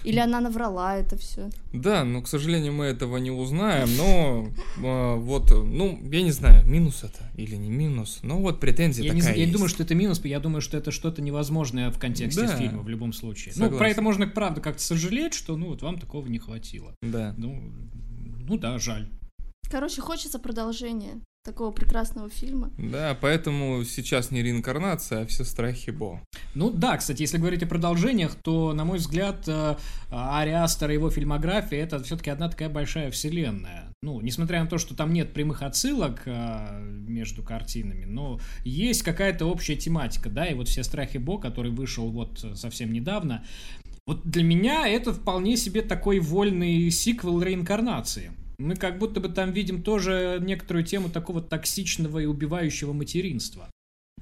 Или 0.04 0.20
она 0.20 0.42
наврала 0.42 0.98
это 0.98 1.18
все? 1.18 1.50
Да, 1.72 2.04
но, 2.04 2.22
к 2.22 2.28
сожалению, 2.28 2.74
мы 2.74 2.86
этого 2.86 3.18
не 3.18 3.32
узнаем, 3.32 3.88
но 3.96 4.48
э, 4.78 5.16
вот, 5.18 5.52
ну, 5.52 5.98
я 6.12 6.22
не 6.22 6.32
знаю, 6.32 6.68
минус 6.68 7.04
это 7.04 7.32
или 7.38 7.56
не 7.56 7.70
минус, 7.70 8.20
но 8.22 8.38
вот 8.40 8.60
претензия 8.60 9.06
я 9.06 9.12
такая 9.12 9.22
не, 9.22 9.28
есть. 9.28 9.40
Я 9.40 9.46
не 9.46 9.52
думаю, 9.54 9.70
что 9.70 9.84
это 9.84 9.96
минус, 9.96 10.20
я 10.26 10.40
думаю, 10.42 10.62
что 10.62 10.78
это 10.78 10.92
что-то 10.92 11.22
невозможное 11.22 11.90
в 11.90 12.00
контексте 12.00 12.48
да. 12.48 12.58
фильма 12.58 12.82
в 12.82 12.90
любом 12.90 13.14
случае. 13.14 13.54
Согласен. 13.54 13.74
Ну, 13.74 13.80
про 13.80 13.90
это 13.90 14.02
можно, 14.02 14.28
правда, 14.28 14.60
как-то 14.60 14.84
сожалеть, 14.84 15.34
что, 15.34 15.56
ну, 15.56 15.68
вот 15.68 15.82
вам 15.82 15.98
такого 15.98 16.28
не 16.28 16.38
хватило. 16.38 16.94
Да. 17.02 17.34
Ну, 17.38 17.72
ну 18.46 18.58
да, 18.58 18.78
жаль. 18.80 19.08
Короче, 19.72 20.02
хочется 20.02 20.38
продолжения 20.38 21.22
такого 21.44 21.72
прекрасного 21.72 22.30
фильма. 22.30 22.72
Да, 22.78 23.18
поэтому 23.20 23.84
сейчас 23.84 24.32
не 24.32 24.42
реинкарнация, 24.42 25.24
а 25.24 25.26
все 25.26 25.44
страхи 25.44 25.92
Бо. 25.92 26.22
Ну 26.56 26.70
да, 26.72 26.96
кстати, 26.98 27.22
если 27.22 27.38
говорить 27.38 27.64
о 27.64 27.68
продолжениях, 27.68 28.36
то, 28.36 28.74
на 28.74 28.86
мой 28.86 28.98
взгляд, 28.98 29.44
э, 29.48 29.76
Ари 30.10 30.52
Астер 30.52 30.92
и 30.92 30.94
его 30.94 31.10
фильмография 31.10 31.84
это 31.84 32.02
все-таки 32.02 32.30
одна 32.30 32.50
такая 32.50 32.70
большая 32.70 33.12
вселенная. 33.12 33.92
Ну, 34.02 34.22
несмотря 34.22 34.62
на 34.64 34.70
то, 34.70 34.78
что 34.78 34.96
там 34.96 35.12
нет 35.12 35.34
прямых 35.34 35.64
отсылок 35.64 36.22
э, 36.26 36.82
между 36.82 37.44
картинами, 37.44 38.06
но 38.06 38.40
есть 38.64 39.04
какая-то 39.04 39.46
общая 39.46 39.76
тематика, 39.76 40.30
да, 40.30 40.46
и 40.46 40.54
вот 40.54 40.70
все 40.70 40.84
страхи 40.84 41.18
Бо, 41.18 41.40
который 41.40 41.72
вышел 41.72 42.10
вот 42.10 42.46
совсем 42.56 42.94
недавно, 42.94 43.44
вот 44.06 44.26
для 44.26 44.44
меня 44.44 44.88
это 44.88 45.14
вполне 45.14 45.58
себе 45.58 45.82
такой 45.82 46.20
вольный 46.20 46.90
сиквел 46.90 47.42
реинкарнации. 47.42 48.32
Мы 48.58 48.76
как 48.76 49.00
будто 49.00 49.20
бы 49.20 49.30
там 49.30 49.52
видим 49.52 49.82
тоже 49.84 50.40
некоторую 50.42 50.86
тему 50.86 51.10
такого 51.10 51.42
токсичного 51.42 52.20
и 52.20 52.26
убивающего 52.26 52.94
материнства. 52.94 53.70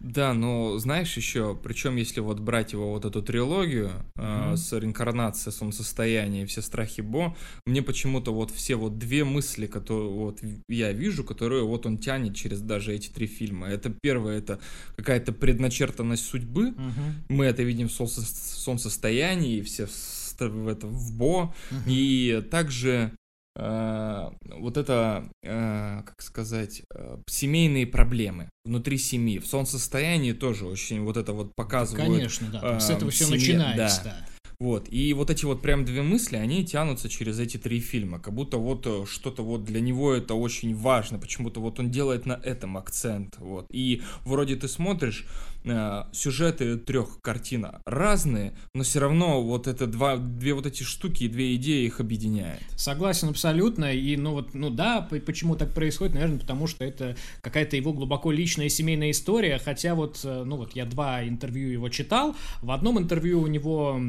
Да, 0.02 0.34
но 0.34 0.80
знаешь 0.80 1.16
еще, 1.16 1.56
причем 1.62 1.96
если 1.96 2.22
вот 2.22 2.40
брать 2.40 2.74
его 2.74 2.90
вот 2.90 3.06
эту 3.06 3.22
трилогию 3.22 3.92
mm-hmm. 4.16 4.54
э, 4.54 4.58
с 4.58 4.74
реинкарнацией, 4.74 5.54
солнцестояние 5.54 6.44
и 6.44 6.46
все 6.48 6.64
страхи 6.64 7.02
Бо, 7.02 7.38
мне 7.68 7.84
почему-то 7.84 8.34
вот 8.34 8.50
все 8.50 8.76
вот 8.76 8.98
две 8.98 9.24
мысли, 9.24 9.68
которые 9.68 10.10
вот 10.10 10.40
я 10.68 10.92
вижу, 10.92 11.24
которые 11.24 11.64
вот 11.64 11.86
он 11.86 12.00
тянет 12.00 12.36
через 12.36 12.62
даже 12.62 12.96
эти 12.96 13.10
три 13.10 13.28
фильма. 13.28 13.68
Это 13.68 13.94
первое, 14.02 14.40
это 14.40 14.60
какая-то 14.96 15.34
предначертанность 15.34 16.26
судьбы. 16.26 16.70
Mm-hmm. 16.70 17.14
Мы 17.30 17.46
это 17.46 17.62
видим 17.62 17.88
в 17.88 17.92
солнце, 17.92 18.22
солнцестоянии, 18.22 19.58
и 19.58 19.62
все 19.62 19.86
в, 19.86 20.68
это, 20.68 20.88
в 20.88 21.16
Бо. 21.16 21.54
Mm-hmm. 21.70 21.84
И 21.86 22.42
также 22.50 23.12
вот 23.62 24.78
это, 24.78 25.30
э, 25.44 26.02
как 26.04 26.22
сказать, 26.22 26.82
э, 26.94 27.18
семейные 27.28 27.86
проблемы 27.86 28.50
внутри 28.66 28.98
семьи. 28.98 29.38
В 29.40 29.46
солнцестоянии 29.46 30.34
тоже 30.34 30.66
очень 30.66 31.02
вот 31.02 31.18
это 31.18 31.34
вот 31.34 31.56
показывают. 31.56 32.08
Конечно, 32.08 32.48
да. 32.52 32.80
С 32.80 32.90
этого 32.90 33.12
все 33.12 33.28
начинается, 33.28 34.04
да. 34.04 34.10
да. 34.10 34.31
Вот, 34.62 34.86
и 34.92 35.12
вот 35.16 35.32
эти 35.32 35.44
вот 35.44 35.64
прям 35.64 35.86
две 35.86 36.04
мысли, 36.04 36.36
они 36.36 36.64
тянутся 36.64 37.10
через 37.10 37.40
эти 37.40 37.58
три 37.58 37.80
фильма, 37.80 38.20
как 38.20 38.36
будто 38.36 38.58
вот 38.58 39.10
что-то 39.10 39.42
вот 39.44 39.64
для 39.64 39.82
него 39.82 40.14
это 40.14 40.36
очень 40.36 40.76
важно, 40.76 41.18
почему-то 41.18 41.60
вот 41.60 41.80
он 41.80 41.90
делает 41.90 42.28
на 42.28 42.34
этом 42.34 42.78
акцент, 42.78 43.38
вот. 43.40 43.66
И 43.72 44.04
вроде 44.24 44.56
ты 44.56 44.68
смотришь, 44.68 45.26
Э, 45.64 46.06
сюжеты 46.12 46.78
трех 46.78 47.22
картин 47.22 47.68
разные, 47.86 48.54
но 48.74 48.84
все 48.84 49.00
равно 49.00 49.44
вот 49.44 49.68
это 49.68 49.86
два, 49.86 50.18
две 50.18 50.56
вот 50.56 50.66
эти 50.66 50.82
штуки, 50.82 51.28
две 51.28 51.56
идеи 51.56 51.86
их 51.86 52.00
объединяет. 52.00 52.62
Согласен 52.76 53.30
абсолютно, 53.30 53.94
и 53.94 54.18
ну 54.18 54.32
вот, 54.32 54.56
ну 54.56 54.72
да, 54.72 55.08
почему 55.26 55.56
так 55.56 55.72
происходит, 55.74 56.16
наверное, 56.16 56.40
потому 56.40 56.66
что 56.66 56.84
это 56.84 57.16
какая-то 57.42 57.76
его 57.76 57.94
глубоко 57.94 58.32
личная 58.32 58.70
семейная 58.70 59.12
история, 59.12 59.60
хотя 59.64 59.94
вот, 59.94 60.22
э, 60.24 60.44
ну 60.44 60.58
вот 60.58 60.76
я 60.76 60.86
два 60.86 61.24
интервью 61.24 61.70
его 61.70 61.90
читал, 61.90 62.36
в 62.64 62.72
одном 62.72 62.98
интервью 62.98 63.42
у 63.42 63.48
него 63.48 64.00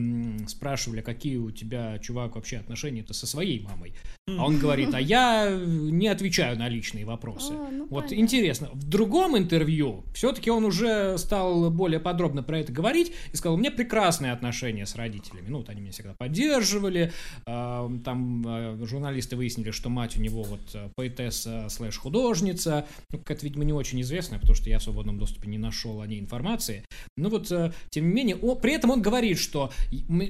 спрашивали, 0.48 1.00
какие 1.00 1.36
у 1.36 1.50
тебя, 1.50 1.98
чувак, 1.98 2.36
вообще 2.36 2.58
отношения-то 2.58 3.14
со 3.14 3.26
своей 3.26 3.60
мамой, 3.60 3.94
а 4.28 4.46
он 4.46 4.58
говорит, 4.58 4.94
а 4.94 5.00
я 5.00 5.50
не 5.50 6.08
отвечаю 6.08 6.56
на 6.56 6.68
личные 6.68 7.04
вопросы. 7.04 7.52
А, 7.52 7.70
ну, 7.70 7.86
вот 7.88 8.04
понятно. 8.04 8.14
интересно, 8.14 8.68
в 8.72 8.84
другом 8.88 9.36
интервью 9.36 10.04
все-таки 10.14 10.50
он 10.50 10.64
уже 10.64 11.18
стал 11.18 11.70
более 11.70 11.98
подробно 11.98 12.42
про 12.42 12.60
это 12.60 12.72
говорить 12.72 13.12
и 13.32 13.36
сказал, 13.36 13.54
у 13.54 13.58
меня 13.58 13.70
прекрасные 13.70 14.32
отношения 14.32 14.86
с 14.86 14.94
родителями. 14.94 15.46
Ну, 15.48 15.58
вот 15.58 15.68
они 15.68 15.80
меня 15.80 15.92
всегда 15.92 16.14
поддерживали. 16.16 17.12
А, 17.46 17.90
там 18.04 18.44
а, 18.46 18.78
журналисты 18.84 19.36
выяснили, 19.36 19.70
что 19.70 19.90
мать 19.90 20.16
у 20.16 20.20
него 20.20 20.42
вот 20.42 20.60
э, 20.74 20.88
поэтесса 20.94 21.66
слэш 21.68 21.98
художница. 21.98 22.86
Ну, 23.10 23.18
какая-то, 23.18 23.44
видимо, 23.44 23.64
не 23.64 23.72
очень 23.72 24.00
известная, 24.02 24.38
потому 24.38 24.54
что 24.54 24.70
я 24.70 24.78
в 24.78 24.82
свободном 24.82 25.18
доступе 25.18 25.48
не 25.48 25.58
нашел 25.58 26.00
о 26.00 26.06
ней 26.06 26.20
информации. 26.20 26.84
Ну 27.16 27.28
вот, 27.28 27.50
э, 27.50 27.72
тем 27.90 28.08
не 28.08 28.14
менее, 28.14 28.36
о, 28.36 28.54
при 28.54 28.74
этом 28.74 28.90
он 28.90 29.02
говорит, 29.02 29.38
что 29.38 29.72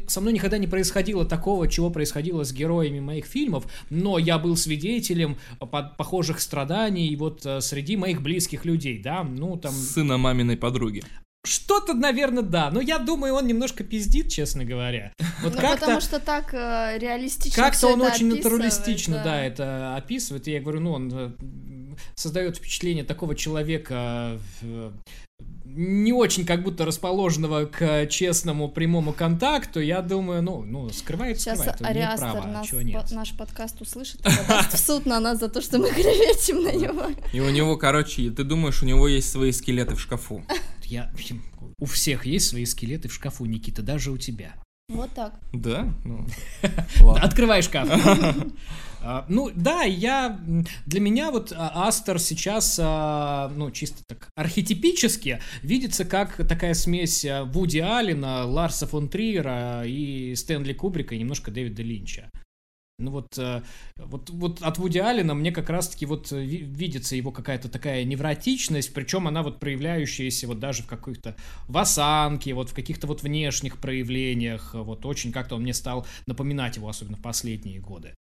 со 0.06 0.20
мной 0.20 0.32
никогда 0.32 0.58
не 0.58 0.66
происходило 0.66 1.24
такого, 1.24 1.68
чего 1.68 1.90
происходило 1.90 2.44
с 2.44 2.52
героями 2.52 3.00
моих 3.00 3.26
фильмов, 3.26 3.66
но 3.90 4.18
я 4.18 4.38
был 4.38 4.56
свидетелем 4.56 5.36
похожих 5.98 6.40
страданий 6.40 7.14
вот 7.16 7.44
э, 7.46 7.60
среди 7.60 7.96
моих 7.96 8.22
близких 8.22 8.64
людей, 8.64 9.00
да, 9.02 9.22
ну 9.22 9.56
там... 9.56 9.72
Сына 9.72 10.18
маминой 10.18 10.56
подруги. 10.56 11.02
Что-то, 11.44 11.94
наверное, 11.94 12.44
да. 12.44 12.70
Но 12.70 12.80
я 12.80 12.98
думаю, 12.98 13.34
он 13.34 13.48
немножко 13.48 13.82
пиздит, 13.82 14.30
честно 14.30 14.64
говоря. 14.64 15.12
Вот 15.42 15.54
ну, 15.54 15.60
как 15.60 15.80
потому 15.80 16.00
что 16.00 16.20
так 16.20 16.54
э, 16.54 16.98
реалистично 16.98 17.60
Как-то 17.60 17.88
он 17.88 18.00
очень 18.02 18.28
натуралистично, 18.28 19.16
да. 19.16 19.24
да, 19.24 19.42
это 19.42 19.96
описывает. 19.96 20.46
И 20.46 20.52
я 20.52 20.60
говорю, 20.60 20.78
ну, 20.78 20.92
он 20.92 21.12
э, 21.12 21.32
создает 22.14 22.58
впечатление 22.58 23.02
такого 23.02 23.34
человека, 23.34 24.38
э, 24.62 24.92
не 25.74 26.12
очень 26.12 26.44
как 26.44 26.62
будто 26.62 26.84
расположенного 26.84 27.66
к 27.66 28.06
честному 28.06 28.68
прямому 28.68 29.12
контакту, 29.12 29.80
я 29.80 30.02
думаю, 30.02 30.42
ну, 30.42 30.62
ну 30.62 30.90
скрывает, 30.90 31.40
Сейчас 31.40 31.58
скрывает. 31.58 31.82
Ариастер 31.82 32.32
право, 32.32 32.46
нас, 32.46 32.68
по, 32.68 33.14
наш 33.14 33.36
подкаст 33.36 33.80
услышит 33.80 34.20
и 34.20 34.24
подаст 34.24 34.74
в 34.74 34.78
суд 34.78 35.06
на 35.06 35.20
нас 35.20 35.38
за 35.38 35.48
то, 35.48 35.62
что 35.62 35.78
мы 35.78 35.90
клеветим 35.90 36.62
на 36.62 36.72
него. 36.72 37.06
И 37.32 37.40
у 37.40 37.50
него, 37.50 37.76
короче, 37.76 38.30
ты 38.30 38.44
думаешь, 38.44 38.82
у 38.82 38.86
него 38.86 39.08
есть 39.08 39.30
свои 39.30 39.52
скелеты 39.52 39.94
в 39.94 40.00
шкафу? 40.00 40.44
Я... 40.84 41.10
У 41.78 41.86
всех 41.86 42.26
есть 42.26 42.48
свои 42.48 42.66
скелеты 42.66 43.08
в 43.08 43.14
шкафу, 43.14 43.44
Никита, 43.46 43.82
даже 43.82 44.10
у 44.10 44.18
тебя. 44.18 44.54
Вот 44.88 45.10
так. 45.14 45.32
Да? 45.52 45.92
Ну, 46.04 46.26
Открывай 47.16 47.62
шкаф. 47.62 47.88
А, 49.04 49.26
ну 49.28 49.50
да, 49.54 49.82
я 49.82 50.40
для 50.86 51.00
меня 51.00 51.30
вот 51.32 51.52
а, 51.52 51.88
Астер 51.88 52.20
сейчас, 52.20 52.78
а, 52.80 53.50
ну 53.56 53.70
чисто 53.72 54.04
так 54.06 54.28
архетипически 54.36 55.40
видится 55.62 56.04
как 56.04 56.36
такая 56.48 56.74
смесь 56.74 57.26
Вуди 57.46 57.78
Аллена, 57.78 58.46
Ларса 58.46 58.86
фон 58.86 59.08
Триера 59.08 59.82
и 59.84 60.34
Стэнли 60.36 60.72
Кубрика 60.72 61.14
и 61.14 61.18
немножко 61.18 61.50
Дэвида 61.50 61.82
Линча. 61.82 62.30
Ну 62.98 63.10
вот, 63.10 63.36
вот, 63.96 64.30
вот 64.30 64.62
от 64.62 64.78
Вуди 64.78 64.98
Аллена 64.98 65.34
мне 65.34 65.50
как 65.50 65.70
раз-таки 65.70 66.06
вот 66.06 66.30
э, 66.30 66.44
видится 66.44 67.16
его 67.16 67.32
какая-то 67.32 67.68
такая 67.68 68.04
невротичность, 68.04 68.94
причем 68.94 69.26
она 69.26 69.42
вот 69.42 69.58
проявляющаяся 69.58 70.46
вот 70.46 70.60
даже 70.60 70.84
в 70.84 70.86
каких-то 70.86 71.34
в 71.66 71.76
осанке, 71.78 72.54
вот 72.54 72.70
в 72.70 72.74
каких-то 72.74 73.08
вот 73.08 73.24
внешних 73.24 73.78
проявлениях, 73.78 74.74
вот 74.74 75.04
очень 75.04 75.32
как-то 75.32 75.56
он 75.56 75.62
мне 75.62 75.74
стал 75.74 76.06
напоминать 76.26 76.76
его, 76.76 76.88
особенно 76.88 77.16
в 77.16 77.22
последние 77.22 77.80
годы. 77.80 78.14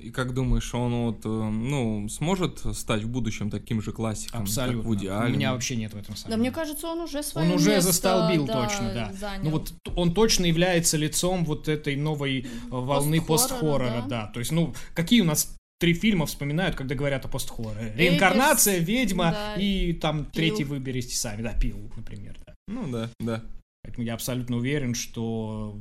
И 0.00 0.10
как 0.10 0.34
думаешь, 0.34 0.72
он 0.72 0.92
вот, 1.06 1.24
э, 1.24 1.28
ну, 1.28 2.08
сможет 2.08 2.60
стать 2.76 3.02
в 3.02 3.08
будущем 3.08 3.50
таким 3.50 3.82
же 3.82 3.92
классиком, 3.92 4.42
Абсолютно. 4.42 4.78
как 4.78 4.86
Вуди 4.86 5.06
Аллен? 5.08 5.34
У 5.34 5.36
меня 5.36 5.52
вообще 5.52 5.74
нет 5.74 5.94
в 5.94 5.96
этом 5.96 6.14
сомнений. 6.14 6.36
Да, 6.36 6.40
мне 6.40 6.52
кажется, 6.52 6.86
он 6.86 7.00
уже 7.00 7.22
свое 7.22 7.48
Он 7.48 7.56
уже 7.56 7.70
место, 7.70 7.90
застолбил 7.90 8.46
да, 8.46 8.62
точно, 8.62 8.94
да. 8.94 9.12
Занял. 9.12 9.44
Ну 9.44 9.50
вот 9.50 9.72
он 9.96 10.14
точно 10.14 10.44
является 10.44 10.96
лицом 10.96 11.44
вот 11.44 11.68
этой 11.68 11.96
новой 11.96 12.42
э, 12.42 12.46
волны 12.68 13.20
пост-хоррора, 13.20 14.02
да. 14.02 14.26
да. 14.26 14.26
То 14.28 14.38
есть, 14.38 14.52
ну, 14.52 14.74
какие 14.94 15.22
у 15.22 15.24
нас 15.24 15.56
три 15.78 15.92
фильма 15.94 16.26
вспоминают, 16.26 16.76
когда 16.76 16.94
говорят 16.94 17.24
о 17.24 17.28
пост-хорроре? 17.28 17.92
Реинкарнация, 17.96 18.78
Ведьма 18.78 19.32
да. 19.32 19.54
и 19.60 19.92
там 19.92 20.24
Пил. 20.26 20.32
третий 20.32 20.64
выберите 20.64 21.16
сами, 21.16 21.42
да, 21.42 21.52
Пил, 21.52 21.90
например. 21.96 22.38
Да. 22.46 22.54
Ну 22.68 22.90
да, 22.90 23.10
да. 23.18 23.42
Поэтому 23.82 24.04
я 24.04 24.14
абсолютно 24.14 24.56
уверен, 24.56 24.94
что 24.94 25.78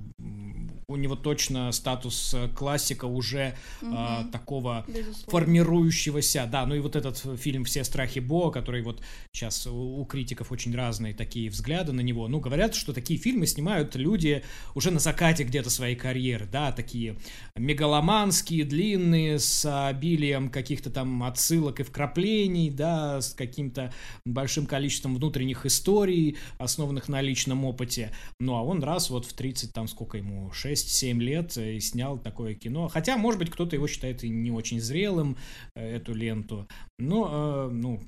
у 0.88 0.96
него 0.96 1.16
точно 1.16 1.72
статус 1.72 2.34
э, 2.34 2.48
классика 2.50 3.06
уже 3.06 3.56
а, 3.82 4.26
такого 4.32 4.86
Безусловно. 4.88 5.32
формирующегося, 5.32 6.48
да, 6.52 6.66
ну 6.66 6.76
и 6.76 6.80
вот 6.80 6.96
этот 6.96 7.18
фильм 7.40 7.64
«Все 7.66 7.84
страхи 7.84 8.20
Бо», 8.20 8.52
который 8.52 8.82
вот 8.82 9.02
сейчас 9.32 9.68
у, 9.68 10.02
у 10.02 10.06
критиков 10.06 10.52
очень 10.52 10.76
разные 10.76 11.14
такие 11.14 11.50
взгляды 11.50 11.92
на 11.92 12.02
него, 12.02 12.28
ну, 12.28 12.40
говорят, 12.40 12.76
что 12.76 12.94
такие 12.94 13.20
фильмы 13.20 13.48
снимают 13.48 13.96
люди 13.96 14.44
уже 14.76 14.92
на 14.92 15.00
закате 15.00 15.44
где-то 15.44 15.70
своей 15.70 15.96
карьеры, 15.96 16.48
да, 16.52 16.72
такие 16.72 17.18
мегаломанские, 17.56 18.64
длинные, 18.66 19.40
с 19.40 19.66
обилием 19.90 20.50
каких-то 20.50 20.90
там 20.90 21.24
отсылок 21.24 21.80
и 21.80 21.84
вкраплений, 21.84 22.70
да, 22.70 23.22
с 23.22 23.34
каким-то 23.34 23.94
большим 24.26 24.66
количеством 24.66 25.16
внутренних 25.16 25.66
историй, 25.66 26.38
основанных 26.58 27.10
на 27.10 27.22
личном 27.22 27.66
опыте, 27.66 28.12
ну, 28.40 28.56
а 28.56 28.62
он 28.62 28.84
раз 28.84 29.10
вот 29.10 29.26
в 29.26 29.34
30, 29.34 29.74
там, 29.74 29.88
сколько 29.88 30.18
ему, 30.18 30.52
6-7 30.76 31.20
лет 31.20 31.58
э, 31.58 31.76
и 31.76 31.80
снял 31.80 32.18
такое 32.18 32.54
кино, 32.54 32.88
хотя, 32.88 33.18
может 33.18 33.40
быть, 33.40 33.50
кто-то 33.50 33.76
его 33.76 33.88
считает 33.88 34.24
и 34.24 34.30
не 34.30 34.52
очень 34.52 34.80
зрелым, 34.80 35.38
э, 35.76 35.96
эту 35.98 36.14
ленту, 36.14 36.68
но, 37.00 37.68
э, 37.70 37.74
ну, 37.74 38.02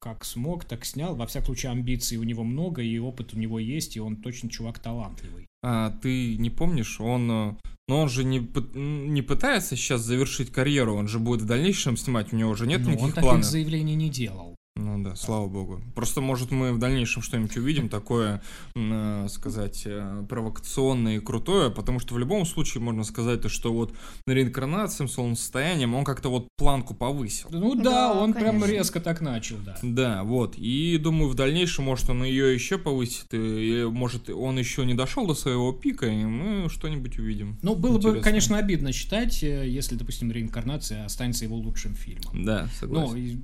как- 0.00 0.24
смог, 0.24 0.64
так 0.64 0.84
снял. 0.84 1.16
Во 1.16 1.26
всяком 1.26 1.46
случае, 1.46 1.72
амбиций 1.72 2.16
у 2.18 2.22
него 2.22 2.44
много, 2.44 2.82
и 2.82 2.98
опыт 2.98 3.34
у 3.34 3.38
него 3.38 3.58
есть, 3.58 3.96
и 3.96 4.00
он 4.00 4.16
точно 4.16 4.48
чувак 4.48 4.78
талантливый. 4.78 5.46
А 5.64 5.90
ты 6.02 6.36
не 6.36 6.50
помнишь, 6.50 7.00
он, 7.00 7.26
но 7.26 7.56
он 7.88 8.08
же 8.08 8.24
не, 8.24 8.38
не 8.74 9.22
пытается 9.22 9.76
сейчас 9.76 10.00
завершить 10.02 10.50
карьеру, 10.50 10.94
он 10.96 11.08
же 11.08 11.18
будет 11.18 11.42
в 11.42 11.46
дальнейшем 11.46 11.96
снимать, 11.96 12.32
у 12.32 12.36
него 12.36 12.50
уже 12.50 12.66
нет 12.66 12.80
Но 12.82 12.86
он 12.86 12.92
никаких 12.92 13.14
таких 13.14 13.28
планов. 13.28 13.44
заявлений 13.44 13.94
не 13.96 14.08
делал. 14.08 14.56
Ну 14.74 15.02
да, 15.04 15.14
слава 15.16 15.48
богу. 15.48 15.82
Просто, 15.94 16.22
может, 16.22 16.50
мы 16.50 16.72
в 16.72 16.78
дальнейшем 16.78 17.22
что-нибудь 17.22 17.54
увидим 17.58 17.90
такое, 17.90 18.42
э, 18.74 19.26
сказать, 19.28 19.82
э, 19.84 20.24
провокационное 20.28 21.16
и 21.16 21.20
крутое, 21.20 21.70
потому 21.70 21.98
что 21.98 22.14
в 22.14 22.18
любом 22.18 22.46
случае 22.46 22.82
можно 22.82 23.04
сказать, 23.04 23.42
то, 23.42 23.50
что 23.50 23.70
вот 23.72 23.94
реинкарнацией, 24.26 25.10
солнцестоянием 25.10 25.94
он 25.94 26.04
как-то 26.04 26.30
вот 26.30 26.48
планку 26.56 26.94
повысил. 26.94 27.48
Ну 27.50 27.74
да, 27.74 27.82
Да, 27.82 28.12
он 28.14 28.32
прям 28.32 28.60
конечно. 28.60 28.72
резко 28.72 29.00
так 29.00 29.20
начал, 29.20 29.56
да. 29.64 29.76
Да, 29.82 30.22
вот. 30.24 30.56
И 30.56 30.96
думаю, 30.98 31.28
в 31.28 31.34
дальнейшем, 31.34 31.84
может, 31.84 32.08
он 32.08 32.24
ее 32.24 32.54
еще 32.54 32.78
повысит, 32.78 33.34
и, 33.34 33.36
или, 33.36 33.84
может, 33.84 34.30
он 34.30 34.58
еще 34.58 34.86
не 34.86 34.94
дошел 34.94 35.26
до 35.26 35.34
своего 35.34 35.72
пика, 35.72 36.06
и 36.06 36.24
мы 36.24 36.70
что-нибудь 36.70 37.18
увидим. 37.18 37.58
Ну, 37.62 37.74
было 37.74 37.98
бы, 37.98 38.08
Интересно. 38.08 38.22
конечно, 38.22 38.58
обидно 38.58 38.92
считать, 38.92 39.42
э, 39.42 39.68
если, 39.68 39.96
допустим, 39.96 40.32
реинкарнация 40.32 41.04
останется 41.04 41.44
его 41.44 41.56
лучшим 41.56 41.94
фильмом. 41.94 42.42
Да, 42.44 42.68
согласен. 42.80 43.16
и 43.16 43.36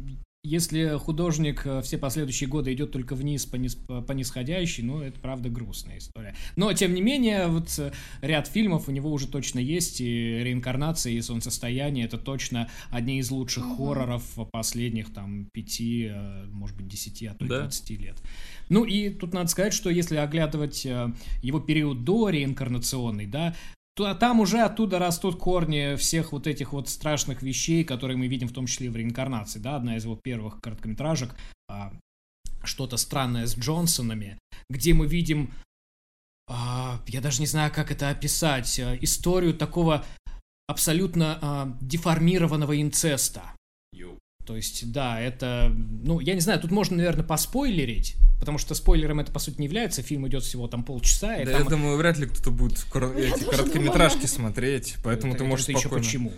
если 0.49 0.97
художник 0.99 1.63
э, 1.67 1.83
все 1.83 1.99
последующие 1.99 2.49
годы 2.49 2.73
идет 2.73 2.91
только 2.93 3.15
вниз 3.15 3.47
по, 3.47 3.57
низ- 3.57 3.77
по- 3.77 4.13
нисходящей, 4.13 4.83
ну, 4.83 5.01
это 5.03 5.21
правда 5.21 5.49
грустная 5.49 5.99
история. 5.99 6.35
Но, 6.57 6.73
тем 6.73 6.95
не 6.95 7.03
менее, 7.03 7.47
вот 7.49 7.69
э, 7.79 7.93
ряд 8.23 8.49
фильмов 8.49 8.89
у 8.89 8.93
него 8.93 9.13
уже 9.13 9.27
точно 9.29 9.59
есть, 9.59 10.01
и 10.01 10.41
реинкарнация, 10.43 11.13
и 11.13 11.21
солнцестояние, 11.21 12.07
это 12.07 12.19
точно 12.19 12.69
одни 12.91 13.19
из 13.19 13.31
лучших 13.31 13.65
хорроров 13.77 14.25
последних, 14.53 15.13
там, 15.13 15.47
пяти, 15.53 16.09
э, 16.11 16.47
может 16.51 16.77
быть, 16.77 16.89
десяти, 16.89 17.27
а 17.27 17.35
то 17.35 17.45
и 17.45 17.49
Да. 17.49 17.61
20 17.61 17.91
лет. 17.99 18.17
Ну, 18.69 18.85
и 18.85 19.11
тут 19.11 19.35
надо 19.35 19.49
сказать, 19.49 19.73
что 19.73 19.91
если 19.91 20.17
оглядывать 20.17 20.85
его 21.43 21.61
период 21.61 22.05
до 22.05 22.29
реинкарнационный, 22.31 23.27
да, 23.27 23.55
там 23.99 24.41
уже 24.41 24.61
оттуда 24.61 24.99
растут 24.99 25.39
корни 25.39 25.97
всех 25.97 26.33
вот 26.33 26.47
этих 26.47 26.73
вот 26.73 26.89
страшных 26.89 27.43
вещей, 27.43 27.85
которые 27.85 28.17
мы 28.17 28.29
видим 28.29 28.49
в 28.49 28.53
том 28.53 28.67
числе 28.67 28.91
в 28.91 28.97
реинкарнации, 28.97 29.59
да, 29.59 29.77
одна 29.77 29.97
из 29.97 30.05
его 30.05 30.17
первых 30.17 30.61
короткометражек, 30.61 31.35
а, 31.69 31.93
что-то 32.63 32.97
странное 32.97 33.47
с 33.47 33.57
Джонсонами, 33.57 34.39
где 34.71 34.95
мы 34.95 35.07
видим, 35.07 35.53
а, 36.49 37.01
я 37.07 37.21
даже 37.21 37.41
не 37.41 37.47
знаю, 37.47 37.73
как 37.73 37.91
это 37.91 38.09
описать, 38.09 38.79
а, 38.81 38.97
историю 39.01 39.55
такого 39.55 40.05
абсолютно 40.67 41.39
а, 41.41 41.77
деформированного 41.81 42.81
инцеста. 42.81 43.43
То 44.49 44.57
есть, 44.57 44.91
да, 44.93 45.21
это, 45.21 45.71
ну, 46.03 46.21
я 46.21 46.33
не 46.33 46.41
знаю, 46.41 46.59
тут 46.59 46.71
можно, 46.71 46.97
наверное, 46.97 47.23
поспойлерить, 47.23 48.17
потому 48.41 48.57
что 48.57 48.75
спойлером 48.75 49.21
это, 49.21 49.31
по 49.31 49.39
сути, 49.41 49.59
не 49.61 49.67
является, 49.67 50.01
фильм 50.01 50.27
идет 50.27 50.43
всего 50.43 50.67
там 50.69 50.85
полчаса, 50.85 51.37
и 51.37 51.45
Да, 51.45 51.53
там 51.53 51.65
я 51.65 51.69
думаю, 51.69 51.99
вряд 51.99 52.17
ли 52.17 52.25
кто-то 52.27 52.51
будет 52.51 52.81
кор- 52.85 53.15
эти 53.15 53.41
тоже 53.45 53.51
короткометражки 53.59 54.15
думаю. 54.21 54.29
смотреть, 54.29 54.97
поэтому 55.05 55.35
Это- 55.35 55.43
ты 55.45 55.49
можешь 55.51 55.65
это 55.67 55.73
еще 55.73 55.81
спокойно. 55.83 56.03
почему? 56.03 56.33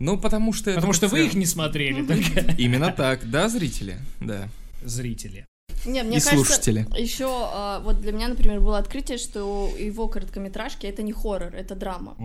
Ну, 0.00 0.18
потому 0.18 0.54
что 0.54 0.72
Потому 0.72 0.94
что 0.94 1.08
вы 1.08 1.26
их 1.26 1.34
не 1.34 1.44
смотрели, 1.44 2.02
только 2.06 2.40
Именно 2.56 2.92
так, 2.92 3.28
да, 3.30 3.50
зрители? 3.50 3.98
Да. 4.20 4.48
зрители. 4.82 5.44
Не, 5.84 6.02
мне 6.02 6.18
И 6.18 6.20
кажется, 6.20 6.36
слушатели. 6.36 6.86
еще 6.96 7.26
а, 7.28 7.80
вот 7.80 8.00
для 8.00 8.12
меня, 8.12 8.28
например, 8.28 8.60
было 8.60 8.78
открытие, 8.78 9.18
что 9.18 9.70
его 9.78 10.08
короткометражки 10.08 10.86
это 10.86 11.02
не 11.02 11.12
хоррор, 11.12 11.54
это 11.54 11.74
драма. 11.74 12.16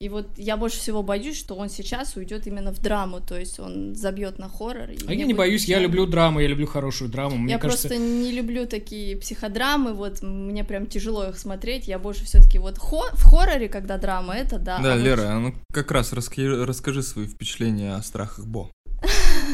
И 0.00 0.08
вот 0.08 0.26
я 0.36 0.56
больше 0.56 0.78
всего 0.78 1.02
боюсь, 1.02 1.36
что 1.38 1.54
он 1.54 1.68
сейчас 1.68 2.16
уйдет 2.16 2.46
именно 2.46 2.72
в 2.72 2.80
драму, 2.80 3.20
то 3.20 3.38
есть 3.38 3.58
он 3.60 3.94
забьет 3.94 4.38
на 4.38 4.48
хоррор. 4.48 4.90
А 5.06 5.14
я 5.14 5.26
не 5.26 5.34
боюсь, 5.34 5.64
я 5.64 5.78
люблю 5.78 6.06
драму, 6.06 6.40
я 6.40 6.48
люблю 6.48 6.66
хорошую 6.66 7.10
драму. 7.10 7.36
Мне 7.36 7.54
я 7.54 7.58
кажется, 7.58 7.88
просто 7.88 8.04
не 8.04 8.32
люблю 8.32 8.66
такие 8.66 9.16
психодрамы, 9.16 9.92
вот 9.92 10.22
мне 10.22 10.64
прям 10.64 10.86
тяжело 10.86 11.26
их 11.26 11.38
смотреть. 11.38 11.88
Я 11.88 11.98
больше 11.98 12.24
все-таки 12.24 12.58
вот 12.58 12.78
хо- 12.78 13.10
в 13.12 13.22
хорроре, 13.24 13.68
когда 13.68 13.98
драма, 13.98 14.34
это 14.34 14.58
да. 14.58 14.78
Да, 14.78 14.92
а 14.92 14.96
вот 14.96 15.04
Лера, 15.04 15.22
а 15.32 15.38
ну 15.38 15.54
как 15.72 15.90
раз 15.90 16.12
раска- 16.12 16.64
расскажи 16.64 17.02
свои 17.02 17.26
впечатления 17.26 17.94
о 17.94 18.02
страхах 18.02 18.46
Бо. 18.46 18.70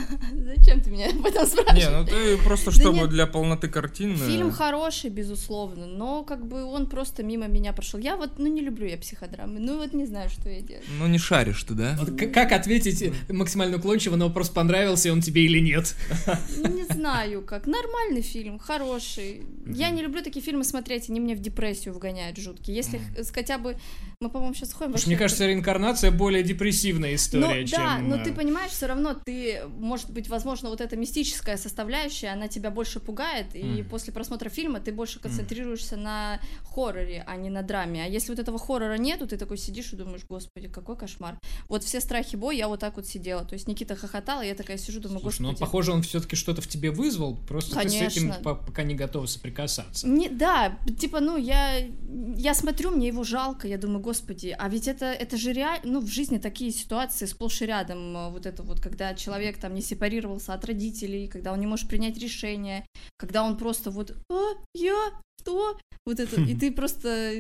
Зачем 0.57 0.81
ты 0.81 0.91
меня 0.91 1.11
об 1.11 1.25
этом 1.25 1.47
спрашиваешь? 1.47 1.85
Не, 1.85 1.91
ну 1.91 2.05
ты 2.07 2.37
просто 2.43 2.67
Да 2.71 2.77
чтобы 2.77 2.99
нет. 2.99 3.11
для 3.11 3.27
полноты 3.27 3.69
картины. 3.69 4.17
Фильм 4.17 4.51
хороший, 4.51 5.11
безусловно, 5.11 5.87
но 5.87 6.23
как 6.25 6.47
бы 6.47 6.65
он 6.65 6.87
просто 6.89 7.23
мимо 7.23 7.47
меня 7.47 7.73
прошел. 7.73 7.99
Я 8.01 8.17
вот, 8.17 8.39
ну 8.39 8.47
не 8.47 8.61
люблю 8.61 8.87
я 8.87 8.97
психодрамы, 8.97 9.61
ну 9.61 9.79
вот 9.79 9.93
не 9.93 10.07
знаю, 10.07 10.31
что 10.31 10.49
я 10.49 10.61
делаю. 10.61 10.85
Ну 10.99 11.07
не 11.07 11.19
шаришь 11.19 11.63
ты, 11.65 11.75
да? 11.75 11.97
вот 11.99 12.11
к- 12.19 12.31
как 12.33 12.53
ответить 12.53 13.13
максимально 13.29 13.77
уклончиво 13.79 14.17
на 14.17 14.27
вопрос, 14.27 14.49
понравился 14.51 15.13
он 15.13 15.21
тебе 15.21 15.45
или 15.45 15.59
нет? 15.61 15.95
Ну, 16.57 16.69
Не 16.69 16.85
знаю, 16.85 17.43
как. 17.43 17.67
Нормальный 17.67 18.23
фильм, 18.23 18.59
хороший. 18.59 19.43
Я 19.67 19.91
не 19.91 20.03
люблю 20.03 20.23
такие 20.23 20.43
фильмы 20.45 20.65
смотреть, 20.65 21.09
они 21.11 21.21
меня 21.21 21.35
в 21.35 21.41
депрессию 21.41 21.95
вгоняют 21.95 22.37
жуткие. 22.39 22.77
Если 22.77 23.01
хотя 23.33 23.59
бы... 23.59 23.77
Мы, 24.21 24.31
по-моему, 24.31 24.55
сейчас 24.55 24.73
ходим... 24.73 24.93
Потому 24.93 24.99
что, 25.01 25.09
мне 25.11 25.19
кажется, 25.19 25.47
реинкарнация 25.47 26.11
более 26.11 26.43
депрессивная 26.43 27.11
Ну 27.11 27.17
история, 27.17 27.67
да, 27.71 27.97
чем... 27.99 28.09
но 28.09 28.17
э, 28.17 28.25
ты 28.25 28.33
понимаешь, 28.33 28.71
все 28.71 28.87
равно 28.87 29.15
ты, 29.15 29.63
может 29.95 30.11
быть, 30.11 30.29
возможно, 30.29 30.71
вот 30.71 30.81
эта 30.81 30.97
мистическая 30.97 31.57
составляющая, 31.57 32.33
она 32.33 32.49
тебя 32.49 32.71
больше 32.71 32.99
пугает, 32.99 33.47
и 33.55 33.63
Мгм. 33.63 33.89
после 33.91 34.13
просмотра 34.13 34.49
фильма 34.51 34.81
ты 34.81 34.93
больше 34.93 35.21
концентрируешься 35.21 35.97
на 35.97 36.41
хорроре, 36.65 37.23
а 37.29 37.37
не 37.37 37.49
на 37.49 37.63
драме. 37.63 38.03
А 38.05 38.09
если 38.09 38.31
вот 38.33 38.41
этого 38.41 38.59
хоррора 38.59 38.99
нету, 38.99 39.27
ты 39.29 39.37
такой 39.37 39.57
сидишь 39.57 39.93
и 39.93 39.97
думаешь, 39.97 40.23
господи, 40.29 40.67
какой 40.69 40.97
кошмар. 40.97 41.39
Вот 41.69 41.85
все 41.85 42.01
страхи 42.01 42.35
бой, 42.35 42.57
я 42.57 42.67
вот 42.67 42.81
так 42.81 42.97
вот 42.97 43.07
сидела. 43.07 43.45
То 43.45 43.55
есть 43.55 43.69
Никита 43.69 43.95
хохотал, 43.95 44.43
и 44.43 44.47
я 44.49 44.55
такая 44.57 44.79
сижу, 44.79 45.01
думаю, 45.01 45.21
Слушай, 45.21 45.43
ну 45.43 45.49
господи. 45.51 45.61
похоже, 45.65 45.93
он 45.93 46.03
все-таки 46.03 46.35
что-то 46.35 46.61
в 46.61 46.67
тебе 46.67 46.91
вызвал, 46.91 47.37
просто 47.37 47.79
ты 47.81 47.89
с 47.89 47.95
этим 47.95 48.23
Конечно. 48.31 48.43
по- 48.43 48.57
пока 48.57 48.83
не 48.83 48.97
готова 48.97 49.27
соприкасаться. 49.27 50.09
Не, 50.09 50.29
да, 50.29 50.77
типа, 50.99 51.21
ну, 51.21 51.37
я, 51.37 51.79
я 52.37 52.55
смотрю, 52.55 52.91
мне 52.91 53.07
его 53.09 53.23
жалко, 53.23 53.69
я 53.69 53.79
думаю, 53.79 54.01
господи, 54.01 54.57
а 54.59 54.69
ведь 54.69 54.89
это, 54.89 55.07
это 55.07 55.37
же 55.37 55.53
реально, 55.53 55.93
ну, 55.93 56.01
в 56.01 56.09
жизни 56.09 56.39
такие 56.39 56.73
ситуации 56.73 57.27
сплошь 57.27 57.63
и 57.63 57.67
рядом, 57.67 58.17
э, 58.17 58.31
вот 58.31 58.47
это 58.47 58.63
вот, 58.65 58.81
когда 58.81 59.15
человек 59.15 59.59
там 59.59 59.75
не 59.75 59.83
сепарировался 59.85 60.55
от 60.55 60.65
родителей, 60.65 61.29
когда 61.29 61.53
он 61.53 61.61
не 61.61 61.67
может 61.67 61.89
принять 61.89 62.19
решение, 62.19 62.87
когда 63.17 63.45
он 63.45 63.57
просто 63.57 63.91
вот, 63.91 64.17
а, 64.31 64.55
я, 64.75 65.13
что? 65.41 65.79
Вот 66.07 66.21
это, 66.21 66.41
и 66.41 66.55
ты 66.61 66.73
просто, 66.73 67.33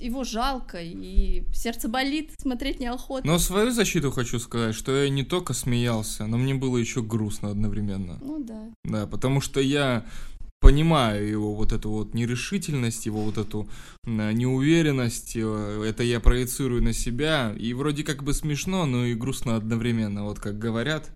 его 0.00 0.24
жалко, 0.24 0.78
и 0.82 1.44
сердце 1.52 1.88
болит, 1.88 2.32
смотреть 2.38 2.80
неохота. 2.80 3.26
Но 3.26 3.38
свою 3.38 3.70
защиту 3.70 4.10
хочу 4.10 4.38
сказать, 4.38 4.74
что 4.74 4.94
я 4.94 5.08
не 5.08 5.24
только 5.24 5.54
смеялся, 5.54 6.26
но 6.26 6.36
мне 6.36 6.54
было 6.54 6.76
еще 6.76 7.02
грустно 7.02 7.50
одновременно. 7.50 8.18
Ну 8.20 8.42
да. 8.44 8.70
Да, 8.84 9.06
потому 9.06 9.40
что 9.40 9.60
я 9.60 10.04
понимаю 10.60 11.28
его 11.28 11.54
вот 11.54 11.72
эту 11.72 11.90
вот 11.90 12.14
нерешительность, 12.14 13.06
его 13.06 13.22
вот 13.22 13.38
эту 13.38 13.68
неуверенность, 14.04 15.36
э, 15.36 15.84
это 15.86 16.02
я 16.02 16.18
проецирую 16.20 16.82
на 16.82 16.92
себя, 16.92 17.54
и 17.58 17.72
вроде 17.74 18.02
как 18.04 18.22
бы 18.22 18.32
смешно, 18.32 18.86
но 18.86 19.04
и 19.04 19.14
грустно 19.14 19.56
одновременно, 19.56 20.24
вот 20.24 20.40
как 20.40 20.58
говорят 20.58 21.10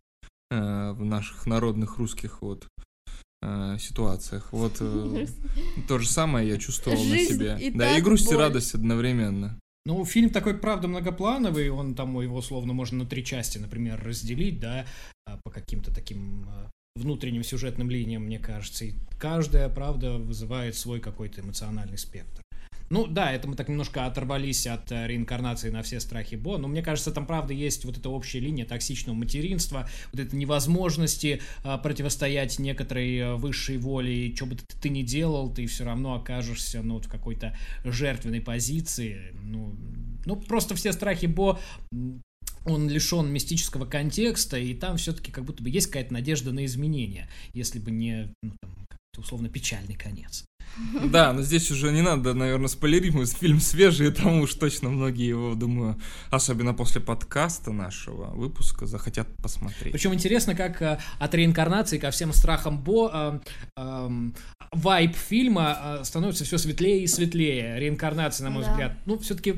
в 0.50 1.04
наших 1.04 1.46
народных 1.46 1.98
русских 1.98 2.42
вот 2.42 2.66
э, 3.42 3.76
ситуациях. 3.78 4.52
Вот 4.52 4.76
э, 4.80 5.26
то 5.88 5.98
же 5.98 6.08
самое 6.08 6.48
я 6.48 6.58
чувствовал 6.58 7.02
на 7.04 7.18
себе. 7.18 7.58
Да, 7.74 7.96
и 7.96 8.00
грусть, 8.00 8.30
и 8.32 8.34
радость 8.34 8.74
одновременно. 8.74 9.58
Ну, 9.86 10.04
фильм 10.04 10.30
такой, 10.30 10.54
правда, 10.54 10.88
многоплановый, 10.88 11.70
он 11.70 11.94
там 11.94 12.20
его 12.20 12.36
условно 12.36 12.74
можно 12.74 12.98
на 12.98 13.06
три 13.06 13.24
части, 13.24 13.58
например, 13.58 14.02
разделить, 14.02 14.60
да, 14.60 14.84
а, 15.26 15.38
по 15.42 15.50
каким-то 15.50 15.92
таким 15.92 16.46
а, 16.48 16.70
внутренним 16.96 17.42
сюжетным 17.42 17.88
линиям, 17.88 18.24
мне 18.24 18.38
кажется, 18.38 18.84
и 18.84 18.94
каждая, 19.18 19.70
правда, 19.70 20.18
вызывает 20.18 20.76
свой 20.76 21.00
какой-то 21.00 21.40
эмоциональный 21.40 21.96
спектр. 21.96 22.42
Ну 22.92 23.06
да, 23.06 23.32
это 23.32 23.46
мы 23.46 23.54
так 23.54 23.68
немножко 23.68 24.06
оторвались 24.06 24.66
от 24.66 24.90
э, 24.90 25.06
реинкарнации 25.06 25.70
на 25.70 25.84
все 25.84 26.00
страхи 26.00 26.34
Бо, 26.34 26.58
но 26.58 26.66
мне 26.66 26.82
кажется, 26.82 27.12
там 27.12 27.24
правда 27.24 27.52
есть 27.54 27.84
вот 27.84 27.96
эта 27.96 28.08
общая 28.08 28.40
линия 28.40 28.66
токсичного 28.66 29.14
материнства, 29.14 29.88
вот 30.12 30.20
этой 30.20 30.34
невозможности 30.34 31.40
а, 31.62 31.78
противостоять 31.78 32.58
некоторой 32.58 33.16
э, 33.16 33.34
высшей 33.36 33.78
воле, 33.78 34.26
и 34.26 34.34
что 34.34 34.46
бы 34.46 34.56
ты, 34.56 34.64
ты 34.82 34.88
ни 34.88 35.02
делал, 35.02 35.54
ты 35.54 35.66
все 35.66 35.84
равно 35.84 36.14
окажешься 36.14 36.82
ну, 36.82 36.94
вот 36.94 37.04
в 37.04 37.08
какой-то 37.08 37.56
жертвенной 37.84 38.40
позиции. 38.40 39.34
Ну, 39.44 39.72
ну, 40.26 40.34
просто 40.34 40.74
все 40.74 40.92
страхи 40.92 41.26
Бо 41.26 41.60
он 42.64 42.88
лишен 42.88 43.32
мистического 43.32 43.86
контекста, 43.86 44.58
и 44.58 44.74
там 44.74 44.96
все-таки 44.96 45.30
как 45.30 45.44
будто 45.44 45.62
бы 45.62 45.70
есть 45.70 45.86
какая-то 45.86 46.12
надежда 46.12 46.50
на 46.50 46.64
изменения, 46.64 47.28
если 47.54 47.78
бы 47.78 47.92
не, 47.92 48.32
ну, 48.42 48.52
там, 48.60 48.72
условно, 49.16 49.48
печальный 49.48 49.94
конец. 49.94 50.44
Да, 51.10 51.32
но 51.32 51.42
здесь 51.42 51.70
уже 51.70 51.92
не 51.92 52.02
надо, 52.02 52.34
наверное, 52.34 52.68
спойлерить, 52.68 53.14
фильм 53.34 53.60
свежий, 53.60 54.08
и 54.08 54.10
тому 54.10 54.42
уж 54.42 54.54
точно 54.54 54.90
многие 54.90 55.28
его, 55.28 55.54
думаю, 55.54 55.98
особенно 56.30 56.74
после 56.74 57.00
подкаста 57.00 57.72
нашего 57.72 58.26
выпуска, 58.34 58.86
захотят 58.86 59.28
посмотреть. 59.36 59.92
Причем 59.92 60.14
интересно, 60.14 60.54
как 60.54 60.80
э, 60.82 60.98
от 61.18 61.34
реинкарнации 61.34 61.98
ко 61.98 62.10
всем 62.10 62.32
страхам 62.32 62.80
Бо 62.82 63.10
э, 63.12 63.40
э, 63.76 64.30
вайб 64.72 65.16
фильма 65.16 65.78
э, 66.00 66.04
становится 66.04 66.44
все 66.44 66.58
светлее 66.58 67.02
и 67.02 67.06
светлее. 67.06 67.78
Реинкарнация, 67.78 68.44
на 68.44 68.50
мой 68.50 68.64
да. 68.64 68.70
взгляд. 68.70 68.92
Ну, 69.06 69.18
все-таки 69.18 69.54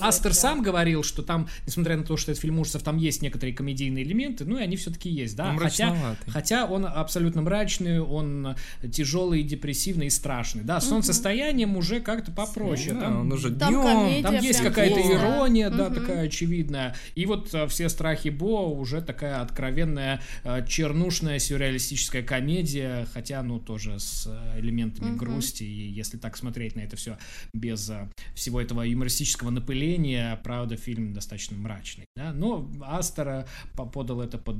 Астер 0.00 0.30
да. 0.30 0.36
сам 0.36 0.62
говорил, 0.62 1.02
что 1.02 1.22
там, 1.22 1.48
несмотря 1.66 1.96
на 1.96 2.04
то, 2.04 2.16
что 2.16 2.32
это 2.32 2.40
фильм 2.40 2.58
ужасов, 2.58 2.82
там 2.82 2.96
есть 2.96 3.22
некоторые 3.22 3.54
комедийные 3.54 4.04
элементы, 4.04 4.44
ну 4.44 4.58
и 4.58 4.62
они 4.62 4.76
все-таки 4.76 5.10
есть, 5.10 5.36
да. 5.36 5.56
Хотя, 5.58 6.16
хотя 6.26 6.66
он 6.66 6.86
абсолютно 6.86 7.42
мрачный, 7.42 8.00
он 8.00 8.56
тяжелый, 8.92 9.42
депрессивный 9.42 10.06
и 10.06 10.10
страшный 10.10 10.37
страшный. 10.38 10.64
Да, 10.64 10.80
с 10.80 10.88
солнцестоянием 10.88 11.76
уже 11.76 12.00
как-то 12.00 12.30
попроще. 12.30 12.94
Да, 12.94 13.02
там, 13.02 13.20
он 13.20 13.32
уже 13.32 13.50
днем. 13.50 14.22
Там 14.22 14.34
есть 14.36 14.60
какая-то 14.60 15.00
ирония, 15.00 15.70
да, 15.70 15.90
такая 15.90 16.26
очевидная. 16.26 16.94
И 17.14 17.26
вот 17.26 17.54
а, 17.54 17.66
все 17.66 17.88
страхи 17.88 18.28
Бо 18.28 18.68
уже 18.68 19.02
такая 19.02 19.40
откровенная 19.40 20.20
а, 20.44 20.62
чернушная 20.62 21.38
сюрреалистическая 21.38 22.22
комедия, 22.22 23.06
хотя, 23.12 23.42
ну, 23.42 23.58
тоже 23.58 23.98
с 23.98 24.26
а, 24.26 24.58
элементами 24.58 25.16
грусти. 25.16 25.64
И 25.64 25.88
если 25.88 26.18
так 26.18 26.36
смотреть 26.36 26.76
на 26.76 26.80
это 26.80 26.96
все 26.96 27.18
без 27.52 27.90
всего 28.34 28.60
этого 28.60 28.82
юмористического 28.82 29.50
напыления, 29.50 30.38
правда, 30.44 30.76
фильм 30.76 31.12
достаточно 31.12 31.56
мрачный. 31.56 32.04
Да? 32.16 32.32
Но 32.32 32.70
Астера 32.82 33.46
подал 33.74 34.20
это 34.20 34.38
под 34.38 34.58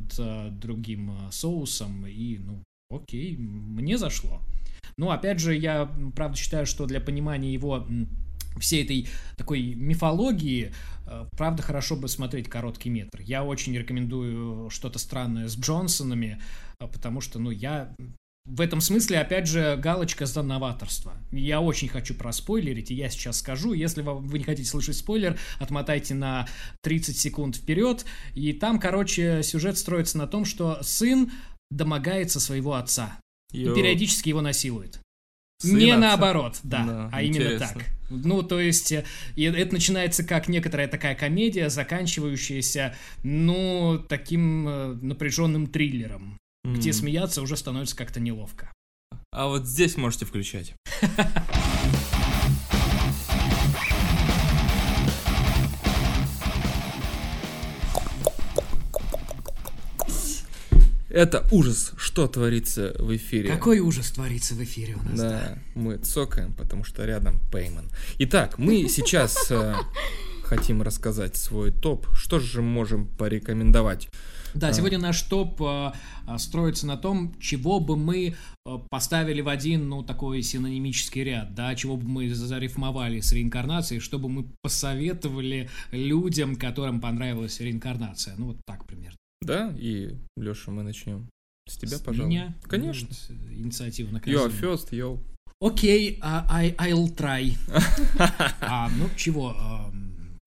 другим 0.58 1.12
соусом, 1.30 2.06
и, 2.06 2.38
ну, 2.38 2.62
окей, 2.90 3.36
мне 3.36 3.98
зашло. 3.98 4.40
Но, 4.98 5.10
опять 5.10 5.40
же, 5.40 5.56
я, 5.56 5.90
правда, 6.14 6.36
считаю, 6.36 6.66
что 6.66 6.84
для 6.84 7.00
понимания 7.00 7.52
его 7.52 7.86
всей 8.58 8.84
этой 8.84 9.08
такой 9.36 9.74
мифологии, 9.74 10.72
э, 11.06 11.26
правда, 11.36 11.62
хорошо 11.62 11.96
бы 11.96 12.08
смотреть 12.08 12.48
короткий 12.48 12.90
метр. 12.90 13.20
Я 13.20 13.44
очень 13.44 13.76
рекомендую 13.76 14.68
что-то 14.70 14.98
странное 14.98 15.48
с 15.48 15.56
Джонсонами, 15.56 16.40
э, 16.80 16.86
потому 16.88 17.20
что, 17.20 17.38
ну, 17.38 17.50
я 17.50 17.94
в 18.44 18.62
этом 18.62 18.80
смысле, 18.80 19.20
опять 19.20 19.46
же, 19.46 19.76
галочка 19.76 20.24
за 20.24 20.42
новаторство. 20.42 21.12
Я 21.30 21.60
очень 21.60 21.86
хочу 21.88 22.14
проспойлерить, 22.14 22.90
и 22.90 22.94
я 22.94 23.10
сейчас 23.10 23.38
скажу. 23.38 23.74
Если 23.74 24.00
вы 24.00 24.38
не 24.38 24.44
хотите 24.44 24.68
слышать 24.68 24.96
спойлер, 24.96 25.38
отмотайте 25.60 26.14
на 26.14 26.48
30 26.82 27.16
секунд 27.16 27.56
вперед. 27.56 28.06
И 28.34 28.54
там, 28.54 28.80
короче, 28.80 29.42
сюжет 29.42 29.76
строится 29.76 30.16
на 30.16 30.26
том, 30.26 30.46
что 30.46 30.78
сын 30.82 31.30
домогается 31.70 32.40
своего 32.40 32.74
отца. 32.74 33.20
Йо. 33.52 33.72
И 33.72 33.74
периодически 33.74 34.28
его 34.28 34.40
насилует. 34.40 35.00
Сын 35.60 35.76
не 35.76 35.90
отца. 35.90 35.98
наоборот, 35.98 36.60
да, 36.62 36.84
да 36.84 37.10
а 37.12 37.24
интересно. 37.24 37.48
именно 37.48 37.58
так. 37.58 37.84
Ну, 38.10 38.42
то 38.42 38.60
есть, 38.60 38.92
это 38.92 39.72
начинается 39.72 40.24
как 40.24 40.48
некоторая 40.48 40.88
такая 40.88 41.14
комедия, 41.14 41.68
заканчивающаяся, 41.68 42.94
ну, 43.24 43.98
таким 44.08 44.68
э, 44.68 44.94
напряженным 45.02 45.66
триллером, 45.66 46.38
mm. 46.66 46.76
где 46.76 46.92
смеяться 46.92 47.42
уже 47.42 47.56
становится 47.56 47.96
как-то 47.96 48.20
неловко. 48.20 48.72
А 49.32 49.48
вот 49.48 49.66
здесь 49.66 49.96
можете 49.96 50.24
включать. 50.26 50.74
Это 61.18 61.44
ужас, 61.50 61.94
что 61.96 62.28
творится 62.28 62.94
в 62.96 63.16
эфире. 63.16 63.48
Какой 63.48 63.80
ужас 63.80 64.12
творится 64.12 64.54
в 64.54 64.62
эфире 64.62 64.94
у 64.94 65.02
нас, 65.02 65.18
да? 65.18 65.30
Да, 65.30 65.58
мы 65.74 65.96
цокаем, 65.96 66.54
потому 66.54 66.84
что 66.84 67.04
рядом 67.04 67.40
Пейман. 67.50 67.90
Итак, 68.18 68.56
мы 68.56 68.88
сейчас 68.88 69.50
э, 69.50 69.74
хотим 70.44 70.80
рассказать 70.80 71.36
свой 71.36 71.72
топ. 71.72 72.06
Что 72.14 72.38
же 72.38 72.62
можем 72.62 73.08
порекомендовать? 73.08 74.08
Да, 74.54 74.68
а. 74.68 74.72
сегодня 74.72 75.00
наш 75.00 75.20
топ 75.22 75.60
э, 75.60 75.90
строится 76.38 76.86
на 76.86 76.96
том, 76.96 77.34
чего 77.40 77.80
бы 77.80 77.96
мы 77.96 78.36
э, 78.64 78.78
поставили 78.88 79.40
в 79.40 79.48
один, 79.48 79.88
ну, 79.88 80.04
такой 80.04 80.40
синонимический 80.42 81.24
ряд, 81.24 81.52
да, 81.52 81.74
чего 81.74 81.96
бы 81.96 82.08
мы 82.08 82.32
зарифмовали 82.32 83.18
с 83.18 83.32
реинкарнацией, 83.32 84.00
чтобы 84.00 84.28
мы 84.28 84.46
посоветовали 84.62 85.68
людям, 85.90 86.54
которым 86.54 87.00
понравилась 87.00 87.58
реинкарнация. 87.58 88.36
Ну, 88.38 88.46
вот 88.46 88.58
так 88.64 88.86
примерно. 88.86 89.16
Да, 89.42 89.74
и, 89.78 90.16
Леша, 90.36 90.70
мы 90.70 90.82
начнем 90.82 91.28
с 91.68 91.76
тебя, 91.76 91.98
с 91.98 92.00
пожалуй. 92.00 92.30
Меня? 92.30 92.56
Конечно. 92.64 93.08
Ну, 93.28 93.52
инициатива 93.52 94.10
на 94.10 94.18
You 94.18 94.46
are 94.46 94.60
first, 94.60 94.90
yo. 94.90 95.18
Окей, 95.60 96.18
okay, 96.18 96.20
uh, 96.20 96.46
I, 96.48 96.74
I'll 96.78 97.14
try. 97.14 97.56
а, 98.60 98.88
ну, 98.96 99.08
чего, 99.16 99.56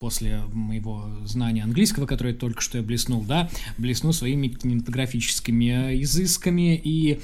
после 0.02 0.42
моего 0.52 1.06
знания 1.26 1.64
английского, 1.64 2.08
которое 2.08 2.34
только 2.34 2.62
что 2.62 2.80
я 2.80 2.84
блеснул, 2.84 3.24
да, 3.24 3.50
блесну 3.78 4.12
своими 4.14 4.48
кинематографическими 4.48 6.02
изысками 6.02 6.76
и 6.76 7.14
а, 7.16 7.20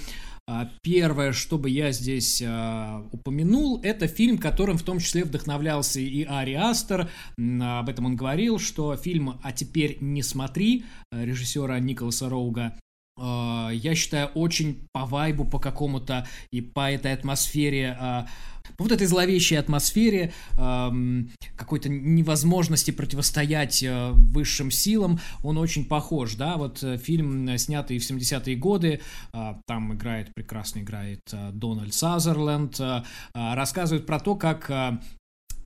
Первое, 0.82 1.34
что 1.34 1.57
бы 1.57 1.69
я 1.69 1.91
здесь 1.91 2.41
э, 2.41 3.03
упомянул, 3.11 3.82
это 3.84 4.07
фильм, 4.07 4.38
которым 4.38 4.78
в 4.78 4.84
том 4.84 4.99
числе 4.99 5.26
вдохновлялся 5.26 5.99
и 5.99 6.24
Ари 6.24 6.53
Астер. 6.53 7.10
Об 7.38 7.90
этом 7.90 8.06
он 8.06 8.15
говорил, 8.15 8.57
что 8.57 8.95
фильм 8.95 9.40
«А 9.44 9.52
теперь 9.52 9.98
не 9.99 10.24
смотри» 10.24 10.86
режиссера 11.11 11.78
Николаса 11.80 12.30
Роуга 12.30 12.80
э, 13.18 13.69
я 13.74 13.94
считаю, 13.94 14.28
очень 14.28 14.88
по 14.94 15.06
вайбу, 15.06 15.44
по 15.44 15.60
какому-то 15.60 16.26
и 16.52 16.61
по 16.61 16.91
этой 16.91 17.11
атмосфере 17.11 17.98
э, 17.99 18.26
вот 18.77 18.91
этой 18.91 19.07
зловещей 19.07 19.60
атмосфере, 19.60 20.34
эм, 20.57 21.31
какой-то 21.56 21.89
невозможности 21.89 22.91
противостоять 22.91 23.84
э, 23.84 24.11
высшим 24.11 24.72
силам, 24.72 25.19
он 25.44 25.57
очень 25.57 25.85
похож, 25.85 26.35
да, 26.35 26.57
вот 26.57 26.84
э, 26.84 26.98
фильм, 26.98 27.48
э, 27.49 27.57
снятый 27.57 27.99
в 27.99 28.10
70-е 28.10 28.56
годы, 28.56 29.02
там 29.65 29.94
играет, 29.94 30.34
прекрасно 30.34 30.80
играет 30.80 31.22
Дональд 31.53 31.94
Сазерленд, 31.94 32.80
рассказывает 33.34 34.06
про 34.06 34.19
то, 34.19 34.35
как 34.35 34.69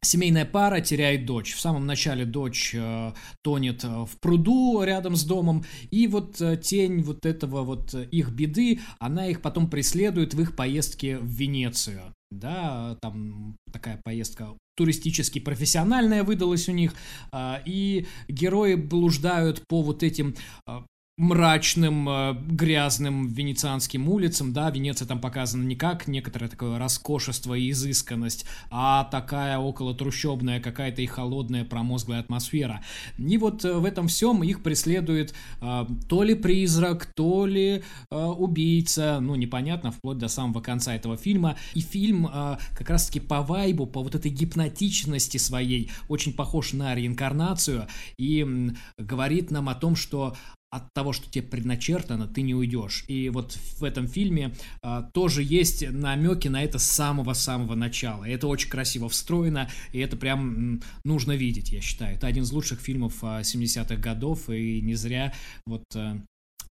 Семейная 0.03 0.45
пара 0.45 0.81
теряет 0.81 1.27
дочь. 1.27 1.53
В 1.53 1.59
самом 1.59 1.85
начале 1.85 2.25
дочь 2.25 2.73
э, 2.73 3.13
тонет 3.43 3.83
в 3.83 4.09
пруду 4.19 4.81
рядом 4.81 5.15
с 5.15 5.23
домом, 5.23 5.63
и 5.91 6.07
вот 6.07 6.41
э, 6.41 6.57
тень 6.57 7.03
вот 7.03 7.23
этого 7.27 7.61
вот 7.61 7.93
их 7.93 8.31
беды, 8.31 8.79
она 8.97 9.27
их 9.27 9.43
потом 9.43 9.69
преследует 9.69 10.33
в 10.33 10.41
их 10.41 10.55
поездке 10.55 11.19
в 11.19 11.27
Венецию 11.27 12.15
да, 12.31 12.97
там 13.01 13.57
такая 13.71 13.99
поездка 14.03 14.55
туристически 14.75 15.39
профессиональная 15.39 16.23
выдалась 16.23 16.69
у 16.69 16.71
них, 16.71 16.95
а, 17.31 17.61
и 17.65 18.07
герои 18.27 18.75
блуждают 18.75 19.63
по 19.67 19.81
вот 19.81 20.01
этим 20.01 20.35
а, 20.65 20.85
мрачным, 21.17 22.09
э, 22.09 22.33
грязным 22.33 23.27
венецианским 23.27 24.09
улицам, 24.09 24.53
да, 24.53 24.69
Венеция 24.69 25.07
там 25.07 25.19
показана 25.19 25.63
не 25.63 25.75
как 25.75 26.07
некоторое 26.07 26.47
такое 26.47 26.79
роскошество 26.79 27.53
и 27.53 27.69
изысканность, 27.71 28.45
а 28.69 29.03
такая 29.03 29.57
около 29.57 29.93
трущобная 29.93 30.59
какая-то 30.59 31.01
и 31.01 31.05
холодная 31.05 31.65
промозглая 31.65 32.21
атмосфера. 32.21 32.83
И 33.17 33.37
вот 33.37 33.63
э, 33.65 33.73
в 33.73 33.85
этом 33.85 34.07
всем 34.07 34.41
их 34.43 34.63
преследует 34.63 35.33
э, 35.61 35.85
то 36.07 36.23
ли 36.23 36.33
призрак, 36.33 37.05
то 37.15 37.45
ли 37.45 37.83
э, 38.09 38.15
убийца, 38.15 39.19
ну, 39.21 39.35
непонятно, 39.35 39.91
вплоть 39.91 40.17
до 40.17 40.27
самого 40.27 40.61
конца 40.61 40.95
этого 40.95 41.17
фильма. 41.17 41.57
И 41.73 41.81
фильм 41.81 42.27
э, 42.27 42.57
как 42.75 42.89
раз-таки 42.89 43.19
по 43.19 43.41
вайбу, 43.41 43.85
по 43.85 44.01
вот 44.01 44.15
этой 44.15 44.31
гипнотичности 44.31 45.37
своей 45.37 45.91
очень 46.07 46.33
похож 46.33 46.73
на 46.73 46.95
реинкарнацию 46.95 47.87
и 48.17 48.43
э, 48.43 49.01
говорит 49.03 49.51
нам 49.51 49.69
о 49.69 49.75
том, 49.75 49.95
что 49.95 50.35
от 50.71 50.93
того, 50.93 51.11
что 51.11 51.29
тебе 51.29 51.45
предначертано, 51.45 52.27
ты 52.27 52.41
не 52.41 52.55
уйдешь. 52.55 53.03
И 53.07 53.29
вот 53.29 53.57
в 53.77 53.83
этом 53.83 54.07
фильме 54.07 54.55
а, 54.81 55.03
тоже 55.03 55.43
есть 55.43 55.87
намеки 55.89 56.47
на 56.47 56.63
это 56.63 56.79
с 56.79 56.83
самого-самого 56.83 57.75
начала. 57.75 58.23
Это 58.23 58.47
очень 58.47 58.69
красиво 58.69 59.09
встроено, 59.09 59.69
и 59.91 59.99
это 59.99 60.15
прям 60.15 60.81
нужно 61.03 61.33
видеть, 61.33 61.71
я 61.71 61.81
считаю. 61.81 62.15
Это 62.15 62.27
один 62.27 62.43
из 62.43 62.51
лучших 62.53 62.79
фильмов 62.79 63.15
а, 63.21 63.41
70-х 63.41 63.97
годов, 63.97 64.49
и 64.49 64.81
не 64.81 64.95
зря 64.95 65.33
вот 65.65 65.83
а, 65.93 66.21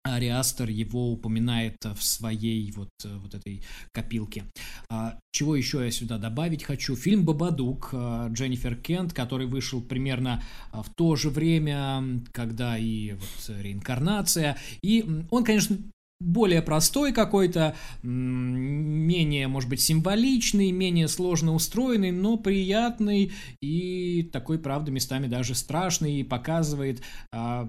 Ариастер 0.03 0.69
его 0.71 1.13
упоминает 1.13 1.77
в 1.85 2.03
своей 2.03 2.71
вот, 2.73 2.91
вот 3.05 3.35
этой 3.35 3.63
копилке. 3.93 4.45
А, 4.89 5.19
чего 5.33 5.57
еще 5.57 5.85
я 5.85 5.91
сюда 5.91 6.19
добавить 6.19 6.65
хочу? 6.65 6.97
Фильм 6.97 7.25
«Бабадук» 7.25 7.91
а, 7.93 8.29
Дженнифер 8.29 8.77
Кент, 8.77 9.13
который 9.13 9.47
вышел 9.47 9.81
примерно 9.83 10.43
а, 10.73 10.83
в 10.83 10.91
то 10.95 11.17
же 11.17 11.29
время, 11.29 12.23
когда 12.33 12.79
и 12.79 13.13
вот 13.13 13.57
реинкарнация. 13.61 14.57
И 14.83 15.05
он, 15.31 15.45
конечно, 15.45 15.77
более 16.21 16.61
простой 16.61 17.13
какой-то, 17.13 17.75
менее, 18.03 19.49
может 19.49 19.71
быть, 19.71 19.81
символичный, 19.81 20.71
менее 20.71 21.09
сложно 21.09 21.55
устроенный, 21.55 22.11
но 22.11 22.37
приятный 22.37 23.33
и 23.63 24.29
такой, 24.31 24.59
правда, 24.59 24.91
местами 24.91 25.27
даже 25.27 25.55
страшный 25.55 26.21
и 26.21 26.25
показывает 26.25 27.03
а, 27.33 27.69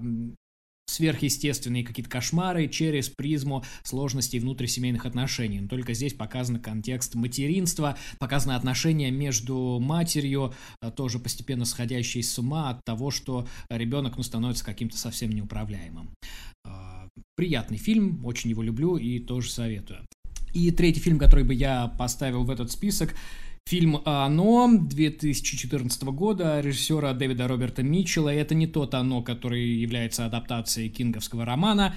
сверхъестественные 0.92 1.84
какие-то 1.84 2.10
кошмары 2.10 2.68
через 2.68 3.08
призму 3.08 3.64
сложностей 3.82 4.38
внутрисемейных 4.38 5.06
отношений. 5.06 5.60
Но 5.60 5.68
только 5.68 5.94
здесь 5.94 6.14
показан 6.14 6.60
контекст 6.60 7.14
материнства, 7.14 7.96
показаны 8.18 8.52
отношения 8.52 9.10
между 9.10 9.78
матерью, 9.80 10.54
а, 10.80 10.90
тоже 10.90 11.18
постепенно 11.18 11.64
сходящей 11.64 12.22
с 12.22 12.38
ума 12.38 12.70
от 12.70 12.84
того, 12.84 13.10
что 13.10 13.46
ребенок 13.70 14.16
ну, 14.16 14.22
становится 14.22 14.64
каким-то 14.64 14.96
совсем 14.96 15.30
неуправляемым. 15.30 16.10
А, 16.64 17.08
приятный 17.36 17.78
фильм, 17.78 18.24
очень 18.24 18.50
его 18.50 18.62
люблю 18.62 18.96
и 18.96 19.18
тоже 19.18 19.50
советую. 19.50 20.06
И 20.52 20.70
третий 20.70 21.00
фильм, 21.00 21.18
который 21.18 21.44
бы 21.44 21.54
я 21.54 21.88
поставил 21.88 22.44
в 22.44 22.50
этот 22.50 22.70
список, 22.70 23.14
Фильм 23.66 24.02
«Оно» 24.04 24.68
2014 24.80 26.02
года 26.04 26.60
режиссера 26.60 27.12
Дэвида 27.14 27.48
Роберта 27.48 27.82
Митчелла. 27.82 28.28
Это 28.28 28.54
не 28.54 28.66
тот 28.66 28.94
«Оно», 28.94 29.22
который 29.22 29.66
является 29.66 30.26
адаптацией 30.26 30.90
кинговского 30.90 31.44
романа. 31.44 31.94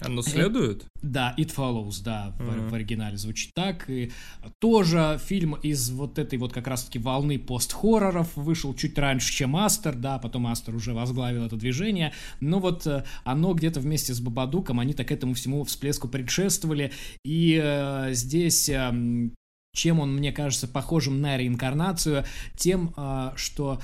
Оно 0.00 0.22
следует? 0.22 0.86
Да, 1.02 1.34
It 1.38 1.54
Follows, 1.54 2.02
да, 2.02 2.34
mm-hmm. 2.38 2.66
в, 2.66 2.70
в 2.70 2.74
оригинале 2.74 3.16
звучит 3.16 3.52
так. 3.54 3.88
И 3.88 4.10
тоже 4.58 5.20
фильм 5.24 5.54
из 5.54 5.90
вот 5.90 6.18
этой 6.18 6.38
вот 6.38 6.52
как 6.52 6.66
раз-таки 6.66 6.98
волны 6.98 7.38
пост-хорроров 7.38 8.36
вышел 8.36 8.74
чуть 8.74 8.98
раньше, 8.98 9.32
чем 9.32 9.56
Астер, 9.56 9.94
да, 9.94 10.18
потом 10.18 10.48
Астер 10.48 10.74
уже 10.74 10.94
возглавил 10.94 11.44
это 11.44 11.56
движение. 11.56 12.12
Но 12.40 12.58
вот 12.58 12.86
э, 12.86 13.04
оно 13.24 13.54
где-то 13.54 13.80
вместе 13.80 14.14
с 14.14 14.20
Бабадуком, 14.20 14.80
они 14.80 14.94
так 14.94 15.12
этому 15.12 15.34
всему 15.34 15.62
всплеску 15.64 16.08
предшествовали. 16.08 16.90
И 17.24 17.60
э, 17.62 18.08
здесь 18.14 18.68
э, 18.68 19.30
чем 19.74 20.00
он 20.00 20.14
мне 20.16 20.32
кажется 20.32 20.66
похожим 20.66 21.20
на 21.20 21.36
реинкарнацию, 21.36 22.24
тем, 22.56 22.94
а, 22.96 23.34
что 23.36 23.80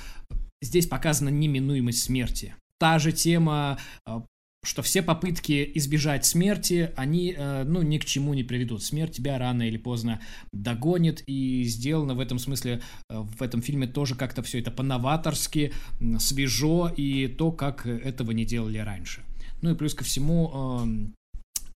здесь 0.61 0.87
показана 0.87 1.29
неминуемость 1.29 2.03
смерти. 2.03 2.55
Та 2.79 2.97
же 2.97 3.11
тема 3.11 3.77
а, 4.07 4.23
что 4.63 4.83
все 4.83 5.01
попытки 5.01 5.71
избежать 5.75 6.23
смерти, 6.23 6.91
они, 6.95 7.33
э, 7.35 7.63
ну, 7.63 7.81
ни 7.81 7.97
к 7.97 8.05
чему 8.05 8.35
не 8.35 8.43
приведут. 8.43 8.83
Смерть 8.83 9.15
тебя 9.15 9.39
рано 9.39 9.63
или 9.63 9.77
поздно 9.77 10.21
догонит, 10.53 11.23
и 11.25 11.63
сделано 11.63 12.13
в 12.13 12.19
этом 12.19 12.37
смысле, 12.37 12.81
э, 13.09 13.19
в 13.19 13.41
этом 13.41 13.63
фильме 13.63 13.87
тоже 13.87 14.13
как-то 14.13 14.43
все 14.43 14.59
это 14.59 14.69
по-новаторски, 14.69 15.73
свежо, 16.19 16.91
и 16.95 17.27
то, 17.27 17.51
как 17.51 17.87
этого 17.87 18.31
не 18.31 18.45
делали 18.45 18.77
раньше. 18.77 19.23
Ну 19.63 19.71
и 19.71 19.75
плюс 19.75 19.95
ко 19.95 20.03
всему, 20.03 20.85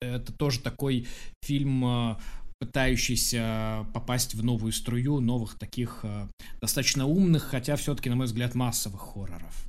это 0.02 0.34
тоже 0.34 0.60
такой 0.60 1.07
фильм 1.44 1.85
э, 1.85 2.15
пытающийся 2.64 3.85
попасть 3.94 4.35
в 4.35 4.44
новую 4.44 4.72
струю 4.72 5.19
новых 5.19 5.56
таких 5.60 5.99
э, 6.03 6.27
достаточно 6.61 7.06
умных, 7.06 7.44
хотя 7.44 7.76
все-таки, 7.76 8.10
на 8.10 8.15
мой 8.15 8.26
взгляд, 8.26 8.56
массовых 8.56 9.02
хорроров. 9.02 9.65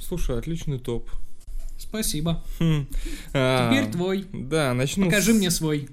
Слушай, 0.00 0.38
отличный 0.38 0.80
топ. 0.80 1.08
Спасибо. 1.78 2.44
Хм. 2.58 2.88
А, 3.34 3.70
Теперь 3.70 3.92
твой. 3.92 4.26
Да, 4.32 4.74
начну. 4.74 5.04
Покажи 5.06 5.32
с... 5.32 5.36
мне 5.36 5.50
свой. 5.52 5.88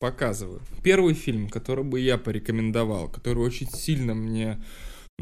Показываю. 0.00 0.60
Первый 0.82 1.14
фильм, 1.14 1.48
который 1.48 1.84
бы 1.84 2.00
я 2.00 2.18
порекомендовал, 2.18 3.08
который 3.08 3.38
очень 3.38 3.70
сильно 3.70 4.14
мне 4.14 4.60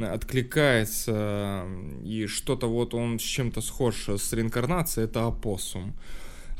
откликается 0.01 1.67
и 2.03 2.27
что-то 2.29 2.67
вот 2.67 2.95
он 2.95 3.19
с 3.19 3.23
чем-то 3.23 3.61
схож 3.61 4.09
с 4.09 4.33
реинкарнацией, 4.33 5.05
это 5.05 5.27
«Апоссум». 5.27 5.95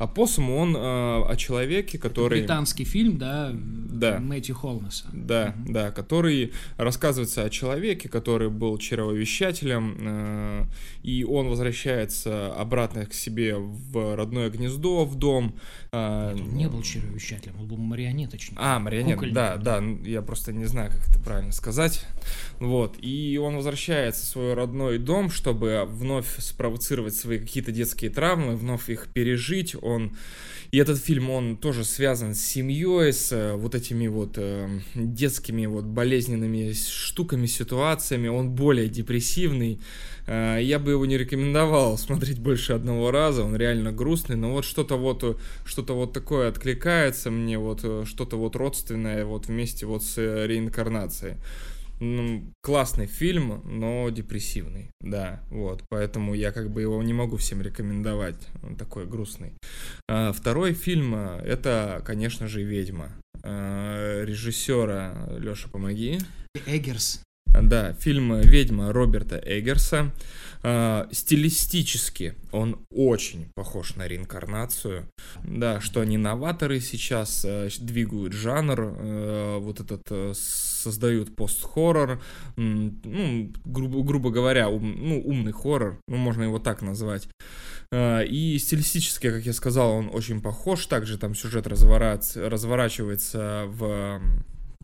А 0.01 0.07
Посум, 0.07 0.49
он 0.49 0.75
э, 0.75 0.79
о 0.79 1.35
человеке, 1.37 1.99
который... 1.99 2.39
Британский 2.39 2.85
фильм, 2.85 3.19
да? 3.19 3.51
Да. 3.53 4.17
Мэтью 4.17 4.55
Холнеса. 4.55 5.05
Да, 5.13 5.49
mm-hmm. 5.49 5.71
да, 5.71 5.91
который 5.91 6.53
рассказывается 6.77 7.43
о 7.43 7.51
человеке, 7.51 8.09
который 8.09 8.49
был 8.49 8.79
чревовещателем, 8.79 9.97
э, 9.99 10.65
и 11.03 11.23
он 11.23 11.49
возвращается 11.49 12.51
обратно 12.51 13.05
к 13.05 13.13
себе 13.13 13.57
в 13.57 14.15
родное 14.15 14.49
гнездо, 14.49 15.05
в 15.05 15.13
дом. 15.13 15.53
Э, 15.93 16.31
он 16.33 16.55
не 16.55 16.69
был 16.69 16.81
чревовещателем, 16.83 17.59
он 17.59 17.67
был 17.67 17.75
марионеточником. 17.75 18.63
А, 18.63 18.79
марионет, 18.79 19.33
да, 19.33 19.57
да, 19.57 19.83
я 20.05 20.21
просто 20.21 20.53
не 20.53 20.63
знаю, 20.63 20.89
как 20.89 21.09
это 21.09 21.19
правильно 21.19 21.51
сказать. 21.51 22.05
Вот, 22.59 22.95
и 23.01 23.37
он 23.37 23.57
возвращается 23.57 24.25
в 24.25 24.29
свой 24.29 24.53
родной 24.53 24.99
дом, 24.99 25.29
чтобы 25.29 25.83
вновь 25.85 26.39
спровоцировать 26.39 27.15
свои 27.15 27.39
какие-то 27.39 27.73
детские 27.73 28.09
травмы, 28.09 28.55
вновь 28.55 28.89
их 28.89 29.09
пережить 29.09 29.75
он... 29.81 30.15
И 30.71 30.77
этот 30.77 30.99
фильм, 30.99 31.29
он 31.29 31.57
тоже 31.57 31.83
связан 31.83 32.33
с 32.33 32.39
семьей, 32.39 33.11
с 33.11 33.33
э, 33.33 33.55
вот 33.55 33.75
этими 33.75 34.07
вот 34.07 34.37
э, 34.37 34.69
детскими 34.95 35.65
вот 35.65 35.83
болезненными 35.83 36.71
штуками, 36.71 37.45
ситуациями. 37.45 38.29
Он 38.29 38.51
более 38.51 38.87
депрессивный. 38.87 39.81
Э, 40.27 40.59
я 40.61 40.79
бы 40.79 40.91
его 40.91 41.05
не 41.05 41.17
рекомендовал 41.17 41.97
смотреть 41.97 42.39
больше 42.39 42.71
одного 42.71 43.11
раза. 43.11 43.43
Он 43.43 43.53
реально 43.53 43.91
грустный, 43.91 44.37
но 44.37 44.53
вот 44.53 44.63
что-то 44.63 44.95
вот, 44.95 45.41
что-то 45.81 45.95
вот 45.95 46.13
такое 46.13 46.47
откликается 46.47 47.31
мне, 47.31 47.57
вот 47.57 47.79
э, 47.83 48.03
что-то 48.05 48.37
вот 48.37 48.55
родственное 48.55 49.25
вот 49.25 49.47
вместе 49.47 49.87
вот 49.87 50.03
с 50.03 50.15
э, 50.19 50.45
реинкарнацией 50.45 51.37
ну, 51.99 52.43
классный 52.61 53.07
фильм, 53.07 53.63
но 53.65 54.07
депрессивный, 54.11 54.91
да, 55.01 55.41
вот, 55.49 55.83
поэтому 55.89 56.35
я 56.35 56.51
как 56.51 56.69
бы 56.69 56.81
его 56.81 57.01
не 57.01 57.13
могу 57.13 57.37
всем 57.37 57.63
рекомендовать, 57.63 58.47
он 58.61 58.75
такой 58.75 59.07
грустный. 59.07 59.53
А, 60.07 60.33
второй 60.33 60.73
фильм, 60.73 61.13
а, 61.15 61.41
это, 61.43 62.03
конечно 62.05 62.47
же, 62.47 62.61
«Ведьма», 62.61 63.09
а, 63.43 64.23
режиссера, 64.23 65.29
Леша, 65.39 65.67
помоги. 65.67 66.19
Эггерс. 66.67 67.23
Да, 67.59 67.93
фильм 67.93 68.39
«Ведьма» 68.39 68.93
Роберта 68.93 69.41
Эггерса. 69.43 70.11
Э, 70.63 71.07
стилистически 71.11 72.35
он 72.51 72.79
очень 72.91 73.49
похож 73.55 73.95
на 73.95 74.07
реинкарнацию. 74.07 75.07
Да, 75.43 75.81
что 75.81 76.01
они 76.01 76.17
новаторы 76.17 76.79
сейчас 76.79 77.43
э, 77.45 77.69
двигают 77.79 78.33
жанр, 78.33 78.81
э, 78.81 79.57
вот 79.59 79.79
этот 79.79 80.03
э, 80.09 80.33
создают 80.35 81.35
пост-хоррор, 81.35 82.21
ну, 82.57 83.51
грубо, 83.65 84.03
грубо 84.03 84.29
говоря, 84.29 84.69
ум, 84.69 84.95
ну, 84.97 85.21
умный 85.21 85.51
хоррор, 85.51 85.99
ну, 86.07 86.17
можно 86.17 86.43
его 86.43 86.59
так 86.59 86.81
назвать. 86.81 87.27
Э, 87.91 88.25
и 88.25 88.57
стилистически, 88.57 89.31
как 89.31 89.45
я 89.45 89.53
сказал, 89.53 89.91
он 89.91 90.09
очень 90.13 90.41
похож. 90.41 90.85
Также 90.85 91.17
там 91.17 91.35
сюжет 91.35 91.67
разворачивается 91.67 93.65
в 93.67 94.21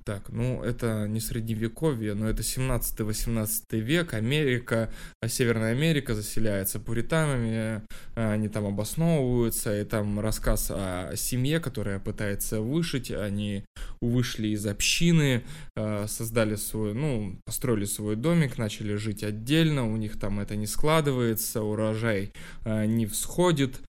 так, 0.07 0.29
ну 0.29 0.63
это 0.63 1.05
не 1.05 1.19
средневековье, 1.19 2.13
но 2.13 2.29
это 2.29 2.41
17-18 2.41 3.77
век, 3.77 4.13
Америка, 4.13 4.89
а 5.21 5.27
Северная 5.27 5.73
Америка 5.73 6.15
заселяется 6.15 6.79
пуританами, 6.79 7.81
а, 8.15 8.31
они 8.31 8.47
там 8.47 8.65
обосновываются, 8.67 9.77
и 9.77 9.83
там 9.83 10.21
рассказ 10.21 10.71
о 10.71 11.11
семье, 11.17 11.59
которая 11.59 11.99
пытается 11.99 12.61
вышить, 12.61 13.11
они 13.11 13.65
вышли 13.99 14.47
из 14.47 14.65
общины, 14.65 15.43
а, 15.75 16.07
создали 16.07 16.55
свой, 16.55 16.93
ну, 16.93 17.37
построили 17.45 17.83
свой 17.83 18.15
домик, 18.15 18.57
начали 18.57 18.95
жить 18.95 19.25
отдельно, 19.25 19.91
у 19.91 19.97
них 19.97 20.17
там 20.17 20.39
это 20.39 20.55
не 20.55 20.67
складывается, 20.67 21.63
урожай 21.63 22.31
не 22.63 23.07
всходит, 23.07 23.81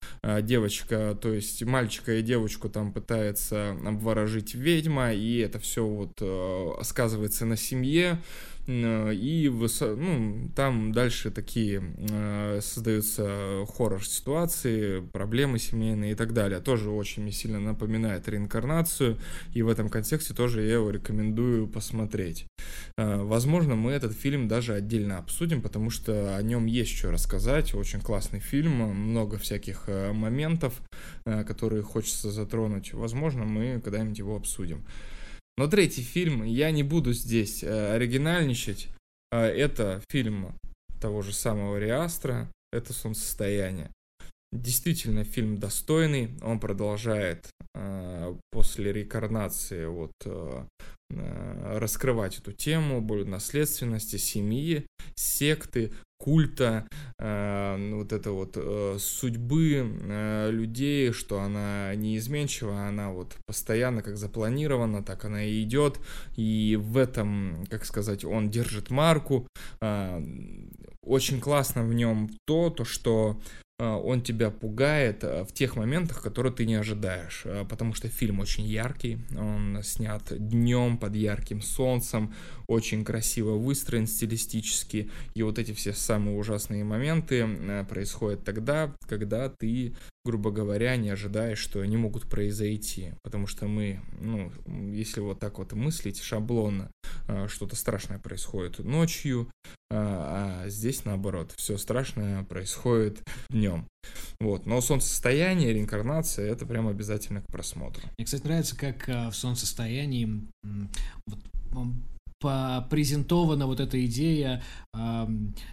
девочка, 0.43 1.17
то 1.21 1.33
есть 1.33 1.63
мальчика 1.63 2.15
и 2.17 2.23
девочку 2.23 2.69
там 2.69 2.93
пытается 2.93 3.77
обворожить 3.85 4.57
ведьма, 4.57 5.13
и 5.13 5.39
это 5.39 5.61
все 5.61 5.87
вот 5.87 6.08
вот 6.09 6.19
э, 6.21 6.85
сказывается 6.85 7.45
на 7.45 7.57
семье, 7.57 8.19
э, 8.67 9.15
и 9.15 9.49
ну, 9.49 10.51
там 10.55 10.93
дальше 10.93 11.31
такие 11.31 11.83
э, 12.11 12.61
создаются 12.63 13.65
хоррор-ситуации, 13.77 15.01
проблемы 15.01 15.59
семейные 15.59 16.13
и 16.13 16.15
так 16.15 16.33
далее. 16.33 16.61
Тоже 16.61 16.91
очень 16.91 17.31
сильно 17.33 17.61
напоминает 17.61 18.29
реинкарнацию, 18.29 19.19
и 19.55 19.63
в 19.63 19.69
этом 19.69 19.89
контексте 19.89 20.35
тоже 20.35 20.63
я 20.63 20.75
его 20.75 20.91
рекомендую 20.91 21.69
посмотреть. 21.69 22.47
Возможно, 22.97 23.77
мы 23.77 23.93
этот 23.93 24.13
фильм 24.13 24.49
даже 24.49 24.75
отдельно 24.75 25.19
обсудим, 25.19 25.63
потому 25.63 25.91
что 25.91 26.37
о 26.37 26.43
нем 26.43 26.67
есть 26.67 26.97
что 26.97 27.11
рассказать. 27.11 27.75
Очень 27.75 28.01
классный 28.01 28.41
фильм, 28.41 28.73
много 28.73 29.39
всяких 29.39 29.89
моментов, 30.13 30.81
которые 31.25 31.83
хочется 31.83 32.31
затронуть. 32.31 32.93
Возможно, 32.93 33.45
мы 33.45 33.81
когда-нибудь 33.81 34.19
его 34.19 34.37
обсудим. 34.37 34.85
Но 35.59 35.67
третий 35.67 36.03
фильм, 36.03 36.45
я 36.45 36.71
не 36.71 36.85
буду 36.85 37.13
здесь 37.13 37.65
э, 37.65 37.93
оригинальничать, 37.93 38.87
э, 39.33 39.39
это 39.41 40.01
фильм 40.09 40.55
того 41.01 41.21
же 41.23 41.33
самого 41.33 41.79
Риастра, 41.79 42.49
это 42.73 42.93
«Солнцестояние». 42.93 43.91
Действительно, 44.53 45.25
фильм 45.25 45.59
достойный, 45.59 46.31
он 46.43 46.61
продолжает 46.61 47.49
э, 47.75 48.37
после 48.53 48.93
рекарнации 48.93 49.87
вот, 49.87 50.13
раскрывать 51.11 52.39
эту 52.39 52.53
тему 52.53 53.01
более 53.01 53.27
наследственности, 53.27 54.17
семьи, 54.17 54.87
секты, 55.17 55.93
культа, 56.19 56.87
э, 57.19 57.93
вот 57.95 58.13
это 58.13 58.33
вот 58.33 58.57
э, 58.57 58.97
судьбы 58.99 59.97
э, 60.03 60.51
людей, 60.51 61.13
что 61.13 61.41
она 61.41 61.95
неизменчива, 61.95 62.89
она 62.89 63.11
вот 63.11 63.37
постоянно 63.47 64.03
как 64.03 64.17
запланирована, 64.17 65.03
так 65.03 65.25
она 65.25 65.45
и 65.45 65.63
идет, 65.63 66.01
и 66.37 66.77
в 66.81 66.97
этом, 66.97 67.65
как 67.71 67.85
сказать, 67.85 68.25
он 68.25 68.51
держит 68.51 68.91
марку. 68.91 69.47
Э, 69.81 70.21
очень 71.03 71.41
классно 71.41 71.85
в 71.85 71.95
нем 71.95 72.29
то, 72.47 72.71
то 72.71 72.85
что 72.85 73.41
он 73.79 74.23
тебя 74.23 74.51
пугает 74.51 75.23
а, 75.23 75.45
в 75.45 75.53
тех 75.53 75.77
моментах, 75.77 76.21
которые 76.21 76.53
ты 76.53 76.67
не 76.67 76.75
ожидаешь, 76.75 77.43
а, 77.45 77.65
потому 77.65 77.95
что 77.95 78.09
фильм 78.09 78.41
очень 78.41 78.65
яркий, 78.65 79.19
он 79.37 79.79
снят 79.85 80.23
днем 80.31 80.99
под 80.99 81.15
ярким 81.15 81.63
солнцем, 81.63 82.35
очень 82.67 83.05
красиво 83.05 83.53
выстроен 83.53 84.09
стилистически, 84.09 85.11
и 85.35 85.43
вот 85.45 85.61
эти 85.61 85.73
все 85.73 85.93
самые 85.93 86.37
ужасные 86.37 86.83
моменты 86.83 87.85
происходят 87.89 88.45
тогда, 88.45 88.95
когда 89.07 89.49
ты 89.49 89.95
грубо 90.29 90.51
говоря, 90.51 90.95
не 90.97 91.09
ожидаешь, 91.09 91.59
что 91.59 91.81
они 91.81 91.97
могут 91.97 92.29
произойти. 92.29 93.15
Потому 93.23 93.47
что 93.47 93.67
мы, 93.67 94.03
ну, 94.21 94.53
если 94.93 95.21
вот 95.21 95.41
так 95.41 95.57
вот 95.57 95.73
мыслить 95.73 96.21
шаблонно, 96.21 96.91
а, 97.27 97.49
что-то 97.49 97.77
страшное 97.77 98.19
происходит 98.19 98.79
ночью, 98.79 99.51
а, 99.91 100.65
а 100.65 100.69
здесь 100.69 101.07
наоборот, 101.07 101.55
все 101.57 101.79
страшное 101.79 102.45
происходит 102.45 103.23
днем. 103.49 103.87
Вот. 104.39 104.67
Но 104.67 104.83
солнцестояние, 104.83 105.73
реинкарнация 105.73 106.53
это 106.53 106.67
прям 106.67 106.89
обязательно 106.89 107.41
к 107.41 107.47
просмотру. 107.47 108.03
Мне, 108.19 108.27
кстати, 108.27 108.45
нравится, 108.45 108.77
как 108.77 109.09
а, 109.09 109.31
в 109.31 109.35
солнцестоянии 109.35 110.47
вот, 111.27 111.39
презентована 112.41 113.67
вот 113.67 113.81
эта 113.81 114.05
идея 114.07 114.63
э, 114.95 115.27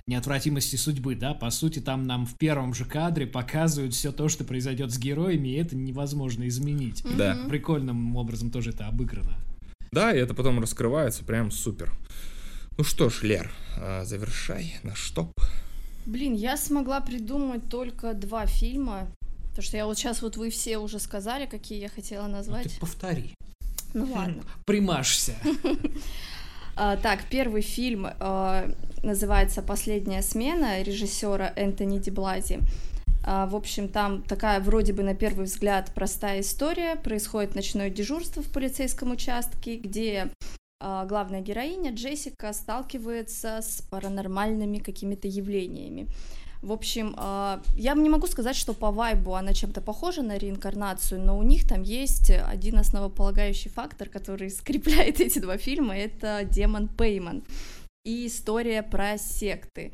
неотвратимости 0.07 0.75
судьбы, 0.75 1.15
да, 1.15 1.33
по 1.33 1.49
сути, 1.51 1.79
там 1.79 2.07
нам 2.07 2.25
в 2.25 2.35
первом 2.37 2.73
же 2.73 2.85
кадре 2.85 3.27
показывают 3.27 3.93
все 3.93 4.11
то, 4.11 4.29
что 4.29 4.43
произойдет 4.43 4.91
с 4.91 4.97
героями, 4.97 5.49
и 5.49 5.57
это 5.57 5.75
невозможно 5.75 6.47
изменить. 6.47 7.03
Да. 7.17 7.37
Прикольным 7.49 8.15
образом 8.15 8.49
тоже 8.49 8.71
это 8.71 8.87
обыграно. 8.87 9.37
Да, 9.91 10.13
и 10.13 10.17
это 10.17 10.33
потом 10.33 10.59
раскрывается 10.59 11.23
прям 11.23 11.51
супер. 11.51 11.93
Ну 12.77 12.83
что 12.83 13.09
ж, 13.09 13.23
Лер, 13.23 13.51
а, 13.77 14.03
завершай 14.03 14.75
наш 14.83 15.09
топ. 15.11 15.31
Блин, 16.05 16.33
я 16.33 16.57
смогла 16.57 16.99
придумать 16.99 17.69
только 17.69 18.13
два 18.13 18.45
фильма, 18.45 19.07
потому 19.49 19.63
что 19.63 19.77
я 19.77 19.85
вот 19.85 19.97
сейчас 19.97 20.21
вот 20.21 20.35
вы 20.35 20.49
все 20.49 20.77
уже 20.77 20.99
сказали, 20.99 21.45
какие 21.45 21.79
я 21.79 21.89
хотела 21.89 22.27
назвать. 22.27 22.65
Ну, 22.65 22.71
ты 22.71 22.79
повтори. 22.79 23.33
Ну 23.93 24.11
ладно. 24.11 24.43
Примашься. 24.65 25.35
А, 26.77 26.97
так, 26.97 27.23
первый 27.29 27.61
фильм 27.61 28.07
а, 28.19 28.69
называется 29.01 29.61
«Последняя 29.61 30.21
смена» 30.21 30.81
режиссера 30.81 31.53
Энтони 31.55 31.99
Диблази. 31.99 32.59
А, 33.23 33.45
в 33.45 33.55
общем, 33.55 33.87
там 33.87 34.21
такая 34.21 34.59
вроде 34.59 34.91
бы 34.91 35.01
на 35.01 35.15
первый 35.15 35.45
взгляд 35.45 35.91
простая 35.95 36.41
история. 36.41 36.97
Происходит 36.97 37.55
ночное 37.55 37.89
дежурство 37.89 38.43
в 38.43 38.51
полицейском 38.51 39.11
участке, 39.11 39.77
где 39.77 40.29
главная 40.81 41.39
героиня 41.39 41.93
Джессика 41.93 42.51
сталкивается 42.51 43.61
с 43.61 43.81
паранормальными 43.89 44.79
какими-то 44.79 45.27
явлениями. 45.27 46.07
В 46.65 46.71
общем, 46.71 47.13
а, 47.15 47.61
я 47.75 47.93
не 47.93 48.09
могу 48.09 48.25
сказать, 48.25 48.55
что 48.55 48.73
по 48.73 48.89
вайбу 48.89 49.35
она 49.35 49.53
чем-то 49.53 49.81
похожа 49.81 50.23
на 50.23 50.35
реинкарнацию, 50.35 51.21
но 51.21 51.37
у 51.37 51.43
них 51.43 51.67
там 51.67 51.83
есть 51.83 52.31
один 52.31 52.79
основополагающий 52.79 53.69
фактор, 53.69 54.09
который 54.09 54.49
скрепляет 54.61 55.19
эти 55.19 55.37
два 55.37 55.57
фильма, 55.57 55.95
это 55.95 56.43
демон 56.43 56.87
Пейман 56.87 57.43
и 58.03 58.25
история 58.25 58.81
про 58.81 59.19
секты. 59.19 59.93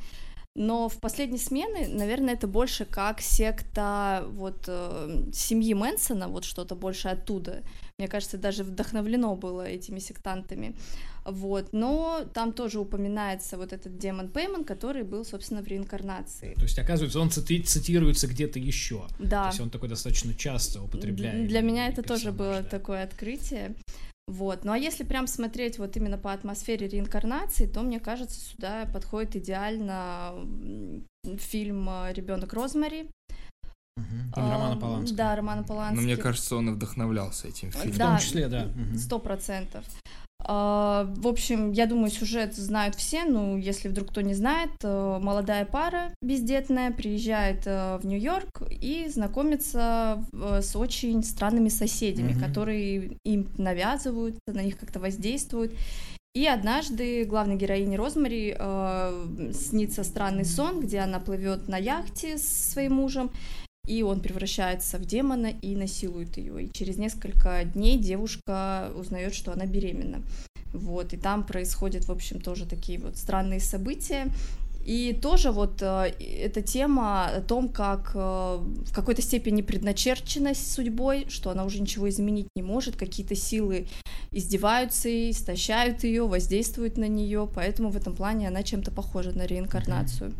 Но 0.56 0.88
в 0.88 1.00
последней 1.02 1.40
смены, 1.40 1.90
наверное, 1.90 2.36
это 2.36 2.48
больше 2.48 2.86
как 2.86 3.20
секта 3.20 4.24
вот 4.30 4.64
э, 4.68 5.26
семьи 5.34 5.74
Мэнсона, 5.74 6.30
вот 6.30 6.46
что-то 6.46 6.76
больше 6.76 7.10
оттуда. 7.10 7.64
Мне 7.98 8.08
кажется, 8.08 8.38
даже 8.38 8.64
вдохновлено 8.64 9.36
было 9.36 9.68
этими 9.68 10.00
сектантами. 10.00 10.76
Вот, 11.24 11.70
но 11.72 12.26
там 12.34 12.52
тоже 12.52 12.80
упоминается 12.80 13.58
вот 13.58 13.74
этот 13.74 13.98
демон 13.98 14.30
Пейман, 14.30 14.64
который 14.64 15.04
был, 15.04 15.24
собственно, 15.24 15.62
в 15.62 15.68
реинкарнации. 15.68 16.56
То 16.56 16.64
есть, 16.64 16.80
оказывается, 16.80 17.20
он 17.20 17.28
цити- 17.28 17.64
цитируется 17.64 18.28
где-то 18.28 18.58
еще. 18.58 19.08
Да. 19.20 19.44
То 19.44 19.50
есть 19.50 19.60
он 19.62 19.70
такой 19.70 19.90
достаточно 19.90 20.34
часто 20.34 20.82
употребляет. 20.82 21.48
Для 21.48 21.62
меня 21.62 21.88
это 21.88 22.02
тоже 22.02 22.32
было 22.32 22.62
да. 22.62 22.64
такое 22.64 23.04
открытие. 23.04 23.76
Вот. 24.28 24.64
Ну 24.64 24.72
а 24.72 24.78
если 24.78 25.04
прям 25.04 25.28
смотреть 25.28 25.78
вот 25.78 25.98
именно 25.98 26.18
по 26.18 26.32
атмосфере 26.32 26.88
реинкарнации, 26.88 27.68
то 27.68 27.82
мне 27.82 28.00
кажется, 28.00 28.40
сюда 28.40 28.86
подходит 28.92 29.36
идеально 29.36 30.34
фильм 31.38 31.90
Ребенок 32.12 32.54
Розмари. 32.54 33.10
Угу. 33.98 34.06
А, 34.34 34.52
Романа 34.52 34.80
Полански. 34.80 35.14
Да, 35.14 35.36
Романа 35.36 35.64
Полански. 35.64 35.96
Но 35.96 36.02
мне 36.02 36.18
кажется, 36.18 36.56
он 36.56 36.70
и 36.70 36.72
вдохновлялся 36.72 37.50
этим 37.50 37.72
фильмом. 37.72 37.98
Да, 37.98 38.06
в 38.06 38.10
том 38.10 38.20
числе, 38.20 38.48
да. 38.48 38.70
Сто 38.98 39.20
процентов. 39.20 39.84
А, 40.06 40.21
в 40.48 41.28
общем, 41.28 41.72
я 41.72 41.86
думаю, 41.86 42.10
сюжет 42.10 42.56
знают 42.56 42.96
все, 42.96 43.24
ну, 43.26 43.58
если 43.58 43.88
вдруг 43.90 44.10
кто 44.10 44.22
не 44.22 44.34
знает, 44.34 44.72
э, 44.84 45.20
молодая 45.22 45.66
пара 45.66 46.14
бездетная 46.22 46.92
приезжает 46.92 47.64
э, 47.66 47.98
в 47.98 48.06
Нью-Йорк 48.06 48.64
и 48.70 49.08
знакомится 49.08 50.26
э, 50.34 50.62
с 50.62 50.76
очень 50.76 51.24
странными 51.24 51.70
соседями, 51.70 52.32
mm-hmm. 52.32 52.48
которые 52.48 53.18
им 53.26 53.48
навязывают, 53.58 54.38
на 54.48 54.62
них 54.62 54.78
как-то 54.78 55.00
воздействуют. 55.00 55.74
И 56.34 56.48
однажды 56.48 57.26
главной 57.26 57.58
героине 57.58 57.98
Розмари 57.98 58.56
э, 58.58 59.52
снится 59.54 60.06
странный 60.06 60.46
сон, 60.46 60.80
где 60.80 61.00
она 61.00 61.20
плывет 61.20 61.68
на 61.68 61.76
яхте 61.76 62.38
с 62.38 62.72
своим 62.72 62.94
мужем, 62.94 63.32
и 63.88 64.04
он 64.04 64.22
превращается 64.22 64.98
в 64.98 65.06
демона 65.06 65.48
и 65.48 65.76
насилует 65.76 66.38
ее. 66.38 66.66
И 66.66 66.72
через 66.72 66.98
несколько 66.98 67.64
дней 67.64 67.98
девушка 67.98 68.92
узнает, 68.96 69.34
что 69.34 69.52
она 69.52 69.66
беременна. 69.66 70.22
Вот, 70.74 71.14
и 71.14 71.18
там 71.18 71.46
происходят, 71.46 72.06
в 72.06 72.12
общем, 72.12 72.40
тоже 72.40 72.66
такие 72.66 73.00
вот 73.00 73.18
странные 73.18 73.60
события. 73.60 74.32
И 74.86 75.14
тоже 75.22 75.52
вот 75.52 75.82
э, 75.82 76.14
эта 76.20 76.62
тема 76.62 77.28
о 77.28 77.42
том, 77.42 77.70
как 77.70 78.12
э, 78.16 78.18
в 78.18 78.94
какой-то 78.94 79.22
степени 79.22 79.62
предначерченность 79.62 80.72
судьбой, 80.72 81.28
что 81.30 81.52
она 81.52 81.66
уже 81.66 81.80
ничего 81.80 82.10
изменить 82.10 82.48
не 82.56 82.64
может, 82.64 82.96
какие-то 82.96 83.36
силы 83.36 83.88
издеваются 84.32 85.08
и 85.08 85.32
истощают 85.32 86.04
ее, 86.04 86.26
воздействуют 86.26 86.98
на 86.98 87.08
нее, 87.08 87.48
поэтому 87.54 87.90
в 87.90 87.98
этом 87.98 88.16
плане 88.16 88.48
она 88.48 88.64
чем-то 88.64 88.92
похожа 88.92 89.32
на 89.38 89.46
реинкарнацию. 89.46 90.34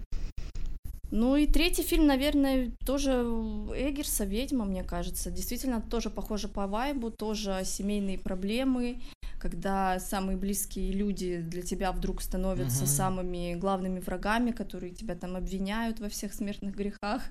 Ну 1.12 1.36
и 1.36 1.46
третий 1.46 1.84
фильм, 1.84 2.08
наверное, 2.08 2.72
тоже 2.86 3.12
Эггерса 3.12 4.24
«Ведьма», 4.24 4.64
мне 4.64 4.84
кажется. 4.84 5.30
Действительно, 5.30 5.82
тоже 5.82 6.10
похоже 6.10 6.48
по 6.48 6.68
вайбу, 6.68 7.12
тоже 7.12 7.62
семейные 7.66 8.18
проблемы, 8.18 9.02
когда 9.40 10.00
самые 10.00 10.38
близкие 10.38 10.94
люди 10.94 11.42
для 11.42 11.62
тебя 11.64 11.92
вдруг 11.92 12.22
становятся 12.22 12.84
угу. 12.84 12.90
самыми 12.90 13.56
главными 13.56 14.00
врагами, 14.00 14.52
которые 14.52 14.94
тебя 14.94 15.16
там 15.16 15.36
обвиняют 15.36 16.00
во 16.00 16.08
всех 16.08 16.34
смертных 16.34 16.76
грехах. 16.76 17.24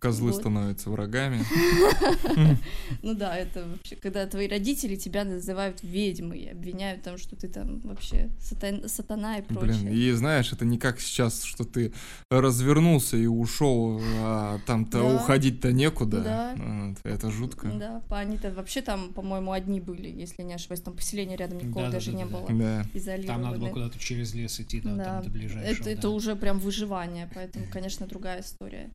Козлы 0.00 0.32
вот. 0.32 0.40
становятся 0.40 0.90
врагами. 0.90 1.40
Ну 3.02 3.14
да, 3.14 3.36
это 3.36 3.66
вообще, 3.66 3.96
когда 3.96 4.26
твои 4.26 4.46
родители 4.46 4.96
тебя 4.96 5.24
называют 5.24 5.82
ведьмой 5.82 6.40
и 6.40 6.48
обвиняют 6.48 7.02
там, 7.02 7.18
что 7.18 7.36
ты 7.36 7.48
там 7.48 7.80
вообще 7.80 8.30
сатана 8.38 9.38
и 9.38 9.42
прочее. 9.42 9.82
Блин, 9.82 9.92
и 9.92 10.10
знаешь, 10.12 10.52
это 10.52 10.64
не 10.64 10.78
как 10.78 11.00
сейчас, 11.00 11.42
что 11.42 11.64
ты 11.64 11.92
развернулся 12.30 13.16
и 13.16 13.26
ушел, 13.26 14.00
а 14.20 14.58
там-то 14.66 15.02
уходить-то 15.16 15.72
некуда. 15.72 16.20
Да. 16.20 16.94
Это 17.04 17.30
жутко. 17.30 17.68
Да, 17.68 18.02
они-то 18.10 18.52
вообще 18.52 18.82
там, 18.82 19.12
по-моему, 19.12 19.52
одни 19.52 19.80
были, 19.80 20.08
если 20.08 20.42
не 20.42 20.54
ошибаюсь, 20.54 20.82
там 20.82 20.94
поселения 20.94 21.36
рядом 21.36 21.58
никого 21.58 21.90
даже 21.90 22.12
не 22.12 22.24
было. 22.24 22.46
Да. 22.48 22.86
Там 23.26 23.42
надо 23.42 23.58
было 23.58 23.68
куда-то 23.68 23.98
через 23.98 24.34
лес 24.34 24.60
идти, 24.60 24.80
да, 24.80 24.96
там 24.96 25.24
до 25.24 25.30
ближайшего. 25.30 25.88
Это 25.88 26.08
уже 26.10 26.36
прям 26.36 26.58
выживание, 26.58 27.28
поэтому, 27.34 27.66
конечно, 27.70 28.06
другая 28.06 28.42
история. 28.42 28.90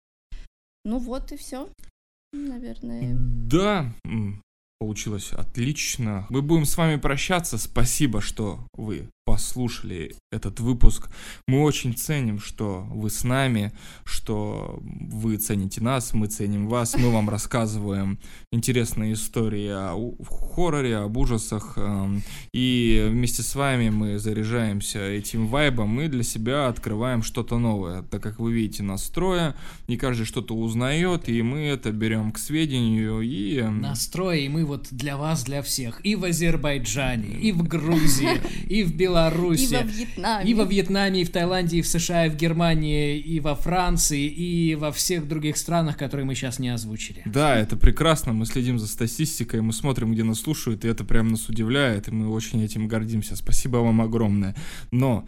Ну 0.86 0.99
вот 0.99 1.32
и 1.32 1.38
все, 1.38 1.70
наверное. 2.32 3.16
Да, 3.18 3.94
получилось 4.80 5.34
отлично. 5.34 6.26
Мы 6.30 6.41
будем 6.41 6.66
с 6.66 6.78
вами 6.78 6.98
прощаться. 6.98 7.58
Спасибо, 7.58 8.22
что 8.22 8.66
вы 8.74 9.10
послушали 9.28 10.16
этот 10.32 10.62
выпуск. 10.62 11.10
Мы 11.49 11.62
очень 11.62 11.94
ценим, 11.94 12.40
что 12.40 12.88
вы 12.90 13.10
с 13.10 13.26
нами, 13.26 13.74
что 14.06 14.80
вы 14.82 15.36
цените 15.36 15.82
нас, 15.82 16.14
мы 16.14 16.28
ценим 16.28 16.70
вас, 16.70 16.95
мы 16.95 17.12
вам 17.12 17.30
рассказываем 17.30 18.20
интересные 18.54 19.14
истории 19.14 19.70
о 19.70 20.16
хорроре, 20.30 20.95
об 20.95 21.18
ужасах, 21.18 21.74
эм, 21.78 22.24
и 22.54 23.06
вместе 23.10 23.44
с 23.44 23.54
вами 23.54 23.90
мы 23.90 24.18
заряжаемся 24.18 24.99
этим 24.99 25.48
вайбом 25.48 25.90
мы 25.90 26.08
для 26.08 26.24
себя 26.24 26.70
открываем 26.70 27.22
что-то 27.22 27.58
новое, 27.58 28.04
так 28.04 28.24
как 28.24 28.40
вы 28.40 28.54
видите 28.54 28.82
настроя, 28.82 29.56
и 29.88 29.98
каждый 29.98 30.26
что-то 30.26 30.56
узнает, 30.56 31.28
и 31.28 31.41
мы 31.41 31.66
это 31.66 31.91
берем 31.91 32.32
к 32.32 32.40
сведению 32.40 33.20
и... 33.22 33.58
Эм, 33.58 33.82
Настрой, 33.82 34.44
и 34.44 34.49
мы 34.49 34.64
вот 34.64 34.88
для 34.91 35.18
вас, 35.18 35.44
для 35.44 35.62
всех, 35.62 35.99
и 36.06 36.16
в 36.16 36.24
Азербайджане, 36.24 37.38
и 37.41 37.52
в 37.52 37.64
Грузии, 37.64 38.40
и 38.70 38.84
в 38.84 38.95
Беларуси, 38.95 39.16
Беларуси. 39.18 39.73
И 39.73 39.76
во 39.76 39.84
Вьетнаме. 39.84 40.49
И 40.49 40.53
во 40.53 40.64
Вьетнаме, 40.64 41.22
и 41.22 41.26
в 41.26 41.31
Таиланде, 41.31 41.77
и 41.77 41.81
в 41.81 41.88
США, 41.88 42.26
и 42.26 42.30
в 42.30 42.35
Германии, 42.35 43.18
и 43.18 43.39
во 43.39 43.56
Франции, 43.56 44.26
и 44.26 44.76
во 44.76 44.91
всех 44.91 45.27
других 45.27 45.57
странах, 45.57 45.98
которые 45.98 46.26
мы 46.26 46.35
сейчас 46.35 46.60
не 46.60 46.69
озвучили. 46.69 47.22
Да, 47.26 47.56
это 47.56 47.77
прекрасно. 47.77 48.34
Мы 48.34 48.45
следим 48.45 48.80
за 48.80 48.88
статистикой, 48.88 49.61
мы 49.61 49.73
смотрим, 49.73 50.14
где 50.14 50.23
нас 50.23 50.41
слушают, 50.41 50.85
и 50.85 50.88
это 50.88 51.03
прям 51.03 51.30
нас 51.30 51.49
удивляет, 51.49 52.07
и 52.07 52.11
мы 52.11 52.30
очень 52.30 52.64
этим 52.64 52.88
гордимся. 52.88 53.35
Спасибо 53.35 53.77
вам 53.77 54.02
огромное. 54.02 54.56
Но 54.91 55.27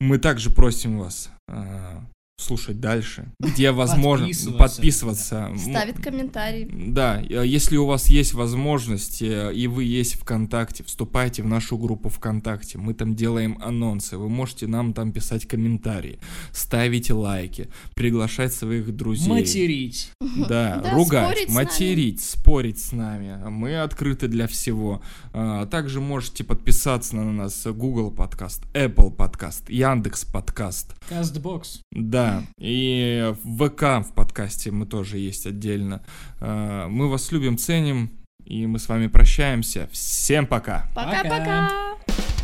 мы 0.00 0.18
также 0.18 0.50
просим 0.50 0.98
вас 0.98 1.30
а, 1.48 2.04
слушать 2.38 2.80
дальше, 2.80 3.32
где 3.40 3.72
возможно 3.72 4.26
Подписываться. 4.26 4.58
подписываться. 4.76 5.50
Ставит 5.58 5.98
комментарий. 6.02 6.68
Да, 6.70 7.20
э, 7.22 7.44
если 7.46 7.76
у 7.76 7.86
вас 7.86 8.08
есть 8.08 8.34
возможность, 8.34 9.22
э, 9.22 9.52
и 9.54 9.66
вы 9.66 9.84
есть 9.84 10.14
ВКонтакте, 10.20 10.84
вступайте 10.84 11.42
в 11.42 11.46
нашу 11.46 11.78
группу 11.78 12.08
ВКонтакте. 12.10 12.78
Мы 12.78 12.92
там 12.94 13.14
делаем 13.14 13.58
анонсы. 13.62 14.18
Вы 14.18 14.28
можете 14.28 14.66
нам 14.66 14.92
там 14.92 15.12
писать 15.12 15.46
комментарии, 15.46 16.18
ставить 16.52 17.10
лайки, 17.10 17.68
приглашать 17.94 18.52
своих 18.52 18.94
друзей. 18.94 19.28
Материть. 19.28 20.10
Да, 20.36 20.76
Да, 20.82 20.90
ругать, 20.92 21.24
спорить 21.24 21.48
с 21.50 21.54
нами. 21.54 21.64
материть, 21.64 22.20
спорить 22.20 22.78
с 22.78 22.92
нами. 22.92 23.48
Мы 23.48 23.76
открыты 23.80 24.28
для 24.28 24.46
всего. 24.46 25.00
А, 25.32 25.66
Также 25.66 26.00
можете 26.00 26.44
подписаться 26.44 27.16
на 27.16 27.32
нас 27.32 27.66
Google 27.66 28.10
подкаст, 28.10 28.62
Apple 28.74 29.10
подкаст, 29.14 29.68
Яндекс 29.70 30.24
подкаст. 30.26 30.94
Кастбокс. 31.08 31.80
Да, 31.92 32.25
и 32.58 33.34
в 33.42 33.68
ВК 33.68 34.06
в 34.06 34.12
подкасте 34.14 34.70
мы 34.70 34.86
тоже 34.86 35.18
есть 35.18 35.46
отдельно. 35.46 36.02
А, 36.40 36.88
Мы 36.88 37.08
вас 37.08 37.32
любим, 37.32 37.58
ценим, 37.58 38.10
и 38.44 38.66
мы 38.66 38.78
с 38.78 38.88
вами 38.88 39.08
прощаемся. 39.08 39.88
Всем 39.92 40.46
пока! 40.46 40.90
Пока. 40.94 41.22
Пока-пока. 41.22 42.35